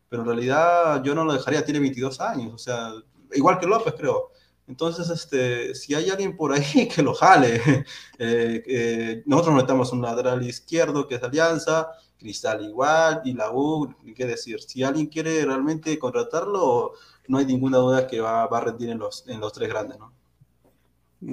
Pero 0.10 0.24
en 0.24 0.28
realidad 0.28 1.04
yo 1.04 1.16
no 1.16 1.24
lo 1.26 1.34
dejaría, 1.34 1.64
tiene 1.66 1.80
22 1.80 2.20
años, 2.20 2.54
o 2.54 2.58
sea, 2.58 2.92
igual 3.34 3.60
que 3.60 3.68
López, 3.68 3.94
creo. 3.98 4.32
Entonces, 4.68 5.10
este, 5.10 5.74
si 5.76 5.94
hay 5.96 6.10
alguien 6.10 6.36
por 6.38 6.54
ahí 6.54 6.88
que 6.94 7.02
lo 7.02 7.14
jale, 7.14 7.56
eh, 8.20 8.64
eh, 8.68 9.24
nosotros 9.26 9.56
necesitamos 9.56 9.92
un 9.94 10.02
lateral 10.02 10.44
izquierdo 10.46 11.08
que 11.08 11.16
es 11.16 11.24
Alianza, 11.24 11.90
Cristal 12.22 12.64
igual, 12.66 13.22
y 13.26 13.34
la 13.34 13.52
U, 13.54 13.94
qué 14.16 14.26
decir. 14.28 14.62
Si 14.62 14.84
alguien 14.84 15.08
quiere 15.08 15.46
realmente 15.46 16.00
contratarlo, 16.00 16.94
no 17.28 17.40
hay 17.40 17.46
ninguna 17.48 17.78
duda 17.80 18.08
que 18.08 18.22
va, 18.22 18.48
va 18.48 18.60
a 18.60 18.62
rendir 18.62 18.90
en 18.92 19.00
los, 19.00 19.28
en 19.28 19.42
los 19.42 19.54
tres 19.54 19.70
grandes, 19.70 20.00
¿no? 20.00 20.14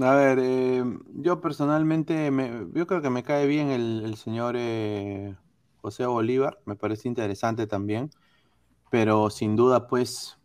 A 0.03 0.15
ver, 0.15 0.39
eh, 0.41 0.85
yo 1.15 1.41
personalmente, 1.41 2.31
me- 2.31 2.67
yo 2.75 2.87
creo 2.87 3.01
que 3.01 3.09
me 3.11 3.23
cae 3.23 3.47
bien 3.47 3.71
el, 3.71 4.03
el 4.05 4.17
señor 4.17 4.55
eh, 4.59 5.35
José 5.81 6.05
Bolívar, 6.07 6.61
me 6.67 6.77
parece 6.77 7.09
interesante 7.09 7.67
también, 7.67 8.11
pero 8.91 9.31
sin 9.31 9.57
duda, 9.57 9.89
pues, 9.89 10.39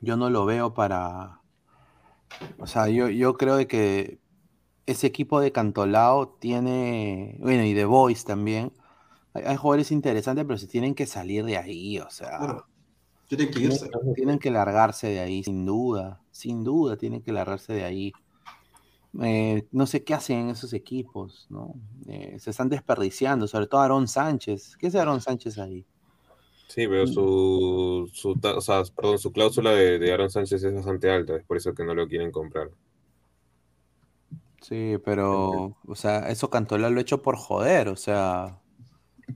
yo 0.00 0.16
no 0.16 0.30
lo 0.30 0.44
veo 0.46 0.72
para, 0.72 1.42
o 2.58 2.66
sea, 2.66 2.88
yo, 2.88 3.08
yo 3.08 3.36
creo 3.36 3.56
de 3.56 3.66
que 3.66 4.20
ese 4.86 5.06
equipo 5.08 5.40
de 5.40 5.52
Cantolao 5.52 6.28
tiene, 6.40 7.38
bueno, 7.40 7.64
y 7.64 7.74
de 7.74 7.84
Boys 7.86 8.24
también, 8.24 8.72
hay, 9.34 9.42
hay 9.44 9.56
jugadores 9.56 9.90
interesantes, 9.92 10.44
pero 10.46 10.56
se 10.58 10.66
tienen 10.66 10.94
que 10.94 11.06
salir 11.06 11.44
de 11.44 11.58
ahí, 11.58 11.98
o 11.98 12.08
sea, 12.10 12.38
Claro. 12.38 12.66
Tienen 13.28 13.46
que 13.48 13.54
tienen, 13.54 13.72
irse. 13.72 13.90
tienen 14.14 14.38
que 14.38 14.50
largarse 14.50 15.08
de 15.08 15.20
ahí, 15.20 15.42
sin 15.42 15.64
duda, 15.64 16.20
sin 16.30 16.62
duda, 16.62 16.96
tienen 16.96 17.22
que 17.22 17.32
largarse 17.32 17.72
de 17.72 17.84
ahí. 17.84 18.12
Eh, 19.22 19.66
no 19.72 19.86
sé 19.86 20.04
qué 20.04 20.12
hacen 20.12 20.38
en 20.40 20.48
esos 20.50 20.72
equipos, 20.74 21.46
¿no? 21.48 21.74
Eh, 22.06 22.36
se 22.38 22.50
están 22.50 22.68
desperdiciando, 22.68 23.46
sobre 23.46 23.66
todo 23.66 23.80
Aarón 23.80 24.08
Sánchez. 24.08 24.76
¿Qué 24.76 24.88
es 24.88 24.94
Aarón 24.94 25.20
Sánchez 25.20 25.58
ahí? 25.58 25.86
Sí, 26.68 26.86
pero 26.86 27.06
su, 27.06 28.10
su, 28.12 28.34
ta- 28.36 28.56
o 28.56 28.60
sea, 28.60 28.82
perdón, 28.94 29.18
su 29.18 29.32
cláusula 29.32 29.70
de, 29.70 29.98
de 29.98 30.12
Aaron 30.12 30.30
Sánchez 30.30 30.62
es 30.64 30.74
bastante 30.74 31.10
alta, 31.10 31.36
es 31.36 31.44
por 31.44 31.56
eso 31.56 31.72
que 31.74 31.84
no 31.84 31.94
lo 31.94 32.06
quieren 32.08 32.30
comprar. 32.30 32.70
Sí, 34.60 34.96
pero, 35.04 35.76
o 35.86 35.94
sea, 35.94 36.28
eso 36.30 36.50
Cantolao 36.50 36.90
lo 36.90 36.98
ha 36.98 37.02
hecho 37.02 37.22
por 37.22 37.36
joder, 37.36 37.88
o 37.88 37.96
sea, 37.96 38.58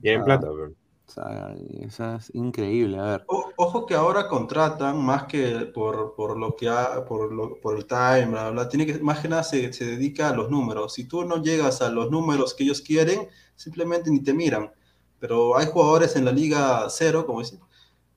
Tienen 0.01 0.21
Ah. 0.21 0.25
plata, 0.25 0.47
pero- 0.51 0.73
O 1.07 1.11
sea, 1.11 1.55
eso 1.81 2.15
es 2.17 2.29
increíble, 2.35 2.99
a 2.99 3.03
ver. 3.03 3.23
O- 3.27 3.49
ojo 3.55 3.87
que 3.87 3.95
ahora 3.95 4.27
contratan 4.27 5.03
más 5.03 5.23
que 5.23 5.65
por, 5.73 6.13
por 6.13 6.37
lo 6.37 6.55
que 6.55 6.69
ha, 6.69 7.03
por, 7.05 7.31
lo- 7.33 7.59
por 7.59 7.75
el 7.77 7.85
time, 7.87 8.27
bla, 8.27 8.51
bla, 8.51 8.69
tiene 8.69 8.85
que, 8.85 8.99
más 8.99 9.17
que 9.19 9.27
nada 9.27 9.41
se, 9.43 9.73
se 9.73 9.85
dedica 9.85 10.29
a 10.29 10.35
los 10.35 10.51
números. 10.51 10.93
Si 10.93 11.05
tú 11.05 11.25
no 11.25 11.41
llegas 11.41 11.81
a 11.81 11.89
los 11.89 12.11
números 12.11 12.53
que 12.53 12.63
ellos 12.63 12.81
quieren, 12.81 13.27
simplemente 13.55 14.11
ni 14.11 14.19
te 14.21 14.35
miran. 14.35 14.71
Pero 15.17 15.57
hay 15.57 15.65
jugadores 15.65 16.15
en 16.15 16.25
la 16.25 16.31
Liga 16.31 16.85
Cero, 16.89 17.25
como 17.25 17.39
dicen, 17.39 17.59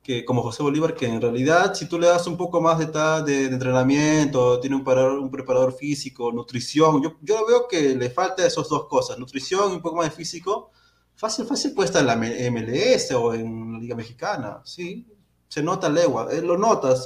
que, 0.03 0.25
como 0.27 0.43
José 0.43 0.63
Bolívar, 0.63 0.95
que 0.95 1.07
en 1.07 1.21
realidad 1.23 1.73
si 1.75 1.89
tú 1.89 1.99
le 1.99 2.09
das 2.09 2.27
un 2.27 2.37
poco 2.37 2.61
más 2.61 2.79
de, 2.79 2.87
de, 3.25 3.49
de 3.49 3.55
entrenamiento, 3.55 4.61
tiene 4.61 4.77
un 4.77 4.85
preparador, 4.85 5.19
un 5.19 5.31
preparador 5.31 5.73
físico, 5.73 6.31
nutrición, 6.31 7.03
yo, 7.03 7.15
yo 7.23 7.47
veo 7.47 7.67
que 7.69 7.95
le 7.95 8.11
falta 8.11 8.45
esas 8.47 8.69
dos 8.69 8.85
cosas, 8.87 9.19
nutrición 9.19 9.73
y 9.73 9.77
un 9.77 9.81
poco 9.83 9.97
más 9.97 10.07
de 10.07 10.11
físico, 10.11 10.71
fácil, 11.15 11.47
fácil 11.47 11.73
puede 11.75 11.99
en 11.99 12.07
la 12.07 12.17
MLS 12.17 13.13
o 13.13 13.35
en 13.35 13.73
la 13.73 13.79
Liga 13.79 13.97
Mexicana, 13.97 14.61
sí, 14.65 15.07
se 15.49 15.63
nota 15.63 15.89
legua, 15.89 16.29
eh, 16.33 16.43
lo 16.43 16.57
notas, 16.57 17.05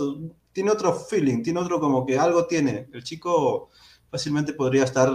tiene 0.52 0.70
otro 0.70 0.94
feeling, 0.94 1.42
tiene 1.42 1.60
otro 1.60 1.80
como 1.80 2.06
que 2.06 2.18
algo 2.18 2.46
tiene, 2.46 2.88
el 2.92 3.04
chico 3.04 3.70
fácilmente 4.10 4.52
podría 4.52 4.84
estar 4.84 5.12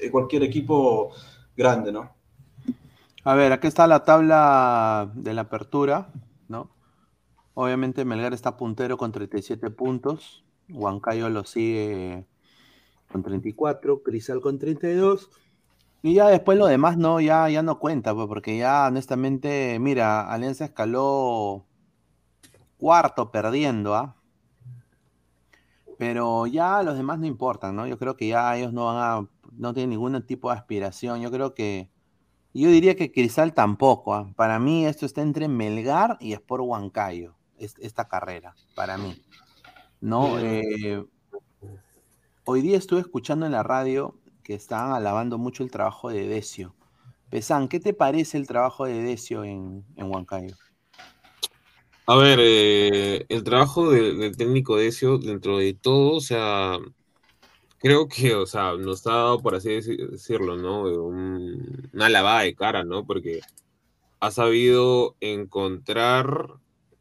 en 0.00 0.10
cualquier 0.10 0.42
equipo 0.42 1.10
grande, 1.56 1.92
¿no? 1.92 2.10
A 3.22 3.34
ver, 3.34 3.52
aquí 3.52 3.66
está 3.66 3.86
la 3.86 4.04
tabla 4.04 5.10
de 5.14 5.32
la 5.32 5.42
apertura, 5.42 6.08
¿no? 6.48 6.70
Obviamente 7.54 8.04
Melgar 8.04 8.34
está 8.34 8.56
puntero 8.56 8.98
con 8.98 9.12
37 9.12 9.70
puntos, 9.70 10.44
Huancayo 10.68 11.28
lo 11.30 11.44
sigue 11.44 12.26
con 13.10 13.22
34, 13.22 14.02
Crisal 14.02 14.40
con 14.40 14.58
32, 14.58 15.30
y 16.04 16.12
ya 16.14 16.28
después 16.28 16.58
lo 16.58 16.66
demás 16.66 16.98
no, 16.98 17.18
ya, 17.18 17.48
ya 17.48 17.62
no 17.62 17.78
cuenta, 17.78 18.14
pues, 18.14 18.26
porque 18.28 18.58
ya 18.58 18.86
honestamente, 18.88 19.78
mira, 19.80 20.30
Alianza 20.30 20.66
escaló 20.66 21.64
cuarto 22.76 23.30
perdiendo, 23.30 23.94
¿ah? 23.94 24.14
Pero 25.96 26.46
ya 26.46 26.82
los 26.82 26.96
demás 26.98 27.18
no 27.18 27.26
importan, 27.26 27.74
¿no? 27.74 27.86
Yo 27.86 27.98
creo 27.98 28.16
que 28.16 28.28
ya 28.28 28.54
ellos 28.54 28.74
no 28.74 28.84
van 28.86 28.96
a, 28.98 29.28
no 29.52 29.72
tienen 29.72 29.90
ningún 29.90 30.20
tipo 30.26 30.50
de 30.50 30.56
aspiración, 30.58 31.22
yo 31.22 31.30
creo 31.30 31.54
que 31.54 31.88
yo 32.52 32.68
diría 32.68 32.96
que 32.96 33.10
Cristal 33.10 33.54
tampoco. 33.54 34.14
¿ah? 34.14 34.30
Para 34.36 34.58
mí 34.58 34.84
esto 34.84 35.06
está 35.06 35.22
entre 35.22 35.48
Melgar 35.48 36.18
y 36.20 36.34
Sport 36.34 36.64
Huancayo, 36.66 37.34
es- 37.58 37.78
esta 37.80 38.06
carrera, 38.08 38.54
para 38.74 38.98
mí. 38.98 39.16
¿No? 40.02 40.38
Eh, 40.38 41.02
hoy 42.44 42.60
día 42.60 42.76
estuve 42.76 43.00
escuchando 43.00 43.46
en 43.46 43.52
la 43.52 43.62
radio 43.62 44.16
que 44.44 44.54
estaban 44.54 44.92
alabando 44.92 45.38
mucho 45.38 45.64
el 45.64 45.72
trabajo 45.72 46.10
de 46.10 46.28
Decio. 46.28 46.76
Pesan, 47.30 47.68
¿qué 47.68 47.80
te 47.80 47.94
parece 47.94 48.38
el 48.38 48.46
trabajo 48.48 48.86
de 48.86 49.02
Decio 49.02 49.44
en, 49.44 49.84
en 49.96 50.10
Huancayo? 50.12 50.56
A 52.06 52.16
ver, 52.16 52.38
eh, 52.42 53.24
el 53.28 53.44
trabajo 53.44 53.90
de- 53.90 54.14
del 54.14 54.36
técnico 54.36 54.76
de 54.76 54.88
Ezio, 54.88 55.18
dentro 55.18 55.58
de 55.58 55.72
todo, 55.74 56.12
o 56.16 56.20
sea, 56.20 56.78
creo 57.78 58.08
que, 58.08 58.34
o 58.34 58.46
sea, 58.46 58.74
nos 58.76 59.06
ha 59.06 59.12
dado, 59.12 59.42
por 59.42 59.54
así 59.54 59.68
deci- 59.70 60.10
decirlo, 60.10 60.56
¿no? 60.56 60.82
Un- 60.84 61.90
una 61.92 62.08
lavada 62.08 62.42
de 62.42 62.54
cara, 62.54 62.84
¿no? 62.84 63.06
Porque 63.06 63.40
ha 64.20 64.30
sabido 64.30 65.16
encontrar 65.20 66.54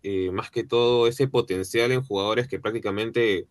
eh, 0.04 0.32
más 0.32 0.52
que 0.52 0.64
todo 0.66 1.08
ese 1.08 1.28
potencial 1.30 1.92
en 1.92 2.04
jugadores 2.04 2.48
que 2.48 2.60
prácticamente 2.60 3.48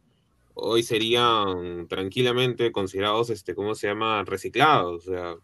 hoy 0.55 0.83
serían 0.83 1.89
tranquilamente 1.89 2.73
considerados, 2.73 3.31
este, 3.31 3.55
¿cómo 3.55 3.75
se 3.75 3.89
llama? 3.89 4.25
Reciclados, 4.25 5.09
o 5.09 5.11
sea, 5.13 5.37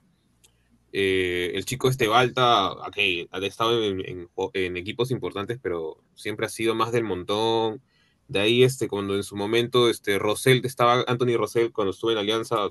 eh, 0.92 1.52
el 1.54 1.64
chico 1.64 1.88
este 1.88 2.08
Balta, 2.08 2.72
ok, 2.72 2.96
ha 3.30 3.38
estado 3.46 3.82
en, 3.84 4.28
equipos 4.76 5.10
importantes, 5.10 5.58
pero 5.62 5.98
siempre 6.14 6.46
ha 6.46 6.48
sido 6.48 6.74
más 6.74 6.92
del 6.92 7.04
montón. 7.04 7.82
De 8.26 8.40
ahí, 8.40 8.62
este, 8.62 8.88
cuando 8.88 9.14
en 9.16 9.22
su 9.22 9.36
momento, 9.36 9.88
este, 9.88 10.18
Rosell, 10.18 10.60
estaba 10.64 11.04
Anthony 11.06 11.36
Rosell 11.36 11.72
cuando 11.72 11.92
estuve 11.92 12.12
en 12.12 12.18
Alianza, 12.18 12.64
o 12.66 12.70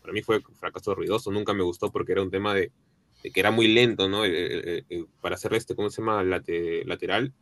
para 0.00 0.12
mí 0.12 0.22
fue 0.22 0.38
un 0.48 0.56
fracaso 0.56 0.94
ruidoso, 0.94 1.30
nunca 1.30 1.52
me 1.54 1.62
gustó 1.62 1.92
porque 1.92 2.12
era 2.12 2.22
un 2.22 2.30
tema 2.30 2.54
de, 2.54 2.72
que 3.22 3.38
era 3.40 3.50
muy 3.50 3.68
lento, 3.68 4.08
¿no? 4.08 4.24
El- 4.24 4.84
el- 4.88 5.06
para 5.20 5.34
hacer 5.36 5.54
este, 5.54 5.74
¿cómo 5.74 5.90
se 5.90 6.02
llama? 6.02 6.22
Late- 6.24 6.84
lateral. 6.86 7.32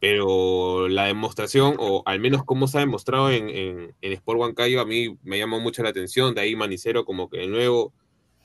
Pero 0.00 0.88
la 0.88 1.04
demostración, 1.04 1.76
o 1.78 2.02
al 2.06 2.20
menos 2.20 2.44
cómo 2.44 2.66
se 2.66 2.78
ha 2.78 2.80
demostrado 2.80 3.30
en, 3.30 3.50
en, 3.50 3.94
en 4.00 4.12
Sport 4.12 4.40
Huancayo, 4.40 4.80
a 4.80 4.86
mí 4.86 5.18
me 5.22 5.38
llamó 5.38 5.60
mucho 5.60 5.82
la 5.82 5.90
atención. 5.90 6.34
De 6.34 6.40
ahí 6.40 6.56
Manicero 6.56 7.04
como 7.04 7.28
que 7.28 7.38
de 7.38 7.48
nuevo 7.48 7.92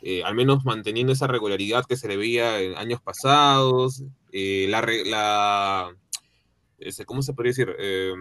eh, 0.01 0.23
al 0.23 0.35
menos 0.35 0.65
manteniendo 0.65 1.13
esa 1.13 1.27
regularidad 1.27 1.85
que 1.85 1.95
se 1.97 2.07
le 2.07 2.17
veía 2.17 2.61
en 2.61 2.77
años 2.77 3.01
pasados, 3.01 4.03
eh, 4.31 4.67
la, 4.69 4.85
la 5.05 5.95
ese, 6.77 7.05
¿cómo 7.05 7.21
se 7.21 7.33
podría 7.33 7.51
decir? 7.51 7.75
Eh, 7.79 8.13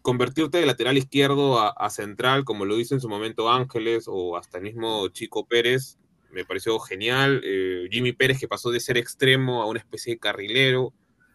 convertirte 0.00 0.58
de 0.58 0.66
lateral 0.66 0.96
izquierdo 0.96 1.58
a, 1.58 1.68
a 1.70 1.90
central, 1.90 2.44
como 2.44 2.64
lo 2.64 2.78
hizo 2.78 2.94
en 2.94 3.00
su 3.00 3.08
momento 3.08 3.50
Ángeles 3.50 4.04
o 4.06 4.36
hasta 4.36 4.58
el 4.58 4.64
mismo 4.64 5.08
Chico 5.08 5.46
Pérez, 5.46 5.98
me 6.30 6.44
pareció 6.44 6.78
genial. 6.78 7.42
Eh, 7.44 7.88
Jimmy 7.90 8.12
Pérez 8.12 8.38
que 8.38 8.48
pasó 8.48 8.70
de 8.70 8.80
ser 8.80 8.96
extremo 8.96 9.62
a 9.62 9.66
una 9.66 9.80
especie 9.80 10.14
de 10.14 10.18
carrilero, 10.18 10.94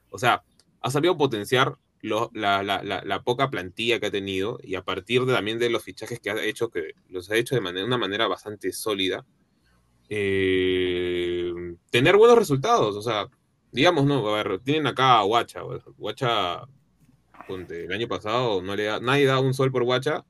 o 0.09 0.17
sea, 0.17 0.43
ha 0.81 0.91
sabido 0.91 1.17
potenciar 1.17 1.75
lo- 2.01 2.31
la, 2.33 2.63
la- 2.63 2.81
la- 2.83 3.03
la 3.03 3.23
poca 3.23 3.49
plantilla 3.49 3.99
que 3.99 4.05
ha 4.07 4.11
tenido 4.11 4.57
y 4.63 4.75
a 4.75 4.83
partir 4.83 5.25
de, 5.25 5.33
también 5.33 5.59
de 5.59 5.69
los 5.69 5.83
fichajes 5.83 6.19
que 6.19 6.29
ha 6.31 6.43
hecho, 6.43 6.69
que 6.69 6.93
los 7.09 7.29
ha 7.29 7.35
hecho 7.35 7.55
de 7.55 7.61
manera, 7.61 7.85
una 7.85 7.97
manera 7.97 8.27
bastante 8.27 8.71
sólida, 8.71 9.25
eh, 10.09 11.53
tener 11.89 12.15
buenos 12.17 12.37
resultados. 12.37 12.95
O 12.95 13.01
sea, 13.01 13.27
digamos, 13.71 14.05
no, 14.05 14.27
a 14.35 14.43
ver, 14.43 14.59
tienen 14.59 14.87
acá 14.87 15.19
a 15.19 15.23
Guacha. 15.23 15.61
Guacha, 15.97 16.61
el 17.49 17.91
año 17.91 18.07
pasado 18.07 18.61
no 18.61 18.75
le 18.75 18.83
da, 18.85 18.99
nadie 18.99 19.25
da 19.25 19.39
un 19.39 19.53
sol 19.53 19.71
por 19.71 19.83
Guacha. 19.83 20.25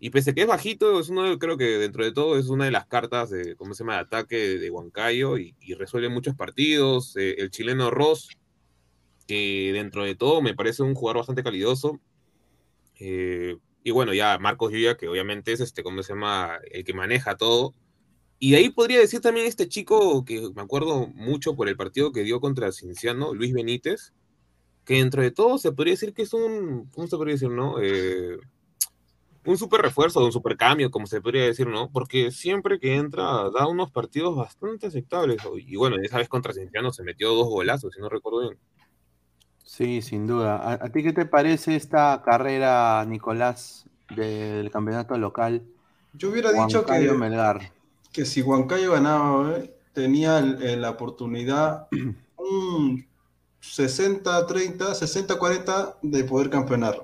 Y 0.00 0.10
pese 0.10 0.30
a 0.30 0.34
que 0.34 0.40
es 0.42 0.46
bajito, 0.48 0.98
es 0.98 1.08
uno, 1.10 1.22
de- 1.24 1.38
creo 1.38 1.56
que 1.56 1.64
dentro 1.78 2.04
de 2.04 2.10
todo 2.12 2.36
es 2.36 2.48
una 2.48 2.64
de 2.64 2.72
las 2.72 2.86
cartas 2.86 3.30
de, 3.30 3.54
¿cómo 3.56 3.72
se 3.74 3.84
llama?, 3.84 3.94
de 3.94 4.00
ataque 4.00 4.36
de 4.58 4.70
Huancayo 4.70 5.38
y, 5.38 5.54
y 5.60 5.74
resuelve 5.74 6.08
muchos 6.08 6.34
partidos. 6.34 7.16
Eh, 7.16 7.36
el 7.38 7.50
chileno 7.50 7.90
Ross, 7.90 8.28
que 9.32 9.72
dentro 9.72 10.04
de 10.04 10.14
todo 10.14 10.42
me 10.42 10.54
parece 10.54 10.82
un 10.82 10.94
jugador 10.94 11.16
bastante 11.18 11.42
calidoso. 11.42 11.98
Eh, 13.00 13.56
y 13.82 13.90
bueno, 13.90 14.12
ya 14.12 14.38
Marcos 14.38 14.72
Yuya, 14.72 14.98
que 14.98 15.08
obviamente 15.08 15.52
es 15.52 15.60
este, 15.60 15.82
¿cómo 15.82 16.02
se 16.02 16.12
llama?, 16.12 16.58
el 16.70 16.84
que 16.84 16.92
maneja 16.92 17.38
todo. 17.38 17.74
Y 18.38 18.56
ahí 18.56 18.68
podría 18.68 18.98
decir 18.98 19.20
también 19.20 19.46
este 19.46 19.68
chico 19.68 20.22
que 20.26 20.50
me 20.54 20.60
acuerdo 20.60 21.06
mucho 21.14 21.56
por 21.56 21.70
el 21.70 21.76
partido 21.78 22.12
que 22.12 22.24
dio 22.24 22.40
contra 22.40 22.72
Cinciano, 22.72 23.32
Luis 23.32 23.54
Benítez, 23.54 24.12
que 24.84 24.96
dentro 24.96 25.22
de 25.22 25.30
todo 25.30 25.56
se 25.56 25.72
podría 25.72 25.94
decir 25.94 26.12
que 26.12 26.22
es 26.22 26.34
un, 26.34 26.90
¿cómo 26.92 27.06
se 27.06 27.16
podría 27.16 27.32
decir, 27.34 27.48
no? 27.48 27.76
Eh, 27.80 28.36
un 29.46 29.56
super 29.56 29.80
refuerzo, 29.80 30.22
un 30.22 30.32
super 30.32 30.58
cambio, 30.58 30.90
como 30.90 31.06
se 31.06 31.22
podría 31.22 31.44
decir, 31.44 31.68
¿no? 31.68 31.90
Porque 31.90 32.30
siempre 32.32 32.78
que 32.78 32.96
entra 32.96 33.48
da 33.50 33.66
unos 33.66 33.90
partidos 33.90 34.36
bastante 34.36 34.88
aceptables. 34.88 35.38
Y 35.66 35.76
bueno, 35.76 35.96
esa 36.02 36.18
vez 36.18 36.28
contra 36.28 36.52
Cinciano 36.52 36.92
se 36.92 37.02
metió 37.02 37.30
dos 37.34 37.48
golazos, 37.48 37.94
si 37.94 38.00
no 38.00 38.10
recuerdo 38.10 38.40
bien. 38.42 38.58
Sí, 39.64 40.02
sin 40.02 40.26
duda. 40.26 40.56
¿A, 40.56 40.72
a 40.86 40.88
ti 40.92 41.02
qué 41.02 41.12
te 41.12 41.26
parece 41.26 41.76
esta 41.76 42.22
carrera, 42.24 43.04
Nicolás, 43.06 43.86
del 44.08 44.70
campeonato 44.70 45.16
local? 45.18 45.62
Yo 46.12 46.30
hubiera 46.30 46.52
dicho 46.52 46.84
que, 46.84 47.12
Melgar. 47.12 47.72
que 48.12 48.24
si 48.26 48.42
Huancayo 48.42 48.92
ganaba, 48.92 49.56
¿eh? 49.58 49.74
tenía 49.92 50.38
el- 50.38 50.80
la 50.80 50.90
oportunidad 50.90 51.88
un 52.36 53.06
60-30, 53.60 54.94
60-40 54.94 55.98
de 56.02 56.24
poder 56.24 56.50
campeonar. 56.50 57.02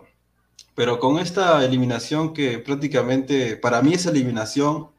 Pero 0.74 0.98
con 1.00 1.18
esta 1.18 1.64
eliminación 1.64 2.32
que 2.34 2.58
prácticamente 2.58 3.56
para 3.56 3.82
mí 3.82 3.94
es 3.94 4.06
eliminación, 4.06 4.90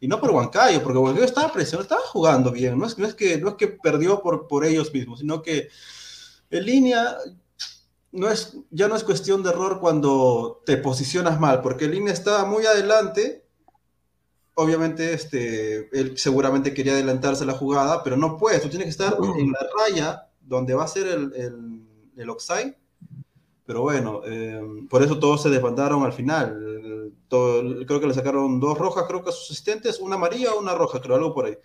y 0.00 0.08
no 0.08 0.20
por 0.20 0.30
Huancayo, 0.32 0.82
porque 0.82 0.98
Huancayo 0.98 1.24
estaba 1.26 1.52
presionado, 1.52 1.82
estaba 1.84 2.02
jugando 2.06 2.52
bien, 2.52 2.78
no 2.78 2.86
es, 2.86 2.98
no 2.98 3.06
es, 3.06 3.14
que, 3.14 3.38
no 3.38 3.50
es 3.50 3.54
que 3.56 3.68
perdió 3.68 4.22
por, 4.22 4.48
por 4.48 4.64
ellos 4.64 4.92
mismos, 4.92 5.20
sino 5.20 5.42
que 5.42 5.68
en 6.52 6.66
línea 6.66 7.16
no 8.12 8.28
es, 8.30 8.56
ya 8.70 8.88
no 8.88 8.96
es 8.96 9.04
cuestión 9.04 9.42
de 9.42 9.50
error 9.50 9.80
cuando 9.80 10.62
te 10.66 10.76
posicionas 10.76 11.40
mal, 11.40 11.62
porque 11.62 11.86
en 11.86 11.92
línea 11.92 12.12
estaba 12.12 12.44
muy 12.44 12.66
adelante, 12.66 13.44
obviamente 14.54 15.12
este, 15.14 15.88
él 15.98 16.18
seguramente 16.18 16.74
quería 16.74 16.92
adelantarse 16.92 17.44
a 17.44 17.46
la 17.46 17.54
jugada, 17.54 18.02
pero 18.02 18.16
no 18.16 18.36
puedes, 18.36 18.62
tú 18.62 18.68
tienes 18.68 18.86
que 18.86 18.90
estar 18.90 19.16
en 19.38 19.52
la 19.52 19.66
raya 19.78 20.28
donde 20.40 20.74
va 20.74 20.84
a 20.84 20.88
ser 20.88 21.06
el, 21.06 21.32
el, 21.34 21.82
el 22.16 22.30
offside, 22.30 22.76
pero 23.66 23.82
bueno, 23.82 24.22
eh, 24.26 24.60
por 24.90 25.02
eso 25.02 25.18
todos 25.18 25.42
se 25.42 25.50
desbandaron 25.50 26.04
al 26.04 26.12
final. 26.12 27.12
Todo- 27.28 27.86
creo 27.86 28.00
que 28.00 28.06
le 28.08 28.14
sacaron 28.14 28.60
dos 28.60 28.78
rojas, 28.78 29.04
creo 29.08 29.22
que 29.24 29.30
a 29.30 29.32
sus 29.32 29.50
asistentes, 29.50 30.00
una 30.00 30.16
amarilla 30.16 30.52
o 30.54 30.60
una 30.60 30.74
roja, 30.74 31.00
creo, 31.00 31.16
algo 31.16 31.34
por 31.34 31.46
ahí. 31.46 31.58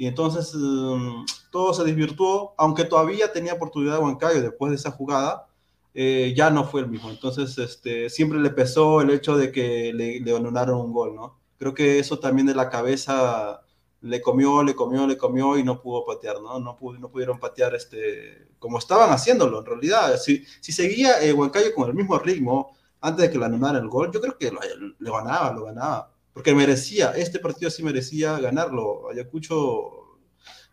Y 0.00 0.06
entonces 0.06 0.54
eh, 0.54 1.24
todo 1.50 1.74
se 1.74 1.84
desvirtuó, 1.84 2.54
aunque 2.56 2.84
todavía 2.84 3.34
tenía 3.34 3.52
oportunidad 3.52 3.98
de 3.98 4.02
Huancayo 4.02 4.40
después 4.40 4.70
de 4.70 4.76
esa 4.76 4.92
jugada, 4.92 5.46
eh, 5.92 6.32
ya 6.34 6.48
no 6.48 6.64
fue 6.64 6.80
el 6.80 6.88
mismo. 6.88 7.10
Entonces 7.10 7.58
este, 7.58 8.08
siempre 8.08 8.40
le 8.40 8.48
pesó 8.48 9.02
el 9.02 9.10
hecho 9.10 9.36
de 9.36 9.52
que 9.52 9.92
le, 9.92 10.20
le 10.20 10.34
anularon 10.34 10.80
un 10.80 10.94
gol, 10.94 11.14
¿no? 11.14 11.38
Creo 11.58 11.74
que 11.74 11.98
eso 11.98 12.18
también 12.18 12.46
de 12.46 12.54
la 12.54 12.70
cabeza 12.70 13.60
le 14.00 14.22
comió, 14.22 14.62
le 14.62 14.74
comió, 14.74 15.06
le 15.06 15.18
comió 15.18 15.58
y 15.58 15.64
no 15.64 15.82
pudo 15.82 16.06
patear, 16.06 16.40
¿no? 16.40 16.58
No, 16.58 16.78
pudo, 16.78 16.98
no 16.98 17.10
pudieron 17.10 17.38
patear 17.38 17.74
este, 17.74 18.48
como 18.58 18.78
estaban 18.78 19.10
haciéndolo 19.10 19.58
en 19.58 19.66
realidad. 19.66 20.16
Si, 20.16 20.46
si 20.62 20.72
seguía 20.72 21.22
eh, 21.22 21.34
Huancayo 21.34 21.74
con 21.74 21.90
el 21.90 21.94
mismo 21.94 22.18
ritmo 22.18 22.74
antes 23.02 23.26
de 23.26 23.30
que 23.30 23.38
le 23.38 23.44
animara 23.44 23.78
el 23.78 23.88
gol, 23.88 24.10
yo 24.10 24.22
creo 24.22 24.38
que 24.38 24.50
lo, 24.50 24.60
lo 24.98 25.12
ganaba, 25.12 25.52
lo 25.52 25.64
ganaba. 25.66 26.10
Porque 26.32 26.54
merecía, 26.54 27.12
este 27.12 27.38
partido 27.38 27.70
sí 27.70 27.82
merecía 27.82 28.38
ganarlo. 28.38 29.10
Ayacucho, 29.10 30.18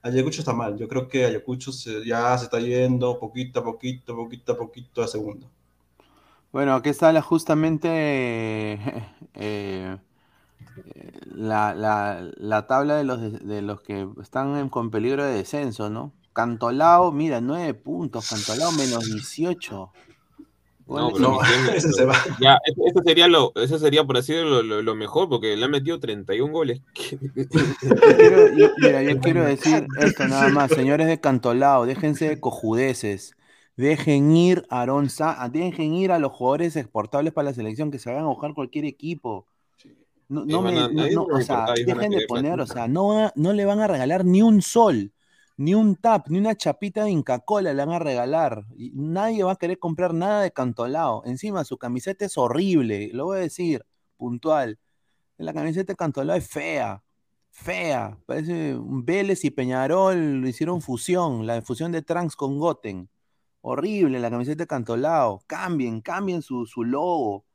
Ayacucho 0.01 0.41
está 0.41 0.53
mal. 0.53 0.77
Yo 0.77 0.87
creo 0.87 1.07
que 1.07 1.25
Ayacucho 1.25 1.71
se, 1.71 2.05
ya 2.05 2.37
se 2.37 2.45
está 2.45 2.59
yendo 2.59 3.19
poquito 3.19 3.59
a 3.59 3.63
poquito, 3.63 4.15
poquito 4.15 4.53
a 4.53 4.57
poquito 4.57 5.01
a 5.01 5.07
segundo. 5.07 5.49
Bueno, 6.51 6.75
aquí 6.75 6.89
está 6.89 7.21
justamente 7.21 8.79
eh, 9.33 9.97
la, 11.25 11.75
la, 11.75 12.31
la, 12.37 12.67
tabla 12.67 12.95
de 12.95 13.03
los, 13.03 13.45
de 13.45 13.61
los 13.61 13.81
que 13.81 14.07
están 14.21 14.69
con 14.69 14.89
peligro 14.89 15.25
de 15.25 15.33
descenso, 15.33 15.89
¿no? 15.89 16.13
Cantolao, 16.33 17.11
mira, 17.11 17.41
nueve 17.41 17.73
puntos, 17.73 18.29
Cantolao 18.29 18.71
menos 18.71 19.05
18. 19.05 19.91
No, 20.87 21.11
no 21.11 21.39
ese 21.75 21.91
se 21.91 22.05
va. 22.05 22.15
Ya, 22.39 22.57
eso 22.65 23.01
sería, 23.03 23.27
lo, 23.27 23.51
eso 23.55 23.77
sería 23.77 24.05
por 24.05 24.17
así 24.17 24.33
lo, 24.33 24.63
lo, 24.63 24.81
lo, 24.81 24.95
mejor, 24.95 25.27
porque 25.27 25.55
le 25.57 25.65
han 25.65 25.71
metido 25.71 25.99
31 25.99 26.51
goles. 26.51 26.81
quiero, 26.93 28.55
yo, 28.55 28.69
mira, 28.77 29.03
yo 29.03 29.19
quiero 29.19 29.43
decir 29.43 29.85
esto 29.99 30.27
nada 30.27 30.49
más, 30.49 30.71
señores 30.71 31.07
de 31.07 31.19
Cantolao, 31.19 31.85
déjense 31.85 32.29
de 32.29 32.39
cojudeces. 32.39 33.33
Dejen 33.75 34.35
ir 34.35 34.65
a 34.69 34.79
Aarón 34.79 35.07
dejen 35.51 35.93
ir 35.93 36.11
a 36.11 36.17
los 36.17 36.31
jugadores 36.31 36.75
exportables 36.75 37.31
para 37.31 37.49
la 37.49 37.53
selección 37.53 37.91
que 37.91 37.99
se 37.99 38.09
vayan 38.09 38.25
a 38.25 38.29
buscar 38.29 38.55
cualquier 38.55 38.85
equipo. 38.85 39.45
No, 40.29 40.45
no 40.45 40.61
me, 40.61 40.79
a, 40.79 40.89
no, 40.89 41.23
o 41.23 41.41
sea, 41.41 41.67
dejen 41.73 42.11
de 42.11 42.25
poner, 42.27 42.59
o 42.59 42.65
sea, 42.65 42.87
no, 42.87 43.31
no 43.35 43.53
le 43.53 43.65
van 43.65 43.79
a 43.79 43.87
regalar 43.87 44.25
ni 44.25 44.41
un 44.41 44.61
sol, 44.61 45.13
ni 45.57 45.73
un 45.73 45.95
tap, 45.95 46.29
ni 46.29 46.37
una 46.37 46.55
chapita 46.55 47.03
de 47.03 47.11
Inca 47.11 47.39
Cola 47.39 47.73
le 47.73 47.83
van 47.85 47.95
a 47.95 47.99
regalar. 47.99 48.65
Y 48.75 48.91
nadie 48.93 49.43
va 49.43 49.53
a 49.53 49.55
querer 49.55 49.79
comprar 49.79 50.13
nada 50.13 50.41
de 50.43 50.51
Cantolao. 50.51 51.23
Encima, 51.25 51.63
su 51.63 51.77
camiseta 51.77 52.25
es 52.25 52.37
horrible, 52.37 53.09
lo 53.13 53.25
voy 53.25 53.37
a 53.39 53.41
decir, 53.41 53.83
puntual. 54.17 54.79
La 55.37 55.53
camiseta 55.53 55.93
de 55.93 55.97
Cantolao 55.97 56.35
es 56.37 56.47
fea, 56.47 57.03
fea. 57.51 58.17
Parece 58.25 58.75
un 58.75 59.03
Vélez 59.05 59.43
y 59.45 59.49
Peñarol 59.51 60.47
hicieron 60.47 60.81
fusión, 60.81 61.45
la 61.47 61.61
fusión 61.61 61.91
de 61.91 62.01
Trans 62.03 62.35
con 62.35 62.57
Goten. 62.59 63.09
Horrible 63.61 64.19
la 64.19 64.29
camiseta 64.29 64.63
de 64.63 64.67
Cantolao. 64.67 65.41
Cambien, 65.47 66.01
cambien 66.01 66.41
su, 66.41 66.65
su 66.65 66.83
logo. 66.83 67.45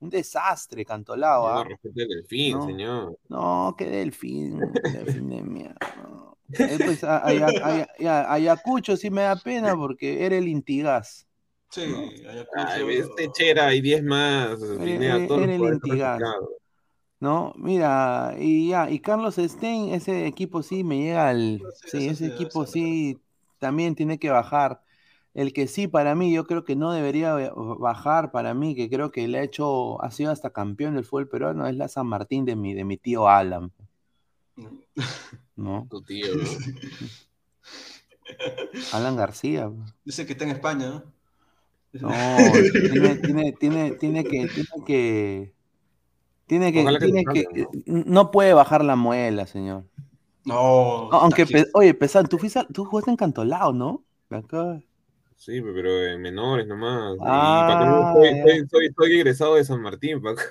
Un 0.00 0.08
desastre, 0.08 0.84
Cantolao. 0.86 1.42
No, 1.42 1.60
¿ah? 1.60 1.66
el 1.84 1.92
delfín, 1.94 2.56
No. 2.58 2.64
señor. 2.66 3.18
No, 3.28 3.74
qué 3.76 3.84
delfín. 3.84 4.58
delfín 4.82 5.28
de 5.28 5.42
mierda. 5.42 5.76
no. 6.02 6.29
Eh, 6.58 6.78
pues, 6.84 7.04
a- 7.04 7.86
ya, 7.98 8.32
Ayacucho 8.32 8.96
sí 8.96 9.10
me 9.10 9.22
da 9.22 9.36
pena 9.36 9.76
porque 9.76 10.24
era 10.24 10.36
el 10.36 10.48
Intigás. 10.48 11.26
Sí, 11.70 11.82
Ayacucho. 11.82 12.50
Ay, 12.56 12.96
este 12.96 13.30
Chera 13.32 13.74
y 13.74 13.80
10 13.80 14.02
más. 14.02 14.60
Era- 14.62 15.16
el 15.16 15.50
Intigas. 15.74 16.20
¿No? 17.20 17.52
Mira, 17.56 18.34
y 18.38 18.70
ya, 18.70 18.90
y 18.90 18.98
Carlos 18.98 19.36
Stein, 19.36 19.92
ese 19.92 20.26
equipo 20.26 20.62
sí 20.62 20.82
me 20.84 20.98
llega 20.98 21.28
al. 21.28 21.60
Sí, 21.86 22.08
ese 22.08 22.26
equipo 22.28 22.64
sí 22.66 23.18
también 23.58 23.94
tiene 23.94 24.18
que 24.18 24.30
bajar. 24.30 24.80
El 25.34 25.52
que 25.52 25.68
sí, 25.68 25.86
para 25.86 26.14
mí, 26.14 26.32
yo 26.32 26.46
creo 26.46 26.64
que 26.64 26.74
no 26.76 26.92
debería 26.92 27.34
bajar 27.54 28.32
para 28.32 28.54
mí, 28.54 28.74
que 28.74 28.88
creo 28.88 29.10
que 29.12 29.28
le 29.28 29.38
ha 29.38 29.42
hecho, 29.42 30.02
ha 30.02 30.10
sido 30.10 30.32
hasta 30.32 30.50
campeón 30.50 30.94
del 30.94 31.04
fútbol 31.04 31.28
peruano, 31.28 31.66
es 31.66 31.76
la 31.76 31.88
San 31.88 32.06
Martín 32.06 32.44
de 32.46 32.56
mi, 32.56 32.74
de 32.74 32.84
mi 32.84 32.96
tío 32.96 33.28
Alan. 33.28 33.70
¿No? 35.56 35.86
Tu 35.90 36.02
tío. 36.02 36.26
Alan 38.92 39.16
García. 39.16 39.70
Dice 40.04 40.26
que 40.26 40.32
está 40.32 40.44
en 40.44 40.50
España, 40.50 40.88
¿no? 40.88 41.04
No, 41.92 42.36
tiene, 42.88 43.16
tiene, 43.16 43.52
tiene, 43.52 43.92
tiene 43.92 44.24
que, 44.24 44.46
tiene 44.46 44.84
que, 44.86 45.52
tiene 46.46 46.72
que, 46.72 46.84
tiene 46.98 47.24
que, 47.24 47.26
cambie, 47.44 47.46
no 47.86 48.30
puede 48.30 48.54
bajar 48.54 48.84
la 48.84 48.94
muela, 48.94 49.46
señor. 49.46 49.84
No. 50.44 51.10
Aunque, 51.12 51.46
pe- 51.46 51.66
oye, 51.74 51.94
Pesan, 51.94 52.28
tú, 52.28 52.38
fuiste 52.38 52.60
a- 52.60 52.66
tú 52.66 52.84
jugaste 52.84 53.10
en 53.10 53.16
Cantolao, 53.16 53.72
¿no? 53.72 54.04
Acá. 54.30 54.80
Sí, 55.36 55.60
pero 55.60 56.06
en 56.06 56.22
menores 56.22 56.66
nomás. 56.68 57.16
Y 57.16 57.20
Ah, 57.24 57.64
Paco, 57.66 58.20
soy, 58.20 58.40
soy, 58.42 58.68
soy, 58.70 58.94
soy 58.96 59.12
egresado 59.14 59.56
de 59.56 59.64
San 59.64 59.82
Martín, 59.82 60.22
Paco. 60.22 60.42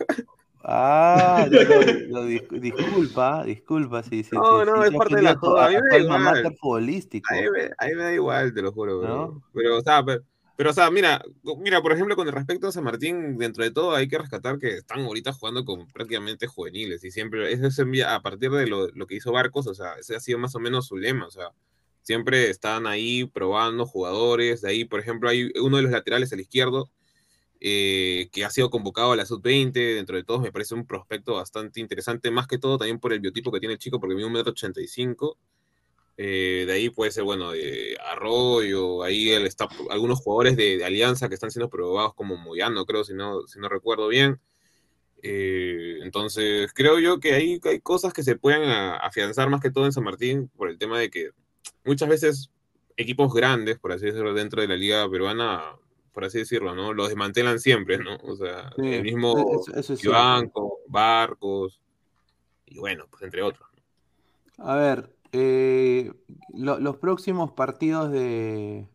Ah, 0.63 1.47
no, 2.09 2.21
no, 2.21 2.59
disculpa, 2.59 3.43
disculpa, 3.45 4.03
sí, 4.03 4.23
sí. 4.23 4.35
No, 4.35 4.59
sí, 4.59 4.65
no, 4.65 4.75
sí, 4.75 4.81
es 4.83 4.91
te 4.91 4.97
parte 4.97 5.15
de 5.15 5.21
la 5.21 5.35
joda, 5.35 5.65
a 5.65 5.69
mí 5.69 5.75
me 5.81 5.89
da 5.89 5.99
igual. 5.99 6.57
futbolístico. 6.59 7.29
A 7.31 7.35
mí, 7.41 7.49
me, 7.49 7.63
a 7.77 7.87
mí 7.87 7.95
me 7.95 8.03
da 8.03 8.13
igual, 8.13 8.53
te 8.53 8.61
lo 8.61 8.71
juro. 8.71 9.41
Pero, 9.53 9.77
o 9.77 9.81
sea, 9.81 10.03
pero, 10.03 10.23
pero, 10.57 10.69
o 10.71 10.73
sea, 10.73 10.91
mira, 10.91 11.21
mira, 11.59 11.81
por 11.81 11.93
ejemplo, 11.93 12.15
con 12.15 12.27
el 12.27 12.33
respecto 12.33 12.67
a 12.67 12.71
San 12.73 12.83
Martín, 12.83 13.37
dentro 13.37 13.63
de 13.63 13.71
todo 13.71 13.95
hay 13.95 14.07
que 14.09 14.17
rescatar 14.17 14.59
que 14.59 14.69
están 14.75 14.99
ahorita 15.01 15.31
jugando 15.33 15.63
con 15.63 15.87
prácticamente 15.87 16.47
juveniles 16.47 17.03
y 17.05 17.11
siempre, 17.11 17.51
eso 17.53 17.67
es 17.67 17.79
envía- 17.79 18.13
a 18.13 18.21
partir 18.21 18.51
de 18.51 18.67
lo, 18.67 18.89
lo 18.89 19.07
que 19.07 19.15
hizo 19.15 19.31
Barcos, 19.31 19.67
o 19.67 19.73
sea, 19.73 19.93
ese 19.93 20.15
ha 20.17 20.19
sido 20.19 20.39
más 20.39 20.55
o 20.55 20.59
menos 20.59 20.87
su 20.87 20.97
lema, 20.97 21.25
o 21.27 21.31
sea, 21.31 21.51
siempre 22.01 22.49
están 22.49 22.87
ahí 22.87 23.25
probando 23.25 23.85
jugadores, 23.85 24.61
de 24.61 24.69
ahí, 24.69 24.85
por 24.85 24.99
ejemplo, 24.99 25.29
hay 25.29 25.51
uno 25.61 25.77
de 25.77 25.83
los 25.83 25.91
laterales 25.91 26.33
al 26.33 26.39
izquierdo, 26.41 26.89
eh, 27.59 28.29
que 28.31 28.45
ha 28.45 28.49
sido 28.49 28.69
convocado 28.69 29.11
a 29.11 29.15
la 29.15 29.25
sub-20, 29.25 29.95
dentro 29.95 30.15
de 30.15 30.23
todos 30.23 30.41
me 30.41 30.51
parece 30.51 30.75
un 30.75 30.85
prospecto 30.85 31.35
bastante 31.35 31.79
interesante, 31.79 32.31
más 32.31 32.47
que 32.47 32.57
todo 32.57 32.77
también 32.77 32.99
por 32.99 33.13
el 33.13 33.19
biotipo 33.19 33.51
que 33.51 33.59
tiene 33.59 33.73
el 33.73 33.79
chico, 33.79 33.99
porque 33.99 34.15
mide 34.15 34.25
un 34.25 34.33
metro 34.33 34.51
ochenta 34.51 34.81
y 34.81 34.87
cinco, 34.87 35.37
eh, 36.17 36.65
de 36.67 36.73
ahí 36.73 36.89
puede 36.89 37.11
ser, 37.11 37.23
bueno, 37.23 37.53
eh, 37.53 37.95
Arroyo, 38.11 39.03
ahí 39.03 39.29
él 39.31 39.45
está, 39.45 39.67
algunos 39.89 40.19
jugadores 40.19 40.57
de, 40.57 40.77
de 40.77 40.85
Alianza 40.85 41.29
que 41.29 41.35
están 41.35 41.51
siendo 41.51 41.69
probados 41.69 42.13
como 42.13 42.35
Moyano, 42.37 42.85
creo, 42.85 43.03
si 43.03 43.13
no, 43.13 43.47
si 43.47 43.59
no 43.59 43.69
recuerdo 43.69 44.07
bien. 44.09 44.39
Eh, 45.21 45.99
entonces, 46.01 46.71
creo 46.73 46.99
yo 46.99 47.19
que 47.19 47.33
hay, 47.33 47.59
hay 47.63 47.79
cosas 47.81 48.13
que 48.13 48.23
se 48.23 48.37
pueden 48.37 48.63
a- 48.63 48.97
afianzar 48.97 49.49
más 49.49 49.61
que 49.61 49.71
todo 49.71 49.85
en 49.85 49.91
San 49.91 50.03
Martín 50.05 50.49
por 50.55 50.69
el 50.69 50.77
tema 50.77 50.99
de 50.99 51.09
que 51.09 51.31
muchas 51.85 52.09
veces 52.09 52.51
equipos 52.97 53.33
grandes, 53.33 53.79
por 53.79 53.91
así 53.91 54.05
decirlo, 54.05 54.33
dentro 54.33 54.61
de 54.61 54.67
la 54.67 54.75
liga 54.75 55.09
peruana, 55.09 55.75
por 56.19 56.25
así 56.25 56.39
decirlo, 56.39 56.75
¿no? 56.75 56.91
Los 56.91 57.07
desmantelan 57.07 57.59
siempre, 57.61 57.97
¿no? 57.97 58.17
O 58.23 58.35
sea, 58.35 58.69
Sí, 58.75 58.85
el 58.95 59.03
mismo 59.03 59.61
eso- 59.77 59.93
eso. 59.93 60.11
Banco, 60.11 60.79
Barcos, 60.89 61.79
y 62.65 62.77
bueno, 62.77 63.05
pues 63.09 63.23
entre 63.23 63.41
otros. 63.41 63.65
A 64.57 64.75
ver, 64.75 65.15
eh, 65.31 66.11
lo- 66.53 66.77
los 66.77 66.97
próximos 66.97 67.53
partidos 67.53 68.11
de, 68.11 68.85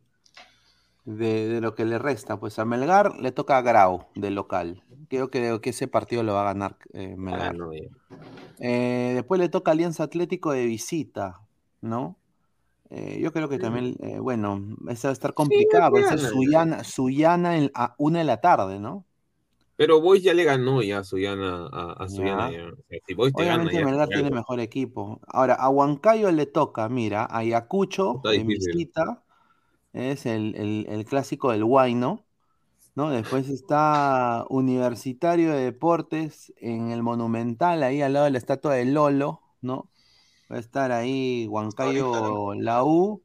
de, 1.06 1.48
de 1.48 1.60
lo 1.62 1.74
que 1.74 1.86
le 1.86 1.98
resta, 1.98 2.38
pues 2.38 2.58
a 2.58 2.66
Melgar 2.66 3.18
le 3.18 3.32
toca 3.32 3.56
a 3.56 3.62
Grau 3.62 4.06
de 4.14 4.30
local. 4.30 4.82
Creo 5.08 5.30
que, 5.30 5.58
que 5.62 5.70
ese 5.70 5.88
partido 5.88 6.22
lo 6.22 6.34
va 6.34 6.42
a 6.42 6.52
ganar 6.52 6.76
eh, 6.92 7.14
Melgar. 7.16 7.50
Ah, 7.50 7.52
no, 7.54 7.72
ya. 7.72 7.88
Eh, 8.58 9.12
después 9.14 9.40
le 9.40 9.48
toca 9.48 9.70
Alianza 9.70 10.02
Atlético 10.04 10.52
de 10.52 10.66
visita, 10.66 11.40
¿no? 11.80 12.18
Eh, 12.96 13.18
yo 13.20 13.32
creo 13.32 13.48
que 13.48 13.58
también, 13.58 13.96
eh, 14.00 14.18
bueno, 14.20 14.62
esa 14.88 15.08
va 15.08 15.10
a 15.10 15.14
estar 15.14 15.34
complicada, 15.34 15.90
va 15.90 16.00
a 16.00 16.04
ser. 16.04 16.20
Suyana, 16.20 16.84
Suyana 16.84 17.56
en- 17.58 17.70
a 17.74 17.94
una 17.98 18.20
de 18.20 18.24
la 18.24 18.40
tarde, 18.40 18.78
¿no? 18.78 19.04
Pero 19.76 20.00
Boys 20.00 20.22
ya 20.22 20.34
le 20.34 20.44
ganó 20.44 20.82
ya 20.82 20.98
a 20.98 21.04
Suyana. 21.04 21.66
A, 21.72 21.92
a 22.04 22.08
Suyana 22.08 22.48
Ya. 22.48 22.50
ya. 22.50 22.66
O 22.68 22.76
sea, 22.88 22.98
si 23.06 23.14
Boys 23.14 23.34
te 23.34 23.44
gana 23.44 23.62
Obviamente 23.62 23.78
ya 23.78 24.06
tiene 24.08 24.30
algo. 24.30 24.36
mejor 24.36 24.60
equipo. 24.60 25.20
Ahora, 25.28 25.54
a 25.54 25.68
Huancayo 25.70 26.30
le 26.32 26.46
toca, 26.46 26.88
mira, 26.88 27.24
a 27.24 27.38
Ayacucho 27.38 28.26
en 28.30 28.46
visita, 28.46 29.24
es 29.94 30.26
el, 30.26 30.54
el- 30.56 30.86
el 30.90 31.04
clásico 31.06 31.52
del 31.52 31.64
Huayno, 31.64 32.26
¿no? 32.96 33.10
Después 33.10 33.48
está 33.50 34.46
Universitario 34.50 35.52
de 35.52 35.64
Deportes 35.64 36.52
en 36.58 36.90
el 36.92 37.02
Monumental, 37.02 37.82
ahí 37.84 38.02
al 38.02 38.14
lado 38.14 38.26
de 38.26 38.32
la 38.32 38.38
estatua 38.38 38.74
de 38.76 38.86
Lolo, 38.86 39.42
¿no? 39.62 39.90
Va 40.50 40.56
a 40.56 40.60
estar 40.60 40.92
ahí 40.92 41.46
Huancayo, 41.48 42.54
la 42.54 42.84
U, 42.84 43.22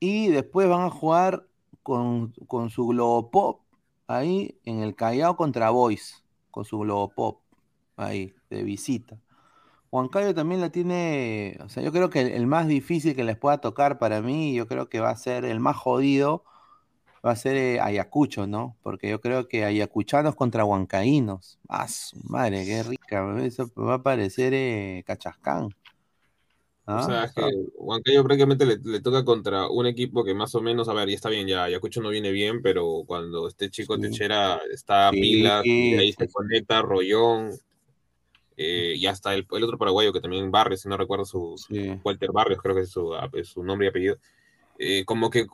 y 0.00 0.28
después 0.28 0.68
van 0.68 0.82
a 0.82 0.90
jugar 0.90 1.46
con, 1.82 2.32
con 2.46 2.70
su 2.70 2.86
Globopop 2.88 3.60
ahí 4.06 4.58
en 4.64 4.80
el 4.80 4.94
Callao 4.94 5.36
contra 5.36 5.70
Boys, 5.70 6.24
con 6.50 6.64
su 6.64 6.78
Globopop 6.78 7.40
ahí, 7.96 8.34
de 8.50 8.62
visita. 8.62 9.18
Huancayo 9.90 10.34
también 10.34 10.60
la 10.60 10.70
tiene, 10.70 11.58
o 11.64 11.68
sea, 11.68 11.82
yo 11.82 11.92
creo 11.92 12.10
que 12.10 12.20
el, 12.20 12.28
el 12.28 12.46
más 12.46 12.66
difícil 12.68 13.16
que 13.16 13.24
les 13.24 13.38
pueda 13.38 13.58
tocar 13.58 13.98
para 13.98 14.20
mí, 14.20 14.54
yo 14.54 14.66
creo 14.66 14.88
que 14.88 15.00
va 15.00 15.10
a 15.10 15.16
ser 15.16 15.44
el 15.44 15.60
más 15.60 15.76
jodido, 15.76 16.44
va 17.24 17.32
a 17.32 17.36
ser 17.36 17.56
eh, 17.56 17.80
Ayacucho, 17.80 18.46
¿no? 18.46 18.76
Porque 18.82 19.08
yo 19.08 19.20
creo 19.20 19.48
que 19.48 19.64
ayacuchanos 19.64 20.34
contra 20.34 20.64
huancaínos, 20.64 21.58
ah, 21.68 21.88
su 21.88 22.18
madre, 22.24 22.64
qué 22.64 22.82
rica, 22.82 23.36
eso 23.42 23.70
va 23.76 23.94
a 23.94 24.02
parecer 24.02 24.52
eh, 24.54 25.04
Cachascán. 25.06 25.70
¿Ah? 26.90 27.04
O 27.04 27.06
sea, 27.06 27.30
que 27.34 27.54
Huancayo 27.76 28.24
prácticamente 28.24 28.64
le, 28.64 28.78
le 28.82 29.00
toca 29.00 29.22
contra 29.22 29.68
un 29.68 29.86
equipo 29.86 30.24
que 30.24 30.32
más 30.32 30.54
o 30.54 30.62
menos, 30.62 30.88
a 30.88 30.94
ver, 30.94 31.10
ya 31.10 31.14
está 31.16 31.28
bien, 31.28 31.46
ya 31.46 31.64
Ayacucho 31.64 32.00
no 32.00 32.08
viene 32.08 32.30
bien, 32.32 32.62
pero 32.62 33.02
cuando 33.06 33.46
este 33.46 33.68
chico 33.68 33.96
Sí. 33.96 34.02
Techera 34.02 34.58
está 34.72 35.08
a 35.08 35.12
Sí, 35.12 35.42
de 35.42 35.98
ahí 35.98 36.12
se 36.14 36.28
conecta 36.28 36.80
Rollón, 36.80 37.50
eh, 38.56 38.94
y 38.96 39.04
hasta 39.04 39.34
el, 39.34 39.46
el 39.50 39.64
otro 39.64 39.76
paraguayo 39.76 40.14
que 40.14 40.20
también 40.22 40.50
Barrios, 40.50 40.80
si 40.80 40.88
no 40.88 40.96
recuerdo 40.96 41.26
su. 41.26 41.56
Walter 42.02 42.32
Barrios, 42.32 42.62
creo 42.62 42.74
que 42.74 42.80
es 42.80 42.90
su, 42.90 43.12
su 43.44 43.62
nombre 43.62 43.88
y 43.88 43.90
apellido, 43.90 44.16
eh, 44.78 45.04
como 45.04 45.28
que 45.28 45.46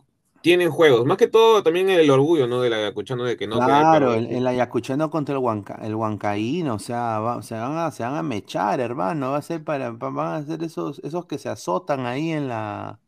tienen 0.45 0.71
juegos, 0.71 1.07
más 1.07 1.19
que 1.19 1.29
todo 1.29 1.63
también 1.65 1.91
el 1.91 2.11
orgullo, 2.11 2.47
¿no? 2.47 2.61
De 2.63 2.71
la 2.71 2.77
Ayacuchano 2.79 3.25
de 3.25 3.37
que 3.37 3.49
no 3.49 3.63
Claro, 3.63 4.15
el, 4.15 4.27
el 4.33 4.47
Ayacuchano 4.49 5.11
contra 5.11 5.35
el, 5.37 5.39
Huanca, 5.41 5.75
el 5.83 5.95
Huancaíno, 5.95 6.75
o 6.75 6.79
sea, 6.81 7.21
se, 7.43 7.55
van 7.55 7.77
a, 7.79 7.93
se 7.93 8.03
van 8.03 8.17
a 8.17 8.23
mechar, 8.25 8.81
hermano, 8.81 9.31
va 9.31 9.37
a 9.39 9.43
ser 9.43 9.63
para, 9.63 9.97
pa- 9.97 10.11
van 10.11 10.43
a 10.43 10.45
ser 10.47 10.65
esos, 10.65 10.99
esos 11.05 11.27
que 11.27 11.39
se 11.39 11.49
azotan 11.49 12.05
ahí 12.05 12.33
en 12.33 12.49
la, 12.49 12.99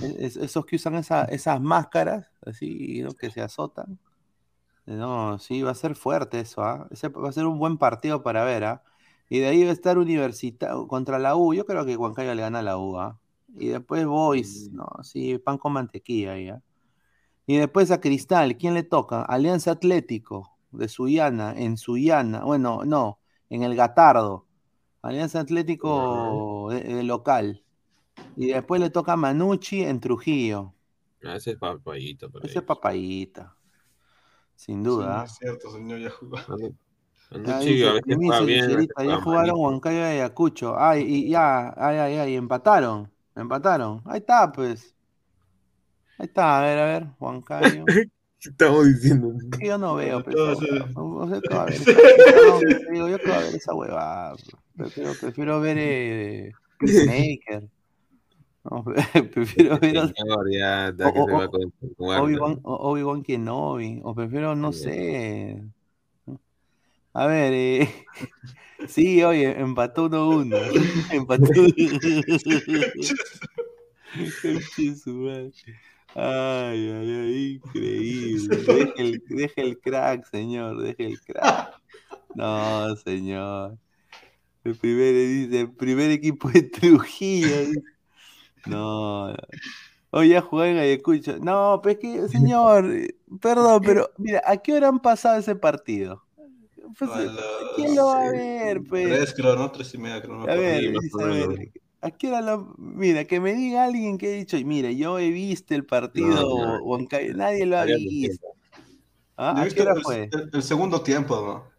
es- 0.00 0.36
esos 0.36 0.66
que 0.66 0.76
usan 0.76 0.96
esa- 0.96 1.24
esas 1.26 1.60
máscaras, 1.60 2.28
así, 2.46 3.02
¿no? 3.02 3.14
que 3.14 3.30
se 3.30 3.42
azotan. 3.42 3.98
No, 4.86 5.38
sí, 5.38 5.62
va 5.62 5.72
a 5.72 5.74
ser 5.74 5.96
fuerte 5.96 6.40
eso, 6.40 6.62
¿ah? 6.64 6.88
Va 7.24 7.28
a 7.30 7.32
ser 7.32 7.46
un 7.46 7.58
buen 7.58 7.78
partido 7.78 8.22
para 8.22 8.44
ver, 8.44 8.64
¿ah? 8.64 8.82
Y 9.28 9.40
de 9.40 9.48
ahí 9.48 9.64
va 9.64 9.70
a 9.70 9.72
estar 9.74 9.98
Universitario 9.98 10.88
contra 10.88 11.18
la 11.18 11.36
U. 11.36 11.54
Yo 11.54 11.66
creo 11.66 11.86
que 11.86 11.96
Huancayo 11.96 12.34
le 12.34 12.42
gana 12.42 12.60
a 12.60 12.62
la 12.62 12.78
U, 12.78 12.98
¿ah? 13.00 13.18
Y 13.56 13.68
después 13.68 14.06
Boys, 14.06 14.70
no, 14.72 14.86
sí, 15.02 15.38
pan 15.38 15.58
con 15.58 15.72
mantequilla 15.72 16.34
¿ah? 16.54 16.62
Y 17.46 17.56
después 17.56 17.90
a 17.90 18.00
Cristal, 18.00 18.56
¿quién 18.58 18.74
le 18.74 18.82
toca? 18.82 19.22
Alianza 19.22 19.72
Atlético 19.72 20.58
de 20.70 20.88
Sullana, 20.88 21.54
en 21.56 21.76
Sullana, 21.78 22.44
bueno, 22.44 22.84
no, 22.84 23.20
en 23.50 23.62
el 23.62 23.74
Gatardo. 23.74 24.46
Alianza 25.02 25.40
Atlético 25.40 26.68
de, 26.70 26.80
de 26.82 27.02
local. 27.04 27.62
Y 28.36 28.48
después 28.48 28.80
le 28.80 28.90
toca 28.90 29.14
a 29.14 29.16
Manucci 29.16 29.82
en 29.82 30.00
Trujillo. 30.00 30.74
Ah, 31.24 31.36
ese 31.36 31.52
es 31.52 31.58
ahí. 31.62 32.18
Ese 32.42 32.58
es 32.60 32.64
papayita. 32.64 33.56
Sin 34.56 34.78
Sí, 34.82 34.84
duda. 34.88 35.24
es 35.24 35.32
cierto, 35.36 35.70
señor, 35.72 36.00
ya 36.00 36.10
jugó. 36.10 36.36
Manu- 37.30 37.44
Ya 37.46 37.58
dice, 37.60 38.46
bien, 38.46 38.88
ya 39.06 39.20
jugaron. 39.20 39.60
Huancayo 39.60 39.98
y 39.98 40.02
Ayacucho. 40.02 40.78
Ay, 40.78 41.02
y 41.02 41.30
ya, 41.30 41.74
ay, 41.76 41.98
ay, 41.98 42.14
ay, 42.18 42.34
empataron. 42.36 43.10
Empataron. 43.38 44.02
Ahí 44.04 44.18
está, 44.18 44.50
pues. 44.52 44.94
Ahí 46.18 46.26
está, 46.26 46.58
a 46.58 46.62
ver, 46.62 46.78
a 46.78 46.84
ver, 46.86 47.06
Huancayo. 47.18 47.84
¿Qué 48.40 48.50
estamos 48.50 48.86
diciendo? 48.86 49.32
Que 49.58 49.66
Yo 49.68 49.78
no 49.78 49.94
veo, 49.96 50.22
pues, 50.22 50.34
huevada. 50.36 50.86
No 50.94 51.28
sé 51.28 51.40
qué 51.42 51.54
va 51.54 51.62
a 51.62 51.64
ver 51.66 51.74
esa- 51.74 51.90
digo, 52.92 53.08
yo 53.08 53.18
va 53.28 53.36
a 53.36 53.40
ver 53.40 53.54
esa 53.54 53.74
huevada. 53.74 54.36
Prefiero, 54.76 55.12
prefiero 55.20 55.60
ver 55.60 55.76
eh. 55.80 56.52
No, 58.64 58.84
prefiero 59.32 59.78
ver 59.78 59.92
que. 60.14 60.22
Obi-Wan 62.22 62.60
o- 62.64 62.90
Obi-Wan 62.90 63.22
Kenobi. 63.22 64.00
O 64.04 64.14
prefiero, 64.14 64.54
no 64.54 64.72
sé. 64.72 65.62
A 67.14 67.26
ver, 67.26 67.52
eh, 67.54 67.88
sí, 68.86 69.22
oye, 69.22 69.58
empató 69.58 70.08
1-1. 70.08 71.10
Empató. 71.12 71.50
Ay, 76.14 76.90
ay, 76.90 77.10
ay, 77.10 77.52
increíble. 77.54 78.56
Deje 78.56 78.92
el, 78.96 79.22
deje 79.28 79.60
el 79.60 79.78
crack, 79.78 80.24
señor, 80.30 80.82
deje 80.82 81.06
el 81.06 81.20
crack. 81.20 81.80
No, 82.34 82.96
señor. 82.96 83.78
El 84.64 84.76
primer, 84.76 85.14
dice, 85.14 85.60
el 85.60 85.72
primer 85.72 86.10
equipo 86.10 86.48
de 86.50 86.62
Trujillo. 86.62 87.80
No. 88.66 89.34
Hoy 90.10 90.30
ya 90.30 90.40
jugué 90.40 90.70
en 90.70 90.78
Ayacucho. 90.78 91.38
No, 91.38 91.80
pues 91.82 91.98
que, 91.98 92.28
señor, 92.28 92.90
eh, 92.90 93.14
perdón, 93.40 93.82
pero 93.84 94.10
mira, 94.16 94.42
¿a 94.46 94.56
qué 94.56 94.74
hora 94.74 94.88
han 94.88 95.00
pasado 95.00 95.38
ese 95.38 95.54
partido? 95.54 96.24
Pues, 96.98 97.10
¿Quién 97.76 97.94
lo 97.96 98.06
va 98.06 98.24
a 98.26 98.30
ver, 98.30 98.82
pues? 98.88 99.06
Tres, 99.08 99.34
creo, 99.34 99.56
¿no? 99.56 99.70
Tres 99.72 99.94
y 99.94 99.98
media, 99.98 100.20
creo. 100.22 100.34
no 100.36 100.46
me 100.46 100.52
A 100.52 100.56
ver, 100.56 100.94
a 101.20 101.24
ver. 101.26 101.72
¿a 102.00 102.10
qué 102.12 102.28
hora 102.28 102.40
lo- 102.40 102.74
Mira, 102.78 103.24
que 103.24 103.40
me 103.40 103.54
diga 103.54 103.84
alguien 103.84 104.18
que 104.18 104.28
ha 104.28 104.30
dicho, 104.36 104.56
mire, 104.64 104.96
yo 104.96 105.18
he 105.18 105.30
visto 105.30 105.74
el 105.74 105.84
partido 105.84 106.42
No, 106.42 106.66
no. 106.78 106.82
Huancayo", 106.84 107.34
nadie 107.34 107.66
lo 107.66 107.78
ha 107.78 107.84
visto. 107.84 108.46
¿Ah? 109.36 109.54
He 109.64 109.68
¿A 109.68 109.74
qué 109.74 109.82
hora 109.82 109.94
el, 109.94 110.02
fue? 110.02 110.28
el- 110.32 110.50
el 110.52 110.62
segundo 110.62 111.02
tiempo, 111.02 111.36
¿no? 111.36 111.78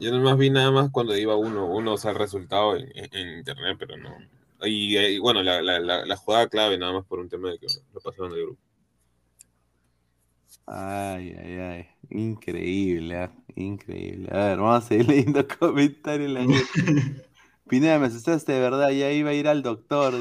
Yo 0.00 0.12
nomás 0.12 0.38
vi 0.38 0.50
nada 0.50 0.70
más 0.70 0.90
cuando 0.90 1.16
iba 1.16 1.34
uno, 1.36 1.66
uno, 1.66 1.94
o 1.94 1.96
sea, 1.98 2.12
el 2.12 2.18
resultado 2.18 2.76
en, 2.76 2.86
en- 2.94 3.08
en 3.12 3.38
internet, 3.38 3.76
pero 3.78 3.96
no. 3.96 4.16
Y, 4.62 4.96
eh, 4.96 5.18
bueno, 5.18 5.42
la, 5.42 5.60
la, 5.62 5.78
la, 5.80 6.04
la 6.04 6.16
jugada 6.16 6.48
clave 6.48 6.78
nada 6.78 6.92
más 6.92 7.04
por 7.06 7.18
un 7.18 7.28
tema 7.28 7.50
de 7.50 7.58
que 7.58 7.66
lo 7.92 8.00
pasaron 8.00 8.30
del 8.30 8.42
grupo. 8.42 8.60
Ay, 10.70 11.34
ay, 11.42 11.58
ay. 11.58 11.86
Increíble, 12.10 13.16
ah, 13.16 13.32
increíble. 13.56 14.28
A 14.32 14.36
ver, 14.48 14.58
vamos 14.58 14.84
a 14.84 14.88
seguir 14.88 15.08
leyendo 15.08 15.46
comentarios. 15.58 16.30
La. 16.30 16.46
Pineda, 17.68 17.98
me 17.98 18.06
asustaste 18.06 18.52
de 18.52 18.60
verdad, 18.60 18.90
ya 18.90 19.10
iba 19.12 19.30
a 19.30 19.34
ir 19.34 19.46
al 19.48 19.62
doctor. 19.62 20.14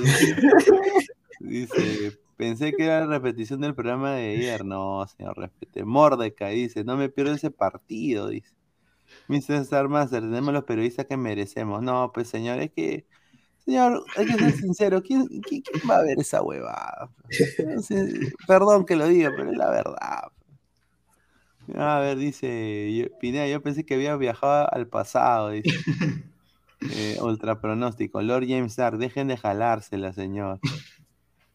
Dice, 1.40 2.18
pensé 2.36 2.74
que 2.74 2.84
era 2.86 3.02
la 3.06 3.08
repetición 3.20 3.62
del 3.62 3.76
programa 3.76 4.14
de 4.14 4.32
ayer. 4.36 4.66
No, 4.66 5.06
señor, 5.08 5.38
respete. 5.38 5.84
Mordecai 5.86 6.56
dice, 6.56 6.84
no 6.84 6.98
me 6.98 7.10
pierdo 7.10 7.34
ese 7.34 7.52
partido, 7.52 8.28
dice. 8.30 8.54
Mr. 9.30 9.56
Star 9.62 9.88
Master, 9.88 10.22
tenemos 10.22 10.54
los 10.54 10.64
periodistas 10.66 11.06
que 11.06 11.16
merecemos. 11.18 11.82
No, 11.82 12.12
pues 12.14 12.28
señor, 12.28 12.60
es 12.60 12.72
que, 12.72 13.06
señor, 13.66 14.04
hay 14.18 14.26
que 14.26 14.34
ser 14.34 14.52
sincero, 14.54 15.02
¿quién, 15.02 15.28
quién- 15.28 15.64
va 15.90 15.98
a 15.98 16.04
ver 16.04 16.20
esa 16.20 16.42
huevada? 16.42 17.10
Perdón 18.46 18.86
que 18.86 18.96
lo 18.98 19.08
diga, 19.08 19.32
pero 19.36 19.52
es 19.52 19.58
la 19.58 19.70
verdad. 19.70 20.22
A 21.76 22.00
ver, 22.00 22.18
dice 22.18 22.94
yo- 22.96 23.18
Pineda, 23.20 23.48
yo 23.48 23.62
pensé 23.62 23.86
que 23.86 23.96
había 23.96 24.16
viajado 24.16 24.68
al 24.74 24.88
pasado, 24.88 25.50
dice. 25.52 25.70
Eh, 26.80 27.18
ultra 27.22 27.60
pronóstico. 27.60 28.22
Lord 28.22 28.46
James 28.48 28.76
Dark, 28.76 28.98
dejen 28.98 29.28
de 29.28 29.38
jalársela, 29.38 30.14
señor. 30.14 30.60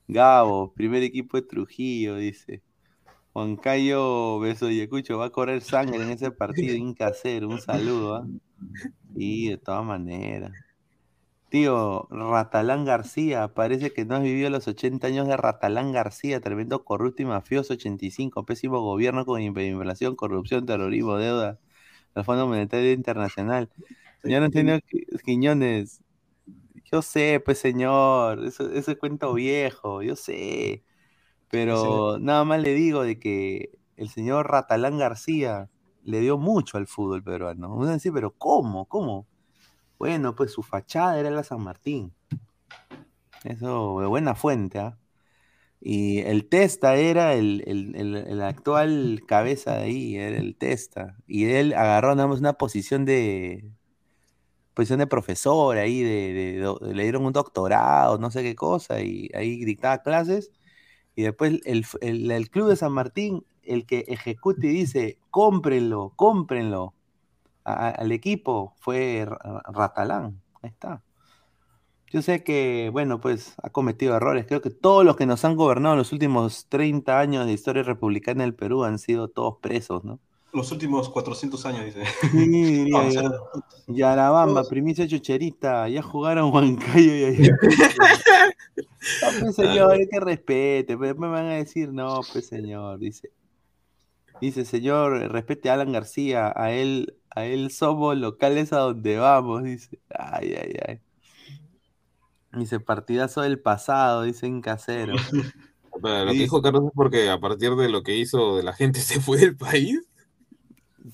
Gabo, 0.09 0.73
primer 0.75 1.03
equipo 1.03 1.37
de 1.37 1.43
Trujillo, 1.47 2.17
dice. 2.17 2.63
Juan 3.33 3.57
Cayo 3.57 4.39
Beso 4.41 4.71
Yacucho 4.71 5.19
va 5.19 5.27
a 5.27 5.31
correr 5.31 5.63
sangre 5.63 6.03
en 6.03 6.11
ese 6.11 6.31
partido, 6.31 6.75
Inca 6.77 7.13
Cero, 7.15 7.49
un 7.49 7.61
saludo, 7.61 8.17
¿ah? 8.17 8.27
Sí, 9.15 9.49
de 9.49 9.59
todas 9.59 9.85
maneras. 9.85 10.53
Tío, 11.53 12.09
Ratalán 12.11 12.87
García, 12.87 13.49
parece 13.53 13.93
que 13.93 14.07
no 14.07 14.15
has 14.17 14.23
vivido 14.23 14.49
los 14.49 14.67
80 14.69 15.09
años 15.09 15.29
de 15.29 15.37
Ratalán 15.37 15.93
García, 15.93 16.41
tremendo 16.41 16.83
corrupto 16.83 17.21
y 17.23 17.27
mafioso, 17.27 17.75
85, 17.75 18.47
pésimo 18.47 18.81
gobierno 18.81 19.27
con 19.27 19.43
hiperinflación, 19.43 20.17
corrupción, 20.17 20.65
terrorismo, 20.65 21.17
deuda, 21.19 21.61
el 22.15 22.25
Fondo 22.25 22.47
Monetario 22.47 22.93
Internacional. 22.93 23.71
Señor 24.23 24.45
Antonio 24.45 24.77
Qui- 24.79 25.07
Quiñones, 25.25 26.03
yo 26.93 27.03
sé, 27.03 27.41
pues 27.45 27.59
señor, 27.59 28.45
eso, 28.47 28.71
ese 28.73 28.97
cuento 28.99 29.35
viejo, 29.35 30.03
yo 30.03 30.17
sé, 30.17 30.85
pero 31.49 32.19
nada 32.21 32.45
más 32.45 32.61
le 32.63 32.75
digo 32.75 33.05
de 33.05 33.19
que 33.21 33.79
el 33.97 34.11
señor 34.11 34.51
Ratalán 34.51 34.99
García 34.99 35.71
le 36.05 36.21
dio 36.21 36.39
mucho 36.39 36.79
al 36.79 36.87
fútbol 36.89 37.25
peruano. 37.25 37.75
Uno 37.77 37.93
dice, 37.95 38.13
pero 38.13 38.33
¿cómo? 38.39 38.87
¿Cómo? 38.89 39.29
Bueno, 40.03 40.35
pues 40.35 40.51
su 40.51 40.65
fachada 40.65 41.17
era 41.21 41.31
la 41.31 41.45
San 41.45 41.63
Martín. 41.63 42.13
Eso, 43.45 44.01
de 44.01 44.09
buena 44.09 44.35
fuente, 44.35 44.81
¿ah? 44.81 44.99
Y 45.81 46.19
el 46.23 46.49
Testa 46.49 46.97
era 46.97 47.35
el, 47.35 47.63
el- 47.69 48.17
el- 48.27 48.43
actual 48.43 49.23
cabeza 49.29 49.77
de 49.77 49.85
ahí, 49.85 50.17
era 50.17 50.39
el 50.39 50.57
Testa. 50.57 51.17
Y 51.29 51.45
él 51.53 51.73
agarró 51.75 52.17
nada 52.17 52.27
más 52.29 52.41
una 52.41 52.55
posición 52.55 53.05
de 53.05 53.71
posición 54.75 54.99
de 54.99 55.07
profesor 55.07 55.77
ahí, 55.79 56.03
de, 56.03 56.75
le 56.81 57.03
dieron 57.05 57.25
un 57.25 57.33
doctorado, 57.33 58.19
no 58.19 58.33
sé 58.33 58.43
qué 58.43 58.57
cosa, 58.57 59.01
y 59.03 59.31
ahí 59.35 59.65
dictaba 59.65 60.03
clases. 60.03 60.51
Y 61.15 61.23
después 61.23 61.61
el, 61.65 62.51
club 62.51 62.69
de 62.71 62.77
San 62.77 62.93
Martín, 62.93 63.45
el 63.63 63.87
que 63.87 64.01
ejecuta 64.09 64.67
y 64.67 64.71
dice, 64.71 65.19
cómprenlo, 65.31 66.13
cómprenlo 66.17 66.95
a- 67.65 67.91
al 67.91 68.13
equipo, 68.13 68.75
fue 68.81 69.25
Ra- 69.27 69.63
Ratalán. 69.73 70.41
Ahí 70.63 70.71
está. 70.71 71.03
Yo 72.11 72.21
sé 72.21 72.45
que, 72.45 72.91
bueno, 72.93 73.21
pues 73.21 73.55
ha 73.63 73.71
cometido 73.71 74.15
errores. 74.15 74.45
Creo 74.47 74.61
que 74.61 74.69
todos 74.71 75.05
los 75.05 75.17
que 75.17 75.25
nos 75.25 75.45
han 75.47 75.57
gobernado 75.57 75.95
en 75.95 75.99
los 75.99 76.13
últimos 76.13 76.67
30 76.69 77.19
años 77.19 77.47
de 77.47 77.53
historia 77.53 77.83
republicana 77.83 78.45
del 78.45 78.55
Perú 78.55 78.85
han 78.85 78.99
sido 78.99 79.29
todos 79.29 79.57
presos, 79.63 80.05
¿no? 80.05 80.19
Los 80.53 80.71
últimos 80.71 81.09
400 81.09 81.65
años, 81.65 81.87
dice. 81.87 82.05
Sí, 82.31 82.85
No, 82.91 83.11
sea, 83.11 83.31
Yarabamba, 83.87 84.65
primicia 84.65 85.09
chucherita, 85.09 85.89
ya 85.89 86.03
jugaron 86.03 86.53
Huancayo 86.53 87.31
y. 87.31 87.51
No, 89.23 89.29
pues 89.41 89.57
señor, 89.57 89.93
hay 89.93 90.07
que 90.09 90.21
respete, 90.21 90.97
pero 90.97 91.07
después 91.09 91.29
me 91.31 91.35
van 91.35 91.47
a 91.47 91.55
decir, 91.55 91.93
no, 91.93 92.21
pues 92.33 92.47
señor, 92.47 92.99
dice. 92.99 93.31
Dice, 94.41 94.65
señor, 94.65 95.13
respete 95.33 95.71
a 95.71 95.75
Alan 95.75 95.93
García, 95.93 96.53
a 96.55 96.73
él, 96.73 97.15
a 97.35 97.45
él 97.45 97.71
somos 97.71 98.17
locales 98.17 98.73
a 98.73 98.79
donde 98.81 99.19
vamos, 99.19 99.65
dice. 99.65 100.01
Ay, 100.11 100.55
ay, 100.55 100.73
ay. 100.89 101.01
Dice, 102.53 102.81
partidazo 102.81 103.41
del 103.43 103.61
pasado, 103.61 104.23
dice 104.23 104.47
en 104.47 104.61
casero. 104.61 105.17
Pero 106.03 106.25
lo 106.25 106.33
que 106.33 106.39
dijo 106.43 106.63
Carlos 106.63 106.85
es 106.87 106.91
porque 106.95 107.31
a 107.31 107.39
partir 107.41 107.75
de 107.77 107.89
lo 107.89 108.03
que 108.03 108.17
hizo 108.17 108.57
de 108.57 108.63
la 108.63 108.73
gente 108.73 109.01
se 109.01 109.21
fue 109.21 109.39
del 109.39 109.57
país. 109.57 110.01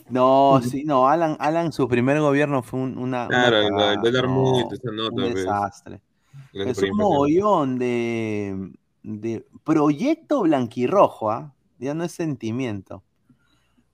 No, 0.08 0.60
sí, 0.62 0.84
no, 0.84 1.08
Alan, 1.08 1.36
Alan, 1.40 1.72
su 1.72 1.88
primer 1.88 2.20
gobierno 2.20 2.62
fue 2.62 2.80
un- 2.80 2.98
una, 2.98 3.30
una 3.30 3.50
Claro, 3.50 3.58
el, 3.58 3.68
cagada, 3.68 3.94
el 3.94 4.00
dólar 4.00 4.26
no, 4.26 4.28
muy, 4.28 4.66
esa 4.70 4.90
nota, 4.90 5.14
un 5.14 5.22
pues. 5.22 5.34
desastre. 5.34 6.02
Es 6.62 6.82
un 6.82 6.96
mogollón 6.96 7.78
de, 7.78 8.72
de 9.02 9.46
proyecto 9.64 10.42
blanquirrojo, 10.42 11.30
¿ah? 11.32 11.54
Ya 11.78 11.94
no 11.94 12.04
es 12.04 12.12
sentimiento, 12.12 13.04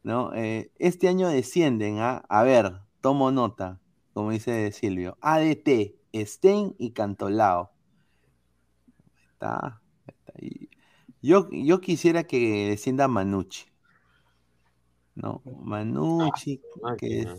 ¿no? 0.04 0.32
Eh, 0.34 0.70
este 0.78 1.08
año 1.08 1.28
descienden, 1.28 1.98
¿ah? 1.98 2.24
A 2.28 2.44
ver, 2.44 2.74
tomo 3.00 3.32
nota, 3.32 3.80
como 4.12 4.30
dice 4.30 4.70
Silvio. 4.70 5.18
ADT, 5.20 5.96
Stein 6.14 6.76
y 6.78 6.92
Cantolao. 6.92 7.72
Está, 9.32 9.80
está 10.06 10.32
ahí. 10.40 10.68
Yo, 11.20 11.48
yo 11.50 11.80
quisiera 11.80 12.24
que 12.24 12.68
descienda 12.68 13.08
Manucci, 13.08 13.64
¿no? 15.14 15.42
Manucci, 15.44 16.58
que, 16.58 16.80
Máquina. 16.82 17.36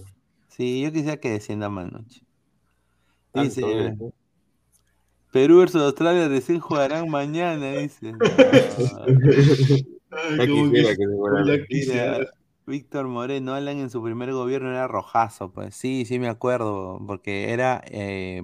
sí, 0.50 0.82
yo 0.82 0.92
quisiera 0.92 1.18
que 1.18 1.30
descienda 1.30 1.70
Manucci. 1.70 2.26
Dice, 3.36 3.62
¿eh? 3.62 3.98
Perú 5.32 5.60
versus 5.60 5.82
Australia 5.84 6.28
recién 6.30 6.60
jugarán 6.60 7.10
mañana, 7.10 7.74
dice. 7.74 8.14
Ya 10.38 10.46
quisiera 10.48 10.96
que 10.96 10.96
se 10.96 11.16
fuera. 11.18 11.44
Mira, 11.70 12.30
Víctor 12.68 13.08
Moreno, 13.08 13.54
Alan 13.54 13.78
en 13.80 13.90
su 13.90 14.02
primer 14.04 14.32
gobierno 14.34 14.70
era 14.72 14.88
rojazo, 14.88 15.52
pues 15.52 15.76
sí, 15.76 16.06
sí 16.06 16.20
me 16.20 16.28
acuerdo, 16.30 17.00
porque 17.08 17.52
era 17.54 17.82
eh, 17.88 18.42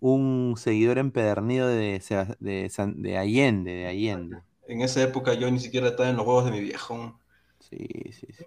un 0.00 0.54
seguidor 0.56 0.98
empedernido 0.98 1.68
de, 1.68 2.02
de, 2.40 2.70
San- 2.70 3.02
de 3.02 3.18
Allende, 3.18 3.72
de 3.72 3.86
Allende. 3.86 4.42
En 4.68 4.80
esa 4.82 5.02
época 5.02 5.34
yo 5.34 5.50
ni 5.50 5.58
siquiera 5.58 5.88
estaba 5.88 6.08
en 6.10 6.16
los 6.16 6.26
huevos 6.26 6.44
de 6.44 6.50
mi 6.52 6.60
viejo. 6.60 7.18
Sí, 7.60 7.88
sí, 8.12 8.26
sí. 8.32 8.44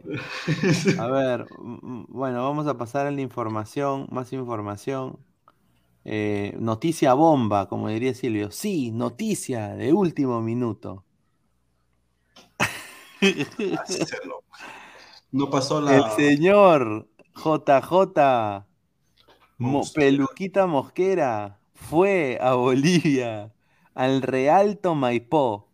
A 0.96 1.08
ver, 1.08 1.48
mm, 1.60 2.06
bueno, 2.10 2.44
vamos 2.44 2.68
a 2.68 2.78
pasar 2.78 3.08
a 3.08 3.12
la 3.12 3.22
información, 3.22 4.08
más 4.12 4.34
información. 4.34 5.20
Eh, 6.06 6.56
noticia 6.60 7.14
bomba, 7.16 7.70
como 7.70 7.90
diría 7.90 8.14
Silvio. 8.16 8.52
Sí, 8.52 8.92
noticia 8.92 9.70
de 9.76 9.94
último 9.94 10.42
minuto. 10.42 11.06
No 15.32 15.50
pasó 15.50 15.80
El 15.80 15.86
la. 15.86 16.10
señor 16.16 17.08
JJ 17.36 18.66
Mo-. 19.58 19.84
Peluquita 19.94 20.68
Mosquera 20.68 21.60
fue 21.74 22.38
a 22.42 22.54
Bolivia, 22.54 23.54
al 23.94 24.22
Realto 24.22 24.96
Maipó. 24.96 25.70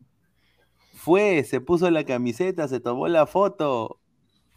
Fue, 0.94 1.44
se 1.44 1.62
puso 1.62 1.90
la 1.92 2.04
camiseta, 2.04 2.68
se 2.68 2.80
tomó 2.80 3.08
la 3.08 3.28
foto, 3.28 4.00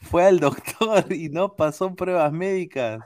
fue 0.00 0.24
al 0.24 0.40
doctor 0.40 1.12
y 1.12 1.28
no 1.28 1.56
pasó 1.56 1.94
pruebas 1.94 2.32
médicas 2.32 3.04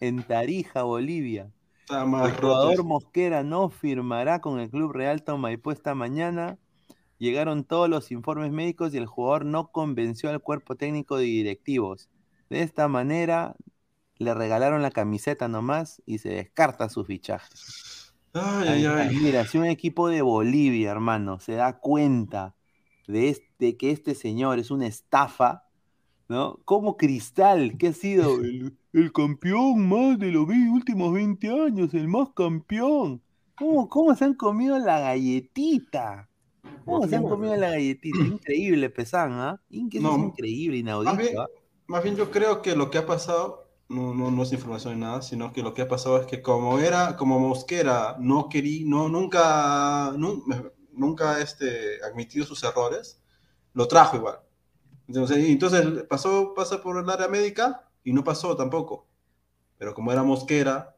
en 0.00 0.22
Tarija, 0.22 0.82
Bolivia. 0.82 1.50
El 1.88 2.32
jugador 2.32 2.84
Mosquera 2.84 3.42
no 3.42 3.68
firmará 3.68 4.40
con 4.40 4.60
el 4.60 4.70
club 4.70 4.92
Realto 4.92 5.36
Maipú 5.36 5.70
esta 5.70 5.94
mañana. 5.94 6.58
Llegaron 7.22 7.62
todos 7.62 7.88
los 7.88 8.10
informes 8.10 8.50
médicos 8.50 8.92
y 8.92 8.96
el 8.96 9.06
jugador 9.06 9.44
no 9.44 9.70
convenció 9.70 10.28
al 10.28 10.40
cuerpo 10.40 10.74
técnico 10.74 11.18
de 11.18 11.26
directivos. 11.26 12.08
De 12.50 12.62
esta 12.62 12.88
manera 12.88 13.54
le 14.18 14.34
regalaron 14.34 14.82
la 14.82 14.90
camiseta 14.90 15.46
nomás 15.46 16.02
y 16.04 16.18
se 16.18 16.30
descarta 16.30 16.88
su 16.88 17.04
fichaje. 17.04 17.48
Ay, 18.32 18.70
ay, 18.70 18.86
ay. 18.86 19.16
Mira, 19.22 19.46
si 19.46 19.56
un 19.56 19.66
equipo 19.66 20.08
de 20.08 20.20
Bolivia, 20.20 20.90
hermano, 20.90 21.38
se 21.38 21.52
da 21.52 21.78
cuenta 21.78 22.56
de, 23.06 23.28
este, 23.28 23.76
que 23.76 23.92
este 23.92 24.16
señor 24.16 24.58
es 24.58 24.72
una 24.72 24.88
estafa, 24.88 25.68
¿no? 26.28 26.58
Como 26.64 26.96
Cristal, 26.96 27.78
que 27.78 27.86
ha 27.86 27.92
sido 27.92 28.40
el, 28.40 28.76
el 28.92 29.12
campeón 29.12 29.88
más 29.88 30.18
de 30.18 30.32
los 30.32 30.48
últimos 30.48 31.14
20 31.14 31.66
años, 31.66 31.94
el 31.94 32.08
más 32.08 32.30
campeón. 32.34 33.22
¿Cómo, 33.54 33.88
cómo 33.88 34.12
se 34.16 34.24
han 34.24 34.34
comido 34.34 34.76
la 34.80 34.98
galletita? 34.98 36.28
¿Cómo 36.84 37.06
se 37.08 37.16
han 37.16 37.26
comido 37.26 37.56
la 37.56 37.70
galletita? 37.70 38.24
Increíble, 38.24 38.90
Pesán, 38.90 39.32
¿ah? 39.32 39.62
Eso 39.92 40.02
No, 40.02 40.16
increíble, 40.20 40.78
Más 40.78 40.82
inaudito, 40.82 41.18
bien, 41.18 41.42
¿ah? 41.42 41.46
más 41.86 42.02
bien 42.02 42.16
yo 42.16 42.30
creo 42.30 42.62
que 42.62 42.76
lo 42.76 42.90
que 42.90 42.98
ha 42.98 43.06
pasado, 43.06 43.68
no, 43.88 44.14
no, 44.14 44.30
no 44.30 44.42
es 44.44 44.52
información 44.52 44.94
ni 44.94 45.00
nada, 45.00 45.22
sino 45.22 45.52
que 45.52 45.62
lo 45.62 45.74
que 45.74 45.82
ha 45.82 45.88
pasado 45.88 46.20
es 46.20 46.26
que 46.26 46.42
como 46.42 46.78
era, 46.78 47.16
como 47.16 47.38
Mosquera 47.40 48.16
no 48.20 48.48
quería, 48.48 48.84
no, 48.88 49.08
nunca, 49.08 50.12
nu- 50.16 50.44
nunca 50.92 51.40
este, 51.40 52.02
admitido 52.04 52.46
sus 52.46 52.62
errores, 52.64 53.22
lo 53.74 53.88
trajo 53.88 54.16
igual. 54.16 54.40
Entonces, 55.08 55.38
entonces 55.48 56.04
pasó, 56.08 56.54
pasa 56.54 56.82
por 56.82 56.98
el 57.02 57.10
área 57.10 57.28
médica 57.28 57.88
y 58.04 58.12
no 58.14 58.24
pasó 58.24 58.56
tampoco. 58.56 59.08
Pero 59.78 59.94
como 59.94 60.12
era 60.12 60.22
Mosquera, 60.24 60.96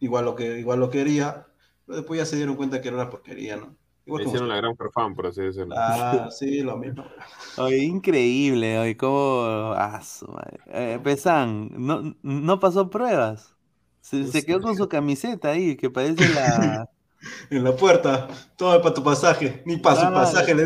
igual 0.00 0.24
lo, 0.26 0.34
que, 0.36 0.58
igual 0.60 0.80
lo 0.80 0.90
quería, 0.90 1.48
pero 1.86 1.98
después 1.98 2.18
ya 2.18 2.26
se 2.26 2.36
dieron 2.36 2.56
cuenta 2.56 2.80
que 2.82 2.88
era 2.88 2.96
una 2.98 3.10
porquería, 3.10 3.56
¿no? 3.56 3.76
Le 4.16 4.24
hicieron 4.24 4.48
la 4.48 4.56
gran 4.56 4.76
farfán, 4.76 5.14
por 5.14 5.26
así 5.26 5.42
decirlo. 5.42 5.74
Ah, 5.76 6.28
sí, 6.30 6.60
lo 6.62 6.76
mismo. 6.76 7.04
Oye, 7.56 7.78
increíble, 7.78 8.78
oye, 8.78 8.96
cómo... 8.96 9.72
Ah, 9.76 10.00
su 10.02 10.26
madre. 10.26 10.60
Eh, 10.68 10.98
Pesán, 11.02 11.70
no, 11.76 12.16
no 12.22 12.60
pasó 12.60 12.90
pruebas. 12.90 13.54
Se, 14.00 14.26
se 14.26 14.44
quedó 14.44 14.60
con 14.60 14.76
su 14.76 14.88
camiseta 14.88 15.50
ahí, 15.50 15.76
que 15.76 15.90
parece 15.90 16.28
la... 16.28 16.88
En 17.50 17.64
la 17.64 17.74
puerta, 17.74 18.28
todo 18.56 18.80
para 18.80 18.94
tu 18.94 19.02
pasaje, 19.02 19.62
ni 19.66 19.76
para 19.76 20.06
su 20.06 20.12
pasaje 20.12 20.54
le 20.54 20.64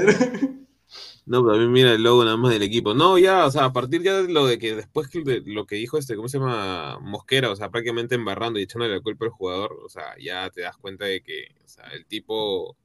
No, 1.25 1.43
pero 1.43 1.55
a 1.55 1.59
mí 1.59 1.67
mira 1.67 1.93
el 1.93 2.03
logo 2.03 2.25
nada 2.25 2.37
más 2.37 2.53
del 2.53 2.63
equipo. 2.63 2.95
No, 2.95 3.17
ya, 3.19 3.47
o 3.47 3.51
sea, 3.51 3.67
a 3.67 3.73
partir 3.73 4.03
ya 4.03 4.23
de 4.23 4.33
lo 4.33 4.47
de 4.47 4.59
que 4.59 4.75
después 4.75 5.11
de 5.11 5.43
lo 5.47 5.67
que 5.67 5.77
dijo 5.77 5.99
este, 5.99 6.17
¿cómo 6.17 6.29
se 6.29 6.39
llama? 6.39 6.99
Mosquera, 7.01 7.51
o 7.51 7.57
sea, 7.57 7.71
prácticamente 7.71 8.15
embarrando 8.17 8.59
y 8.59 8.65
echándole 8.65 8.95
la 8.95 9.01
culpa 9.01 9.25
al 9.25 9.31
jugador, 9.31 9.79
o 9.85 9.89
sea, 9.89 10.15
ya 10.21 10.51
te 10.51 10.63
das 10.63 10.77
cuenta 10.77 11.07
de 11.07 11.23
que, 11.23 11.55
o 11.65 11.69
sea, 11.69 11.87
el 11.95 12.07
tipo, 12.07 12.77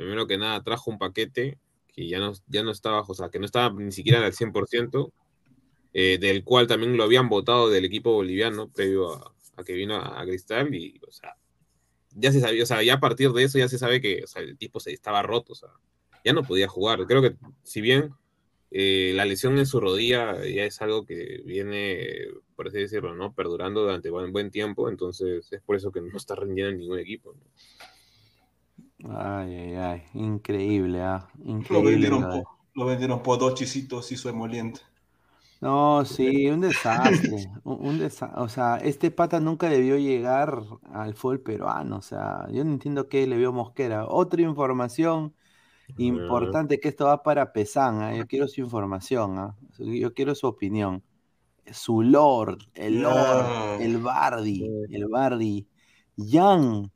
primero 0.00 0.26
que 0.26 0.38
nada, 0.38 0.62
trajo 0.62 0.90
un 0.90 0.98
paquete 0.98 1.58
que 1.92 2.08
ya 2.08 2.18
no, 2.18 2.32
ya 2.46 2.62
no 2.62 2.70
estaba, 2.70 3.02
o 3.02 3.14
sea, 3.14 3.28
que 3.30 3.38
no 3.38 3.46
estaba 3.46 3.74
ni 3.74 3.92
siquiera 3.92 4.24
al 4.24 4.32
100%, 4.32 5.12
eh, 5.92 6.18
del 6.20 6.44
cual 6.44 6.66
también 6.66 6.96
lo 6.96 7.04
habían 7.04 7.28
votado 7.28 7.68
del 7.68 7.84
equipo 7.84 8.12
boliviano 8.12 8.68
previo 8.70 9.14
a, 9.14 9.34
a 9.56 9.64
que 9.64 9.74
vino 9.74 9.96
a, 9.96 10.20
a 10.20 10.24
Cristal 10.24 10.74
y, 10.74 11.00
o 11.06 11.10
sea, 11.10 11.36
ya 12.14 12.32
se 12.32 12.40
sabía, 12.40 12.62
o 12.62 12.66
sea, 12.66 12.82
ya 12.82 12.94
a 12.94 13.00
partir 13.00 13.32
de 13.32 13.44
eso 13.44 13.58
ya 13.58 13.68
se 13.68 13.78
sabe 13.78 14.00
que, 14.00 14.22
o 14.24 14.26
sea, 14.26 14.42
el 14.42 14.56
tipo 14.56 14.80
se 14.80 14.92
estaba 14.92 15.22
roto, 15.22 15.52
o 15.52 15.56
sea, 15.56 15.70
ya 16.24 16.32
no 16.32 16.42
podía 16.42 16.68
jugar. 16.68 17.06
Creo 17.06 17.22
que 17.22 17.36
si 17.62 17.80
bien 17.80 18.14
eh, 18.70 19.12
la 19.14 19.24
lesión 19.24 19.58
en 19.58 19.66
su 19.66 19.80
rodilla 19.80 20.44
ya 20.44 20.64
es 20.64 20.80
algo 20.82 21.04
que 21.06 21.42
viene, 21.44 22.28
por 22.56 22.68
así 22.68 22.78
decirlo, 22.78 23.14
¿no? 23.14 23.34
Perdurando 23.34 23.82
durante 23.82 24.10
buen, 24.10 24.32
buen 24.32 24.50
tiempo, 24.50 24.88
entonces 24.88 25.52
es 25.52 25.62
por 25.62 25.76
eso 25.76 25.92
que 25.92 26.00
no 26.00 26.16
está 26.16 26.34
rindiendo 26.34 26.70
en 26.70 26.78
ningún 26.78 26.98
equipo. 26.98 27.34
¿no? 27.34 27.40
Ay, 29.04 29.54
ay, 29.56 29.74
ay, 29.76 30.02
increíble, 30.14 31.02
ah, 31.02 31.28
Lo 31.68 31.82
increíble. 31.82 31.82
vendieron, 31.82 32.28
lo 32.74 32.84
vendieron 32.84 33.22
por 33.22 33.38
dos 33.38 33.54
chisitos 33.54 34.12
y 34.12 34.16
su 34.18 34.28
emoliente. 34.28 34.80
No, 35.60 36.06
sí, 36.06 36.48
un 36.48 36.62
desastre, 36.62 37.50
un, 37.64 37.86
un 37.86 37.98
desa- 37.98 38.32
o 38.36 38.48
sea, 38.48 38.76
este 38.78 39.10
pata 39.10 39.40
nunca 39.40 39.68
debió 39.68 39.98
llegar 39.98 40.62
al 40.90 41.14
fútbol 41.14 41.42
peruano, 41.42 41.98
o 41.98 42.02
sea, 42.02 42.46
yo 42.50 42.64
no 42.64 42.70
entiendo 42.72 43.08
qué 43.10 43.26
le 43.26 43.36
vio 43.36 43.52
Mosquera. 43.52 44.06
Otra 44.08 44.40
información 44.40 45.34
importante 45.96 46.80
que 46.80 46.88
esto 46.88 47.06
va 47.06 47.22
para 47.22 47.52
Pesán, 47.52 48.02
¿ah? 48.02 48.14
Yo 48.16 48.26
quiero 48.28 48.48
su 48.48 48.60
información, 48.62 49.38
¿ah? 49.38 49.56
Yo 49.78 50.14
quiero 50.14 50.34
su 50.34 50.46
opinión. 50.48 51.04
Su 51.72 52.02
Lord, 52.02 52.58
el 52.74 53.00
Lord, 53.02 53.54
el 53.76 53.98
Bardi, 53.98 54.72
el 54.88 55.06
Bardi. 55.08 55.68
Jan, 56.16 56.92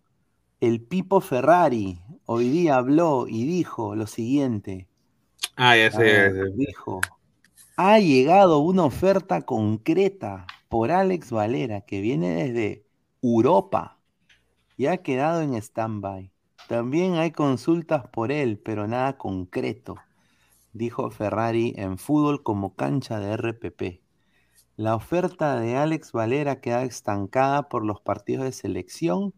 el 0.66 0.80
Pipo 0.80 1.20
Ferrari, 1.20 2.00
hoy 2.24 2.48
día 2.48 2.76
habló 2.76 3.26
y 3.28 3.44
dijo 3.44 3.94
lo 3.94 4.06
siguiente. 4.06 4.88
Ah, 5.56 5.76
ya 5.76 5.90
sé, 5.90 6.32
dijo, 6.54 7.00
ha 7.76 7.98
llegado 7.98 8.60
una 8.60 8.84
oferta 8.84 9.42
concreta 9.42 10.46
por 10.70 10.90
Alex 10.90 11.30
Valera 11.30 11.82
que 11.82 12.00
viene 12.00 12.30
desde 12.30 12.86
Europa 13.22 13.98
y 14.78 14.86
ha 14.86 14.98
quedado 14.98 15.42
en 15.42 15.54
stand-by. 15.54 16.30
También 16.66 17.16
hay 17.16 17.30
consultas 17.30 18.06
por 18.08 18.32
él, 18.32 18.58
pero 18.58 18.88
nada 18.88 19.18
concreto, 19.18 19.96
dijo 20.72 21.10
Ferrari 21.10 21.74
en 21.76 21.98
fútbol 21.98 22.42
como 22.42 22.74
cancha 22.74 23.20
de 23.20 23.36
RPP. 23.36 24.00
La 24.76 24.96
oferta 24.96 25.60
de 25.60 25.76
Alex 25.76 26.12
Valera 26.12 26.62
queda 26.62 26.84
estancada 26.84 27.68
por 27.68 27.84
los 27.84 28.00
partidos 28.00 28.46
de 28.46 28.52
selección 28.52 29.34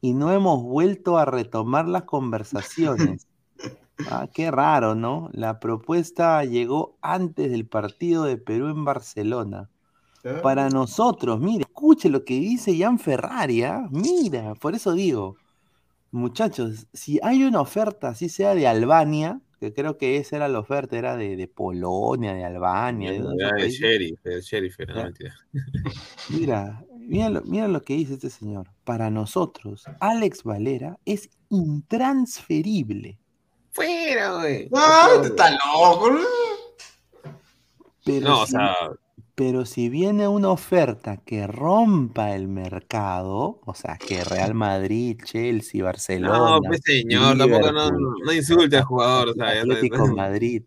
y 0.00 0.14
no 0.14 0.32
hemos 0.32 0.62
vuelto 0.62 1.18
a 1.18 1.24
retomar 1.24 1.88
las 1.88 2.02
conversaciones. 2.04 3.26
Ah, 4.06 4.28
qué 4.32 4.50
raro, 4.50 4.94
¿no? 4.94 5.28
La 5.32 5.60
propuesta 5.60 6.44
llegó 6.44 6.98
antes 7.02 7.50
del 7.50 7.66
partido 7.66 8.24
de 8.24 8.38
Perú 8.38 8.68
en 8.68 8.84
Barcelona. 8.84 9.70
Para 10.42 10.68
nosotros, 10.70 11.40
mire, 11.40 11.62
escuche 11.64 12.10
lo 12.10 12.24
que 12.24 12.34
dice 12.34 12.78
Jan 12.78 12.98
Ferrari, 12.98 13.62
¿ah? 13.62 13.88
Mira, 13.90 14.54
por 14.54 14.74
eso 14.74 14.92
digo, 14.92 15.36
muchachos, 16.10 16.86
si 16.92 17.18
hay 17.22 17.44
una 17.44 17.60
oferta, 17.60 18.08
así 18.10 18.28
sea 18.28 18.54
de 18.54 18.66
Albania, 18.68 19.40
que 19.60 19.72
creo 19.74 19.98
que 19.98 20.16
esa 20.18 20.36
era 20.36 20.48
la 20.48 20.60
oferta, 20.60 20.96
era 20.98 21.16
de, 21.16 21.36
de 21.36 21.48
Polonia, 21.48 22.34
de 22.34 22.44
Albania, 22.44 23.12
de 23.12 23.18
el 23.18 23.38
países. 23.48 23.80
sheriff, 23.80 24.20
el 24.24 24.40
sheriff 24.42 24.80
era, 24.80 24.94
no 24.94 25.00
Ya. 25.00 25.04
mentira. 25.04 25.34
Mira, 26.28 26.84
mira 27.10 27.28
lo, 27.28 27.42
mira 27.42 27.68
lo 27.68 27.82
que 27.82 27.94
dice 27.94 28.14
este 28.14 28.30
señor. 28.30 28.68
Para 28.84 29.10
nosotros, 29.10 29.84
Alex 30.00 30.44
Valera 30.44 30.98
es 31.04 31.28
intransferible. 31.50 33.18
Fuera, 33.72 34.34
güey. 34.34 34.68
¡Ah, 34.74 35.08
este 35.16 35.28
está 35.28 35.50
loco! 35.50 36.10
Pero, 38.04 38.28
No, 38.28 38.42
o 38.42 38.46
si, 38.46 38.52
sea, 38.52 38.74
pero 39.34 39.64
si 39.64 39.88
viene 39.88 40.28
una 40.28 40.50
oferta 40.50 41.18
que 41.18 41.46
rompa 41.46 42.34
el 42.34 42.48
mercado, 42.48 43.60
o 43.64 43.74
sea, 43.74 43.96
que 43.96 44.24
Real 44.24 44.54
Madrid, 44.54 45.20
Chelsea, 45.24 45.82
Barcelona, 45.84 46.38
no, 46.38 46.60
pues 46.60 46.80
señor, 46.84 47.38
tampoco 47.38 47.72
no, 47.72 47.90
no 47.90 48.32
insulte 48.32 48.76
al 48.76 48.84
jugador, 48.84 49.28
o 49.30 49.34
sea. 49.34 49.60
Atlético 49.60 50.06
Madrid. 50.08 50.62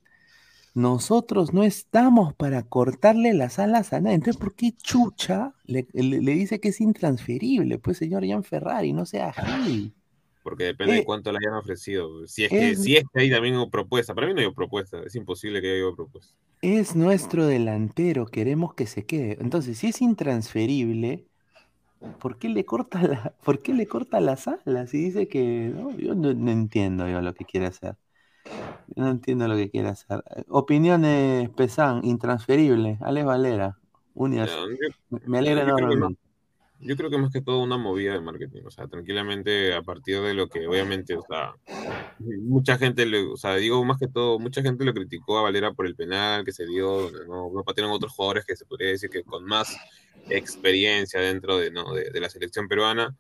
Nosotros 0.75 1.53
no 1.53 1.63
estamos 1.63 2.33
para 2.35 2.63
cortarle 2.63 3.33
las 3.33 3.59
alas 3.59 3.93
a 3.93 4.01
nadie. 4.01 4.15
Entonces, 4.15 4.37
¿por 4.39 4.55
qué 4.55 4.73
Chucha 4.73 5.53
le, 5.65 5.87
le- 5.93 6.21
le 6.21 6.31
dice 6.33 6.59
que 6.59 6.69
es 6.69 6.81
intransferible? 6.81 7.79
Pues, 7.79 7.97
señor 7.97 8.25
Jan 8.27 8.43
Ferrari, 8.43 8.93
no 8.93 9.05
sea 9.05 9.33
gil. 9.33 9.95
Porque 10.41 10.63
depende 10.65 10.95
Eh, 10.95 10.97
de 10.97 11.03
cuánto 11.03 11.31
le 11.31 11.39
hayan 11.39 11.53
ofrecido. 11.55 12.25
Si 12.27 12.43
es 12.45 12.53
que, 12.53 12.71
es- 12.71 12.81
si 12.81 12.95
es 12.97 13.03
que 13.11 13.21
hay 13.21 13.29
también 13.31 13.55
una 13.55 13.69
propuesta. 13.69 14.13
Para 14.15 14.27
mí 14.27 14.33
no 14.33 14.41
hay 14.41 14.51
propuesta. 14.53 15.01
Es 15.03 15.15
imposible 15.15 15.61
que 15.61 15.71
haya 15.81 15.95
propuesta. 15.95 16.35
Es 16.61 16.95
nuestro 16.95 17.45
delantero, 17.45 18.25
queremos 18.25 18.73
que 18.73 18.87
se 18.87 19.05
quede. 19.05 19.37
Entonces, 19.41 19.77
si 19.79 19.87
es 19.87 20.01
intransferible, 20.01 21.27
¿por 22.19 22.37
qué 22.39 22.49
le 22.49 22.65
corta, 22.65 23.01
la, 23.03 23.35
¿por 23.45 23.61
qué 23.61 23.73
le 23.73 23.87
corta 23.87 24.19
las 24.21 24.47
alas? 24.47 24.93
Y 24.93 25.05
dice 25.05 25.27
que 25.29 25.71
no, 25.75 25.91
yo 25.97 26.15
no, 26.15 26.33
no 26.33 26.51
entiendo 26.51 27.07
yo 27.09 27.21
lo 27.21 27.33
que 27.35 27.45
quiere 27.45 27.67
hacer. 27.67 27.97
No 28.95 29.09
entiendo 29.09 29.47
lo 29.47 29.55
que 29.55 29.69
quiere 29.69 29.89
hacer. 29.89 30.23
Opiniones, 30.49 31.49
Pesán, 31.51 32.01
intransferible. 32.03 32.97
Alex 33.01 33.25
Valera, 33.25 33.77
yo- 34.45 35.19
Me- 35.25 35.39
alegra 35.39 35.63
enormemente. 35.63 36.21
Yo 36.85 36.97
creo 36.97 37.09
que 37.09 37.17
más 37.17 37.31
que 37.31 37.39
todo 37.41 37.63
una 37.63 37.77
movida 37.77 38.11
de 38.11 38.19
marketing, 38.19 38.63
o 38.65 38.69
sea, 38.71 38.87
tranquilamente 38.87 39.73
a 39.73 39.81
partir 39.83 40.19
de 40.19 40.33
lo 40.33 40.49
que 40.49 40.67
obviamente, 40.67 41.15
o 41.15 41.21
sea, 41.25 41.53
mucha 42.19 42.77
gente, 42.77 43.05
le, 43.05 43.25
o 43.25 43.37
sea, 43.37 43.55
digo 43.55 43.85
más 43.85 43.97
que 43.97 44.09
todo, 44.09 44.37
mucha 44.37 44.61
gente 44.61 44.83
lo 44.83 44.93
criticó 44.93 45.37
a 45.37 45.43
Valera 45.43 45.71
por 45.71 45.85
el 45.87 45.95
penal 45.95 46.43
que 46.43 46.51
se 46.51 46.65
dio, 46.65 47.09
no, 47.25 47.49
no 47.53 47.63
patearon 47.63 47.93
otros 47.93 48.11
jugadores 48.11 48.43
que 48.45 48.57
se 48.57 48.65
podría 48.65 48.89
decir 48.89 49.09
que 49.09 49.23
con 49.23 49.45
más 49.45 49.73
experiencia 50.29 51.21
dentro 51.21 51.57
de, 51.57 51.71
¿no? 51.71 51.93
de, 51.93 52.09
de 52.11 52.19
la 52.19 52.29
selección 52.29 52.67
peruana, 52.67 53.15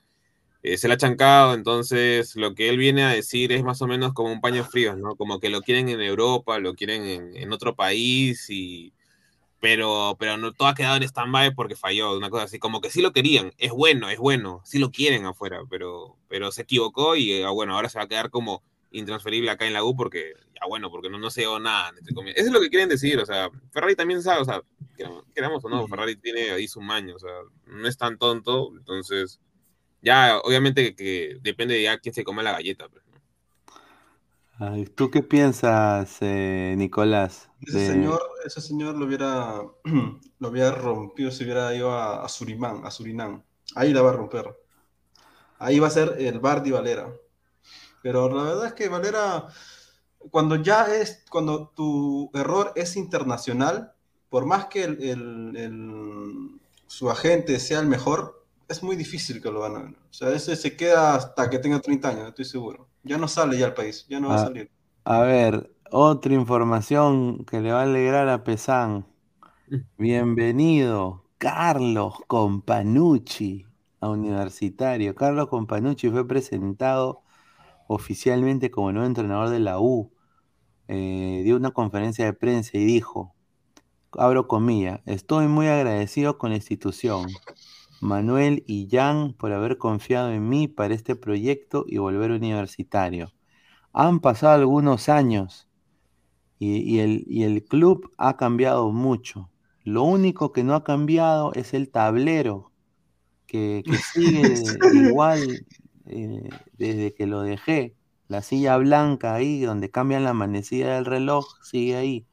eh, 0.63 0.77
se 0.77 0.87
la 0.87 0.95
ha 0.95 0.97
chancado, 0.97 1.53
entonces 1.53 2.35
lo 2.35 2.55
que 2.55 2.69
él 2.69 2.77
viene 2.77 3.03
a 3.03 3.09
decir 3.09 3.51
es 3.51 3.63
más 3.63 3.81
o 3.81 3.87
menos 3.87 4.13
como 4.13 4.31
un 4.31 4.41
paño 4.41 4.63
frío, 4.63 4.95
¿no? 4.95 5.15
Como 5.15 5.39
que 5.39 5.49
lo 5.49 5.61
quieren 5.61 5.89
en 5.89 6.01
Europa, 6.01 6.59
lo 6.59 6.73
quieren 6.75 7.03
en, 7.05 7.37
en 7.37 7.53
otro 7.53 7.75
país 7.75 8.49
y 8.49 8.93
pero, 9.63 10.17
pero 10.19 10.35
no 10.35 10.51
todo 10.51 10.67
ha 10.67 10.75
quedado 10.75 10.97
en 10.97 11.03
stand-by 11.03 11.55
porque 11.55 11.77
falló, 11.77 12.17
una 12.17 12.29
cosa 12.29 12.43
así, 12.43 12.59
como 12.59 12.81
que 12.81 12.89
sí 12.89 13.01
lo 13.01 13.13
querían, 13.13 13.53
es 13.57 13.71
bueno, 13.71 14.09
es 14.09 14.19
bueno, 14.19 14.61
sí 14.65 14.77
lo 14.77 14.91
quieren 14.91 15.25
afuera, 15.25 15.61
pero, 15.69 16.17
pero 16.27 16.51
se 16.51 16.63
equivocó 16.63 17.15
y 17.15 17.41
ah, 17.43 17.49
bueno, 17.51 17.73
ahora 17.73 17.87
se 17.87 17.97
va 17.97 18.03
a 18.03 18.09
quedar 18.09 18.29
como 18.29 18.61
intransferible 18.91 19.49
acá 19.49 19.65
en 19.65 19.71
la 19.71 19.85
U 19.85 19.95
porque, 19.95 20.33
ya 20.53 20.67
bueno, 20.67 20.91
porque 20.91 21.09
no, 21.09 21.17
no 21.17 21.29
se 21.29 21.41
dio 21.41 21.61
nada, 21.61 21.93
entre 21.97 22.13
comillas. 22.13 22.39
Eso 22.39 22.47
es 22.47 22.53
lo 22.53 22.59
que 22.59 22.69
quieren 22.69 22.89
decir, 22.89 23.17
o 23.19 23.25
sea, 23.25 23.49
Ferrari 23.71 23.95
también 23.95 24.21
sabe, 24.21 24.41
o 24.41 24.45
sea, 24.45 24.61
queramos, 24.97 25.23
queramos 25.33 25.63
o 25.63 25.69
no, 25.69 25.87
Ferrari 25.87 26.17
tiene 26.17 26.51
ahí 26.51 26.67
su 26.67 26.81
maño, 26.81 27.15
o 27.15 27.19
sea, 27.19 27.31
no 27.67 27.87
es 27.87 27.97
tan 27.97 28.17
tonto, 28.17 28.69
entonces, 28.77 29.39
ya, 30.03 30.39
obviamente 30.43 30.95
que 30.95 31.37
depende 31.41 31.75
de 31.75 31.83
ya 31.83 31.99
quién 31.99 32.13
se 32.15 32.23
come 32.25 32.43
la 32.43 32.53
galleta, 32.53 32.89
pues, 32.89 33.03
¿no? 33.07 33.21
Ay, 34.59 34.85
¿Tú 34.85 35.09
qué 35.11 35.21
piensas, 35.23 36.17
eh, 36.21 36.75
Nicolás? 36.77 37.49
Ese 37.65 37.79
de- 37.79 37.81
señor, 37.81 38.21
ese 38.45 38.61
señor 38.61 38.95
lo 38.95 39.05
hubiera, 39.05 39.61
lo 40.39 40.47
hubiera 40.49 40.71
rompido 40.71 41.31
si 41.31 41.43
hubiera 41.43 41.73
ido 41.75 41.91
a, 41.91 42.23
a 42.23 42.29
Surimán, 42.29 42.85
a 42.85 42.91
Surinam. 42.91 43.43
Ahí 43.75 43.93
la 43.93 44.01
va 44.01 44.11
a 44.11 44.13
romper. 44.13 44.55
Ahí 45.59 45.79
va 45.79 45.87
a 45.87 45.91
ser 45.91 46.15
el 46.19 46.39
Bardi 46.39 46.71
Valera. 46.71 47.13
Pero 48.01 48.29
la 48.29 48.43
verdad 48.43 48.67
es 48.67 48.73
que 48.73 48.89
Valera, 48.89 49.47
cuando 50.31 50.57
ya 50.57 50.85
es, 50.95 51.25
cuando 51.29 51.69
tu 51.69 52.31
error 52.33 52.73
es 52.75 52.97
internacional, 52.97 53.93
por 54.29 54.45
más 54.45 54.67
que 54.67 54.83
el, 54.85 55.03
el- 55.03 55.57
el- 55.57 56.61
su 56.87 57.11
agente 57.11 57.59
sea 57.59 57.79
el 57.81 57.87
mejor, 57.87 58.42
es 58.67 58.83
muy 58.83 58.95
difícil 58.95 59.41
que 59.41 59.51
lo 59.51 59.61
van 59.61 59.75
a 59.75 59.79
ganar. 59.83 59.99
O 60.09 60.13
sea, 60.13 60.29
ese 60.33 60.55
se 60.55 60.75
queda 60.77 61.15
hasta 61.15 61.49
que 61.49 61.59
tenga 61.59 61.79
30 61.81 62.09
años, 62.09 62.27
estoy 62.29 62.45
seguro. 62.45 62.89
Ya 63.03 63.17
no 63.17 63.27
sale 63.27 63.57
ya 63.57 63.65
al 63.67 63.73
país, 63.73 64.05
ya 64.09 64.19
no 64.19 64.29
va 64.29 64.35
a 64.35 64.37
Ah, 64.37 64.39
salir. 64.39 64.71
A 65.05 65.21
ver, 65.21 65.75
otra 65.91 66.33
información 66.33 67.45
que 67.45 67.61
le 67.61 67.71
va 67.71 67.81
a 67.81 67.83
alegrar 67.83 68.29
a 68.29 68.43
Pesán. 68.43 69.05
Bienvenido, 69.97 71.25
Carlos 71.39 72.15
Companucci 72.27 73.65
a 74.01 74.09
Universitario. 74.09 75.15
Carlos 75.15 75.49
Companucci 75.49 76.09
fue 76.11 76.27
presentado 76.27 77.23
oficialmente 77.87 78.71
como 78.71 78.91
nuevo 78.93 79.07
entrenador 79.07 79.49
de 79.49 79.59
la 79.59 79.79
U. 79.81 80.13
Eh, 80.87 81.41
dio 81.45 81.57
una 81.57 81.71
conferencia 81.71 82.25
de 82.25 82.33
prensa 82.33 82.77
y 82.77 82.85
dijo, 82.85 83.35
abro 84.13 84.47
comillas, 84.47 85.01
estoy 85.05 85.47
muy 85.47 85.67
agradecido 85.67 86.37
con 86.37 86.51
la 86.51 86.57
institución, 86.57 87.39
Manuel 88.03 88.63
y 88.67 88.89
Jan 88.91 89.33
por 89.33 89.53
haber 89.53 89.77
confiado 89.77 90.31
en 90.31 90.47
mí 90.49 90.67
para 90.67 90.93
este 90.93 91.15
proyecto 91.15 91.85
y 91.87 91.97
volver 91.97 92.31
universitario. 92.31 93.31
Han 93.93 94.19
pasado 94.19 94.53
algunos 94.53 95.09
años 95.09 95.69
y, 96.59 96.77
y 96.79 96.99
el, 96.99 97.23
y 97.27 97.43
el 97.43 97.63
club 97.63 98.11
ha 98.17 98.35
cambiado 98.37 98.91
mucho. 98.91 99.49
Lo 99.83 100.03
único 100.03 100.51
que 100.51 100.63
no 100.63 100.75
ha 100.75 100.83
cambiado 100.83 101.53
es 101.53 101.73
el 101.73 101.89
tablero, 101.89 102.71
que, 103.47 103.83
que 103.85 103.97
sigue 104.13 104.53
igual 104.93 105.65
eh, 106.05 106.49
desde 106.73 107.13
que 107.13 107.25
lo 107.25 107.41
dejé. 107.41 107.95
La 108.27 108.41
silla 108.41 108.77
blanca 108.77 109.33
ahí, 109.33 109.61
donde 109.61 109.91
cambian 109.91 110.23
la 110.23 110.33
manecilla 110.33 110.95
del 110.95 111.05
reloj, 111.05 111.45
sigue 111.61 111.95
ahí. 111.95 112.25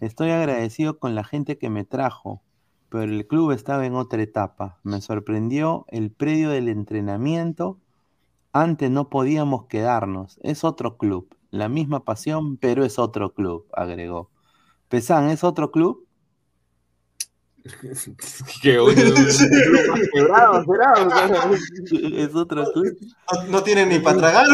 Estoy 0.00 0.30
agradecido 0.30 0.98
con 0.98 1.14
la 1.14 1.24
gente 1.24 1.58
que 1.58 1.70
me 1.70 1.84
trajo, 1.84 2.42
pero 2.90 3.04
el 3.04 3.26
club 3.26 3.52
estaba 3.52 3.86
en 3.86 3.94
otra 3.94 4.20
etapa. 4.20 4.78
Me 4.82 5.00
sorprendió 5.00 5.86
el 5.88 6.10
predio 6.10 6.50
del 6.50 6.68
entrenamiento. 6.68 7.78
Antes 8.52 8.90
no 8.90 9.08
podíamos 9.08 9.66
quedarnos. 9.66 10.38
Es 10.42 10.64
otro 10.64 10.98
club. 10.98 11.34
La 11.50 11.68
misma 11.68 12.04
pasión, 12.04 12.56
pero 12.56 12.84
es 12.84 12.98
otro 12.98 13.32
club, 13.32 13.66
agregó. 13.72 14.30
Pesán, 14.88 15.30
¿es 15.30 15.44
otro 15.44 15.70
club? 15.70 16.04
quebrado, 18.62 20.62
es 21.92 22.34
otro 22.34 22.72
club. 22.72 22.98
No, 23.32 23.42
no 23.44 23.62
tiene 23.62 23.86
ni 23.86 24.00
para 24.00 24.18
tragar. 24.18 24.46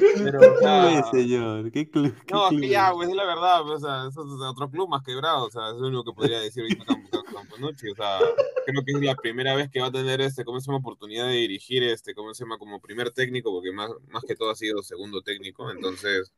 Pero, 0.00 0.40
¿Qué 0.40 0.46
o 0.46 0.58
sea, 0.58 0.88
club 0.88 0.98
es, 0.98 1.10
señor? 1.10 1.72
¿Qué 1.72 1.90
club? 1.90 2.14
qué 2.26 2.34
No, 2.34 2.44
es 2.44 2.48
club 2.48 2.60
que 2.60 2.68
ya, 2.68 2.92
pues 2.92 3.08
es 3.08 3.14
la 3.14 3.24
verdad, 3.24 3.62
pues, 3.62 3.82
o 3.82 3.86
sea, 3.86 4.06
es 4.08 4.16
otro 4.16 4.70
club 4.70 4.88
más 4.88 5.02
quebrado, 5.02 5.46
o 5.46 5.50
sea, 5.50 5.70
es 5.70 5.76
lo 5.76 5.88
único 5.88 6.04
que 6.04 6.12
podría 6.12 6.40
decir 6.40 6.62
ahorita 6.62 6.84
Campanucci, 7.32 7.90
o 7.90 7.94
sea, 7.94 8.18
creo 8.64 8.84
que 8.84 8.92
es 8.92 9.00
la 9.00 9.14
primera 9.14 9.54
vez 9.54 9.70
que 9.70 9.80
va 9.80 9.86
a 9.88 9.92
tener 9.92 10.20
este, 10.20 10.44
¿cómo 10.44 10.60
se 10.60 10.66
llama? 10.66 10.78
oportunidad 10.78 11.26
de 11.26 11.34
dirigir 11.34 11.82
este, 11.82 12.14
¿cómo 12.14 12.32
se 12.34 12.44
llama? 12.44 12.58
como 12.58 12.80
primer 12.80 13.10
técnico, 13.10 13.52
porque 13.52 13.72
más, 13.72 13.90
más 14.08 14.24
que 14.24 14.34
todo 14.34 14.50
ha 14.50 14.54
sido 14.54 14.82
segundo 14.82 15.22
técnico, 15.22 15.70
entonces, 15.70 16.32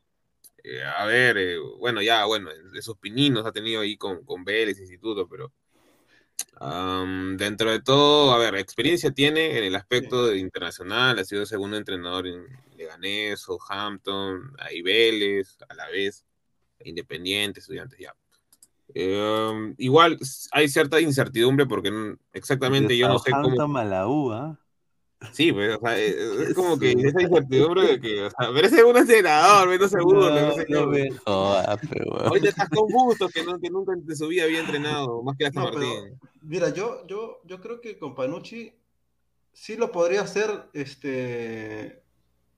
eh, 0.64 0.82
a 0.82 1.04
ver, 1.06 1.38
eh, 1.38 1.58
bueno, 1.78 2.02
ya, 2.02 2.24
bueno, 2.24 2.50
esos 2.74 2.96
pininos 2.98 3.46
ha 3.46 3.52
tenido 3.52 3.82
ahí 3.82 3.96
con, 3.96 4.24
con 4.24 4.44
Vélez, 4.44 4.78
Instituto, 4.80 5.28
pero 5.28 5.52
am, 6.60 7.36
dentro 7.36 7.70
de 7.70 7.80
todo, 7.80 8.32
a 8.32 8.38
ver, 8.38 8.54
experiencia 8.56 9.10
tiene 9.10 9.58
en 9.58 9.64
el 9.64 9.76
aspecto 9.76 10.26
de 10.26 10.38
internacional, 10.38 11.18
ha 11.18 11.24
sido 11.24 11.46
segundo 11.46 11.76
entrenador 11.76 12.26
en 12.26 12.44
Leganés, 12.76 13.40
Southampton, 13.40 14.54
ahí 14.58 14.82
Vélez, 14.82 15.56
a 15.68 15.74
la 15.74 15.88
vez, 15.88 16.24
Independiente, 16.84 17.60
Estudiantes, 17.60 17.98
ya. 17.98 18.14
Eh, 18.94 19.74
igual 19.78 20.18
hay 20.52 20.68
cierta 20.68 21.00
incertidumbre 21.00 21.66
porque 21.66 22.16
exactamente 22.32 22.96
yo 22.96 23.08
no 23.08 23.18
sé 23.18 23.30
cómo. 23.30 23.78
A 23.78 23.84
la 23.84 24.08
U, 24.08 24.32
¿ah? 24.32 24.58
Sí, 25.32 25.52
pues, 25.52 25.76
o 25.76 25.80
sea, 25.80 25.98
eh, 25.98 26.14
es 26.48 26.54
como 26.54 26.78
que 26.78 26.92
esa 26.92 27.20
incertidumbre 27.20 27.82
de 27.82 28.00
que, 28.00 28.22
o 28.22 28.30
sea, 28.30 28.50
pero 28.54 28.88
un 28.88 28.96
entrenador, 28.96 29.80
no 29.80 29.88
se 29.88 30.00
burle, 30.00 30.40
no, 30.40 30.48
No, 30.48 30.54
señor. 30.54 30.80
no 30.82 30.86
me. 30.86 31.08
Ahorita 31.26 32.48
estás 32.48 32.68
con 32.68 32.86
Bustos, 32.88 33.32
que, 33.32 33.42
no, 33.42 33.58
que 33.58 33.68
nunca 33.68 33.94
en 33.94 34.16
su 34.16 34.28
vida 34.28 34.44
había 34.44 34.60
entrenado, 34.60 35.22
más 35.24 35.36
que 35.36 35.50
pero, 35.50 35.64
Martín. 35.64 36.20
Mira, 36.42 36.70
yo, 36.70 37.06
yo, 37.06 37.40
yo 37.44 37.60
creo 37.60 37.80
que 37.80 37.98
con 37.98 38.14
Panucci 38.14 38.72
sí 39.52 39.76
lo 39.76 39.90
podría 39.92 40.22
hacer 40.22 40.68
este, 40.72 42.02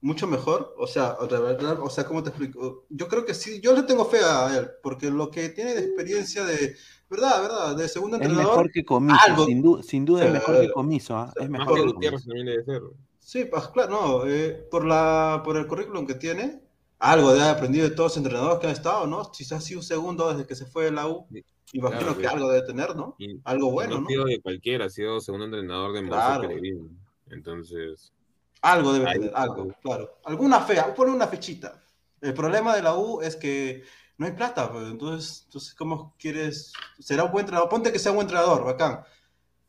mucho 0.01 0.27
mejor. 0.27 0.73
O 0.77 0.87
sea, 0.87 1.17
o 1.19 1.89
sea, 1.89 2.05
¿cómo 2.05 2.23
te 2.23 2.29
explico? 2.29 2.85
Yo 2.89 3.07
creo 3.07 3.25
que 3.25 3.33
sí, 3.33 3.59
yo 3.61 3.73
le 3.73 3.83
tengo 3.83 4.05
fe 4.05 4.19
a 4.23 4.57
él, 4.57 4.69
porque 4.83 5.09
lo 5.09 5.29
que 5.31 5.49
tiene 5.49 5.73
de 5.75 5.81
experiencia 5.85 6.45
de, 6.45 6.75
verdad, 7.09 7.41
verdad, 7.41 7.75
de 7.75 7.87
segundo 7.87 8.17
Es 8.17 8.23
entrenador, 8.23 8.57
mejor 8.57 8.71
que 8.71 8.85
Comiso, 8.85 9.17
algo- 9.25 9.45
sin, 9.45 9.61
du- 9.61 9.83
sin 9.83 10.05
duda 10.05 10.25
es 10.25 10.33
mejor 10.33 10.59
que 10.59 10.71
Comiso, 10.71 11.15
¿ah? 11.17 11.33
Es 11.39 11.49
mejor 11.49 11.75
que 11.75 11.81
que 11.81 11.87
Gutiérrez 11.93 12.25
también 12.25 12.45
debe 12.47 12.63
ser. 12.65 12.81
sí, 13.19 13.45
pues 13.45 13.67
claro, 13.69 13.91
no, 13.91 14.25
eh, 14.27 14.67
por 14.69 14.85
la, 14.85 15.41
por 15.43 15.57
el 15.57 15.67
currículum 15.67 16.05
que 16.05 16.15
tiene, 16.15 16.61
algo 17.01 17.33
de 17.33 17.41
haber 17.41 17.55
aprendido 17.55 17.89
de 17.89 17.95
todos 17.95 18.11
los 18.11 18.17
entrenadores 18.17 18.59
que 18.59 18.67
han 18.67 18.73
estado, 18.73 19.07
¿no? 19.07 19.33
Si 19.33 19.43
se 19.43 19.55
ha 19.55 19.59
sido 19.59 19.79
un 19.79 19.85
segundo 19.85 20.31
desde 20.31 20.47
que 20.47 20.55
se 20.55 20.65
fue 20.67 20.85
de 20.85 20.91
la 20.91 21.07
U, 21.07 21.27
imagino 21.73 21.99
Claro, 22.01 22.17
que 22.17 22.27
algo 22.27 22.49
debe 22.51 22.65
tener, 22.67 22.95
¿no? 22.95 23.15
Y- 23.17 23.39
Algo 23.43 23.71
bueno, 23.71 23.95
no 23.95 24.01
¿no? 24.01 24.05
ha 24.07 24.09
sido 24.09 24.25
de 24.25 24.39
cualquiera, 24.41 24.85
ha 24.85 24.89
sido 24.89 25.19
segundo 25.19 25.45
entrenador 25.45 25.93
de 25.93 26.07
Claro. 26.07 26.41
Pellegrino. 26.47 26.89
Entonces, 27.29 28.11
Algo 28.61 28.93
debe 28.93 29.07
Ahí 29.09 29.13
tener, 29.19 29.31
algo, 29.35 29.73
claro. 29.81 30.17
Alguna 30.23 30.59
fe, 30.61 30.77
pone 30.95 31.11
una 31.11 31.25
fechita. 31.27 31.81
El 32.21 32.35
problema 32.35 32.75
de 32.75 32.83
la 32.83 32.95
U 32.95 33.19
es 33.23 33.35
que 33.35 33.83
no 34.19 34.27
hay 34.27 34.33
plata, 34.33 34.71
pues, 34.71 34.85
entonces, 34.85 35.41
entonces, 35.45 35.73
¿cómo 35.73 36.13
quieres? 36.19 36.71
Será 36.99 37.23
un 37.23 37.31
buen 37.31 37.41
entrenador, 37.43 37.69
ponte 37.69 37.91
que 37.91 37.97
sea 37.97 38.11
un 38.11 38.17
buen 38.17 38.27
entrenador, 38.27 38.63
bacán, 38.63 39.01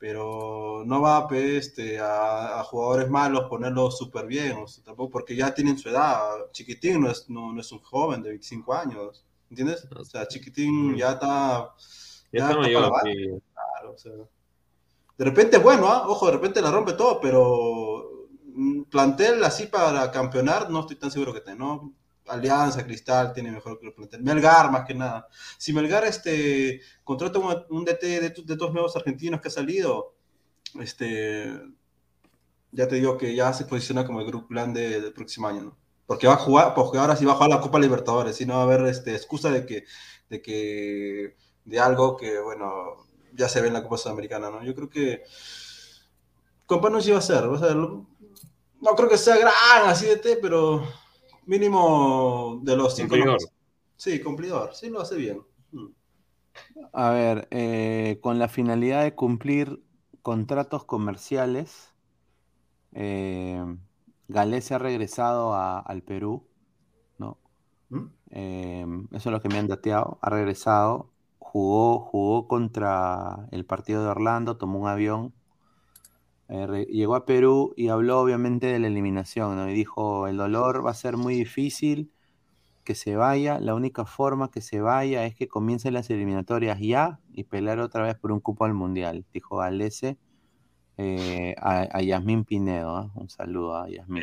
pero 0.02 0.82
no 0.84 1.00
va 1.00 1.28
pues, 1.28 1.68
este, 1.68 2.00
a, 2.00 2.58
a 2.58 2.64
jugadores 2.64 3.08
malos 3.08 3.48
ponerlos 3.48 3.96
súper 3.96 4.26
bien, 4.26 4.56
o 4.56 4.66
sea, 4.66 4.82
tampoco 4.82 5.12
porque 5.12 5.36
ya 5.36 5.54
tienen 5.54 5.78
su 5.78 5.90
edad. 5.90 6.50
Chiquitín 6.50 7.02
no 7.02 7.08
es, 7.08 7.30
no, 7.30 7.52
no 7.52 7.60
es 7.60 7.70
un 7.70 7.78
joven 7.78 8.20
de 8.20 8.30
25 8.30 8.74
años, 8.74 9.24
¿entiendes? 9.48 9.86
O 9.96 10.04
sea, 10.04 10.26
Chiquitín 10.26 10.96
ya 10.96 11.12
está... 11.12 11.72
ya 12.32 12.50
está 12.50 12.58
mayor. 12.58 12.90
Claro, 12.90 13.92
o 13.94 13.96
sea, 13.96 14.10
de 15.18 15.24
repente, 15.24 15.58
bueno, 15.58 15.86
¿ah? 15.86 16.08
ojo, 16.08 16.26
de 16.26 16.32
repente 16.32 16.60
la 16.60 16.72
rompe 16.72 16.94
todo, 16.94 17.20
pero 17.20 18.26
mm, 18.46 18.82
plantel 18.90 19.44
así 19.44 19.66
para 19.66 20.10
campeonar, 20.10 20.68
no 20.68 20.80
estoy 20.80 20.96
tan 20.96 21.12
seguro 21.12 21.32
que 21.32 21.42
tenga, 21.42 21.58
¿no? 21.58 21.92
Alianza, 22.28 22.84
Cristal 22.84 23.32
tiene 23.32 23.50
mejor 23.50 23.78
que 23.80 23.86
el 23.86 23.94
plantel. 23.94 24.22
Melgar, 24.22 24.70
más 24.70 24.84
que 24.86 24.94
nada. 24.94 25.28
Si 25.58 25.72
Melgar 25.72 26.04
este, 26.04 26.80
contrata 27.04 27.38
un, 27.38 27.64
un 27.70 27.84
DT 27.84 28.02
de, 28.20 28.30
de 28.30 28.52
estos 28.54 28.72
nuevos 28.72 28.94
argentinos 28.96 29.40
que 29.40 29.48
ha 29.48 29.50
salido, 29.50 30.14
este, 30.80 31.52
ya 32.70 32.88
te 32.88 32.96
digo 32.96 33.18
que 33.18 33.34
ya 33.34 33.52
se 33.52 33.64
posiciona 33.66 34.06
como 34.06 34.20
el 34.20 34.26
grupo 34.26 34.48
plan 34.48 34.72
de- 34.72 35.00
del 35.00 35.12
próximo 35.12 35.48
año, 35.48 35.62
¿no? 35.62 35.78
Porque 36.06 36.26
va 36.26 36.34
a 36.34 36.36
jugar, 36.38 36.74
porque 36.74 36.98
ahora 36.98 37.16
sí 37.16 37.24
va 37.24 37.32
a 37.32 37.34
jugar 37.36 37.50
la 37.50 37.60
Copa 37.60 37.78
Libertadores, 37.78 38.40
y 38.40 38.46
no 38.46 38.54
va 38.54 38.60
a 38.60 38.64
haber 38.64 38.86
este, 38.86 39.14
excusa 39.14 39.50
de 39.50 39.66
que, 39.66 39.84
de 40.30 40.42
que, 40.42 41.36
de 41.64 41.80
algo 41.80 42.16
que, 42.16 42.40
bueno, 42.40 43.06
ya 43.34 43.48
se 43.48 43.60
ve 43.60 43.68
en 43.68 43.74
la 43.74 43.82
Copa 43.82 43.98
Sudamericana, 43.98 44.50
¿no? 44.50 44.64
Yo 44.64 44.74
creo 44.74 44.88
que 44.90 45.22
Compano 46.66 47.00
sí 47.00 47.10
va 47.10 47.18
a 47.18 47.22
ser, 47.22 47.50
va 47.50 47.56
a 47.56 47.60
ser, 47.60 47.76
no 47.76 48.96
creo 48.96 49.08
que 49.08 49.18
sea 49.18 49.36
gran 49.36 49.54
así 49.88 50.06
de 50.06 50.16
té, 50.16 50.36
pero 50.40 50.82
mínimo 51.46 52.60
de 52.62 52.76
los 52.76 52.94
cinco. 52.96 53.10
Cumplidor. 53.10 53.38
Sí, 53.96 54.20
cumplidor, 54.20 54.74
sí 54.74 54.90
lo 54.90 55.00
hace 55.00 55.16
bien. 55.16 55.42
Mm. 55.72 55.86
A 56.92 57.10
ver, 57.10 57.48
eh, 57.50 58.18
con 58.22 58.38
la 58.38 58.48
finalidad 58.48 59.02
de 59.02 59.14
cumplir 59.14 59.82
contratos 60.22 60.84
comerciales, 60.84 61.92
eh, 62.92 63.64
Galés 64.28 64.64
se 64.64 64.74
ha 64.74 64.78
regresado 64.78 65.54
a- 65.54 65.78
al 65.80 66.02
Perú, 66.02 66.46
¿no? 67.18 67.38
¿Mm? 67.90 68.06
Eh, 68.30 68.86
eso 69.12 69.30
es 69.30 69.32
lo 69.32 69.40
que 69.42 69.48
me 69.48 69.58
han 69.58 69.68
dateado. 69.68 70.18
Ha 70.22 70.30
regresado, 70.30 71.10
jugó, 71.38 72.00
jugó 72.00 72.48
contra 72.48 73.48
el 73.52 73.64
partido 73.66 74.02
de 74.04 74.10
Orlando, 74.10 74.56
tomó 74.58 74.80
un 74.80 74.88
avión, 74.88 75.34
eh, 76.52 76.66
re- 76.66 76.84
llegó 76.86 77.16
a 77.16 77.24
Perú 77.26 77.74
y 77.76 77.88
habló 77.88 78.20
obviamente 78.20 78.66
de 78.68 78.78
la 78.80 78.88
eliminación, 78.88 79.56
¿no? 79.56 79.68
Y 79.70 79.74
dijo, 79.74 80.28
el 80.28 80.36
dolor 80.38 80.84
va 80.86 80.92
a 80.92 80.94
ser 80.94 81.16
muy 81.16 81.34
difícil 81.36 82.12
que 82.84 82.94
se 82.96 83.16
vaya, 83.16 83.60
la 83.60 83.74
única 83.74 84.04
forma 84.06 84.50
que 84.50 84.60
se 84.62 84.80
vaya 84.80 85.26
es 85.26 85.34
que 85.36 85.48
comiencen 85.48 85.94
las 85.94 86.10
eliminatorias 86.10 86.78
ya 86.80 87.20
y 87.32 87.44
pelear 87.44 87.80
otra 87.80 88.04
vez 88.04 88.16
por 88.18 88.32
un 88.32 88.40
cupo 88.40 88.64
al 88.66 88.74
Mundial, 88.74 89.24
dijo 89.32 89.58
Galese 89.58 90.18
eh, 90.98 91.54
a, 91.58 91.82
a 91.92 92.02
Yasmín 92.02 92.44
Pinedo, 92.44 92.96
¿ah? 92.96 93.10
un 93.14 93.28
saludo 93.30 93.76
a 93.76 93.88
Yasmín. 93.88 94.22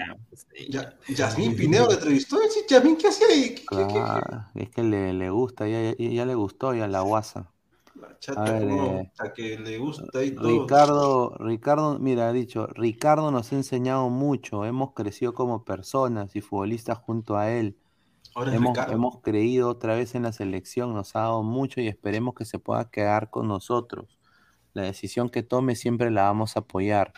Ya, 0.69 0.97
Yasmín 1.09 1.55
Pinedo 1.55 1.87
le 1.87 1.93
entrevistó. 1.95 2.37
Yasmín, 2.69 2.97
¿qué 2.97 3.07
hacía 3.07 3.27
ahí? 3.27 3.55
¿Qué- 3.55 3.67
qué- 3.69 3.87
qué- 3.87 3.87
qué? 3.87 4.21
Claro, 4.23 4.45
es 4.55 4.69
que 4.69 4.83
le, 4.83 5.13
le 5.13 5.29
gusta, 5.29 5.67
ya, 5.67 5.81
ya- 5.93 5.95
ya 5.97 6.25
le 6.25 6.35
gustó 6.35 6.73
ya 6.75 6.87
la 6.87 7.01
guasa. 7.01 7.51
La 8.01 8.17
chata, 8.19 8.41
A 8.41 8.45
ver, 8.45 8.67
como, 8.67 9.01
eh, 9.01 9.11
a 9.19 9.33
que 9.33 9.57
le 9.57 9.77
gusta 9.77 10.23
y 10.23 10.31
todo. 10.31 10.67
Ricardo, 10.67 11.35
Ricardo, 11.39 11.99
mira, 11.99 12.29
ha 12.29 12.33
dicho, 12.33 12.67
Ricardo 12.67 13.31
nos 13.31 13.51
ha 13.51 13.55
enseñado 13.55 14.09
mucho, 14.09 14.65
hemos 14.65 14.93
crecido 14.93 15.33
como 15.33 15.65
personas 15.65 16.35
y 16.35 16.41
futbolistas 16.41 16.97
junto 16.99 17.37
a 17.37 17.51
él. 17.51 17.77
Ahora 18.35 18.51
Hemos, 18.51 19.19
creído 19.21 19.69
otra 19.69 19.95
vez 19.95 20.15
en 20.15 20.23
la 20.23 20.33
selección, 20.33 20.93
nos 20.93 21.15
ha 21.15 21.21
dado 21.21 21.43
mucho 21.43 21.81
y 21.81 21.87
esperemos 21.87 22.35
que 22.35 22.45
se 22.45 22.59
pueda 22.59 22.89
quedar 22.91 23.29
con 23.31 23.47
nosotros. 23.47 24.19
La 24.73 24.83
decisión 24.83 25.29
que 25.29 25.43
tome 25.43 25.75
siempre 25.75 26.11
la 26.11 26.23
vamos 26.23 26.57
a 26.57 26.61
apoyar. 26.61 27.13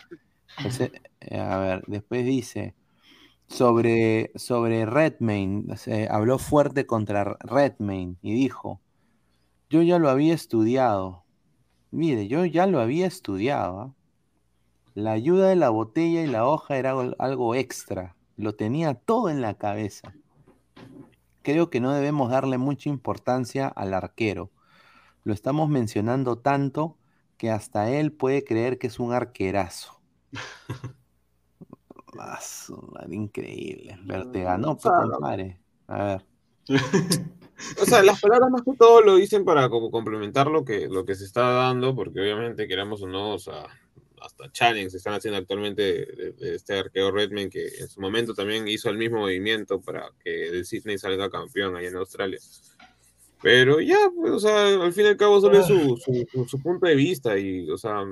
Ese- 0.62 0.92
eh, 1.20 1.38
a 1.40 1.58
ver, 1.58 1.84
después 1.88 2.24
dice 2.26 2.76
sobre, 3.48 4.32
sobre 4.36 4.86
Redmayne, 4.86 5.76
se 5.76 6.08
habló 6.10 6.38
fuerte 6.38 6.86
contra 6.86 7.36
Redmayne 7.40 8.16
y 8.22 8.34
dijo, 8.34 8.80
yo 9.72 9.80
ya 9.80 9.98
lo 9.98 10.10
había 10.10 10.34
estudiado. 10.34 11.24
Mire, 11.90 12.28
yo 12.28 12.44
ya 12.44 12.66
lo 12.66 12.78
había 12.78 13.06
estudiado. 13.06 13.80
¿ah? 13.80 13.94
La 14.94 15.12
ayuda 15.12 15.48
de 15.48 15.56
la 15.56 15.70
botella 15.70 16.20
y 16.20 16.26
la 16.26 16.46
hoja 16.46 16.76
era 16.76 16.92
algo- 17.18 17.54
extra. 17.54 18.14
Lo 18.36 18.54
tenía 18.54 18.92
todo 18.92 19.30
en 19.30 19.40
la 19.40 19.54
cabeza. 19.54 20.12
Creo 21.40 21.70
que 21.70 21.80
no 21.80 21.90
debemos 21.92 22.30
darle 22.30 22.58
mucha 22.58 22.90
importancia 22.90 23.66
al 23.66 23.94
arquero. 23.94 24.50
Lo 25.24 25.32
estamos 25.32 25.70
mencionando 25.70 26.36
tanto 26.36 26.98
que 27.38 27.50
hasta 27.50 27.88
él 27.90 28.12
puede 28.12 28.44
creer 28.44 28.78
que 28.78 28.88
es 28.88 29.00
un 29.00 29.12
arquerazo. 29.14 29.98
Ah, 32.18 32.38
increíble. 33.10 33.98
Pero 34.06 34.30
te 34.30 34.42
ganó, 34.42 34.76
pues, 34.76 34.92
compadre. 35.10 35.58
A 35.88 36.04
ver. 36.04 36.26
O 37.80 37.84
sea, 37.86 38.02
las 38.02 38.20
palabras 38.20 38.50
más 38.50 38.62
que 38.62 38.72
todo 38.78 39.00
lo 39.02 39.16
dicen 39.16 39.44
para 39.44 39.68
como 39.68 39.90
complementar 39.90 40.48
lo 40.48 40.64
que, 40.64 40.88
lo 40.88 41.04
que 41.04 41.14
se 41.14 41.24
está 41.24 41.42
dando, 41.50 41.94
porque 41.94 42.20
obviamente 42.20 42.66
queramos 42.68 43.02
o 43.02 43.06
no, 43.06 43.34
o 43.34 43.38
sea, 43.38 43.66
hasta 44.20 44.50
challenge 44.52 44.90
se 44.90 44.98
están 44.98 45.14
haciendo 45.14 45.38
actualmente 45.38 45.82
de, 45.82 46.32
de 46.32 46.54
este 46.54 46.78
arqueo 46.78 47.10
Redman 47.10 47.50
que 47.50 47.66
en 47.66 47.88
su 47.88 48.00
momento 48.00 48.34
también 48.34 48.68
hizo 48.68 48.88
el 48.88 48.96
mismo 48.98 49.18
movimiento 49.20 49.80
para 49.80 50.10
que 50.22 50.48
el 50.48 50.64
Sydney 50.64 50.98
salga 50.98 51.28
campeón 51.30 51.74
allá 51.76 51.88
en 51.88 51.96
Australia. 51.96 52.38
Pero 53.42 53.80
ya, 53.80 53.98
pues, 54.14 54.30
o 54.32 54.38
sea, 54.38 54.68
al 54.68 54.92
fin 54.92 55.06
y 55.06 55.08
al 55.08 55.16
cabo 55.16 55.40
solo 55.40 55.58
es 55.58 55.66
su, 55.66 55.96
su, 55.96 56.26
su- 56.30 56.44
su 56.48 56.62
punto 56.62 56.86
de 56.86 56.94
vista 56.94 57.36
y, 57.36 57.68
o 57.68 57.76
sea, 57.76 58.04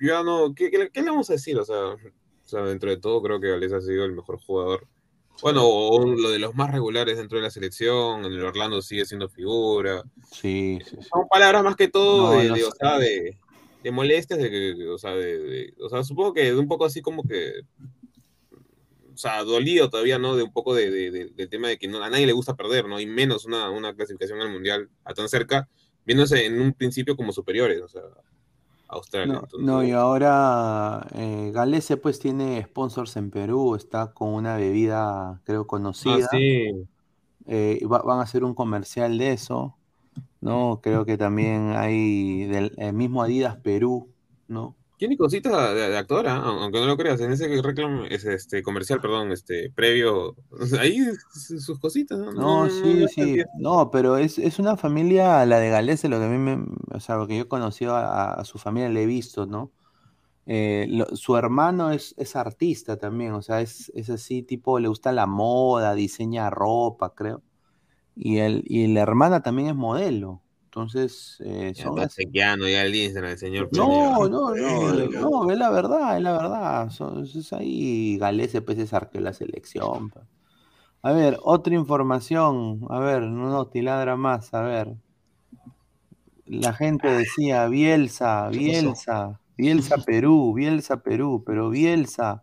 ya 0.00 0.22
no, 0.22 0.54
¿qué, 0.54 0.70
qué, 0.70 0.90
qué 0.92 1.00
le 1.02 1.08
vamos 1.10 1.30
a 1.30 1.34
decir? 1.34 1.58
O 1.58 1.64
sea, 1.64 1.92
o 1.94 1.98
sea, 2.44 2.60
dentro 2.64 2.90
de 2.90 2.98
todo 2.98 3.22
creo 3.22 3.40
que 3.40 3.48
Gales 3.48 3.72
ha 3.72 3.80
sido 3.80 4.04
el 4.04 4.12
mejor 4.12 4.38
jugador 4.44 4.86
bueno, 5.42 5.62
o 5.66 6.06
lo 6.06 6.30
de 6.30 6.38
los 6.38 6.54
más 6.54 6.70
regulares 6.72 7.16
dentro 7.18 7.38
de 7.38 7.44
la 7.44 7.50
selección, 7.50 8.24
en 8.24 8.32
el 8.32 8.44
Orlando 8.44 8.80
sigue 8.82 9.04
siendo 9.04 9.28
figura. 9.28 10.02
Sí, 10.30 10.78
sí, 10.84 10.96
sí. 11.00 11.08
Son 11.12 11.28
palabras 11.28 11.62
más 11.64 11.76
que 11.76 11.88
todo 11.88 12.32
No, 12.34 12.38
de, 12.40 12.48
no 12.48 12.54
de, 12.54 12.64
o 12.64 12.70
sea, 12.72 12.98
de, 12.98 13.38
de 13.82 13.90
molestias, 13.90 14.38
de 14.38 14.50
que, 14.50 14.88
o 14.88 14.98
sea, 14.98 15.14
de, 15.14 15.74
o 15.80 15.88
sea, 15.88 16.02
supongo 16.04 16.32
que 16.34 16.44
de 16.44 16.56
un 16.58 16.68
poco 16.68 16.84
así 16.86 17.02
como 17.02 17.22
que, 17.26 17.62
o 19.12 19.16
sea, 19.16 19.42
dolido 19.44 19.90
todavía, 19.90 20.18
¿no? 20.18 20.34
De 20.36 20.42
un 20.42 20.52
poco 20.52 20.74
de, 20.74 20.90
de- 20.90 21.10
de- 21.10 21.26
del 21.26 21.48
tema 21.48 21.68
de 21.68 21.78
que 21.78 21.86
no, 21.88 22.02
a 22.02 22.10
nadie 22.10 22.26
le 22.26 22.32
gusta 22.32 22.56
perder, 22.56 22.86
¿no? 22.88 22.98
Y 22.98 23.06
menos 23.06 23.44
una, 23.44 23.70
una 23.70 23.94
clasificación 23.94 24.40
al 24.40 24.50
Mundial 24.50 24.88
a 25.04 25.14
tan 25.14 25.28
cerca, 25.28 25.68
viéndose 26.04 26.46
en 26.46 26.60
un 26.60 26.72
principio 26.72 27.16
como 27.16 27.32
superiores, 27.32 27.80
o 27.80 27.88
sea, 27.88 28.02
Australia. 28.94 29.38
No, 29.38 29.42
Entonces, 29.42 29.70
no, 29.70 29.82
y 29.84 29.92
ahora 29.92 31.06
eh, 31.14 31.50
Galese 31.54 31.96
pues 31.96 32.18
tiene 32.18 32.62
sponsors 32.64 33.16
en 33.16 33.30
Perú, 33.30 33.74
está 33.74 34.12
con 34.12 34.34
una 34.34 34.56
bebida 34.56 35.40
creo 35.44 35.66
conocida. 35.66 36.26
Ah, 36.30 36.30
sí. 36.30 36.86
eh, 37.46 37.80
va- 37.86 38.02
van 38.02 38.18
a 38.20 38.22
hacer 38.22 38.44
un 38.44 38.54
comercial 38.54 39.18
de 39.18 39.32
eso, 39.32 39.78
¿no? 40.40 40.80
Creo 40.82 41.06
que 41.06 41.18
también 41.18 41.72
hay 41.76 42.44
del 42.46 42.74
el 42.78 42.92
mismo 42.94 43.22
Adidas 43.22 43.58
Perú, 43.58 44.14
¿no? 44.48 44.78
Tiene 45.04 45.16
cositas 45.18 45.74
de, 45.74 45.90
de 45.90 45.98
actora, 45.98 46.36
aunque 46.36 46.80
no 46.80 46.86
lo 46.86 46.96
creas, 46.96 47.20
en 47.20 47.32
ese 47.32 47.60
reclamo, 47.62 48.04
es 48.06 48.24
este 48.24 48.62
comercial, 48.62 49.00
perdón, 49.02 49.32
este 49.32 49.70
previo, 49.70 50.34
ahí 50.80 50.98
sus 51.60 51.78
cositas, 51.78 52.18
¿no? 52.18 52.32
No, 52.32 52.68
sí, 52.68 53.06
no 53.06 53.06
sí, 53.06 53.44
no, 53.52 53.90
pero 53.92 54.16
es, 54.16 54.38
es 54.40 54.58
una 54.58 54.76
familia, 54.76 55.46
la 55.46 55.60
de 55.60 55.68
Galese, 55.70 56.08
lo 56.08 56.18
que 56.18 56.24
a 56.24 56.28
mí 56.28 56.38
me, 56.38 56.58
o 56.92 56.98
sea, 56.98 57.16
lo 57.16 57.28
que 57.28 57.36
yo 57.36 57.42
he 57.44 57.48
conocido 57.48 57.94
a, 57.94 58.34
a 58.34 58.44
su 58.44 58.58
familia, 58.58 58.88
le 58.88 59.04
he 59.04 59.06
visto, 59.06 59.46
¿no? 59.46 59.72
Eh, 60.46 60.86
lo- 60.90 61.06
su 61.16 61.36
hermano 61.36 61.92
es, 61.92 62.14
es 62.18 62.36
artista 62.36 62.98
también, 62.98 63.32
o 63.34 63.42
sea, 63.42 63.62
es, 63.62 63.90
es 63.96 64.10
así, 64.10 64.42
tipo, 64.44 64.78
le 64.80 64.88
gusta 64.88 65.12
la 65.12 65.26
moda, 65.26 65.94
diseña 65.94 66.50
ropa, 66.50 67.14
creo. 67.14 67.42
Y, 68.16 68.38
el, 68.38 68.64
y 68.66 68.88
la 68.88 69.02
hermana 69.02 69.42
también 69.42 69.68
es 69.70 69.76
modelo. 69.76 70.43
Entonces, 70.74 71.36
eh, 71.44 71.72
son 71.76 72.08
chequeando 72.08 72.68
ya 72.68 72.82
el 72.82 72.92
Instagram, 72.92 73.30
el 73.30 73.38
señor 73.38 73.68
No, 73.70 74.28
no, 74.28 74.50
no, 74.56 75.08
no, 75.08 75.50
es 75.50 75.56
la 75.56 75.70
verdad, 75.70 76.16
es 76.16 76.22
la 76.22 76.32
verdad. 76.32 76.90
Son- 76.90 77.22
es 77.22 77.52
ahí 77.52 78.18
Galese, 78.18 78.60
es 78.66 78.92
arqueo 78.92 79.20
de 79.20 79.24
la 79.24 79.32
selección. 79.32 80.10
pa. 80.10 80.26
A 81.02 81.12
ver, 81.12 81.38
otra 81.42 81.74
información. 81.74 82.80
A 82.88 82.98
ver, 82.98 83.22
no, 83.22 83.50
no, 83.50 83.68
tiladra 83.68 84.16
más. 84.16 84.52
A 84.52 84.62
ver. 84.62 84.96
La 86.46 86.72
gente 86.72 87.08
decía 87.08 87.68
Bielsa. 87.68 88.48
Bielsa, 88.48 89.40
Bielsa 89.56 89.98
Perú, 89.98 90.54
Bielsa 90.54 91.02
Perú, 91.02 91.44
pero 91.46 91.70
Bielsa 91.70 92.42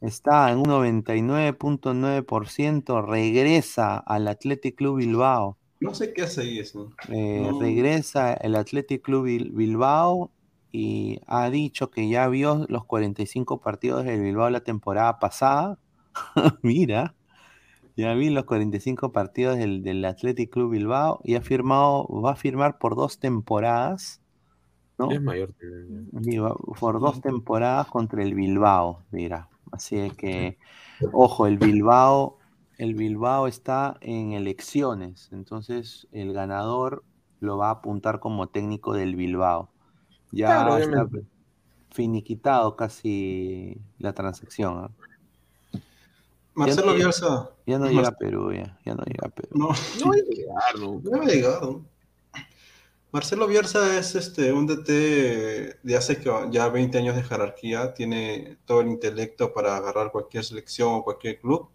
Está 0.00 0.52
en 0.52 0.58
un 0.58 0.66
99.9%, 0.66 3.02
regresa 3.02 3.98
al 3.98 4.28
Athletic 4.28 4.76
Club 4.76 4.98
Bilbao. 4.98 5.57
No 5.80 5.94
sé 5.94 6.12
qué 6.12 6.22
hace 6.22 6.42
ahí 6.42 6.58
eso. 6.58 6.90
Eh, 7.08 7.48
No. 7.50 7.58
Regresa 7.60 8.34
el 8.34 8.56
Athletic 8.56 9.02
Club 9.02 9.26
Bil- 9.26 9.52
Bilbao 9.52 10.30
y 10.72 11.20
ha 11.26 11.48
dicho 11.50 11.90
que 11.90 12.08
ya 12.08 12.28
vio 12.28 12.66
los 12.68 12.84
45 12.84 13.60
partidos 13.60 14.04
del 14.04 14.20
Bilbao 14.22 14.50
la 14.50 14.60
temporada 14.62 15.18
pasada. 15.18 15.78
Mira, 16.62 17.14
ya 17.96 18.14
vi 18.14 18.30
los 18.30 18.44
45 18.44 19.12
partidos 19.12 19.58
del, 19.58 19.82
del 19.82 20.04
Athletic 20.04 20.50
Club 20.52 20.72
Bilbao 20.72 21.20
y 21.24 21.36
ha 21.36 21.42
firmado, 21.42 22.06
va 22.08 22.32
a 22.32 22.36
firmar 22.36 22.78
por 22.78 22.96
dos 22.96 23.18
temporadas, 23.20 24.20
¿no? 24.98 25.12
Es 25.12 25.22
mayor. 25.22 25.54
va- 26.42 26.56
por 26.80 27.00
dos 27.00 27.20
temporadas 27.20 27.86
contra 27.88 28.22
el 28.22 28.34
Bilbao, 28.34 29.02
mira. 29.10 29.48
Así 29.72 30.10
que, 30.16 30.58
ojo, 31.12 31.46
el 31.46 31.58
Bilbao, 31.58 32.37
el 32.78 32.94
Bilbao 32.94 33.46
está 33.46 33.96
en 34.00 34.32
elecciones, 34.32 35.28
entonces 35.32 36.06
el 36.12 36.32
ganador 36.32 37.04
lo 37.40 37.58
va 37.58 37.68
a 37.68 37.72
apuntar 37.72 38.18
como 38.20 38.48
técnico 38.48 38.94
del 38.94 39.14
Bilbao. 39.16 39.70
Ya 40.32 40.46
Claro, 40.46 40.76
está 40.78 41.02
obviamente. 41.02 41.28
finiquitado 41.90 42.76
casi 42.76 43.78
la 43.98 44.12
transacción. 44.12 44.90
Marcelo 46.54 46.88
no- 46.88 46.94
Bielsa. 46.94 47.50
Ya 47.66 47.78
no 47.78 47.86
llega 47.88 48.08
a 48.08 48.12
Perú, 48.12 48.52
ya, 48.52 48.78
ya 48.84 48.94
no 48.94 49.04
llega 49.04 49.26
a 49.26 49.30
Perú. 49.30 49.48
No, 49.52 49.68
No 50.04 50.12
hay 50.12 50.22
que 50.24 50.34
llegar, 51.36 51.62
¿no? 51.62 51.84
Marcelo 53.10 53.46
Bielsa 53.46 53.98
es 53.98 54.14
este, 54.14 54.52
un 54.52 54.66
DT 54.66 55.78
de 55.82 55.96
hace 55.96 56.18
que 56.18 56.30
ya 56.50 56.68
20 56.68 56.98
años 56.98 57.16
de 57.16 57.22
jerarquía, 57.22 57.94
tiene 57.94 58.58
todo 58.66 58.82
el 58.82 58.88
intelecto 58.88 59.54
para 59.54 59.76
agarrar 59.78 60.12
cualquier 60.12 60.44
selección 60.44 60.90
o 60.94 61.02
cualquier 61.04 61.40
club, 61.40 61.68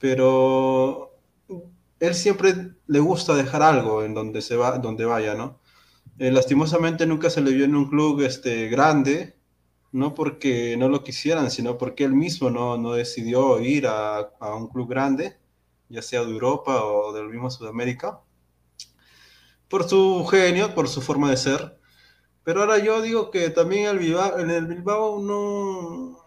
pero 0.00 1.16
él 2.00 2.14
siempre 2.14 2.74
le 2.88 2.98
gusta 2.98 3.36
dejar 3.36 3.62
algo 3.62 4.02
en 4.02 4.14
donde, 4.14 4.42
se 4.42 4.56
va, 4.56 4.78
donde 4.78 5.04
vaya, 5.04 5.34
¿no? 5.34 5.60
Eh, 6.18 6.32
lastimosamente 6.32 7.06
nunca 7.06 7.30
se 7.30 7.40
le 7.40 7.52
vio 7.52 7.64
en 7.64 7.76
un 7.76 7.88
club 7.88 8.22
este, 8.22 8.68
grande, 8.68 9.36
no 9.92 10.14
porque 10.14 10.76
no 10.76 10.88
lo 10.88 11.04
quisieran, 11.04 11.50
sino 11.52 11.78
porque 11.78 12.04
él 12.04 12.14
mismo 12.14 12.50
no, 12.50 12.76
no 12.76 12.94
decidió 12.94 13.60
ir 13.60 13.86
a, 13.86 14.18
a 14.40 14.54
un 14.56 14.68
club 14.68 14.88
grande, 14.88 15.38
ya 15.88 16.02
sea 16.02 16.24
de 16.24 16.32
Europa 16.32 16.84
o 16.84 17.12
del 17.12 17.28
mismo 17.28 17.50
Sudamérica 17.50 18.20
por 19.70 19.88
su 19.88 20.26
genio, 20.26 20.74
por 20.74 20.88
su 20.88 21.00
forma 21.00 21.30
de 21.30 21.36
ser. 21.36 21.78
Pero 22.42 22.60
ahora 22.60 22.78
yo 22.78 23.00
digo 23.00 23.30
que 23.30 23.48
también 23.50 23.86
el 23.86 23.98
Bilbao, 23.98 24.38
en 24.38 24.50
el 24.50 24.66
Bilbao 24.66 25.22
no... 25.22 26.18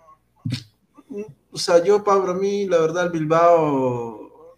O 1.53 1.57
sea, 1.57 1.83
yo 1.83 2.03
para 2.03 2.33
mí, 2.33 2.65
la 2.65 2.79
verdad, 2.79 3.05
el 3.05 3.11
Bilbao 3.11 4.57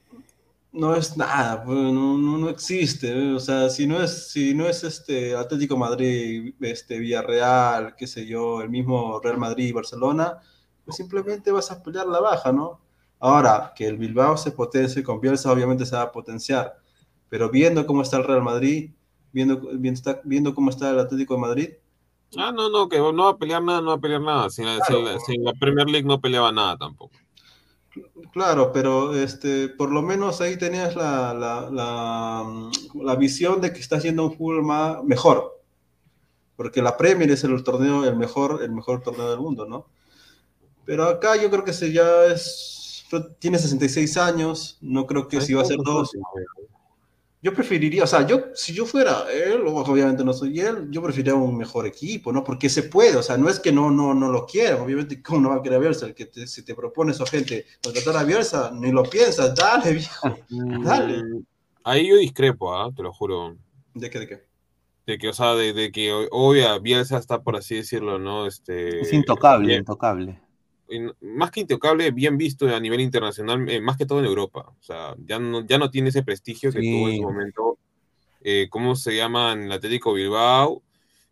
no 0.72 0.95
es 0.95 1.17
nada, 1.17 1.63
pues, 1.63 1.77
no, 1.77 2.17
no, 2.17 2.38
no 2.38 2.49
existe. 2.49 3.11
¿eh? 3.11 3.34
O 3.34 3.39
sea, 3.39 3.69
si 3.69 3.88
no 3.88 4.01
es, 4.01 4.31
si 4.31 4.53
no 4.53 4.67
es 4.67 4.84
este 4.84 5.35
Atlético 5.35 5.77
Madrid, 5.77 6.53
este 6.61 6.97
Villarreal, 6.99 7.95
qué 7.95 8.07
sé 8.07 8.26
yo, 8.26 8.61
el 8.61 8.69
mismo 8.69 9.19
Real 9.22 9.38
Madrid 9.38 9.73
Barcelona, 9.73 10.39
pues 10.84 10.97
simplemente 10.97 11.51
vas 11.51 11.72
a 11.72 11.81
pelear 11.84 12.07
la 12.07 12.19
baja, 12.19 12.51
¿no? 12.51 12.81
Ahora, 13.19 13.73
que 13.76 13.88
el 13.88 13.97
Bilbao 13.97 14.38
se 14.38 14.51
potencie 14.51 15.03
con 15.03 15.22
Bielsa, 15.22 15.51
obviamente 15.51 15.85
se 15.85 15.95
va 15.95 16.03
a 16.03 16.11
potenciar 16.11 16.85
pero 17.30 17.49
viendo 17.49 17.85
cómo 17.85 18.01
está 18.01 18.17
el 18.17 18.23
Real 18.23 18.43
Madrid, 18.43 18.91
viendo, 19.31 19.59
viendo, 19.73 20.01
viendo 20.23 20.55
cómo 20.55 20.69
está 20.69 20.91
el 20.91 20.99
Atlético 20.99 21.34
de 21.35 21.39
Madrid, 21.41 21.69
Ah, 22.37 22.51
no, 22.51 22.69
no, 22.69 22.89
que 22.89 22.97
no 22.97 23.23
va 23.23 23.29
a 23.31 23.37
pelear 23.37 23.63
nada, 23.63 23.81
no 23.81 23.87
va 23.87 23.93
a 23.95 23.99
pelear 23.99 24.21
nada. 24.21 24.49
Si, 24.49 24.63
la- 24.63 25.53
Premier 25.59 25.87
League 25.89 26.07
no 26.07 26.19
peleaba 26.19 26.51
nada 26.51 26.77
tampoco. 26.77 27.15
claro, 28.33 28.71
pero 28.73 29.15
este, 29.15 29.69
por 29.69 29.91
lo 29.91 30.01
menos 30.01 30.41
ahí 30.41 30.57
tenías 30.57 30.95
la, 30.95 31.33
la, 31.33 31.69
la, 31.71 32.69
la 32.95 33.15
visión 33.15 33.61
de 33.61 33.71
que 33.71 33.79
está 33.79 33.97
haciendo 33.97 34.25
un 34.25 34.33
fútbol 34.35 34.63
más, 34.63 35.03
mejor, 35.03 35.61
porque 36.55 36.81
la 36.81 36.97
Premier 36.97 37.31
es 37.31 37.43
el 37.43 37.63
torneo, 37.63 38.05
el 38.05 38.15
mejor, 38.15 38.61
el 38.63 38.71
mejor 38.71 39.01
torneo 39.01 39.29
del 39.29 39.39
mundo, 39.39 39.65
¿no? 39.65 39.87
Pero 40.85 41.05
acá 41.05 41.35
yo 41.35 41.49
creo 41.49 41.63
que 41.63 41.73
se 41.73 41.91
ya 41.91 42.25
es, 42.25 43.05
tiene 43.39 43.57
66 43.57 44.17
años, 44.17 44.77
no 44.81 45.05
creo 45.05 45.27
que 45.27 45.41
si 45.41 45.53
va 45.53 45.61
a 45.63 45.65
ser 45.65 45.77
dos, 45.83 46.11
Yo 47.45 47.53
preferiría, 47.53 48.03
o 48.05 48.07
sea, 48.07 48.26
yo, 48.26 48.45
si 48.55 48.73
yo 48.73 48.88
fuera 48.88 49.26
él, 49.31 49.61
obviamente 49.67 50.23
no 50.23 50.34
soy 50.34 50.59
él, 50.59 50.88
yo 50.89 50.99
preferiría 51.03 51.35
un 51.35 51.55
mejor 51.55 51.85
equipo, 51.85 52.34
¿no? 52.34 52.43
Porque 52.43 52.69
se 52.69 52.81
puede, 52.81 53.15
o 53.17 53.22
sea, 53.22 53.38
no 53.38 53.47
es 53.49 53.59
que 53.59 53.72
no, 53.72 53.91
no, 53.91 54.15
no 54.15 54.31
lo 54.31 54.47
quieran, 54.47 54.81
obviamente, 54.81 55.22
¿cómo 55.22 55.41
no 55.41 55.49
va 55.49 55.57
a 55.57 55.61
querer 55.61 55.77
a 55.77 55.81
Bielsa? 55.81 56.07
El 56.07 56.15
que 56.15 56.26
te, 56.26 56.47
si 56.47 56.65
te 56.65 56.73
propone 56.73 57.13
su 57.13 57.23
gente 57.27 57.67
contratar 57.84 58.17
a 58.17 58.23
Bielsa, 58.23 58.72
ni 58.73 58.91
lo 58.91 59.03
piensas, 59.03 59.53
dale, 59.53 59.93
viejo, 59.93 60.35
dale. 60.84 61.23
Mm, 61.23 61.43
Ahí 61.84 62.09
yo 62.09 62.15
discrepo, 62.17 62.76
¿ah? 62.76 62.89
te 62.95 63.03
lo 63.03 63.13
juro. 63.13 63.55
¿De 63.93 64.09
qué, 64.09 64.17
de 64.22 64.27
qué? 64.27 64.43
De 65.05 65.19
que, 65.19 65.30
o 65.30 65.34
sea, 65.34 65.53
de, 65.53 65.72
de 65.73 65.91
que 65.91 66.11
obvia 66.31 66.80
Bielsa 66.80 67.19
está, 67.19 67.43
por 67.43 67.55
así 67.55 67.76
decirlo, 67.76 68.17
¿no? 68.17 68.47
Este, 68.47 69.01
Es 69.01 69.13
intocable, 69.13 69.67
bien- 69.67 69.80
intocable. 69.81 70.39
Más 71.21 71.51
que 71.51 71.61
intocable, 71.61 72.11
bien 72.11 72.37
visto 72.37 72.67
a 72.73 72.79
nivel 72.79 73.01
internacional, 73.01 73.67
eh, 73.69 73.81
más 73.81 73.97
que 73.97 74.05
todo 74.05 74.19
en 74.19 74.25
Europa. 74.25 74.73
O 74.79 74.83
sea, 74.83 75.15
ya 75.25 75.39
no, 75.39 75.65
ya 75.65 75.77
no 75.77 75.89
tiene 75.89 76.09
ese 76.09 76.23
prestigio 76.23 76.71
que 76.71 76.81
Sí. 76.81 76.91
tuvo 76.91 77.09
en 77.09 77.15
su 77.17 77.21
momento. 77.23 77.77
eh, 78.47 78.67
¿Cómo 78.69 78.95
se 78.95 79.15
llama 79.15 79.53
en 79.53 79.63
el 79.63 79.71
Atlético 79.71 80.13
Bilbao? 80.13 80.83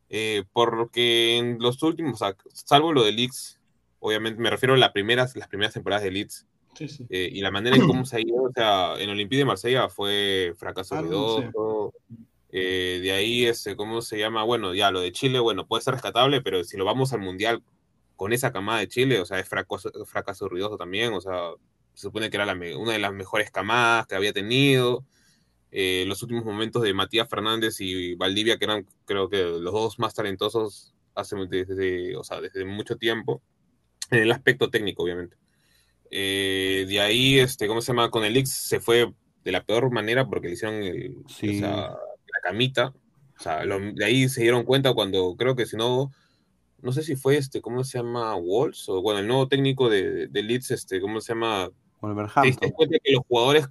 Eh, 0.10 0.44
porque 0.52 1.38
en 1.38 1.60
los 1.60 1.82
últimos, 1.84 2.14
o 2.16 2.18
sea, 2.26 2.36
salvo 2.52 2.92
lo 2.92 3.04
de 3.04 3.12
Leeds, 3.12 3.60
obviamente 4.00 4.42
me 4.42 4.50
refiero 4.50 4.74
a 4.74 4.78
las 4.78 4.92
primeras, 4.92 5.36
las 5.36 5.48
primeras 5.48 5.74
temporadas 5.76 6.04
de 6.04 6.12
Leeds, 6.12 6.48
Sí, 6.76 6.88
sí. 6.88 7.06
eh, 7.10 7.30
y 7.32 7.42
la 7.42 7.52
manera 7.52 7.76
en 7.76 7.86
cómo 7.86 8.04
se 8.06 8.18
ha 8.18 8.20
ido, 8.20 8.44
o 8.44 8.52
sea, 8.52 8.96
en 9.00 9.10
Olympique 9.12 9.38
de 9.40 9.46
Marsella 9.46 9.90
fue 9.90 10.54
fracaso 10.58 11.00
ruidoso. 11.00 11.94
eh, 12.50 13.00
de 13.02 13.12
ahí, 13.12 13.46
este, 13.46 13.76
¿cómo 13.76 14.02
se 14.02 14.18
llama? 14.18 14.44
Bueno, 14.44 14.74
ya 14.74 14.90
lo 14.92 15.00
de 15.02 15.12
Chile, 15.12 15.40
bueno, 15.40 15.66
puede 15.68 15.82
ser 15.84 15.94
rescatable, 15.94 16.42
pero 16.42 16.64
si 16.64 16.78
lo 16.78 16.86
vamos 16.86 17.12
al 17.14 17.20
Mundial 17.20 17.64
con 18.16 18.34
esa 18.34 18.52
camada 18.52 18.80
de 18.80 18.88
Chile, 18.88 19.20
o 19.20 19.26
sea, 19.26 19.40
es 19.40 19.48
fracaso, 19.48 19.92
fracaso 20.06 20.48
ruidoso 20.48 20.78
también, 20.78 21.14
o 21.14 21.22
sea, 21.22 21.52
se 21.94 22.04
supone 22.04 22.30
que 22.30 22.38
era 22.38 22.46
la 22.46 22.54
una 22.78 22.94
de 22.94 23.00
las 23.00 23.14
mejores 23.14 23.52
camadas 23.52 24.08
que 24.08 24.16
había 24.16 24.34
tenido. 24.34 25.06
Eh, 25.72 26.06
los 26.08 26.22
últimos 26.22 26.46
momentos 26.46 26.84
de 26.84 26.94
Matías 26.94 27.28
Fernández 27.28 27.82
y 27.82 28.14
Valdivia, 28.16 28.58
que 28.58 28.66
eran, 28.66 28.86
creo 29.06 29.28
que, 29.30 29.44
los 29.44 29.74
dos 29.74 29.98
más 29.98 30.14
talentosos 30.14 30.94
hace, 31.16 31.36
desde, 31.50 32.16
o 32.16 32.24
sea, 32.24 32.42
desde 32.42 32.64
mucho 32.64 32.98
tiempo, 32.98 33.42
en 34.12 34.20
el 34.20 34.32
aspecto 34.32 34.70
técnico, 34.70 35.04
obviamente. 35.04 35.36
Eh, 36.12 36.86
de 36.88 37.00
ahí, 37.00 37.40
este, 37.40 37.68
¿cómo 37.68 37.82
se 37.82 37.88
llama? 37.88 38.12
Con 38.12 38.24
el 38.24 38.38
X 38.38 38.52
se 38.52 38.80
fue 38.80 39.12
de 39.44 39.52
la 39.52 39.64
peor 39.64 39.92
manera 39.92 40.28
porque 40.28 40.48
le 40.48 40.54
hicieron 40.54 40.84
el- 40.84 41.24
Sí. 41.28 41.58
o 41.58 41.60
sea, 41.60 41.76
la 41.88 42.40
camita. 42.44 42.94
O 43.40 43.42
sea, 43.42 43.66
lo- 43.66 43.80
de 43.80 44.06
ahí 44.06 44.30
se 44.30 44.42
dieron 44.42 44.64
cuenta 44.64 44.94
cuando 44.94 45.36
creo 45.36 45.56
que 45.56 45.66
si 45.66 45.76
no, 45.76 46.12
no 46.84 46.92
sé 46.92 47.02
si 47.02 47.16
fue 47.16 47.38
este, 47.38 47.62
¿cómo 47.62 47.84
se 47.84 47.98
llama? 47.98 48.36
Walls, 48.36 48.88
o 48.90 49.02
bueno, 49.02 49.20
el 49.22 49.28
nuevo 49.28 49.48
técnico 49.48 49.90
de, 49.90 50.28
de 50.28 50.44
Leeds, 50.44 50.72
este, 50.72 51.02
¿cómo 51.02 51.20
se 51.22 51.34
llama? 51.34 51.66
Te 51.66 51.72
diste 51.72 51.80
Wolverhampton. 52.02 52.72
cuenta 52.72 52.98
que 53.04 53.12
los 53.14 53.24
jugadores 53.28 53.68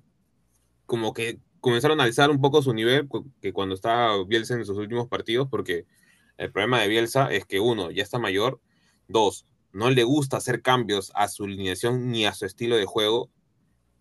como 0.87 1.13
que 1.13 1.39
comenzaron 1.61 2.01
a 2.01 2.05
alzar 2.05 2.31
un 2.31 2.41
poco 2.41 2.61
su 2.63 2.75
nivel 2.75 3.09
que 3.41 3.53
cuando 3.53 3.75
estaba 3.75 4.23
Bielsa 4.25 4.55
en 4.55 4.65
sus 4.65 4.79
últimos 4.79 5.07
partidos, 5.09 5.49
porque 5.49 5.87
el 6.39 6.51
problema 6.51 6.81
de 6.81 6.89
Bielsa 6.89 7.31
es 7.31 7.45
que 7.45 7.61
uno, 7.61 7.91
ya 7.91 8.03
está 8.03 8.19
mayor, 8.19 8.61
dos, 9.07 9.47
no 9.73 9.91
le 9.91 10.03
gusta 10.05 10.39
hacer 10.39 10.61
cambios 10.63 11.13
a 11.15 11.29
su 11.29 11.45
alineación 11.45 12.11
ni 12.11 12.27
a 12.27 12.35
su 12.35 12.47
estilo 12.47 12.77
de 12.77 12.85
juego, 12.87 13.31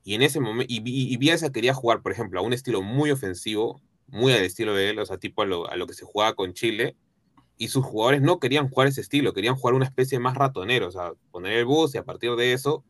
y 0.04 0.16
en 0.16 0.24
ese 0.24 0.40
momento, 0.40 0.74
y, 0.74 0.78
y- 0.78 1.14
y 1.14 1.18
Bielsa 1.18 1.52
quería 1.52 1.74
jugar, 1.74 2.02
por 2.02 2.12
ejemplo, 2.12 2.40
a 2.40 2.44
un 2.44 2.54
estilo 2.54 2.82
muy 2.82 3.12
ofensivo, 3.12 3.82
muy 4.08 4.34
al 4.34 4.44
estilo 4.44 4.74
de 4.74 4.90
él, 4.90 5.00
o 5.00 5.06
sea, 5.06 5.18
tipo 5.18 5.44
a 5.44 5.46
lo, 5.46 5.70
a 5.70 5.76
lo 5.76 5.86
que 5.86 5.94
se 5.94 6.06
jugaba 6.06 6.34
con 6.34 6.54
Chile, 6.54 6.96
y 7.62 7.68
sus 7.68 7.86
jugadores 7.86 8.22
no 8.22 8.40
querían 8.40 8.70
jugar 8.70 8.88
ese 8.88 9.02
estilo, 9.02 9.34
querían 9.34 9.56
jugar 9.56 9.76
una 9.76 9.86
especie 9.86 10.20
más 10.20 10.36
ratonero, 10.36 10.88
o 10.88 10.92
sea, 10.92 11.14
poner 11.30 11.54
el 11.54 11.66
bus 11.66 11.94
y 11.94 12.00
a 12.00 12.04
partir 12.04 12.36
de 12.36 12.54
eso 12.54 12.84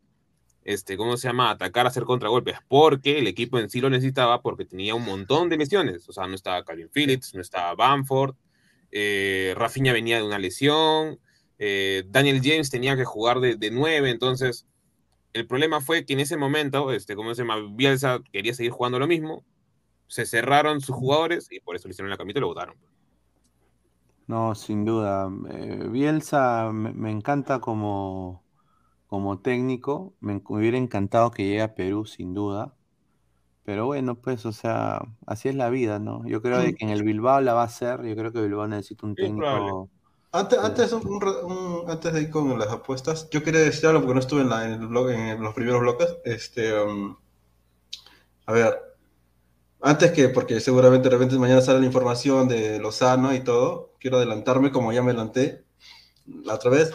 este, 0.64 0.96
¿cómo 0.96 1.18
se 1.18 1.28
llama? 1.28 1.50
Atacar, 1.50 1.88
hacer 1.88 2.04
contragolpes, 2.04 2.58
porque 2.68 3.20
el 3.20 3.28
equipo 3.28 3.60
en 3.60 3.70
sí 3.70 3.82
lo 3.82 3.90
necesitaba 3.90 4.42
porque 4.42 4.66
tenía 4.66 4.96
un 4.96 5.04
montón 5.04 5.50
de 5.50 5.58
lesiones. 5.58 6.08
O 6.08 6.14
sea, 6.14 6.28
no 6.28 6.36
estaba 6.36 6.64
Calvin 6.64 6.90
Phillips, 6.90 7.34
no 7.34 7.42
estaba 7.42 7.74
Bamford, 7.76 8.36
eh, 8.92 9.54
Rafinha 9.58 9.94
venía 9.94 10.18
de 10.18 10.24
una 10.24 10.40
lesión, 10.40 11.20
eh, 11.58 12.04
Daniel 12.08 12.42
James 12.44 12.70
tenía 12.70 12.96
que 12.96 13.06
jugar 13.06 13.40
de, 13.40 13.72
nueve, 13.72 14.10
entonces 14.10 14.68
el 15.34 15.48
problema 15.48 15.82
fue 15.82 16.06
que 16.06 16.14
en 16.14 16.20
ese 16.20 16.38
momento, 16.38 16.92
este, 16.92 17.16
¿cómo 17.16 17.34
se 17.36 17.42
llama? 17.44 17.58
Bielsa 17.72 18.22
quería 18.32 18.54
seguir 18.54 18.72
jugando 18.72 19.00
lo 19.00 19.08
mismo, 19.08 19.46
se 20.08 20.26
cerraron 20.26 20.82
sus 20.82 20.96
jugadores 20.96 21.48
y 21.52 21.60
por 21.60 21.76
eso 21.76 21.88
le 21.88 21.94
hicieron 21.94 22.10
la 22.10 22.18
camita 22.18 22.40
y 22.40 22.42
lo 22.42 22.48
votaron. 22.48 22.76
No, 24.32 24.56
sin 24.56 24.86
duda. 24.86 25.30
Eh, 25.50 25.88
Bielsa 25.90 26.72
me, 26.72 26.94
me 26.94 27.12
encanta 27.12 27.60
como, 27.60 28.46
como 29.08 29.42
técnico. 29.42 30.16
Me, 30.22 30.36
me 30.36 30.42
hubiera 30.48 30.78
encantado 30.78 31.32
que 31.32 31.44
llegue 31.46 31.62
a 31.64 31.76
Perú, 31.76 32.06
sin 32.06 32.34
duda. 32.34 32.76
Pero 33.64 33.86
bueno, 33.88 34.22
pues, 34.22 34.46
o 34.46 34.52
sea, 34.54 35.02
así 35.28 35.50
es 35.50 35.56
la 35.56 35.70
vida, 35.70 36.00
¿no? 36.00 36.26
Yo 36.28 36.42
creo 36.42 36.60
de 36.60 36.74
que 36.76 36.86
en 36.86 36.92
el 36.92 37.04
Bilbao 37.04 37.42
la 37.42 37.54
va 37.54 37.64
a 37.64 37.66
hacer. 37.66 38.04
Yo 38.06 38.16
creo 38.16 38.34
que 38.34 38.42
Bilbao 38.42 38.68
necesita 38.68 39.08
un 39.08 39.18
técnico 39.18 39.90
Antes, 40.34 40.60
antes, 40.60 40.92
un- 40.94 41.24
un- 41.44 41.90
antes 41.90 42.14
de 42.14 42.22
ir 42.24 42.30
con 42.30 42.58
las 42.60 42.70
apuestas, 42.70 43.30
yo 43.30 43.44
quería 43.44 43.62
decir 43.62 43.88
algo 43.88 44.02
porque 44.02 44.14
no 44.16 44.20
estuve 44.20 44.42
en, 44.42 44.50
la- 44.50 44.66
en 44.66 44.72
el 44.82 44.88
blog, 44.88 45.10
en 45.12 45.42
los 45.44 45.54
primeros 45.54 45.82
bloques. 45.82 46.10
Este, 46.26 46.74
um, 46.82 47.16
a 48.46 48.52
ver, 48.54 48.80
antes 49.82 50.12
que, 50.12 50.30
porque 50.30 50.60
seguramente 50.60 51.10
de 51.10 51.16
repente 51.16 51.38
mañana 51.38 51.62
sale 51.62 51.80
la 51.80 51.86
información 51.86 52.48
de 52.48 52.80
Lozano 52.80 53.34
y 53.34 53.44
todo, 53.44 53.94
quiero 54.00 54.18
adelantarme 54.18 54.72
como 54.72 54.94
ya 54.94 55.02
me 55.04 55.12
adelanté 55.12 55.66
la 56.28 56.56
otra 56.56 56.72
vez. 56.72 56.92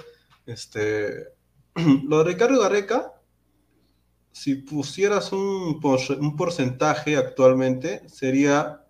Este, 0.46 1.28
lo 2.04 2.18
de 2.18 2.24
Ricardo 2.24 2.60
Garreca, 2.60 3.14
si 4.32 4.56
pusieras 4.56 5.32
un, 5.32 5.80
por- 5.80 6.00
un 6.18 6.36
porcentaje 6.36 7.16
actualmente, 7.16 8.06
sería 8.08 8.84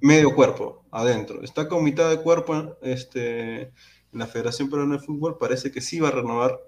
medio 0.00 0.34
cuerpo 0.34 0.84
adentro. 0.90 1.42
Está 1.42 1.68
con 1.68 1.84
mitad 1.84 2.10
de 2.10 2.20
cuerpo 2.22 2.76
este, 2.82 3.62
en 3.62 3.72
la 4.12 4.26
Federación 4.26 4.70
Peruana 4.70 4.96
de 4.96 5.02
Fútbol, 5.04 5.38
parece 5.38 5.70
que 5.72 5.80
sí 5.80 6.00
va 6.00 6.08
a 6.08 6.12
renovar. 6.12 6.60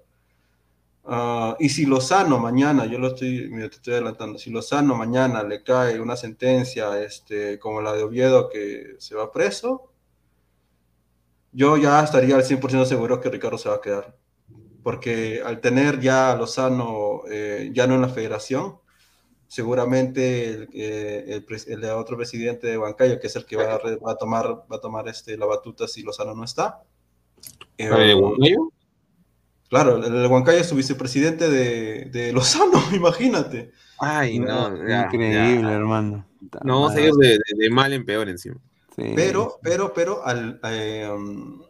Ah, 1.04 1.56
y 1.58 1.68
si 1.70 1.86
Lozano 1.86 2.38
mañana, 2.38 2.86
yo 2.86 2.98
lo 2.98 3.08
estoy, 3.08 3.50
te 3.50 3.64
estoy 3.66 3.94
adelantando, 3.94 4.38
si 4.38 4.50
Lozano 4.50 4.94
mañana 4.94 5.42
le 5.42 5.62
cae 5.62 6.00
una 6.00 6.16
sentencia 6.16 7.02
este, 7.02 7.58
como 7.58 7.80
la 7.80 7.92
de 7.94 8.02
Oviedo 8.02 8.48
que 8.48 8.96
se 8.98 9.14
va 9.14 9.32
preso, 9.32 9.90
yo 11.52 11.76
ya 11.76 12.02
estaría 12.02 12.36
al 12.36 12.44
100% 12.44 12.84
seguro 12.84 13.20
que 13.20 13.30
Ricardo 13.30 13.58
se 13.58 13.68
va 13.68 13.76
a 13.76 13.80
quedar. 13.80 14.16
Porque 14.82 15.42
al 15.44 15.60
tener 15.60 16.00
ya 16.00 16.32
a 16.32 16.36
Lozano 16.36 17.22
eh, 17.30 17.70
ya 17.72 17.86
no 17.86 17.96
en 17.96 18.02
la 18.02 18.08
federación, 18.08 18.78
seguramente 19.46 20.48
el, 20.48 20.68
eh, 20.72 21.42
el, 21.48 21.82
el 21.82 21.90
otro 21.90 22.16
presidente 22.16 22.68
de 22.68 22.78
Huancayo, 22.78 23.18
que 23.18 23.26
es 23.26 23.36
el 23.36 23.44
que 23.44 23.56
va 23.56 23.74
a, 23.74 23.78
va 23.78 24.12
a 24.12 24.16
tomar, 24.16 24.64
va 24.70 24.76
a 24.76 24.80
tomar 24.80 25.08
este, 25.08 25.36
la 25.36 25.46
batuta 25.46 25.88
si 25.88 26.02
Lozano 26.02 26.34
no 26.34 26.44
está. 26.44 26.82
Eh, 27.76 27.90
¿Eh, 27.90 28.14
Huancayo? 28.14 28.70
Claro, 29.70 30.04
el, 30.04 30.12
el 30.14 30.26
Huancayo 30.26 30.58
es 30.58 30.68
su 30.68 30.74
vicepresidente 30.74 31.48
de, 31.48 32.06
de 32.06 32.32
Lozano, 32.32 32.82
imagínate. 32.92 33.70
Ay, 33.98 34.38
no, 34.38 34.76
ya, 34.86 35.04
Increíble, 35.04 35.62
ya. 35.62 35.72
hermano. 35.72 36.26
No, 36.64 36.80
vamos 36.82 36.96
a 36.96 37.00
ir 37.00 37.12
de, 37.12 37.28
de- 37.28 37.38
de 37.56 37.70
mal 37.70 37.92
en 37.92 38.04
peor 38.04 38.28
encima. 38.28 38.56
Sí. 38.96 39.12
Pero, 39.14 39.58
pero, 39.62 39.92
pero, 39.94 40.26
al, 40.26 40.58
eh, 40.64 41.08
um, 41.08 41.62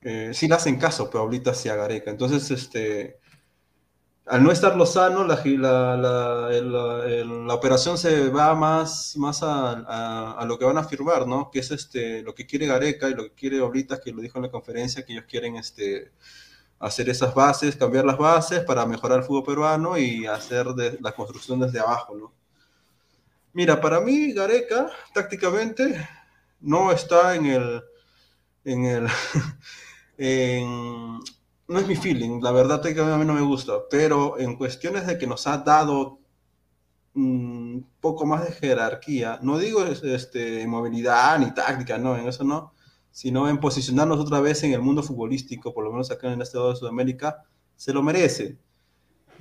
eh, 0.00 0.30
sí 0.32 0.48
le 0.48 0.54
hacen 0.54 0.78
caso, 0.78 1.10
Paulita 1.10 1.50
hacia 1.50 1.76
Gareca. 1.76 2.10
Entonces, 2.10 2.50
este, 2.50 3.18
al 4.24 4.42
no 4.44 4.50
estar 4.52 4.76
Lozano, 4.76 5.24
la, 5.24 5.42
la, 5.44 5.96
la, 5.96 6.48
el- 6.54 7.46
la 7.46 7.54
operación 7.54 7.98
se 7.98 8.28
va 8.30 8.54
más, 8.54 9.14
más 9.18 9.42
a, 9.42 9.72
a- 9.86 10.32
a 10.38 10.44
lo 10.46 10.58
que 10.58 10.64
van 10.64 10.78
a 10.78 10.84
firmar, 10.84 11.26
¿no? 11.26 11.50
Que 11.50 11.58
es 11.58 11.70
este, 11.72 12.22
lo 12.22 12.34
que 12.34 12.46
quiere 12.46 12.66
Gareca 12.66 13.10
y 13.10 13.14
lo 13.14 13.24
que 13.24 13.32
quiere 13.34 13.60
Oblitas, 13.60 14.00
que 14.00 14.12
lo 14.12 14.22
dijo 14.22 14.38
en 14.38 14.44
la 14.44 14.50
conferencia, 14.50 15.04
que 15.04 15.12
ellos 15.12 15.24
quieren 15.28 15.56
este, 15.56 16.12
hacer 16.82 17.08
esas 17.08 17.32
bases, 17.32 17.76
cambiar 17.76 18.04
las 18.04 18.18
bases 18.18 18.64
para 18.64 18.84
mejorar 18.84 19.20
el 19.20 19.24
fútbol 19.24 19.44
peruano 19.44 19.96
y 19.96 20.26
hacer 20.26 20.66
de, 20.74 20.98
la 21.00 21.12
construcción 21.12 21.60
desde 21.60 21.78
abajo, 21.78 22.16
¿no? 22.16 22.32
Mira, 23.52 23.80
para 23.80 24.00
mí 24.00 24.32
Gareca 24.32 24.90
tácticamente 25.14 26.08
no 26.60 26.90
está 26.90 27.36
en 27.36 27.46
el, 27.46 27.82
en 28.64 28.84
el, 28.84 29.06
no 31.68 31.78
es 31.78 31.86
mi 31.86 31.94
feeling, 31.94 32.40
la 32.42 32.50
verdad 32.50 32.82
que 32.82 33.00
a 33.00 33.16
mí 33.16 33.24
no 33.24 33.34
me 33.34 33.42
gusta, 33.42 33.74
pero 33.88 34.36
en 34.40 34.56
cuestiones 34.56 35.06
de 35.06 35.18
que 35.18 35.26
nos 35.28 35.46
ha 35.46 35.58
dado 35.58 36.18
un 37.14 37.86
poco 38.00 38.26
más 38.26 38.44
de 38.44 38.52
jerarquía, 38.52 39.38
no 39.42 39.56
digo 39.56 39.84
este, 39.84 40.66
movilidad 40.66 41.38
ni 41.38 41.54
táctica, 41.54 41.96
no, 41.96 42.16
en 42.16 42.26
eso 42.26 42.42
no, 42.42 42.71
sino 43.12 43.48
en 43.48 43.60
posicionarnos 43.60 44.18
otra 44.18 44.40
vez 44.40 44.64
en 44.64 44.72
el 44.72 44.80
mundo 44.80 45.02
futbolístico, 45.02 45.72
por 45.72 45.84
lo 45.84 45.92
menos 45.92 46.10
acá 46.10 46.26
en 46.28 46.34
el 46.34 46.42
estado 46.42 46.70
de 46.70 46.76
Sudamérica, 46.76 47.44
se 47.76 47.92
lo 47.92 48.02
merece. 48.02 48.58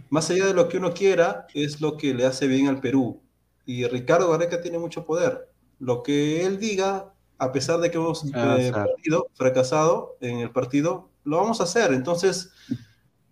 Más 0.09 0.29
allá 0.29 0.45
de 0.45 0.53
lo 0.53 0.67
que 0.67 0.77
uno 0.77 0.93
quiera, 0.93 1.47
es 1.53 1.79
lo 1.79 1.97
que 1.97 2.13
le 2.13 2.25
hace 2.25 2.47
bien 2.47 2.67
al 2.67 2.81
Perú. 2.81 3.21
Y 3.65 3.87
Ricardo 3.87 4.29
Gareca 4.29 4.61
tiene 4.61 4.77
mucho 4.77 5.05
poder. 5.05 5.49
Lo 5.79 6.03
que 6.03 6.45
él 6.45 6.59
diga, 6.59 7.13
a 7.37 7.51
pesar 7.51 7.79
de 7.79 7.89
que 7.89 7.97
hemos 7.97 8.25
Ah, 8.33 8.57
eh, 8.59 8.71
perdido, 8.73 9.29
fracasado 9.33 10.17
en 10.19 10.39
el 10.39 10.51
partido, 10.51 11.09
lo 11.23 11.37
vamos 11.37 11.61
a 11.61 11.63
hacer. 11.63 11.93
Entonces, 11.93 12.51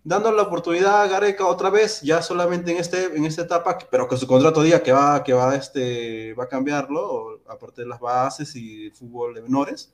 dando 0.02 0.32
la 0.32 0.42
oportunidad 0.42 1.02
a 1.02 1.06
Gareca 1.06 1.46
otra 1.46 1.68
vez, 1.68 2.00
ya 2.00 2.22
solamente 2.22 2.72
en, 2.72 2.78
este, 2.78 3.14
en 3.14 3.26
esta 3.26 3.42
etapa, 3.42 3.76
pero 3.90 4.08
que 4.08 4.16
su 4.16 4.26
contrato 4.26 4.62
diga 4.62 4.82
que 4.82 4.92
va, 4.92 5.22
que 5.22 5.34
va, 5.34 5.54
este, 5.54 6.32
va 6.34 6.44
a 6.44 6.48
cambiarlo, 6.48 7.42
aparte 7.46 7.82
de 7.82 7.88
las 7.88 8.00
bases 8.00 8.56
y 8.56 8.90
fútbol 8.90 9.34
de 9.34 9.42
menores, 9.42 9.92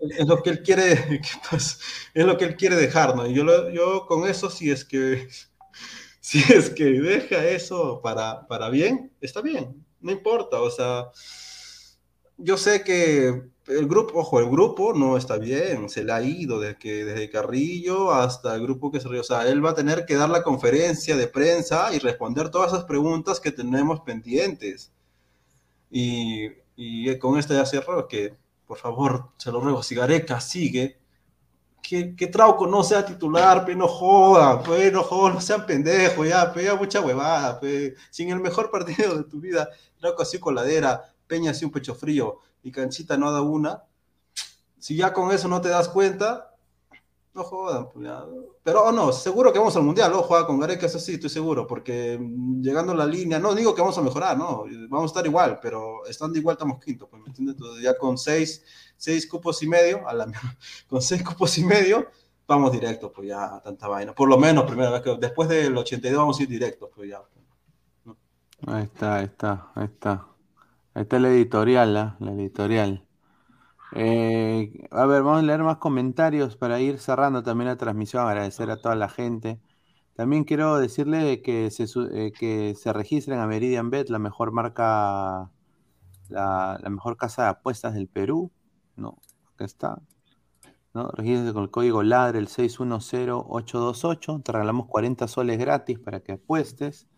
es 0.00 0.26
lo 0.26 0.42
que 0.42 0.50
él 0.50 0.62
quiere, 0.62 0.92
es 1.52 2.24
lo 2.26 2.36
que 2.36 2.44
él 2.44 2.56
quiere 2.56 2.76
dejar, 2.76 3.16
¿no? 3.16 3.26
Y 3.26 3.34
yo, 3.34 3.44
lo- 3.44 3.70
yo 3.70 4.06
con 4.06 4.26
eso, 4.28 4.50
si 4.50 4.70
es 4.70 4.84
que, 4.84 5.28
si 6.20 6.40
es 6.52 6.70
que 6.70 6.84
deja 6.84 7.44
eso 7.46 8.00
para, 8.02 8.46
para 8.48 8.70
bien, 8.70 9.12
está 9.20 9.40
bien, 9.42 9.84
no 10.00 10.12
importa, 10.12 10.60
o 10.60 10.70
sea, 10.70 11.06
yo 12.38 12.56
sé 12.56 12.82
que 12.84 13.42
el 13.66 13.88
grupo, 13.88 14.20
ojo, 14.20 14.38
el 14.40 14.48
grupo 14.48 14.92
no 14.94 15.16
está 15.16 15.38
bien, 15.38 15.88
se 15.88 16.04
le 16.04 16.12
ha 16.12 16.22
ido 16.22 16.60
desde, 16.60 16.78
que, 16.78 17.04
desde 17.04 17.30
Carrillo 17.30 18.12
hasta 18.12 18.54
el 18.54 18.62
grupo 18.62 18.92
que 18.92 19.00
se 19.00 19.08
ríe, 19.08 19.20
o 19.20 19.24
sea, 19.24 19.48
él 19.48 19.64
va 19.64 19.70
a 19.70 19.74
tener 19.74 20.04
que 20.06 20.14
dar 20.14 20.28
la 20.30 20.42
conferencia 20.42 21.16
de 21.16 21.26
prensa 21.28 21.92
y 21.94 21.98
responder 21.98 22.50
todas 22.50 22.72
esas 22.72 22.84
preguntas 22.84 23.40
que 23.40 23.52
tenemos 23.52 24.00
pendientes. 24.00 24.92
Y, 25.90 26.46
y 26.76 27.18
con 27.18 27.38
esto 27.38 27.54
ya 27.54 27.66
cierro, 27.66 28.08
que 28.08 28.34
por 28.66 28.78
favor, 28.78 29.30
se 29.36 29.52
lo 29.52 29.60
ruego, 29.60 29.82
si 29.82 29.94
Gareca 29.94 30.40
sigue, 30.40 30.98
que, 31.82 32.16
que 32.16 32.26
Trauco 32.26 32.66
no 32.66 32.82
sea 32.82 33.06
titular, 33.06 33.64
pe, 33.64 33.76
no 33.76 33.86
joda, 33.86 34.62
pe, 34.62 34.90
no 34.90 35.04
joda, 35.04 35.34
no 35.34 35.40
sean 35.40 35.64
pendejos, 35.64 36.26
ya, 36.26 36.52
pe, 36.52 36.64
ya 36.64 36.74
mucha 36.74 37.00
huevada, 37.00 37.60
pe. 37.60 37.94
Sin 38.10 38.30
el 38.30 38.40
mejor 38.40 38.70
partido 38.70 39.16
de 39.16 39.24
tu 39.24 39.40
vida, 39.40 39.68
Trauco 39.98 40.22
así 40.22 40.38
coladera, 40.38 41.12
Peña 41.26 41.50
así 41.50 41.64
un 41.64 41.72
pecho 41.72 41.94
frío 41.94 42.38
y 42.62 42.70
Canchita 42.70 43.16
no 43.16 43.32
da 43.32 43.42
una, 43.42 43.82
si 44.78 44.96
ya 44.96 45.12
con 45.12 45.32
eso 45.32 45.48
no 45.48 45.60
te 45.60 45.68
das 45.68 45.88
cuenta, 45.88 46.45
no 47.36 47.44
jodan, 47.44 47.90
pues 47.90 48.06
ya. 48.06 48.24
Pero 48.62 48.84
oh, 48.84 48.92
no, 48.92 49.12
seguro 49.12 49.52
que 49.52 49.58
vamos 49.58 49.76
al 49.76 49.82
mundial, 49.82 50.12
ojo, 50.14 50.34
ah, 50.34 50.46
con 50.46 50.58
Gareca, 50.58 50.86
eso 50.86 50.98
sí, 50.98 51.14
estoy 51.14 51.30
seguro, 51.30 51.66
porque 51.66 52.18
mm, 52.18 52.62
llegando 52.62 52.92
a 52.92 52.96
la 52.96 53.06
línea, 53.06 53.38
no 53.38 53.54
digo 53.54 53.74
que 53.74 53.82
vamos 53.82 53.96
a 53.98 54.02
mejorar, 54.02 54.36
no, 54.36 54.64
vamos 54.88 55.10
a 55.10 55.12
estar 55.12 55.26
igual, 55.26 55.60
pero 55.60 56.04
estando 56.06 56.38
igual 56.38 56.54
estamos 56.54 56.82
quinto, 56.82 57.08
pues, 57.08 57.22
¿me 57.22 57.28
entiendes? 57.28 57.56
Ya 57.82 57.96
con 57.96 58.16
seis, 58.16 58.64
seis 58.96 59.28
cupos 59.28 59.62
y 59.62 59.68
medio, 59.68 60.08
a 60.08 60.14
la, 60.14 60.26
con 60.88 61.02
seis 61.02 61.22
cupos 61.22 61.56
y 61.58 61.64
medio, 61.64 62.08
vamos 62.48 62.72
directo, 62.72 63.12
pues 63.12 63.28
ya, 63.28 63.60
tanta 63.62 63.86
vaina. 63.86 64.14
Por 64.14 64.28
lo 64.28 64.38
menos, 64.38 64.64
primera 64.64 64.90
vez 64.90 65.02
que 65.02 65.16
después 65.18 65.48
del 65.48 65.76
82 65.76 66.18
vamos 66.18 66.40
a 66.40 66.42
ir 66.42 66.48
directos, 66.48 66.90
pues 66.94 67.10
ya. 67.10 67.22
Ahí 68.66 68.84
está, 68.84 69.16
ahí 69.16 69.24
está, 69.26 69.70
ahí 69.74 69.84
está. 69.84 70.26
Ahí 70.94 71.02
está 71.02 71.18
la 71.18 71.28
editorial, 71.28 71.96
¿ah? 71.98 72.16
La 72.20 72.32
editorial. 72.32 73.05
Eh, 73.92 74.88
a 74.90 75.06
ver, 75.06 75.22
vamos 75.22 75.40
a 75.40 75.42
leer 75.42 75.62
más 75.62 75.76
comentarios 75.78 76.56
para 76.56 76.80
ir 76.80 76.98
cerrando 76.98 77.42
también 77.42 77.68
la 77.68 77.76
transmisión, 77.76 78.26
agradecer 78.26 78.70
a 78.70 78.80
toda 78.80 78.94
la 78.96 79.08
gente. 79.08 79.60
También 80.14 80.44
quiero 80.44 80.78
decirle 80.78 81.42
que 81.42 81.70
se, 81.70 81.84
eh, 82.12 82.32
que 82.32 82.74
se 82.74 82.92
registren 82.92 83.38
a 83.38 83.46
Meridian 83.46 83.90
Bet, 83.90 84.08
la 84.08 84.18
mejor 84.18 84.52
marca, 84.52 85.50
la, 86.28 86.78
mejor 86.90 87.16
casa 87.16 87.44
de 87.44 87.48
apuestas 87.50 87.94
del 87.94 88.08
Perú. 88.08 88.50
No, 88.96 89.18
acá 89.54 89.64
está. 89.64 90.02
¿no? 90.94 91.10
Con 91.10 91.26
el 91.26 91.70
código 91.70 92.02
LADRE, 92.02 92.38
el 92.38 92.48
610828. 92.48 94.40
Te 94.44 94.52
regalamos 94.52 94.86
40 94.86 95.28
soles 95.28 95.58
gratis 95.58 95.98
para 95.98 96.20
que 96.20 96.32
apuestes. 96.32 97.08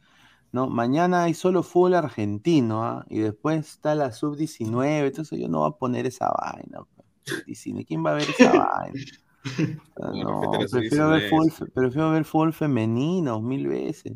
¿No? 0.53 0.69
Mañana 0.69 1.25
hay 1.25 1.35
solo 1.35 1.63
fútbol 1.63 1.95
argentino, 1.95 2.83
¿ah? 2.85 3.05
Y 3.09 3.19
después 3.21 3.67
está 3.69 3.95
la 3.95 4.13
sub-19, 4.13 5.07
entonces 5.07 5.39
yo 5.39 5.49
no 5.49 5.61
voy 5.61 5.71
a 5.71 5.77
poner 5.79 6.07
esa 6.07 6.31
vaina. 6.31 6.81
pues. 6.95 7.45
19, 7.47 7.85
¿Quién 7.85 8.05
va 8.05 8.11
a 8.13 8.15
ver 8.15 8.29
esa 8.31 8.53
vaina? 8.53 9.01
Ah, 10.03 10.11
No, 10.13 10.41
prefiero 10.71 11.11
ver, 11.11 11.29
sub-19, 11.29 11.31
fútbol, 11.31 11.71
prefiero 11.73 12.11
ver 12.11 12.25
fútbol 12.25 12.53
femenino 12.53 13.41
mil 13.41 13.67
veces. 13.69 14.13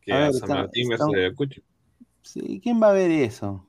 Que 0.00 0.12
A 0.12 0.16
a 0.16 0.20
ver, 0.20 0.32
San 0.34 0.42
está- 0.42 0.54
Martín 0.54 0.92
está- 0.92 1.04
versus 1.04 1.14
Ayacucho. 1.16 1.60
Sí, 2.22 2.60
¿quién 2.62 2.80
va 2.82 2.90
a 2.90 2.92
ver 2.92 3.10
eso? 3.10 3.66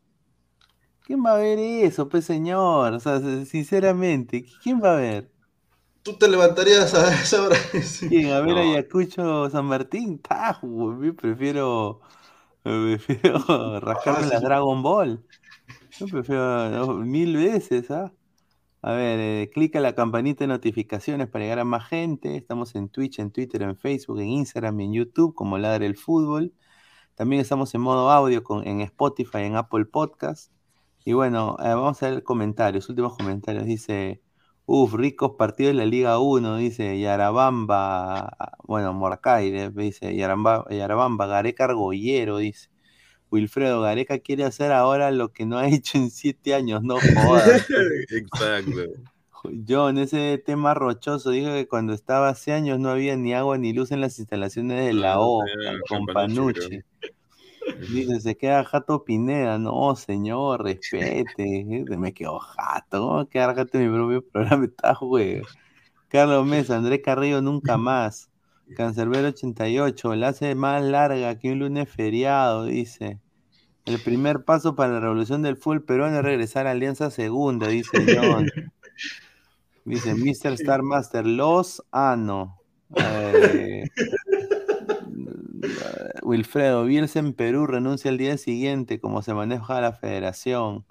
¿Quién 1.04 1.24
va 1.26 1.34
a 1.34 1.38
ver 1.38 1.58
eso, 1.60 2.08
pues 2.10 2.26
señor? 2.26 2.94
O 2.94 3.00
sea, 3.00 3.20
sinceramente, 3.46 4.46
¿quién 4.64 4.82
va 4.82 4.94
a 4.94 4.98
ver? 4.98 5.32
¿Tú 6.08 6.14
te 6.14 6.30
levantarías 6.30 6.94
a 6.94 7.14
esa 7.14 7.42
hora? 7.42 7.58
¿A 7.74 8.40
ver 8.40 8.56
No. 8.56 8.60
Ayacucho 8.60 9.50
San 9.50 9.66
Martín? 9.66 10.20
Tajo, 10.20 11.04
yo 11.04 11.14
prefiero, 11.14 12.00
prefiero 12.64 13.80
rascarme 13.82 14.24
sí, 14.24 14.30
la. 14.30 14.40
Dragon 14.40 14.82
Ball. 14.82 15.22
Yo 16.00 16.08
prefiero 16.08 16.70
no, 16.70 16.94
mil 17.00 17.36
veces, 17.36 17.92
¿ah? 17.92 18.14
A 18.82 18.94
ver, 18.94 19.20
eh, 19.20 19.50
clica 19.54 19.82
la 19.82 19.96
campanita 19.96 20.46
de 20.46 20.48
notificaciones 20.48 21.28
para 21.28 21.44
llegar 21.44 21.60
a 21.60 21.66
más 21.66 21.86
gente. 21.90 22.38
Estamos 22.38 22.76
en 22.76 22.88
Twitch, 22.88 23.20
en 23.20 23.32
Twitter, 23.32 23.64
en 23.64 23.76
Facebook, 23.76 24.22
en 24.22 24.30
Instagram 24.30 24.80
y 24.80 24.86
en 24.86 24.94
YouTube 24.94 25.36
como 25.36 25.58
Ladre 25.58 25.88
el 25.88 25.98
Fútbol. 25.98 26.54
También 27.16 27.42
estamos 27.42 27.76
en 27.76 27.82
modo 27.82 28.10
audio 28.12 28.44
con, 28.44 28.66
en 28.66 28.80
Spotify, 28.80 29.40
en 29.40 29.58
Apple 29.58 29.84
Podcast. 29.84 30.54
Y 31.04 31.12
bueno, 31.12 31.58
eh, 31.60 31.68
vamos 31.68 32.02
a 32.02 32.12
ver 32.12 32.24
comentarios, 32.24 32.88
últimos 32.88 33.18
comentarios. 33.18 33.66
Dice, 33.66 34.22
Uf, 34.70 34.94
ricos 34.96 35.32
partidos 35.38 35.72
de 35.72 35.78
la 35.78 35.86
Liga 35.86 36.20
1, 36.20 36.58
dice 36.58 37.00
Yarabamba, 37.00 38.36
bueno, 38.66 38.92
Morcay, 38.94 39.70
dice 39.70 40.14
Yaramba- 40.14 40.70
Yarabamba, 40.70 41.26
Gareca 41.26 41.64
Argollero, 41.64 42.38
dice. 42.38 42.70
Wilfredo 43.32 43.82
Gareca 43.82 44.20
quiere 44.20 44.44
hacer 44.44 44.72
ahora 44.74 45.10
lo 45.12 45.32
que 45.32 45.46
no 45.46 45.58
ha 45.58 45.68
hecho 45.70 45.98
en 45.98 46.12
siete 46.12 46.54
años, 46.54 46.84
no 46.84 46.96
jodas. 47.00 47.66
Exacto. 48.10 48.82
John, 49.66 49.98
ese 49.98 50.42
tema 50.46 50.74
rochoso, 50.74 51.30
dijo 51.30 51.54
que 51.54 51.68
cuando 51.68 51.94
estaba 51.94 52.28
hace 52.28 52.52
años 52.52 52.78
no 52.80 52.90
había 52.90 53.16
ni 53.16 53.34
agua 53.34 53.58
ni 53.58 53.72
luz 53.72 53.92
en 53.92 54.02
las 54.02 54.20
instalaciones 54.20 54.86
de 54.86 54.94
la 54.94 55.20
O, 55.22 55.46
con 55.88 56.06
Panucci. 56.08 56.82
Dice, 57.90 58.20
se 58.20 58.38
queda 58.38 58.64
Jato 58.64 59.04
Pineda. 59.04 59.58
No, 59.58 59.96
señor, 59.96 60.64
respete. 60.64 61.66
Me 61.98 62.14
quedo 62.14 62.40
Jato. 62.40 63.02
¿Cómo 63.02 63.20
a 63.20 63.30
quedar 63.30 63.56
Jato 63.56 63.78
en 63.78 63.92
mi 63.92 63.98
propio 63.98 64.22
programa? 64.22 64.66
Está 64.66 64.96
juego. 64.96 65.46
Carlos 66.10 66.46
Mesa, 66.46 66.78
Andrés 66.78 67.02
Carrillo, 67.04 67.42
nunca 67.42 67.78
más. 67.78 68.30
Cancerbero 68.76 69.30
88, 69.30 70.16
la 70.16 70.30
hace 70.30 70.56
más 70.56 70.84
larga 70.84 71.38
que 71.40 71.52
un 71.52 71.60
lunes 71.60 71.90
feriado, 71.90 72.66
dice. 72.66 73.20
El 73.86 74.00
primer 74.00 74.44
paso 74.44 74.76
para 74.76 74.94
la 74.94 75.00
revolución 75.00 75.42
del 75.42 75.56
fútbol 75.56 75.84
peruano 75.84 76.18
es 76.18 76.24
regresar 76.24 76.68
a 76.68 76.72
Alianza 76.72 77.10
Segunda, 77.10 77.68
dice 77.68 78.06
John. 78.06 78.50
Dice 79.86 80.16
Mr. 80.16 80.54
Star 80.54 80.84
Master, 80.84 81.26
los 81.26 81.82
ano. 81.92 82.58
Eh, 82.96 83.84
Wilfredo, 86.24 86.86
Bielsa 86.86 87.20
en 87.20 87.34
Perú 87.34 87.68
renuncia 87.68 88.12
al 88.12 88.18
día 88.18 88.38
siguiente, 88.38 89.00
como 89.00 89.22
se 89.22 89.34
maneja 89.34 89.82
la 89.82 89.94
federación. 89.94 90.86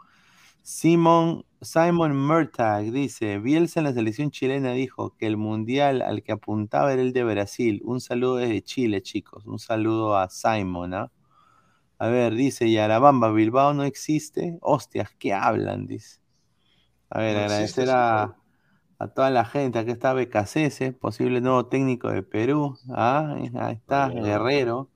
Simon, 0.63 1.45
Simon 1.61 2.17
Murtag 2.17 2.91
dice, 2.91 3.39
Bielsa 3.39 3.81
en 3.81 3.85
la 3.85 3.93
selección 3.93 4.31
chilena 4.31 4.73
dijo 4.73 5.17
que 5.17 5.27
el 5.27 5.37
mundial 5.37 6.03
al 6.03 6.23
que 6.23 6.33
apuntaba 6.33 6.93
era 6.93 7.03
el 7.03 7.13
de 7.13 7.25
Brasil. 7.25 7.81
Un 7.85 8.01
saludo 8.01 8.37
desde 8.37 8.63
Chile, 8.63 9.03
chicos. 9.03 9.47
Un 9.47 9.59
saludo 9.59 10.17
a 10.17 10.29
Simon, 10.29 10.95
¿ah? 10.95 11.13
A 11.99 12.09
ver, 12.09 12.35
dice 12.35 12.71
Yarabamba, 12.71 13.31
Bilbao 13.31 13.75
no 13.75 13.85
existe. 13.85 14.59
Hostias, 14.61 15.11
¿qué 15.19 15.33
hablan? 15.33 15.87
Dice. 15.87 16.21
A 17.11 17.21
ver, 17.21 17.37
No 17.37 17.43
agradecer 17.45 17.85
existe, 17.85 17.91
a, 17.91 18.37
a 18.99 19.09
toda 19.09 19.31
la 19.31 19.45
gente. 19.45 19.79
Aquí 19.79 19.91
está 19.91 20.13
Becasese, 20.13 20.93
posible 20.93 21.41
nuevo 21.41 21.67
técnico 21.67 22.11
de 22.11 22.23
Perú. 22.23 22.77
Ah, 22.91 23.37
ahí 23.37 23.75
está, 23.75 24.09
Guerrero. 24.09 24.91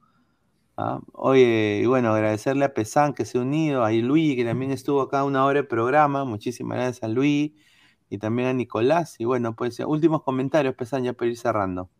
Ah, 0.77 1.01
Oye, 1.13 1.81
y 1.83 1.87
bueno, 1.87 2.15
agradecerle 2.15 2.65
a 2.65 2.73
Pesán 2.73 3.13
que 3.13 3.27
se 3.27 3.39
ha 3.39 3.43
unido, 3.43 3.85
a 3.85 3.93
Luis 3.93 4.37
que 4.37 4.45
también 4.45 4.71
estuvo 4.71 5.03
acá 5.03 5.25
una 5.25 5.45
hora 5.45 5.61
de 5.61 5.69
programa. 5.69 6.25
Muchísimas 6.25 6.79
gracias 6.79 7.03
a 7.03 7.09
Luis 7.09 7.53
y 8.09 8.19
también 8.19 8.49
a 8.49 8.53
Nicolás. 8.55 9.17
Y 9.19 9.25
bueno, 9.25 9.55
pues 9.55 9.79
últimos 9.81 10.23
comentarios, 10.23 10.75
Pesán, 10.75 11.05
ya 11.05 11.13
para 11.13 11.31
ir 11.31 11.37
cerrando. 11.37 11.91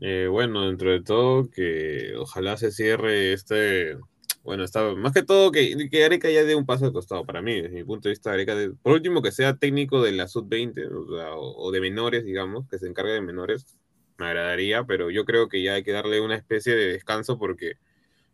Eh, 0.00 0.28
bueno, 0.30 0.66
dentro 0.66 0.90
de 0.90 1.02
todo, 1.02 1.50
que 1.50 2.14
ojalá 2.16 2.56
se 2.56 2.70
cierre 2.70 3.32
este. 3.32 3.98
Bueno, 4.42 4.64
está 4.64 4.94
más 4.94 5.12
que 5.12 5.22
todo 5.22 5.52
que, 5.52 5.88
que 5.90 6.04
Areca 6.04 6.30
ya 6.30 6.44
dé 6.44 6.54
un 6.54 6.64
paso 6.64 6.86
de 6.86 6.92
costado 6.92 7.26
para 7.26 7.42
mí, 7.42 7.60
desde 7.60 7.76
mi 7.76 7.84
punto 7.84 8.08
de 8.08 8.12
vista. 8.12 8.32
Areca, 8.32 8.54
de- 8.54 8.70
por 8.72 8.92
último, 8.94 9.20
que 9.22 9.32
sea 9.32 9.56
técnico 9.56 10.02
de 10.02 10.12
la 10.12 10.28
sub-20 10.28 10.86
o, 10.86 11.06
sea, 11.16 11.34
o- 11.34 11.56
o 11.66 11.70
de 11.70 11.80
menores, 11.80 12.24
digamos, 12.24 12.66
que 12.68 12.78
se 12.78 12.86
encargue 12.88 13.12
de 13.12 13.20
menores, 13.20 13.76
me 14.18 14.26
agradaría, 14.26 14.84
pero 14.84 15.10
yo 15.10 15.24
creo 15.26 15.48
que 15.48 15.62
ya 15.62 15.74
hay 15.74 15.82
que 15.84 15.92
darle 15.92 16.20
una 16.20 16.36
especie 16.36 16.74
de 16.74 16.86
descanso 16.92 17.38
porque, 17.38 17.74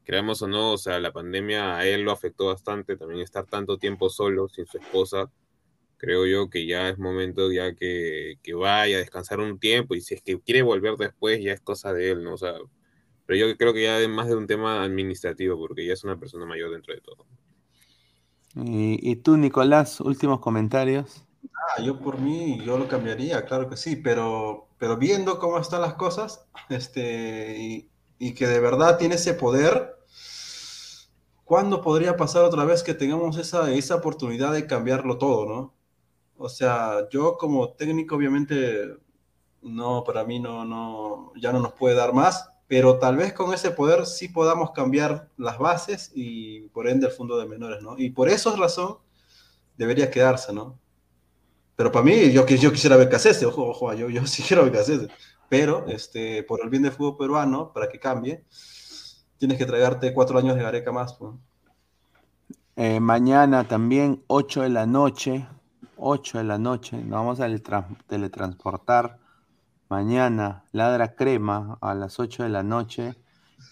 creamos 0.04 0.42
o 0.42 0.48
no, 0.48 0.72
o 0.74 0.78
sea, 0.78 1.00
la 1.00 1.12
pandemia 1.12 1.76
a 1.78 1.86
él 1.86 2.02
lo 2.02 2.12
afectó 2.12 2.46
bastante, 2.48 2.96
también 2.96 3.22
estar 3.22 3.46
tanto 3.46 3.78
tiempo 3.78 4.10
solo, 4.10 4.48
sin 4.48 4.66
su 4.66 4.78
esposa, 4.78 5.30
creo 5.98 6.26
yo 6.26 6.50
que 6.50 6.66
ya 6.66 6.88
es 6.90 6.98
momento 6.98 7.52
ya 7.52 7.74
que, 7.74 8.36
que 8.42 8.54
vaya 8.54 8.96
a 8.98 9.00
descansar 9.00 9.40
un 9.40 9.58
tiempo 9.60 9.94
y 9.94 10.00
si 10.02 10.14
es 10.14 10.22
que 10.22 10.40
quiere 10.40 10.62
volver 10.62 10.96
después 10.96 11.42
ya 11.42 11.52
es 11.52 11.60
cosa 11.62 11.92
de 11.94 12.10
él, 12.12 12.24
¿no? 12.24 12.34
O 12.34 12.38
sea, 12.38 12.54
pero 13.26 13.38
yo 13.38 13.56
creo 13.56 13.72
que 13.72 13.82
ya 13.82 13.98
es 13.98 14.08
más 14.08 14.28
de 14.28 14.36
un 14.36 14.46
tema 14.46 14.82
administrativo 14.82 15.58
porque 15.58 15.84
ya 15.84 15.92
es 15.92 16.04
una 16.04 16.18
persona 16.18 16.46
mayor 16.46 16.70
dentro 16.70 16.94
de 16.94 17.00
todo. 17.00 17.26
Y, 18.54 18.98
y 19.10 19.16
tú, 19.16 19.36
Nicolás, 19.36 20.00
últimos 20.00 20.40
comentarios. 20.40 21.24
Ah, 21.44 21.82
yo 21.82 21.98
por 21.98 22.18
mí, 22.18 22.60
yo 22.64 22.78
lo 22.78 22.88
cambiaría, 22.88 23.44
claro 23.44 23.68
que 23.68 23.76
sí, 23.76 23.96
pero, 23.96 24.68
pero 24.78 24.96
viendo 24.96 25.38
cómo 25.38 25.58
están 25.58 25.82
las 25.82 25.94
cosas, 25.94 26.46
este, 26.70 27.56
y, 27.58 27.90
y 28.18 28.34
que 28.34 28.46
de 28.46 28.60
verdad 28.60 28.96
tiene 28.96 29.16
ese 29.16 29.34
poder, 29.34 29.96
¿cuándo 31.44 31.82
podría 31.82 32.16
pasar 32.16 32.44
otra 32.44 32.64
vez 32.64 32.82
que 32.82 32.94
tengamos 32.94 33.36
esa, 33.36 33.70
esa 33.72 33.96
oportunidad 33.96 34.52
de 34.52 34.66
cambiarlo 34.66 35.18
todo, 35.18 35.46
¿no? 35.46 35.74
O 36.38 36.48
sea, 36.48 37.08
yo 37.10 37.36
como 37.36 37.70
técnico, 37.70 38.16
obviamente, 38.16 38.96
no, 39.62 40.04
para 40.04 40.24
mí 40.24 40.38
no, 40.38 40.64
no, 40.64 41.32
ya 41.36 41.52
no 41.52 41.60
nos 41.60 41.72
puede 41.72 41.94
dar 41.94 42.12
más, 42.12 42.50
pero 42.68 42.98
tal 42.98 43.16
vez 43.16 43.32
con 43.32 43.52
ese 43.54 43.70
poder 43.70 44.06
sí 44.06 44.28
podamos 44.28 44.72
cambiar 44.72 45.28
las 45.36 45.58
bases 45.58 46.10
y 46.14 46.68
por 46.70 46.88
ende 46.88 47.06
el 47.06 47.12
fondo 47.12 47.38
de 47.38 47.46
menores, 47.46 47.82
¿no? 47.82 47.96
Y 47.98 48.10
por 48.10 48.28
esa 48.28 48.54
razón 48.56 48.98
debería 49.76 50.10
quedarse, 50.10 50.52
¿no? 50.52 50.78
Pero 51.76 51.92
para 51.92 52.04
mí, 52.04 52.32
yo, 52.32 52.46
yo 52.46 52.72
quisiera 52.72 52.96
ver 52.96 53.08
Cacese, 53.10 53.46
ojo, 53.46 53.68
ojo, 53.68 53.92
yo, 53.92 54.08
yo 54.08 54.26
sí 54.26 54.42
quiero 54.42 54.64
ver 54.64 54.72
Cacese. 54.72 55.08
Pero, 55.48 55.86
este, 55.88 56.42
por 56.42 56.60
el 56.62 56.70
bien 56.70 56.82
del 56.82 56.92
fútbol 56.92 57.16
peruano, 57.16 57.72
para 57.72 57.88
que 57.88 58.00
cambie, 58.00 58.44
tienes 59.38 59.58
que 59.58 59.66
tragarte 59.66 60.12
cuatro 60.12 60.38
años 60.38 60.56
de 60.56 60.62
Gareca 60.62 60.90
más. 60.90 61.16
Eh, 62.74 63.00
mañana 63.00 63.66
también, 63.68 64.22
8 64.26 64.62
de 64.62 64.70
la 64.70 64.86
noche. 64.86 65.46
8 65.96 66.38
de 66.38 66.44
la 66.44 66.58
noche. 66.58 66.96
Nos 66.96 67.10
vamos 67.10 67.40
a 67.40 67.46
teletra- 67.46 67.86
teletransportar. 68.06 69.18
Mañana, 69.88 70.64
Ladra 70.72 71.14
Crema 71.14 71.78
a 71.80 71.94
las 71.94 72.18
8 72.18 72.42
de 72.42 72.48
la 72.48 72.64
noche. 72.64 73.14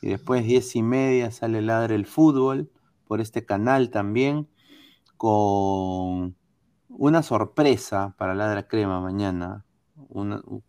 Y 0.01 0.11
después, 0.11 0.45
10 0.45 0.77
y 0.77 0.83
media, 0.83 1.31
sale 1.33 1.61
Ladra 1.61 1.95
el 1.95 2.07
Fútbol 2.07 2.71
por 3.09 3.21
este 3.21 3.45
canal 3.45 3.91
también. 3.91 4.49
Con 5.17 6.37
una 6.89 7.23
sorpresa 7.23 8.15
para 8.17 8.35
Ladra 8.35 8.69
Crema 8.69 9.01
mañana. 9.01 9.65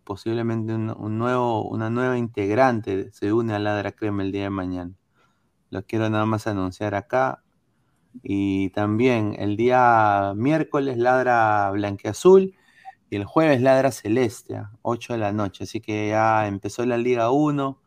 Posiblemente 0.04 0.74
un 0.74 1.18
nuevo, 1.20 1.68
una 1.68 1.90
nueva 1.92 2.18
integrante 2.18 3.12
se 3.12 3.32
une 3.32 3.54
a 3.54 3.60
Ladra 3.60 3.92
Crema 3.92 4.24
el 4.24 4.32
día 4.32 4.44
de 4.44 4.50
mañana. 4.50 4.94
Lo 5.70 5.84
quiero 5.84 6.10
nada 6.10 6.26
más 6.26 6.48
anunciar 6.48 6.96
acá. 6.96 7.44
Y 8.24 8.70
también 8.70 9.36
el 9.38 9.58
día 9.58 10.34
miércoles 10.36 10.98
ladra 10.98 11.70
blanqueazul 11.72 12.56
y 13.10 13.16
el 13.16 13.26
jueves 13.26 13.62
ladra 13.62 13.92
celeste, 13.92 14.56
a 14.56 14.72
8 14.82 15.14
de 15.14 15.20
la 15.20 15.32
noche. 15.32 15.64
Así 15.66 15.82
que 15.82 16.10
ya 16.10 16.48
empezó 16.48 16.86
la 16.86 16.98
Liga 16.98 17.32
1, 17.32 17.82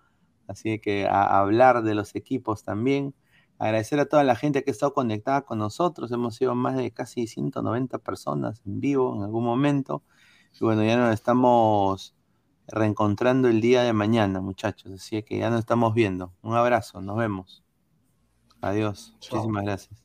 así 0.46 0.78
que 0.78 1.06
a, 1.06 1.22
a 1.22 1.40
hablar 1.40 1.82
de 1.82 1.94
los 1.94 2.14
equipos 2.14 2.64
también. 2.64 3.14
Agradecer 3.58 3.98
a 3.98 4.06
toda 4.06 4.22
la 4.22 4.36
gente 4.36 4.62
que 4.62 4.70
ha 4.70 4.72
estado 4.72 4.94
conectada 4.94 5.42
con 5.42 5.58
nosotros. 5.58 6.12
Hemos 6.12 6.36
sido 6.36 6.54
más 6.54 6.76
de 6.76 6.92
casi 6.92 7.26
190 7.26 7.98
personas 7.98 8.62
en 8.64 8.80
vivo 8.80 9.16
en 9.16 9.22
algún 9.24 9.44
momento. 9.44 10.04
Y 10.60 10.64
bueno, 10.64 10.84
ya 10.84 10.96
nos 10.96 11.12
estamos 11.12 12.14
reencontrando 12.68 13.48
el 13.48 13.60
día 13.60 13.82
de 13.82 13.92
mañana, 13.92 14.40
muchachos. 14.40 14.92
Así 14.92 15.22
que 15.24 15.38
ya 15.38 15.50
nos 15.50 15.60
estamos 15.60 15.92
viendo. 15.94 16.32
Un 16.42 16.54
abrazo, 16.54 17.00
nos 17.00 17.16
vemos. 17.16 17.64
Adiós. 18.60 19.14
Chao. 19.20 19.38
Muchísimas 19.38 19.64
gracias. 19.64 20.04